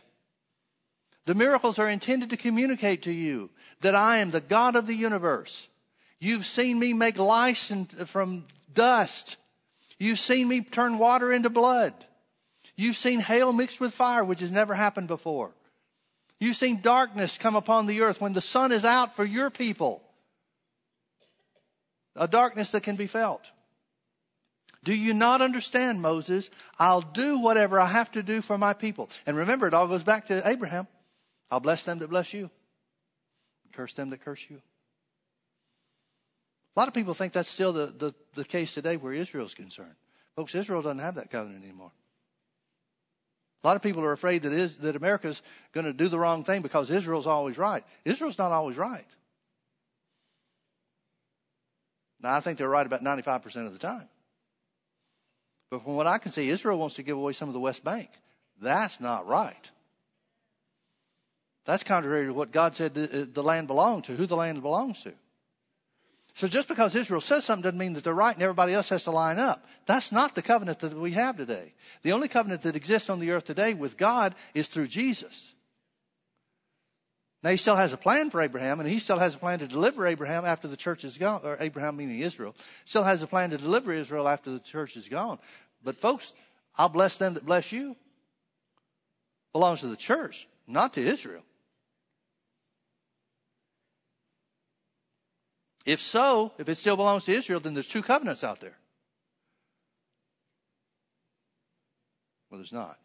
The 1.26 1.34
miracles 1.34 1.78
are 1.78 1.88
intended 1.88 2.30
to 2.30 2.36
communicate 2.36 3.02
to 3.02 3.12
you 3.12 3.50
that 3.80 3.94
I 3.94 4.18
am 4.18 4.30
the 4.30 4.40
God 4.40 4.76
of 4.76 4.86
the 4.86 4.94
universe. 4.94 5.68
You've 6.18 6.44
seen 6.44 6.78
me 6.78 6.92
make 6.92 7.18
lice 7.18 7.72
from 8.06 8.44
dust. 8.72 9.36
You've 9.98 10.18
seen 10.18 10.48
me 10.48 10.60
turn 10.62 10.98
water 10.98 11.32
into 11.32 11.50
blood. 11.50 11.94
You've 12.76 12.96
seen 12.96 13.20
hail 13.20 13.52
mixed 13.52 13.80
with 13.80 13.94
fire, 13.94 14.24
which 14.24 14.40
has 14.40 14.50
never 14.50 14.74
happened 14.74 15.08
before. 15.08 15.52
You've 16.40 16.56
seen 16.56 16.80
darkness 16.80 17.38
come 17.38 17.56
upon 17.56 17.86
the 17.86 18.02
earth 18.02 18.20
when 18.20 18.32
the 18.32 18.40
sun 18.40 18.72
is 18.72 18.84
out 18.84 19.14
for 19.14 19.24
your 19.24 19.48
people. 19.48 20.02
A 22.16 22.28
darkness 22.28 22.70
that 22.72 22.82
can 22.82 22.96
be 22.96 23.06
felt. 23.06 23.50
Do 24.82 24.94
you 24.94 25.14
not 25.14 25.40
understand, 25.40 26.02
Moses? 26.02 26.50
I'll 26.78 27.00
do 27.00 27.38
whatever 27.38 27.80
I 27.80 27.86
have 27.86 28.12
to 28.12 28.22
do 28.22 28.42
for 28.42 28.58
my 28.58 28.74
people. 28.74 29.08
And 29.26 29.36
remember, 29.36 29.66
it 29.66 29.74
all 29.74 29.88
goes 29.88 30.04
back 30.04 30.26
to 30.26 30.46
Abraham. 30.46 30.86
I'll 31.50 31.60
bless 31.60 31.84
them 31.84 31.98
that 31.98 32.10
bless 32.10 32.32
you, 32.32 32.50
curse 33.72 33.94
them 33.94 34.10
that 34.10 34.24
curse 34.24 34.44
you. 34.48 34.60
A 36.76 36.80
lot 36.80 36.88
of 36.88 36.94
people 36.94 37.14
think 37.14 37.32
that's 37.32 37.48
still 37.48 37.72
the, 37.72 37.86
the, 37.86 38.14
the 38.34 38.44
case 38.44 38.74
today 38.74 38.96
where 38.96 39.12
Israel's 39.12 39.54
concerned. 39.54 39.94
Folks, 40.34 40.54
Israel 40.54 40.82
doesn't 40.82 40.98
have 40.98 41.14
that 41.14 41.30
covenant 41.30 41.62
anymore. 41.62 41.92
A 43.62 43.66
lot 43.66 43.76
of 43.76 43.82
people 43.82 44.02
are 44.02 44.12
afraid 44.12 44.42
that, 44.42 44.52
is, 44.52 44.76
that 44.78 44.96
America's 44.96 45.40
going 45.72 45.86
to 45.86 45.92
do 45.92 46.08
the 46.08 46.18
wrong 46.18 46.44
thing 46.44 46.60
because 46.60 46.90
Israel's 46.90 47.26
always 47.26 47.56
right. 47.56 47.84
Israel's 48.04 48.36
not 48.36 48.52
always 48.52 48.76
right. 48.76 49.06
Now, 52.20 52.34
I 52.34 52.40
think 52.40 52.58
they're 52.58 52.68
right 52.68 52.86
about 52.86 53.02
95% 53.02 53.66
of 53.66 53.72
the 53.72 53.78
time. 53.78 54.08
But 55.70 55.84
from 55.84 55.94
what 55.94 56.06
I 56.06 56.18
can 56.18 56.32
see, 56.32 56.48
Israel 56.48 56.78
wants 56.78 56.96
to 56.96 57.02
give 57.02 57.16
away 57.16 57.32
some 57.32 57.48
of 57.48 57.54
the 57.54 57.60
West 57.60 57.84
Bank. 57.84 58.10
That's 58.60 59.00
not 59.00 59.26
right. 59.26 59.70
That's 61.64 61.82
contrary 61.82 62.26
to 62.26 62.34
what 62.34 62.52
God 62.52 62.74
said 62.74 62.94
the, 62.94 63.22
uh, 63.22 63.26
the 63.32 63.42
land 63.42 63.66
belonged 63.66 64.04
to, 64.04 64.12
who 64.12 64.26
the 64.26 64.36
land 64.36 64.60
belongs 64.62 65.02
to. 65.02 65.12
So 66.34 66.48
just 66.48 66.66
because 66.66 66.96
Israel 66.96 67.20
says 67.20 67.44
something 67.44 67.62
doesn't 67.62 67.78
mean 67.78 67.92
that 67.94 68.02
they're 68.02 68.12
right 68.12 68.34
and 68.34 68.42
everybody 68.42 68.74
else 68.74 68.88
has 68.88 69.04
to 69.04 69.12
line 69.12 69.38
up. 69.38 69.64
That's 69.86 70.10
not 70.10 70.34
the 70.34 70.42
covenant 70.42 70.80
that 70.80 70.92
we 70.92 71.12
have 71.12 71.36
today. 71.36 71.74
The 72.02 72.12
only 72.12 72.26
covenant 72.26 72.62
that 72.62 72.74
exists 72.74 73.08
on 73.08 73.20
the 73.20 73.30
earth 73.30 73.44
today 73.44 73.72
with 73.72 73.96
God 73.96 74.34
is 74.52 74.66
through 74.66 74.88
Jesus. 74.88 75.52
Now 77.44 77.50
he 77.50 77.56
still 77.56 77.76
has 77.76 77.92
a 77.92 77.98
plan 77.98 78.30
for 78.30 78.40
Abraham, 78.40 78.80
and 78.80 78.88
he 78.88 78.98
still 78.98 79.18
has 79.18 79.34
a 79.34 79.38
plan 79.38 79.58
to 79.58 79.68
deliver 79.68 80.06
Abraham 80.06 80.46
after 80.46 80.66
the 80.66 80.78
church 80.78 81.04
is 81.04 81.18
gone, 81.18 81.42
or 81.44 81.58
Abraham 81.60 81.96
meaning 81.96 82.20
Israel, 82.20 82.54
still 82.86 83.04
has 83.04 83.22
a 83.22 83.26
plan 83.26 83.50
to 83.50 83.58
deliver 83.58 83.92
Israel 83.92 84.26
after 84.26 84.50
the 84.50 84.60
church 84.60 84.96
is 84.96 85.08
gone. 85.08 85.38
But 85.84 85.98
folks, 85.98 86.32
I'll 86.76 86.88
bless 86.88 87.18
them 87.18 87.34
that 87.34 87.44
bless 87.44 87.70
you. 87.70 87.96
Belongs 89.52 89.80
to 89.80 89.88
the 89.88 89.96
church, 89.96 90.48
not 90.66 90.94
to 90.94 91.02
Israel. 91.02 91.42
If 95.84 96.00
so, 96.00 96.52
if 96.58 96.68
it 96.68 96.76
still 96.76 96.96
belongs 96.96 97.24
to 97.24 97.32
Israel, 97.32 97.60
then 97.60 97.74
there's 97.74 97.88
two 97.88 98.02
covenants 98.02 98.42
out 98.42 98.60
there. 98.60 98.76
Well, 102.50 102.58
there's 102.58 102.72
not. 102.72 102.98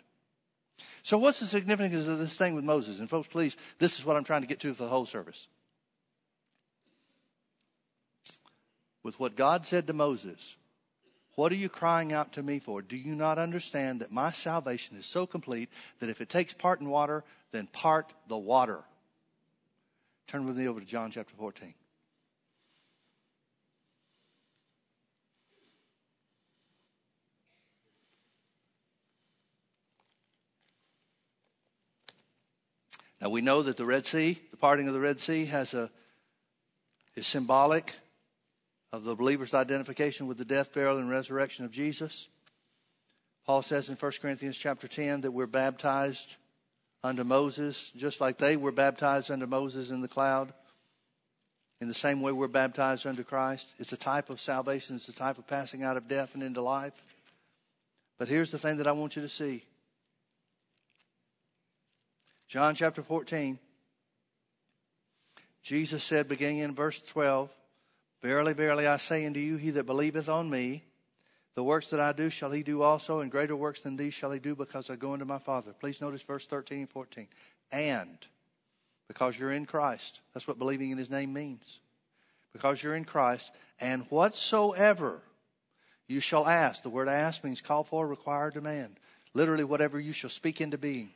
So, 1.02 1.18
what's 1.18 1.40
the 1.40 1.46
significance 1.46 2.08
of 2.08 2.20
this 2.20 2.38
thing 2.38 2.56
with 2.56 2.64
Moses? 2.64 3.00
And, 3.00 3.10
folks, 3.10 3.28
please, 3.28 3.58
this 3.80 4.00
is 4.00 4.06
what 4.06 4.16
I'm 4.16 4.24
trying 4.24 4.42
to 4.42 4.48
get 4.48 4.60
to 4.62 4.74
for 4.74 4.84
the 4.84 4.90
whole 4.90 5.06
service. 5.06 5.48
With 9.04 9.20
what 9.20 9.36
God 9.36 9.66
said 9.66 9.88
to 9.88 9.94
Moses, 9.94 10.56
what 11.36 11.52
are 11.52 11.56
you 11.56 11.70
crying 11.70 12.14
out 12.14 12.34
to 12.34 12.44
me 12.44 12.60
for? 12.60 12.82
Do 12.82 12.96
you 12.96 13.16
not 13.16 13.38
understand 13.38 14.02
that 14.02 14.12
my 14.12 14.32
salvation 14.32 14.98
is 14.98 15.06
so 15.06 15.26
complete 15.26 15.70
that 16.00 16.10
if 16.10 16.22
it 16.22 16.30
takes 16.30 16.54
part 16.54 16.82
in 16.82 16.90
water, 16.90 17.24
then 17.52 17.68
part 17.68 18.14
the 18.28 18.38
water? 18.38 18.84
Turn 20.28 20.46
with 20.46 20.58
me 20.58 20.68
over 20.68 20.80
to 20.80 20.86
John 20.86 21.12
chapter 21.12 21.34
14. 21.38 21.74
Now 33.22 33.30
we 33.30 33.42
know 33.42 33.62
that 33.62 33.78
the 33.78 33.86
Red 33.86 34.06
Sea, 34.06 34.40
the 34.52 34.58
parting 34.58 34.88
of 34.88 34.94
the 34.94 35.00
Red 35.00 35.20
Sea, 35.20 35.46
has 35.46 35.74
a 35.74 35.90
is 37.16 37.28
symbolic 37.28 37.96
of 38.92 39.04
the 39.04 39.16
believer's 39.16 39.54
identification 39.54 40.28
with 40.28 40.38
the 40.38 40.46
death, 40.46 40.74
burial, 40.74 40.98
and 40.98 41.10
resurrection 41.10 41.66
of 41.66 41.72
Jesus. 41.72 42.28
Paul 43.46 43.62
says 43.62 43.90
in 43.90 43.96
1 43.96 44.12
Corinthians 44.22 44.58
chapter 44.58 44.88
10 44.88 45.22
that 45.22 45.32
we're 45.32 45.48
baptized 45.48 46.36
under 47.04 47.24
Moses, 47.24 47.92
just 47.96 48.22
like 48.22 48.38
they 48.38 48.58
were 48.58 48.72
baptized 48.72 49.32
under 49.32 49.48
Moses 49.48 49.90
in 49.90 50.02
the 50.02 50.08
cloud. 50.08 50.54
In 51.82 51.88
the 51.88 51.94
same 51.94 52.22
way 52.22 52.32
we're 52.32 52.48
baptized 52.48 53.08
under 53.08 53.24
Christ. 53.24 53.74
It's 53.80 53.94
a 53.94 53.98
type 53.98 54.30
of 54.30 54.42
salvation, 54.42 54.98
it's 54.98 55.10
a 55.10 55.14
type 55.14 55.38
of 55.38 55.48
passing 55.48 55.84
out 55.84 55.98
of 55.98 56.08
death 56.08 56.34
and 56.34 56.44
into 56.44 56.62
life. 56.62 57.06
But 58.18 58.28
here's 58.28 58.52
the 58.52 58.58
thing 58.58 58.78
that 58.78 58.88
I 58.88 58.92
want 58.92 59.16
you 59.16 59.22
to 59.22 59.30
see 59.30 59.64
John 62.50 62.74
chapter 62.74 63.04
14. 63.04 63.60
Jesus 65.62 66.04
said, 66.04 66.28
beginning 66.28 66.58
in 66.60 66.74
verse 66.74 67.00
12, 67.00 67.54
Verily, 68.24 68.54
verily, 68.54 68.88
I 68.88 68.98
say 68.98 69.26
unto 69.26 69.40
you, 69.40 69.56
he 69.58 69.70
that 69.70 69.86
believeth 69.86 70.28
on 70.28 70.50
me, 70.50 70.84
the 71.54 71.64
works 71.64 71.92
that 71.92 72.00
I 72.00 72.12
do 72.12 72.32
shall 72.32 72.50
he 72.50 72.64
do 72.64 72.82
also, 72.82 73.20
and 73.20 73.32
greater 73.32 73.56
works 73.56 73.82
than 73.82 73.98
these 73.98 74.16
shall 74.16 74.32
he 74.32 74.40
do, 74.40 74.56
because 74.56 74.90
I 74.90 74.96
go 74.96 75.14
unto 75.14 75.26
my 75.26 75.38
Father. 75.38 75.74
Please 75.80 76.02
notice 76.02 76.24
verse 76.24 76.48
13 76.48 76.80
and 76.80 76.90
14. 76.90 77.28
And, 77.72 78.18
because 79.08 79.38
you're 79.38 79.54
in 79.54 79.68
Christ, 79.68 80.20
that's 80.34 80.48
what 80.48 80.58
believing 80.58 80.90
in 80.90 80.98
his 80.98 81.10
name 81.10 81.32
means. 81.32 81.80
Because 82.52 82.82
you're 82.82 82.96
in 82.96 83.06
Christ, 83.06 83.52
and 83.80 84.08
whatsoever 84.10 85.22
you 86.08 86.20
shall 86.20 86.48
ask, 86.48 86.82
the 86.82 86.90
word 86.90 87.08
ask 87.08 87.44
means 87.44 87.62
call 87.62 87.84
for, 87.84 88.08
require, 88.08 88.50
demand. 88.50 89.00
Literally, 89.36 89.64
whatever 89.64 90.00
you 90.00 90.14
shall 90.14 90.32
speak 90.32 90.60
into 90.60 90.80
being. 90.80 91.12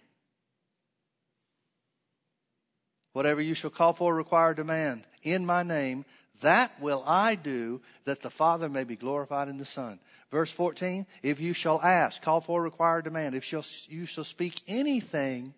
Whatever 3.14 3.42
you 3.42 3.54
shall 3.54 3.70
call 3.70 3.94
for, 3.94 4.14
require, 4.14 4.54
demand 4.54 5.06
in 5.22 5.46
my 5.46 5.64
name, 5.64 6.06
that 6.42 6.80
will 6.82 7.04
I 7.06 7.36
do 7.36 7.82
that 8.06 8.22
the 8.22 8.30
Father 8.30 8.68
may 8.68 8.84
be 8.84 8.96
glorified 8.96 9.48
in 9.48 9.58
the 9.58 9.66
Son. 9.66 10.00
Verse 10.32 10.52
14, 10.52 11.06
if 11.22 11.40
you 11.40 11.54
shall 11.54 11.80
ask, 11.82 12.22
call 12.22 12.42
for, 12.42 12.62
require, 12.62 13.02
demand, 13.02 13.36
if 13.36 13.54
you 13.90 14.06
shall 14.06 14.24
speak 14.24 14.62
anything 14.68 15.54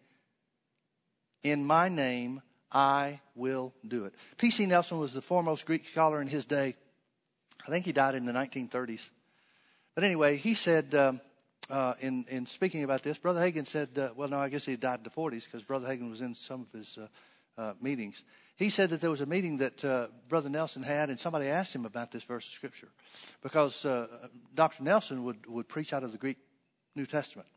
in 1.44 1.66
my 1.66 1.88
name, 1.88 2.42
I 2.72 3.22
will 3.36 3.74
do 3.88 4.06
it. 4.06 4.14
P.C. 4.38 4.66
Nelson 4.66 5.00
was 5.00 5.14
the 5.14 5.22
foremost 5.22 5.66
Greek 5.66 5.88
scholar 5.88 6.22
in 6.22 6.28
his 6.28 6.44
day. 6.44 6.76
I 7.66 7.70
think 7.70 7.86
he 7.86 7.94
died 7.94 8.16
in 8.16 8.26
the 8.26 8.34
1930s. 8.34 9.10
But 9.96 10.04
anyway, 10.04 10.36
he 10.36 10.56
said, 10.56 10.94
um, 10.94 11.22
uh, 11.70 11.94
in, 12.02 12.26
in 12.28 12.46
speaking 12.46 12.84
about 12.84 13.02
this, 13.02 13.18
Brother 13.18 13.40
Hagin 13.40 13.66
said, 13.66 13.98
uh, 13.98 14.10
well, 14.16 14.28
no, 14.28 14.38
I 14.38 14.50
guess 14.50 14.66
he 14.66 14.76
died 14.76 15.00
in 15.00 15.04
the 15.04 15.10
40s 15.10 15.46
because 15.46 15.64
Brother 15.64 15.88
Hagin 15.88 16.10
was 16.10 16.20
in 16.20 16.36
some 16.36 16.62
of 16.62 16.78
his 16.78 16.98
uh, 16.98 17.08
uh, 17.58 17.74
meetings. 17.82 18.24
He 18.58 18.70
said 18.70 18.90
that 18.92 19.02
there 19.02 19.10
was 19.10 19.22
a 19.22 19.26
meeting 19.26 19.58
that 19.58 19.84
uh, 19.84 20.08
Brother 20.30 20.50
Nelson 20.50 20.84
had, 20.84 21.10
and 21.10 21.20
somebody 21.20 21.48
asked 21.48 21.76
him 21.76 21.86
about 21.86 22.12
this 22.12 22.24
verse 22.24 22.46
of 22.46 22.54
Scripture. 22.54 22.88
Because 23.42 23.84
uh, 23.86 24.08
Dr. 24.54 24.84
Nelson 24.84 25.26
would, 25.26 25.46
would 25.46 25.68
preach 25.68 25.92
out 25.92 26.04
of 26.04 26.12
the 26.12 26.18
Greek 26.18 26.38
New 26.96 27.06
Testament. 27.06 27.48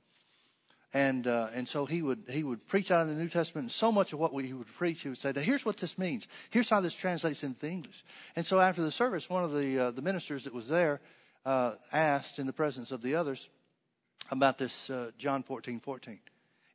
And, 0.92 1.26
uh, 1.26 1.48
and 1.54 1.68
so 1.68 1.84
he 1.84 2.02
would, 2.02 2.24
he 2.28 2.42
would 2.42 2.66
preach 2.66 2.90
out 2.90 3.02
of 3.02 3.08
the 3.08 3.14
New 3.14 3.28
Testament, 3.28 3.64
and 3.64 3.72
so 3.72 3.92
much 3.92 4.12
of 4.12 4.18
what 4.18 4.32
we, 4.32 4.46
he 4.46 4.54
would 4.54 4.66
preach, 4.66 5.02
he 5.02 5.08
would 5.08 5.18
say, 5.18 5.32
here's 5.34 5.64
what 5.64 5.76
this 5.76 5.98
means. 5.98 6.26
Here's 6.50 6.70
how 6.70 6.80
this 6.80 6.94
translates 6.94 7.44
into 7.44 7.68
English. 7.68 8.04
And 8.34 8.44
so 8.44 8.58
after 8.58 8.82
the 8.82 8.90
service, 8.90 9.28
one 9.28 9.44
of 9.44 9.52
the, 9.52 9.78
uh, 9.78 9.90
the 9.90 10.02
ministers 10.02 10.44
that 10.44 10.54
was 10.54 10.68
there 10.68 11.00
asked 11.44 12.38
in 12.38 12.46
the 12.46 12.52
presence 12.52 12.90
of 12.90 13.02
the 13.02 13.14
others 13.14 13.48
about 14.30 14.58
this 14.58 14.90
John 15.18 15.42
14, 15.42 15.80
14. 15.80 16.18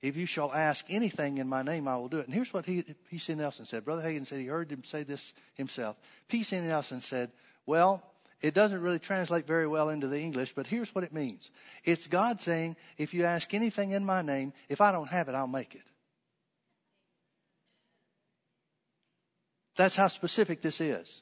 If 0.03 0.17
you 0.17 0.25
shall 0.25 0.51
ask 0.51 0.85
anything 0.89 1.37
in 1.37 1.47
my 1.47 1.63
name, 1.63 1.87
I 1.87 1.95
will 1.95 2.09
do 2.09 2.19
it. 2.19 2.25
And 2.25 2.35
here's 2.35 2.53
what 2.53 2.65
he, 2.65 2.83
P.C. 3.09 3.35
Nelson 3.35 3.63
said. 3.63 3.85
Brother 3.85 4.01
Hagin 4.01 4.25
said 4.25 4.39
he 4.39 4.47
heard 4.47 4.69
him 4.69 4.83
say 4.83 5.03
this 5.03 5.33
himself. 5.53 5.95
P.C. 6.27 6.59
Nelson 6.59 6.99
said, 6.99 7.31
Well, 7.65 8.03
it 8.41 8.53
doesn't 8.53 8.81
really 8.81 8.99
translate 8.99 9.47
very 9.47 9.65
well 9.65 9.87
into 9.87 10.07
the 10.07 10.19
English, 10.19 10.53
but 10.55 10.67
here's 10.67 10.93
what 10.93 11.05
it 11.05 11.13
means 11.13 11.49
it's 11.85 12.07
God 12.07 12.41
saying, 12.41 12.75
If 12.97 13.13
you 13.13 13.23
ask 13.23 13.53
anything 13.53 13.91
in 13.91 14.05
my 14.05 14.21
name, 14.21 14.51
if 14.67 14.81
I 14.81 14.91
don't 14.91 15.07
have 15.07 15.29
it, 15.29 15.35
I'll 15.35 15.47
make 15.47 15.73
it. 15.73 15.83
That's 19.77 19.95
how 19.95 20.09
specific 20.09 20.61
this 20.61 20.81
is. 20.81 21.21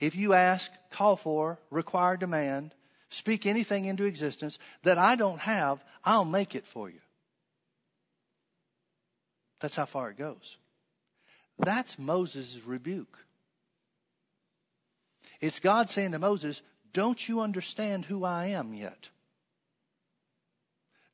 If 0.00 0.16
you 0.16 0.32
ask, 0.32 0.72
call 0.90 1.14
for, 1.14 1.60
require, 1.70 2.16
demand, 2.16 2.74
speak 3.10 3.46
anything 3.46 3.84
into 3.84 4.06
existence 4.06 4.58
that 4.82 4.98
I 4.98 5.14
don't 5.14 5.38
have, 5.38 5.84
I'll 6.04 6.24
make 6.24 6.56
it 6.56 6.66
for 6.66 6.90
you. 6.90 6.98
That's 9.62 9.76
how 9.76 9.86
far 9.86 10.10
it 10.10 10.18
goes. 10.18 10.56
That's 11.56 11.96
Moses' 11.98 12.60
rebuke. 12.66 13.16
It's 15.40 15.60
God 15.60 15.88
saying 15.88 16.12
to 16.12 16.18
Moses, 16.18 16.62
Don't 16.92 17.28
you 17.28 17.40
understand 17.40 18.06
who 18.06 18.24
I 18.24 18.46
am 18.46 18.74
yet? 18.74 19.08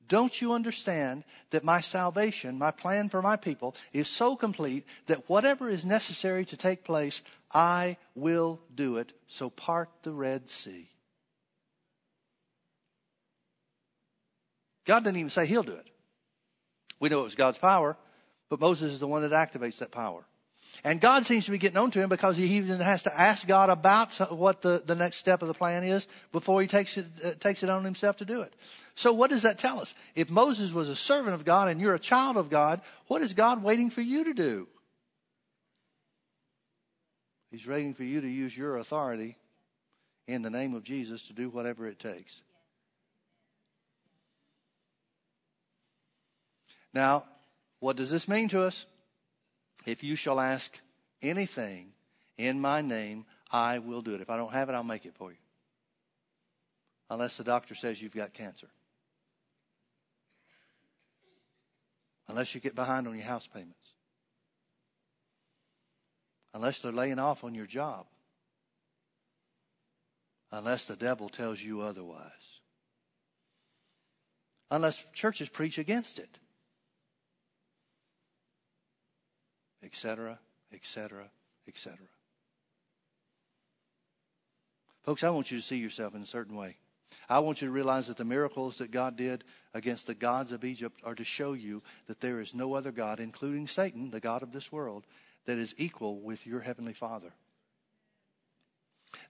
Don't 0.09 0.41
you 0.41 0.55
understand 0.55 1.25
that 1.51 1.63
my 1.63 1.83
salvation, 1.83 2.57
my 2.57 2.71
plan 2.71 3.11
for 3.11 3.21
my 3.21 3.37
people, 3.37 3.77
is 3.93 4.09
so 4.09 4.35
complete 4.35 4.87
that 5.07 5.29
whatever 5.29 5.69
is 5.69 5.85
necessary 5.85 6.47
to 6.47 6.57
take 6.57 6.85
place, 6.85 7.21
I 7.53 7.99
will 8.15 8.61
do 8.75 8.97
it. 8.97 9.13
So 9.27 9.51
part 9.51 9.91
the 10.03 10.13
Red 10.13 10.49
Sea. 10.49 10.89
God 14.87 15.05
didn't 15.05 15.19
even 15.19 15.29
say 15.29 15.45
he'll 15.45 15.63
do 15.63 15.73
it. 15.73 15.91
We 16.99 17.11
know 17.11 17.21
it 17.21 17.25
was 17.25 17.35
God's 17.35 17.59
power. 17.59 17.99
But 18.49 18.61
Moses 18.61 18.93
is 18.93 19.01
the 19.01 19.07
one 19.07 19.23
that 19.23 19.33
activates 19.33 19.79
that 19.79 19.91
power. 19.91 20.25
And 20.85 21.01
God 21.01 21.25
seems 21.25 21.45
to 21.47 21.51
be 21.51 21.59
getting 21.59 21.77
on 21.77 21.91
to 21.93 22.01
him 22.01 22.09
because 22.09 22.37
he 22.37 22.45
even 22.57 22.79
has 22.81 23.03
to 23.03 23.21
ask 23.21 23.47
God 23.47 23.69
about 23.69 24.13
what 24.33 24.63
the, 24.63 24.83
the 24.85 24.95
next 24.95 25.17
step 25.17 25.43
of 25.43 25.49
the 25.49 25.55
plan 25.55 25.83
is 25.83 26.07
before 26.31 26.61
he 26.61 26.69
takes 26.69 26.97
it, 26.97 27.07
uh, 27.25 27.33
takes 27.41 27.63
it 27.63 27.71
on 27.71 27.85
himself 27.85 28.19
to 28.19 28.25
do 28.25 28.43
it. 28.43 28.55
So 28.95 29.13
what 29.13 29.31
does 29.31 29.43
that 29.43 29.59
tell 29.59 29.81
us? 29.81 29.95
If 30.15 30.31
Moses 30.31 30.73
was 30.73 30.89
a 30.89 30.97
servant 30.97 31.35
of 31.35 31.45
God 31.45 31.69
and 31.69 31.81
you're 31.81 31.95
a 31.95 32.01
child 32.01 32.37
of 32.37 32.49
God, 32.49 32.81
what 33.07 33.23
is 33.23 33.33
God 33.33 33.63
waiting 33.63 33.91
for 33.91 34.03
you 34.03 34.25
to 34.25 34.35
do? 34.35 34.69
He's 37.51 37.67
waiting 37.67 37.95
for 37.95 38.05
you 38.05 38.21
to 38.21 38.29
use 38.29 38.57
your 38.57 38.77
authority 38.77 39.37
in 40.27 40.43
the 40.43 40.51
name 40.51 40.75
of 40.75 40.85
Jesus 40.85 41.23
to 41.25 41.33
do 41.33 41.49
whatever 41.49 41.87
it 41.87 41.99
takes. 41.99 42.43
Now, 46.93 47.25
what 47.81 47.97
does 47.97 48.11
this 48.11 48.29
mean 48.29 48.49
to 48.49 48.63
us? 48.63 48.87
If 49.87 50.03
you 50.03 50.17
shall 50.17 50.41
ask 50.41 50.79
anything 51.23 51.93
in 52.37 52.61
my 52.61 52.83
name, 52.83 53.25
I 53.51 53.79
will 53.79 54.03
do 54.03 54.15
it. 54.15 54.21
If 54.21 54.31
I 54.31 54.37
don't 54.37 54.53
have 54.53 54.69
it, 54.69 54.75
I'll 54.75 54.85
make 54.85 55.07
it 55.07 55.15
for 55.15 55.31
you. 55.31 55.39
Unless 57.11 57.37
the 57.37 57.45
doctor 57.45 57.75
says 57.75 58.03
you've 58.03 58.15
got 58.15 58.35
cancer. 58.35 58.69
Unless 62.29 62.55
you 62.55 62.61
get 62.61 62.75
behind 62.75 63.09
on 63.09 63.15
your 63.15 63.25
house 63.25 63.47
payments. 63.47 63.75
Unless 66.53 66.81
they're 66.81 66.93
laying 66.93 67.19
off 67.19 67.45
on 67.45 67.55
your 67.55 67.67
job. 67.67 68.07
Unless 70.53 70.87
the 70.87 70.97
devil 70.97 71.29
tells 71.29 71.63
you 71.63 71.81
otherwise. 71.81 72.61
Unless 74.71 75.05
churches 75.15 75.49
preach 75.49 75.79
against 75.79 76.19
it. 76.19 76.39
Etc., 79.83 80.39
etc., 80.73 81.31
etc. 81.67 81.97
Folks, 85.03 85.25
I 85.25 85.31
want 85.31 85.51
you 85.51 85.59
to 85.59 85.65
see 85.65 85.77
yourself 85.77 86.15
in 86.15 86.23
a 86.23 86.27
certain 86.27 86.57
way. 86.57 86.77
I 87.29 87.39
want 87.39 87.63
you 87.63 87.69
to 87.69 87.73
realize 87.73 88.09
that 88.09 88.17
the 88.17 88.25
miracles 88.25 88.79
that 88.79 88.91
God 88.91 89.17
did 89.17 89.45
against 89.73 90.07
the 90.07 90.15
gods 90.15 90.53
of 90.53 90.65
Egypt 90.65 91.01
are 91.05 91.15
to 91.15 91.25
show 91.25 91.53
you 91.53 91.83
that 92.07 92.21
there 92.21 92.41
is 92.41 92.55
no 92.55 92.75
other 92.75 92.93
God, 92.93 93.21
including 93.21 93.67
Satan, 93.67 94.11
the 94.11 94.21
God 94.21 94.43
of 94.43 94.53
this 94.53 94.71
world, 94.71 95.07
that 95.47 95.59
is 95.59 95.75
equal 95.79 96.21
with 96.21 96.47
your 96.47 96.61
Heavenly 96.61 96.93
Father. 96.93 97.33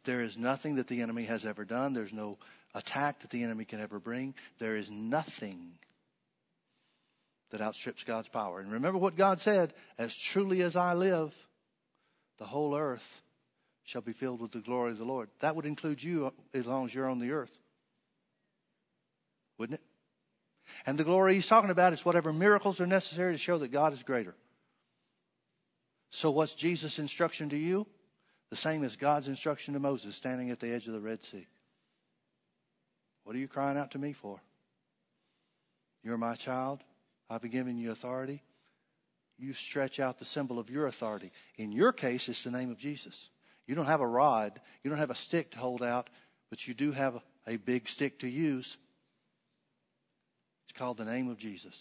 There 0.04 0.20
is 0.20 0.36
nothing 0.36 0.74
that 0.76 0.88
the 0.88 1.02
enemy 1.02 1.24
has 1.24 1.46
ever 1.46 1.64
done. 1.64 1.92
There's 1.92 2.12
no 2.12 2.38
attack 2.74 3.20
that 3.20 3.30
the 3.30 3.42
enemy 3.42 3.64
can 3.64 3.80
ever 3.80 4.00
bring. 4.00 4.34
There 4.58 4.76
is 4.76 4.90
nothing 4.90 5.78
that 7.50 7.60
outstrips 7.60 8.04
God's 8.04 8.28
power. 8.28 8.60
And 8.60 8.72
remember 8.72 8.98
what 8.98 9.16
God 9.16 9.40
said 9.40 9.72
as 9.98 10.16
truly 10.16 10.62
as 10.62 10.76
I 10.76 10.94
live, 10.94 11.34
the 12.38 12.44
whole 12.44 12.76
earth 12.76 13.22
shall 13.84 14.02
be 14.02 14.12
filled 14.12 14.40
with 14.40 14.52
the 14.52 14.60
glory 14.60 14.92
of 14.92 14.98
the 14.98 15.04
Lord. 15.04 15.30
That 15.40 15.56
would 15.56 15.66
include 15.66 16.02
you 16.02 16.32
as 16.52 16.66
long 16.66 16.84
as 16.84 16.94
you're 16.94 17.08
on 17.08 17.18
the 17.18 17.32
earth. 17.32 17.58
Wouldn't 19.56 19.80
it? 19.80 19.84
And 20.86 20.98
the 20.98 21.04
glory 21.04 21.34
he's 21.34 21.46
talking 21.46 21.70
about 21.70 21.94
is 21.94 22.04
whatever 22.04 22.32
miracles 22.32 22.80
are 22.80 22.86
necessary 22.86 23.32
to 23.32 23.38
show 23.38 23.58
that 23.58 23.72
God 23.72 23.92
is 23.92 24.02
greater. 24.02 24.34
So, 26.10 26.30
what's 26.30 26.54
Jesus' 26.54 26.98
instruction 26.98 27.48
to 27.50 27.56
you? 27.56 27.86
The 28.50 28.56
same 28.56 28.84
as 28.84 28.96
God's 28.96 29.28
instruction 29.28 29.74
to 29.74 29.80
Moses 29.80 30.16
standing 30.16 30.50
at 30.50 30.60
the 30.60 30.72
edge 30.72 30.86
of 30.86 30.94
the 30.94 31.00
Red 31.00 31.22
Sea. 31.22 31.46
What 33.24 33.36
are 33.36 33.38
you 33.38 33.48
crying 33.48 33.76
out 33.76 33.90
to 33.90 33.98
me 33.98 34.12
for? 34.12 34.40
You're 36.02 36.16
my 36.16 36.34
child. 36.34 36.82
I've 37.30 37.42
been 37.42 37.50
giving 37.50 37.76
you 37.78 37.90
authority. 37.90 38.42
You 39.38 39.52
stretch 39.52 40.00
out 40.00 40.18
the 40.18 40.24
symbol 40.24 40.58
of 40.58 40.70
your 40.70 40.86
authority. 40.86 41.30
In 41.56 41.70
your 41.72 41.92
case, 41.92 42.28
it's 42.28 42.42
the 42.42 42.50
name 42.50 42.70
of 42.70 42.78
Jesus. 42.78 43.28
You 43.66 43.74
don't 43.74 43.86
have 43.86 44.00
a 44.00 44.06
rod, 44.06 44.60
you 44.82 44.90
don't 44.90 44.98
have 44.98 45.10
a 45.10 45.14
stick 45.14 45.50
to 45.52 45.58
hold 45.58 45.82
out, 45.82 46.08
but 46.50 46.66
you 46.66 46.74
do 46.74 46.92
have 46.92 47.20
a 47.46 47.56
big 47.56 47.86
stick 47.86 48.18
to 48.20 48.28
use. 48.28 48.76
It's 50.64 50.78
called 50.78 50.96
the 50.96 51.04
name 51.04 51.28
of 51.28 51.38
Jesus. 51.38 51.78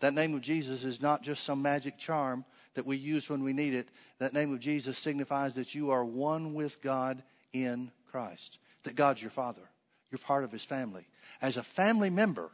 That 0.00 0.14
name 0.14 0.34
of 0.34 0.40
Jesus 0.40 0.84
is 0.84 1.02
not 1.02 1.22
just 1.22 1.44
some 1.44 1.62
magic 1.62 1.98
charm 1.98 2.44
that 2.74 2.86
we 2.86 2.96
use 2.96 3.28
when 3.28 3.42
we 3.42 3.52
need 3.52 3.74
it. 3.74 3.88
That 4.18 4.32
name 4.32 4.52
of 4.52 4.60
Jesus 4.60 4.98
signifies 4.98 5.54
that 5.54 5.74
you 5.74 5.90
are 5.90 6.04
one 6.04 6.54
with 6.54 6.80
God 6.80 7.22
in 7.52 7.90
Christ, 8.10 8.58
that 8.84 8.96
God's 8.96 9.22
your 9.22 9.30
Father. 9.30 9.62
You're 10.10 10.18
part 10.18 10.44
of 10.44 10.52
His 10.52 10.64
family. 10.64 11.06
As 11.42 11.56
a 11.56 11.62
family 11.62 12.10
member, 12.10 12.50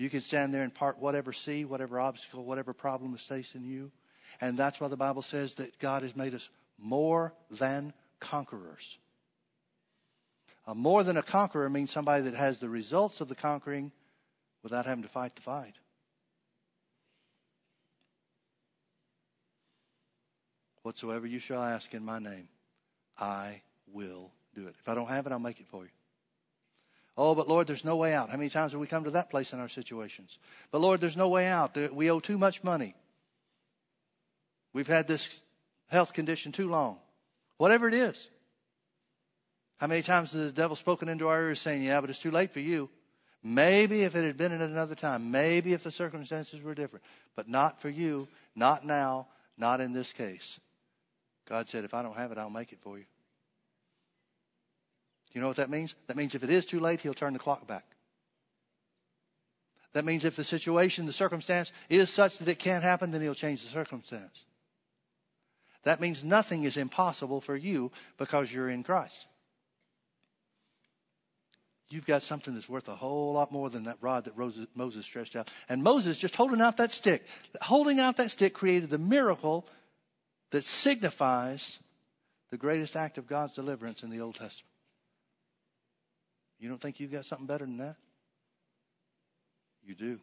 you 0.00 0.08
can 0.08 0.22
stand 0.22 0.54
there 0.54 0.62
and 0.62 0.74
part 0.74 0.98
whatever 0.98 1.30
sea, 1.30 1.66
whatever 1.66 2.00
obstacle, 2.00 2.42
whatever 2.42 2.72
problem 2.72 3.14
is 3.14 3.20
facing 3.20 3.64
you. 3.64 3.92
And 4.40 4.56
that's 4.56 4.80
why 4.80 4.88
the 4.88 4.96
Bible 4.96 5.20
says 5.20 5.54
that 5.54 5.78
God 5.78 6.02
has 6.02 6.16
made 6.16 6.34
us 6.34 6.48
more 6.78 7.34
than 7.50 7.92
conquerors. 8.18 8.96
A 10.66 10.74
more 10.74 11.04
than 11.04 11.18
a 11.18 11.22
conqueror 11.22 11.68
means 11.68 11.90
somebody 11.90 12.22
that 12.22 12.34
has 12.34 12.58
the 12.58 12.68
results 12.70 13.20
of 13.20 13.28
the 13.28 13.34
conquering 13.34 13.92
without 14.62 14.86
having 14.86 15.02
to 15.02 15.08
fight 15.08 15.36
the 15.36 15.42
fight. 15.42 15.74
Whatsoever 20.82 21.26
you 21.26 21.40
shall 21.40 21.62
ask 21.62 21.92
in 21.92 22.02
my 22.02 22.18
name, 22.18 22.48
I 23.18 23.60
will 23.86 24.30
do 24.54 24.66
it. 24.66 24.76
If 24.80 24.88
I 24.88 24.94
don't 24.94 25.08
have 25.08 25.26
it, 25.26 25.32
I'll 25.32 25.38
make 25.38 25.60
it 25.60 25.66
for 25.68 25.82
you. 25.82 25.90
Oh, 27.22 27.34
but 27.34 27.48
Lord, 27.48 27.66
there's 27.66 27.84
no 27.84 27.96
way 27.96 28.14
out. 28.14 28.30
How 28.30 28.38
many 28.38 28.48
times 28.48 28.72
have 28.72 28.80
we 28.80 28.86
come 28.86 29.04
to 29.04 29.10
that 29.10 29.28
place 29.28 29.52
in 29.52 29.60
our 29.60 29.68
situations? 29.68 30.38
But 30.70 30.80
Lord, 30.80 31.02
there's 31.02 31.18
no 31.18 31.28
way 31.28 31.48
out. 31.48 31.76
We 31.92 32.10
owe 32.10 32.18
too 32.18 32.38
much 32.38 32.64
money. 32.64 32.94
We've 34.72 34.86
had 34.86 35.06
this 35.06 35.40
health 35.88 36.14
condition 36.14 36.50
too 36.50 36.70
long. 36.70 36.96
Whatever 37.58 37.88
it 37.88 37.94
is. 37.94 38.26
How 39.76 39.86
many 39.86 40.00
times 40.00 40.32
has 40.32 40.46
the 40.46 40.50
devil 40.50 40.76
spoken 40.76 41.10
into 41.10 41.28
our 41.28 41.42
ears 41.42 41.60
saying, 41.60 41.82
Yeah, 41.82 42.00
but 42.00 42.08
it's 42.08 42.18
too 42.18 42.30
late 42.30 42.54
for 42.54 42.60
you? 42.60 42.88
Maybe 43.42 44.04
if 44.04 44.16
it 44.16 44.24
had 44.24 44.38
been 44.38 44.52
at 44.52 44.62
another 44.62 44.94
time, 44.94 45.30
maybe 45.30 45.74
if 45.74 45.82
the 45.82 45.90
circumstances 45.90 46.62
were 46.62 46.74
different, 46.74 47.04
but 47.36 47.46
not 47.46 47.82
for 47.82 47.90
you, 47.90 48.28
not 48.56 48.86
now, 48.86 49.26
not 49.58 49.82
in 49.82 49.92
this 49.92 50.14
case. 50.14 50.58
God 51.46 51.68
said, 51.68 51.84
If 51.84 51.92
I 51.92 52.02
don't 52.02 52.16
have 52.16 52.32
it, 52.32 52.38
I'll 52.38 52.48
make 52.48 52.72
it 52.72 52.78
for 52.80 52.96
you. 52.96 53.04
You 55.32 55.40
know 55.40 55.48
what 55.48 55.56
that 55.56 55.70
means? 55.70 55.94
That 56.06 56.16
means 56.16 56.34
if 56.34 56.42
it 56.42 56.50
is 56.50 56.66
too 56.66 56.80
late, 56.80 57.00
He'll 57.00 57.14
turn 57.14 57.32
the 57.32 57.38
clock 57.38 57.66
back. 57.66 57.84
That 59.92 60.04
means 60.04 60.24
if 60.24 60.36
the 60.36 60.44
situation, 60.44 61.06
the 61.06 61.12
circumstance 61.12 61.72
is 61.88 62.10
such 62.10 62.38
that 62.38 62.48
it 62.48 62.58
can't 62.58 62.84
happen, 62.84 63.10
then 63.10 63.20
He'll 63.20 63.34
change 63.34 63.62
the 63.62 63.68
circumstance. 63.68 64.44
That 65.84 66.00
means 66.00 66.22
nothing 66.22 66.64
is 66.64 66.76
impossible 66.76 67.40
for 67.40 67.56
you 67.56 67.90
because 68.18 68.52
you're 68.52 68.68
in 68.68 68.82
Christ. 68.82 69.26
You've 71.88 72.06
got 72.06 72.22
something 72.22 72.54
that's 72.54 72.68
worth 72.68 72.88
a 72.88 72.94
whole 72.94 73.32
lot 73.32 73.50
more 73.50 73.68
than 73.68 73.84
that 73.84 73.96
rod 74.00 74.24
that 74.24 74.36
Moses 74.76 75.04
stretched 75.04 75.34
out. 75.34 75.50
And 75.68 75.82
Moses 75.82 76.16
just 76.16 76.36
holding 76.36 76.60
out 76.60 76.76
that 76.76 76.92
stick, 76.92 77.26
holding 77.62 77.98
out 77.98 78.16
that 78.18 78.30
stick 78.30 78.54
created 78.54 78.90
the 78.90 78.98
miracle 78.98 79.66
that 80.50 80.62
signifies 80.62 81.80
the 82.50 82.56
greatest 82.56 82.94
act 82.94 83.18
of 83.18 83.26
God's 83.26 83.54
deliverance 83.54 84.04
in 84.04 84.10
the 84.10 84.20
Old 84.20 84.36
Testament. 84.36 84.69
You 86.60 86.68
don't 86.68 86.80
think 86.80 87.00
you've 87.00 87.12
got 87.12 87.24
something 87.24 87.46
better 87.46 87.64
than 87.64 87.78
that? 87.78 87.96
You 89.82 89.94
do. 89.94 90.20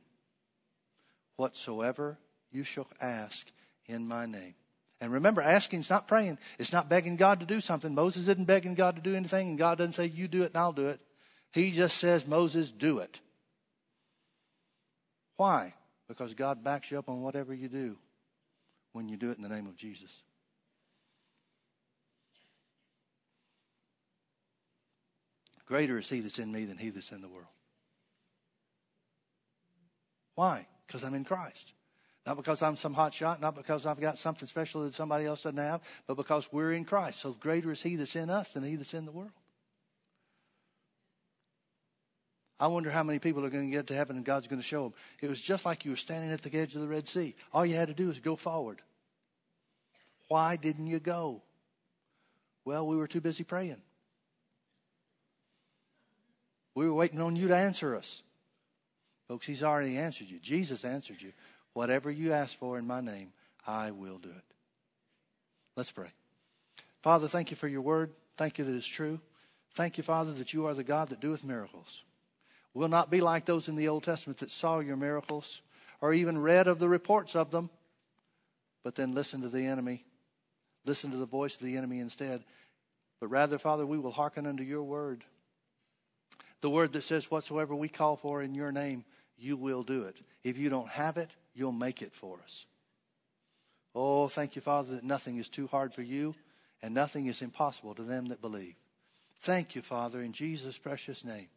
Whatsoever 1.35 2.17
you 2.51 2.63
shall 2.63 2.87
ask 3.01 3.47
in 3.87 4.07
my 4.07 4.25
name. 4.25 4.53
And 5.01 5.11
remember, 5.11 5.41
asking 5.41 5.81
is 5.81 5.89
not 5.89 6.07
praying. 6.07 6.37
It's 6.57 6.71
not 6.71 6.89
begging 6.89 7.17
God 7.17 7.39
to 7.39 7.45
do 7.45 7.59
something. 7.59 7.93
Moses 7.93 8.27
isn't 8.27 8.47
begging 8.47 8.73
God 8.73 8.95
to 8.95 9.01
do 9.01 9.15
anything, 9.15 9.49
and 9.49 9.57
God 9.57 9.77
doesn't 9.77 9.93
say, 9.93 10.05
You 10.05 10.27
do 10.27 10.43
it 10.43 10.47
and 10.47 10.57
I'll 10.57 10.73
do 10.73 10.87
it. 10.87 10.99
He 11.51 11.71
just 11.71 11.97
says, 11.97 12.25
Moses, 12.25 12.71
do 12.71 12.99
it. 12.99 13.19
Why? 15.37 15.73
Because 16.07 16.33
God 16.33 16.63
backs 16.63 16.89
you 16.89 16.97
up 16.97 17.09
on 17.09 17.21
whatever 17.21 17.53
you 17.53 17.67
do 17.67 17.97
when 18.93 19.07
you 19.07 19.17
do 19.17 19.29
it 19.29 19.37
in 19.37 19.43
the 19.43 19.49
name 19.49 19.67
of 19.67 19.75
Jesus. 19.75 20.11
Greater 25.67 25.97
is 25.97 26.09
he 26.09 26.21
that's 26.21 26.39
in 26.39 26.51
me 26.51 26.65
than 26.65 26.77
he 26.77 26.89
that's 26.89 27.11
in 27.11 27.21
the 27.21 27.27
world. 27.27 27.45
Why? 30.35 30.67
Because 30.85 31.03
I'm 31.03 31.13
in 31.13 31.25
Christ. 31.25 31.73
Not 32.25 32.37
because 32.37 32.61
I'm 32.61 32.75
some 32.75 32.93
hot 32.93 33.13
shot, 33.13 33.41
not 33.41 33.55
because 33.55 33.85
I've 33.85 33.99
got 33.99 34.17
something 34.17 34.47
special 34.47 34.83
that 34.83 34.93
somebody 34.93 35.25
else 35.25 35.43
doesn't 35.43 35.57
have, 35.57 35.81
but 36.07 36.15
because 36.15 36.49
we're 36.51 36.73
in 36.73 36.85
Christ. 36.85 37.19
So 37.19 37.31
greater 37.33 37.71
is 37.71 37.81
He 37.81 37.95
that's 37.95 38.15
in 38.15 38.29
us 38.29 38.49
than 38.49 38.63
He 38.63 38.75
that's 38.75 38.93
in 38.93 39.05
the 39.05 39.11
world. 39.11 39.31
I 42.59 42.67
wonder 42.67 42.89
how 42.89 43.03
many 43.03 43.19
people 43.19 43.45
are 43.45 43.49
going 43.49 43.69
to 43.69 43.75
get 43.75 43.87
to 43.87 43.93
heaven 43.93 44.15
and 44.15 44.25
God's 44.25 44.47
going 44.47 44.59
to 44.59 44.67
show 44.67 44.83
them. 44.83 44.93
It 45.21 45.29
was 45.29 45.41
just 45.41 45.65
like 45.65 45.85
you 45.85 45.91
were 45.91 45.97
standing 45.97 46.31
at 46.31 46.41
the 46.41 46.57
edge 46.57 46.75
of 46.75 46.81
the 46.81 46.87
Red 46.87 47.07
Sea. 47.07 47.35
All 47.53 47.65
you 47.65 47.75
had 47.75 47.87
to 47.87 47.93
do 47.93 48.07
was 48.07 48.19
go 48.19 48.35
forward. 48.35 48.81
Why 50.27 50.55
didn't 50.55 50.87
you 50.87 50.99
go? 50.99 51.43
Well, 52.65 52.87
we 52.87 52.97
were 52.97 53.07
too 53.07 53.21
busy 53.21 53.43
praying. 53.43 53.81
We 56.77 56.87
were 56.87 56.93
waiting 56.93 57.19
on 57.21 57.35
you 57.35 57.47
to 57.47 57.55
answer 57.55 57.95
us. 57.95 58.21
Folks, 59.27 59.47
He's 59.47 59.63
already 59.63 59.97
answered 59.97 60.27
you. 60.27 60.37
Jesus 60.37 60.85
answered 60.85 61.19
you. 61.19 61.33
Whatever 61.73 62.11
you 62.11 62.33
ask 62.33 62.55
for 62.55 62.77
in 62.77 62.85
my 62.85 63.01
name, 63.01 63.33
I 63.65 63.89
will 63.89 64.19
do 64.19 64.29
it. 64.29 64.43
Let's 65.75 65.89
pray. 65.89 66.09
Father, 67.01 67.27
thank 67.27 67.49
you 67.49 67.57
for 67.57 67.67
your 67.67 67.81
word. 67.81 68.11
Thank 68.37 68.59
you 68.59 68.63
that 68.63 68.75
it's 68.75 68.85
true. 68.85 69.19
Thank 69.73 69.97
you, 69.97 70.03
Father, 70.03 70.31
that 70.33 70.53
you 70.53 70.67
are 70.67 70.75
the 70.75 70.83
God 70.83 71.09
that 71.09 71.19
doeth 71.19 71.43
miracles. 71.43 72.03
We'll 72.75 72.89
not 72.89 73.09
be 73.09 73.21
like 73.21 73.45
those 73.45 73.67
in 73.67 73.75
the 73.75 73.87
Old 73.87 74.03
Testament 74.03 74.37
that 74.37 74.51
saw 74.51 74.77
your 74.77 74.97
miracles 74.97 75.61
or 75.99 76.13
even 76.13 76.37
read 76.37 76.67
of 76.67 76.77
the 76.77 76.89
reports 76.89 77.35
of 77.35 77.49
them, 77.49 77.71
but 78.83 78.93
then 78.93 79.15
listen 79.15 79.41
to 79.41 79.49
the 79.49 79.65
enemy, 79.65 80.05
listen 80.85 81.09
to 81.09 81.17
the 81.17 81.25
voice 81.25 81.55
of 81.55 81.63
the 81.63 81.75
enemy 81.75 81.97
instead. 81.97 82.43
But 83.19 83.29
rather, 83.29 83.57
Father, 83.57 83.83
we 83.83 83.97
will 83.97 84.11
hearken 84.11 84.45
unto 84.45 84.61
your 84.61 84.83
word. 84.83 85.23
The 86.61 86.69
word 86.69 86.93
that 86.93 87.03
says, 87.03 87.29
Whatsoever 87.29 87.75
we 87.75 87.89
call 87.89 88.15
for 88.15 88.41
in 88.41 88.55
your 88.55 88.71
name, 88.71 89.05
you 89.37 89.57
will 89.57 89.83
do 89.83 90.03
it. 90.03 90.17
If 90.43 90.57
you 90.57 90.69
don't 90.69 90.89
have 90.89 91.17
it, 91.17 91.29
you'll 91.53 91.71
make 91.71 92.01
it 92.01 92.13
for 92.13 92.39
us. 92.43 92.65
Oh, 93.93 94.27
thank 94.27 94.55
you, 94.55 94.61
Father, 94.61 94.95
that 94.95 95.03
nothing 95.03 95.37
is 95.37 95.49
too 95.49 95.67
hard 95.67 95.93
for 95.93 96.01
you 96.01 96.35
and 96.81 96.93
nothing 96.93 97.25
is 97.27 97.41
impossible 97.41 97.95
to 97.95 98.03
them 98.03 98.27
that 98.27 98.41
believe. 98.41 98.75
Thank 99.41 99.75
you, 99.75 99.81
Father, 99.81 100.21
in 100.21 100.33
Jesus' 100.33 100.77
precious 100.77 101.23
name, 101.23 101.47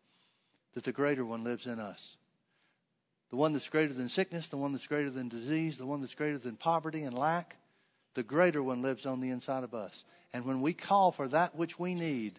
that 0.74 0.84
the 0.84 0.92
greater 0.92 1.24
one 1.24 1.44
lives 1.44 1.66
in 1.66 1.78
us. 1.78 2.16
The 3.30 3.36
one 3.36 3.52
that's 3.52 3.68
greater 3.68 3.92
than 3.92 4.08
sickness, 4.08 4.48
the 4.48 4.56
one 4.56 4.72
that's 4.72 4.86
greater 4.86 5.10
than 5.10 5.28
disease, 5.28 5.78
the 5.78 5.86
one 5.86 6.00
that's 6.00 6.14
greater 6.14 6.38
than 6.38 6.56
poverty 6.56 7.02
and 7.02 7.16
lack, 7.16 7.56
the 8.14 8.22
greater 8.22 8.62
one 8.62 8.82
lives 8.82 9.06
on 9.06 9.20
the 9.20 9.30
inside 9.30 9.62
of 9.62 9.74
us. 9.74 10.04
And 10.32 10.44
when 10.44 10.60
we 10.60 10.72
call 10.72 11.12
for 11.12 11.28
that 11.28 11.54
which 11.54 11.78
we 11.78 11.94
need, 11.94 12.38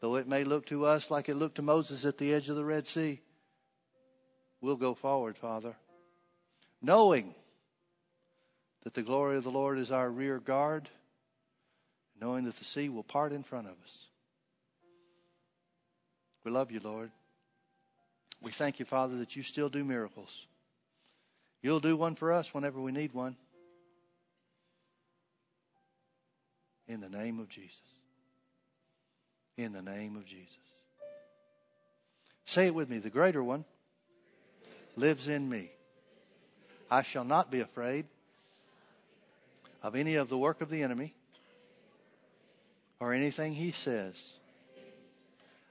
though 0.00 0.16
it 0.16 0.28
may 0.28 0.44
look 0.44 0.66
to 0.66 0.84
us 0.84 1.10
like 1.10 1.28
it 1.28 1.34
looked 1.34 1.56
to 1.56 1.62
Moses 1.62 2.04
at 2.04 2.18
the 2.18 2.32
edge 2.32 2.48
of 2.48 2.56
the 2.56 2.64
Red 2.64 2.86
Sea, 2.86 3.20
we'll 4.60 4.76
go 4.76 4.94
forward, 4.94 5.36
Father, 5.36 5.76
knowing 6.80 7.34
that 8.84 8.94
the 8.94 9.02
glory 9.02 9.36
of 9.36 9.44
the 9.44 9.50
Lord 9.50 9.78
is 9.78 9.90
our 9.90 10.08
rear 10.08 10.38
guard, 10.38 10.88
knowing 12.20 12.44
that 12.44 12.56
the 12.56 12.64
sea 12.64 12.88
will 12.88 13.02
part 13.02 13.32
in 13.32 13.42
front 13.42 13.66
of 13.66 13.74
us. 13.84 14.06
We 16.44 16.50
love 16.50 16.70
you, 16.70 16.80
Lord. 16.82 17.10
We 18.40 18.52
thank 18.52 18.78
you, 18.78 18.84
Father, 18.84 19.16
that 19.18 19.36
you 19.36 19.42
still 19.42 19.68
do 19.68 19.84
miracles. 19.84 20.46
You'll 21.60 21.80
do 21.80 21.96
one 21.96 22.14
for 22.14 22.32
us 22.32 22.54
whenever 22.54 22.80
we 22.80 22.92
need 22.92 23.12
one. 23.12 23.36
In 26.86 27.00
the 27.00 27.10
name 27.10 27.40
of 27.40 27.48
Jesus. 27.48 27.97
In 29.58 29.72
the 29.72 29.82
name 29.82 30.14
of 30.14 30.24
Jesus. 30.24 30.54
Say 32.44 32.66
it 32.66 32.74
with 32.74 32.88
me. 32.88 32.98
The 32.98 33.10
greater 33.10 33.42
one 33.42 33.64
lives 34.96 35.26
in 35.26 35.48
me. 35.48 35.72
I 36.88 37.02
shall 37.02 37.24
not 37.24 37.50
be 37.50 37.58
afraid 37.58 38.06
of 39.82 39.96
any 39.96 40.14
of 40.14 40.28
the 40.28 40.38
work 40.38 40.60
of 40.60 40.70
the 40.70 40.84
enemy 40.84 41.12
or 43.00 43.12
anything 43.12 43.52
he 43.52 43.72
says. 43.72 44.34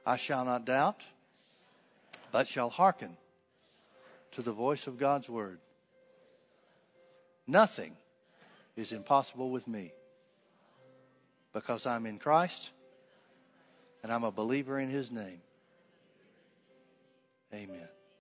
I 0.05 0.18
shall 0.18 0.43
not 0.43 0.65
doubt, 0.65 1.01
but 2.34 2.45
shall 2.45 2.69
hearken 2.69 3.15
to 4.34 4.41
the 4.41 4.51
voice 4.51 4.85
of 4.85 4.97
God's 4.97 5.30
word. 5.30 5.59
Nothing 7.47 7.95
is 8.76 8.91
impossible 8.91 9.49
with 9.49 9.65
me 9.65 9.93
because 11.53 11.85
I'm 11.85 12.05
in 12.05 12.19
Christ 12.19 12.72
and 14.03 14.11
I'm 14.11 14.24
a 14.24 14.32
believer 14.32 14.80
in 14.80 14.90
his 14.90 15.11
name. 15.11 15.41
Amen. 17.53 17.88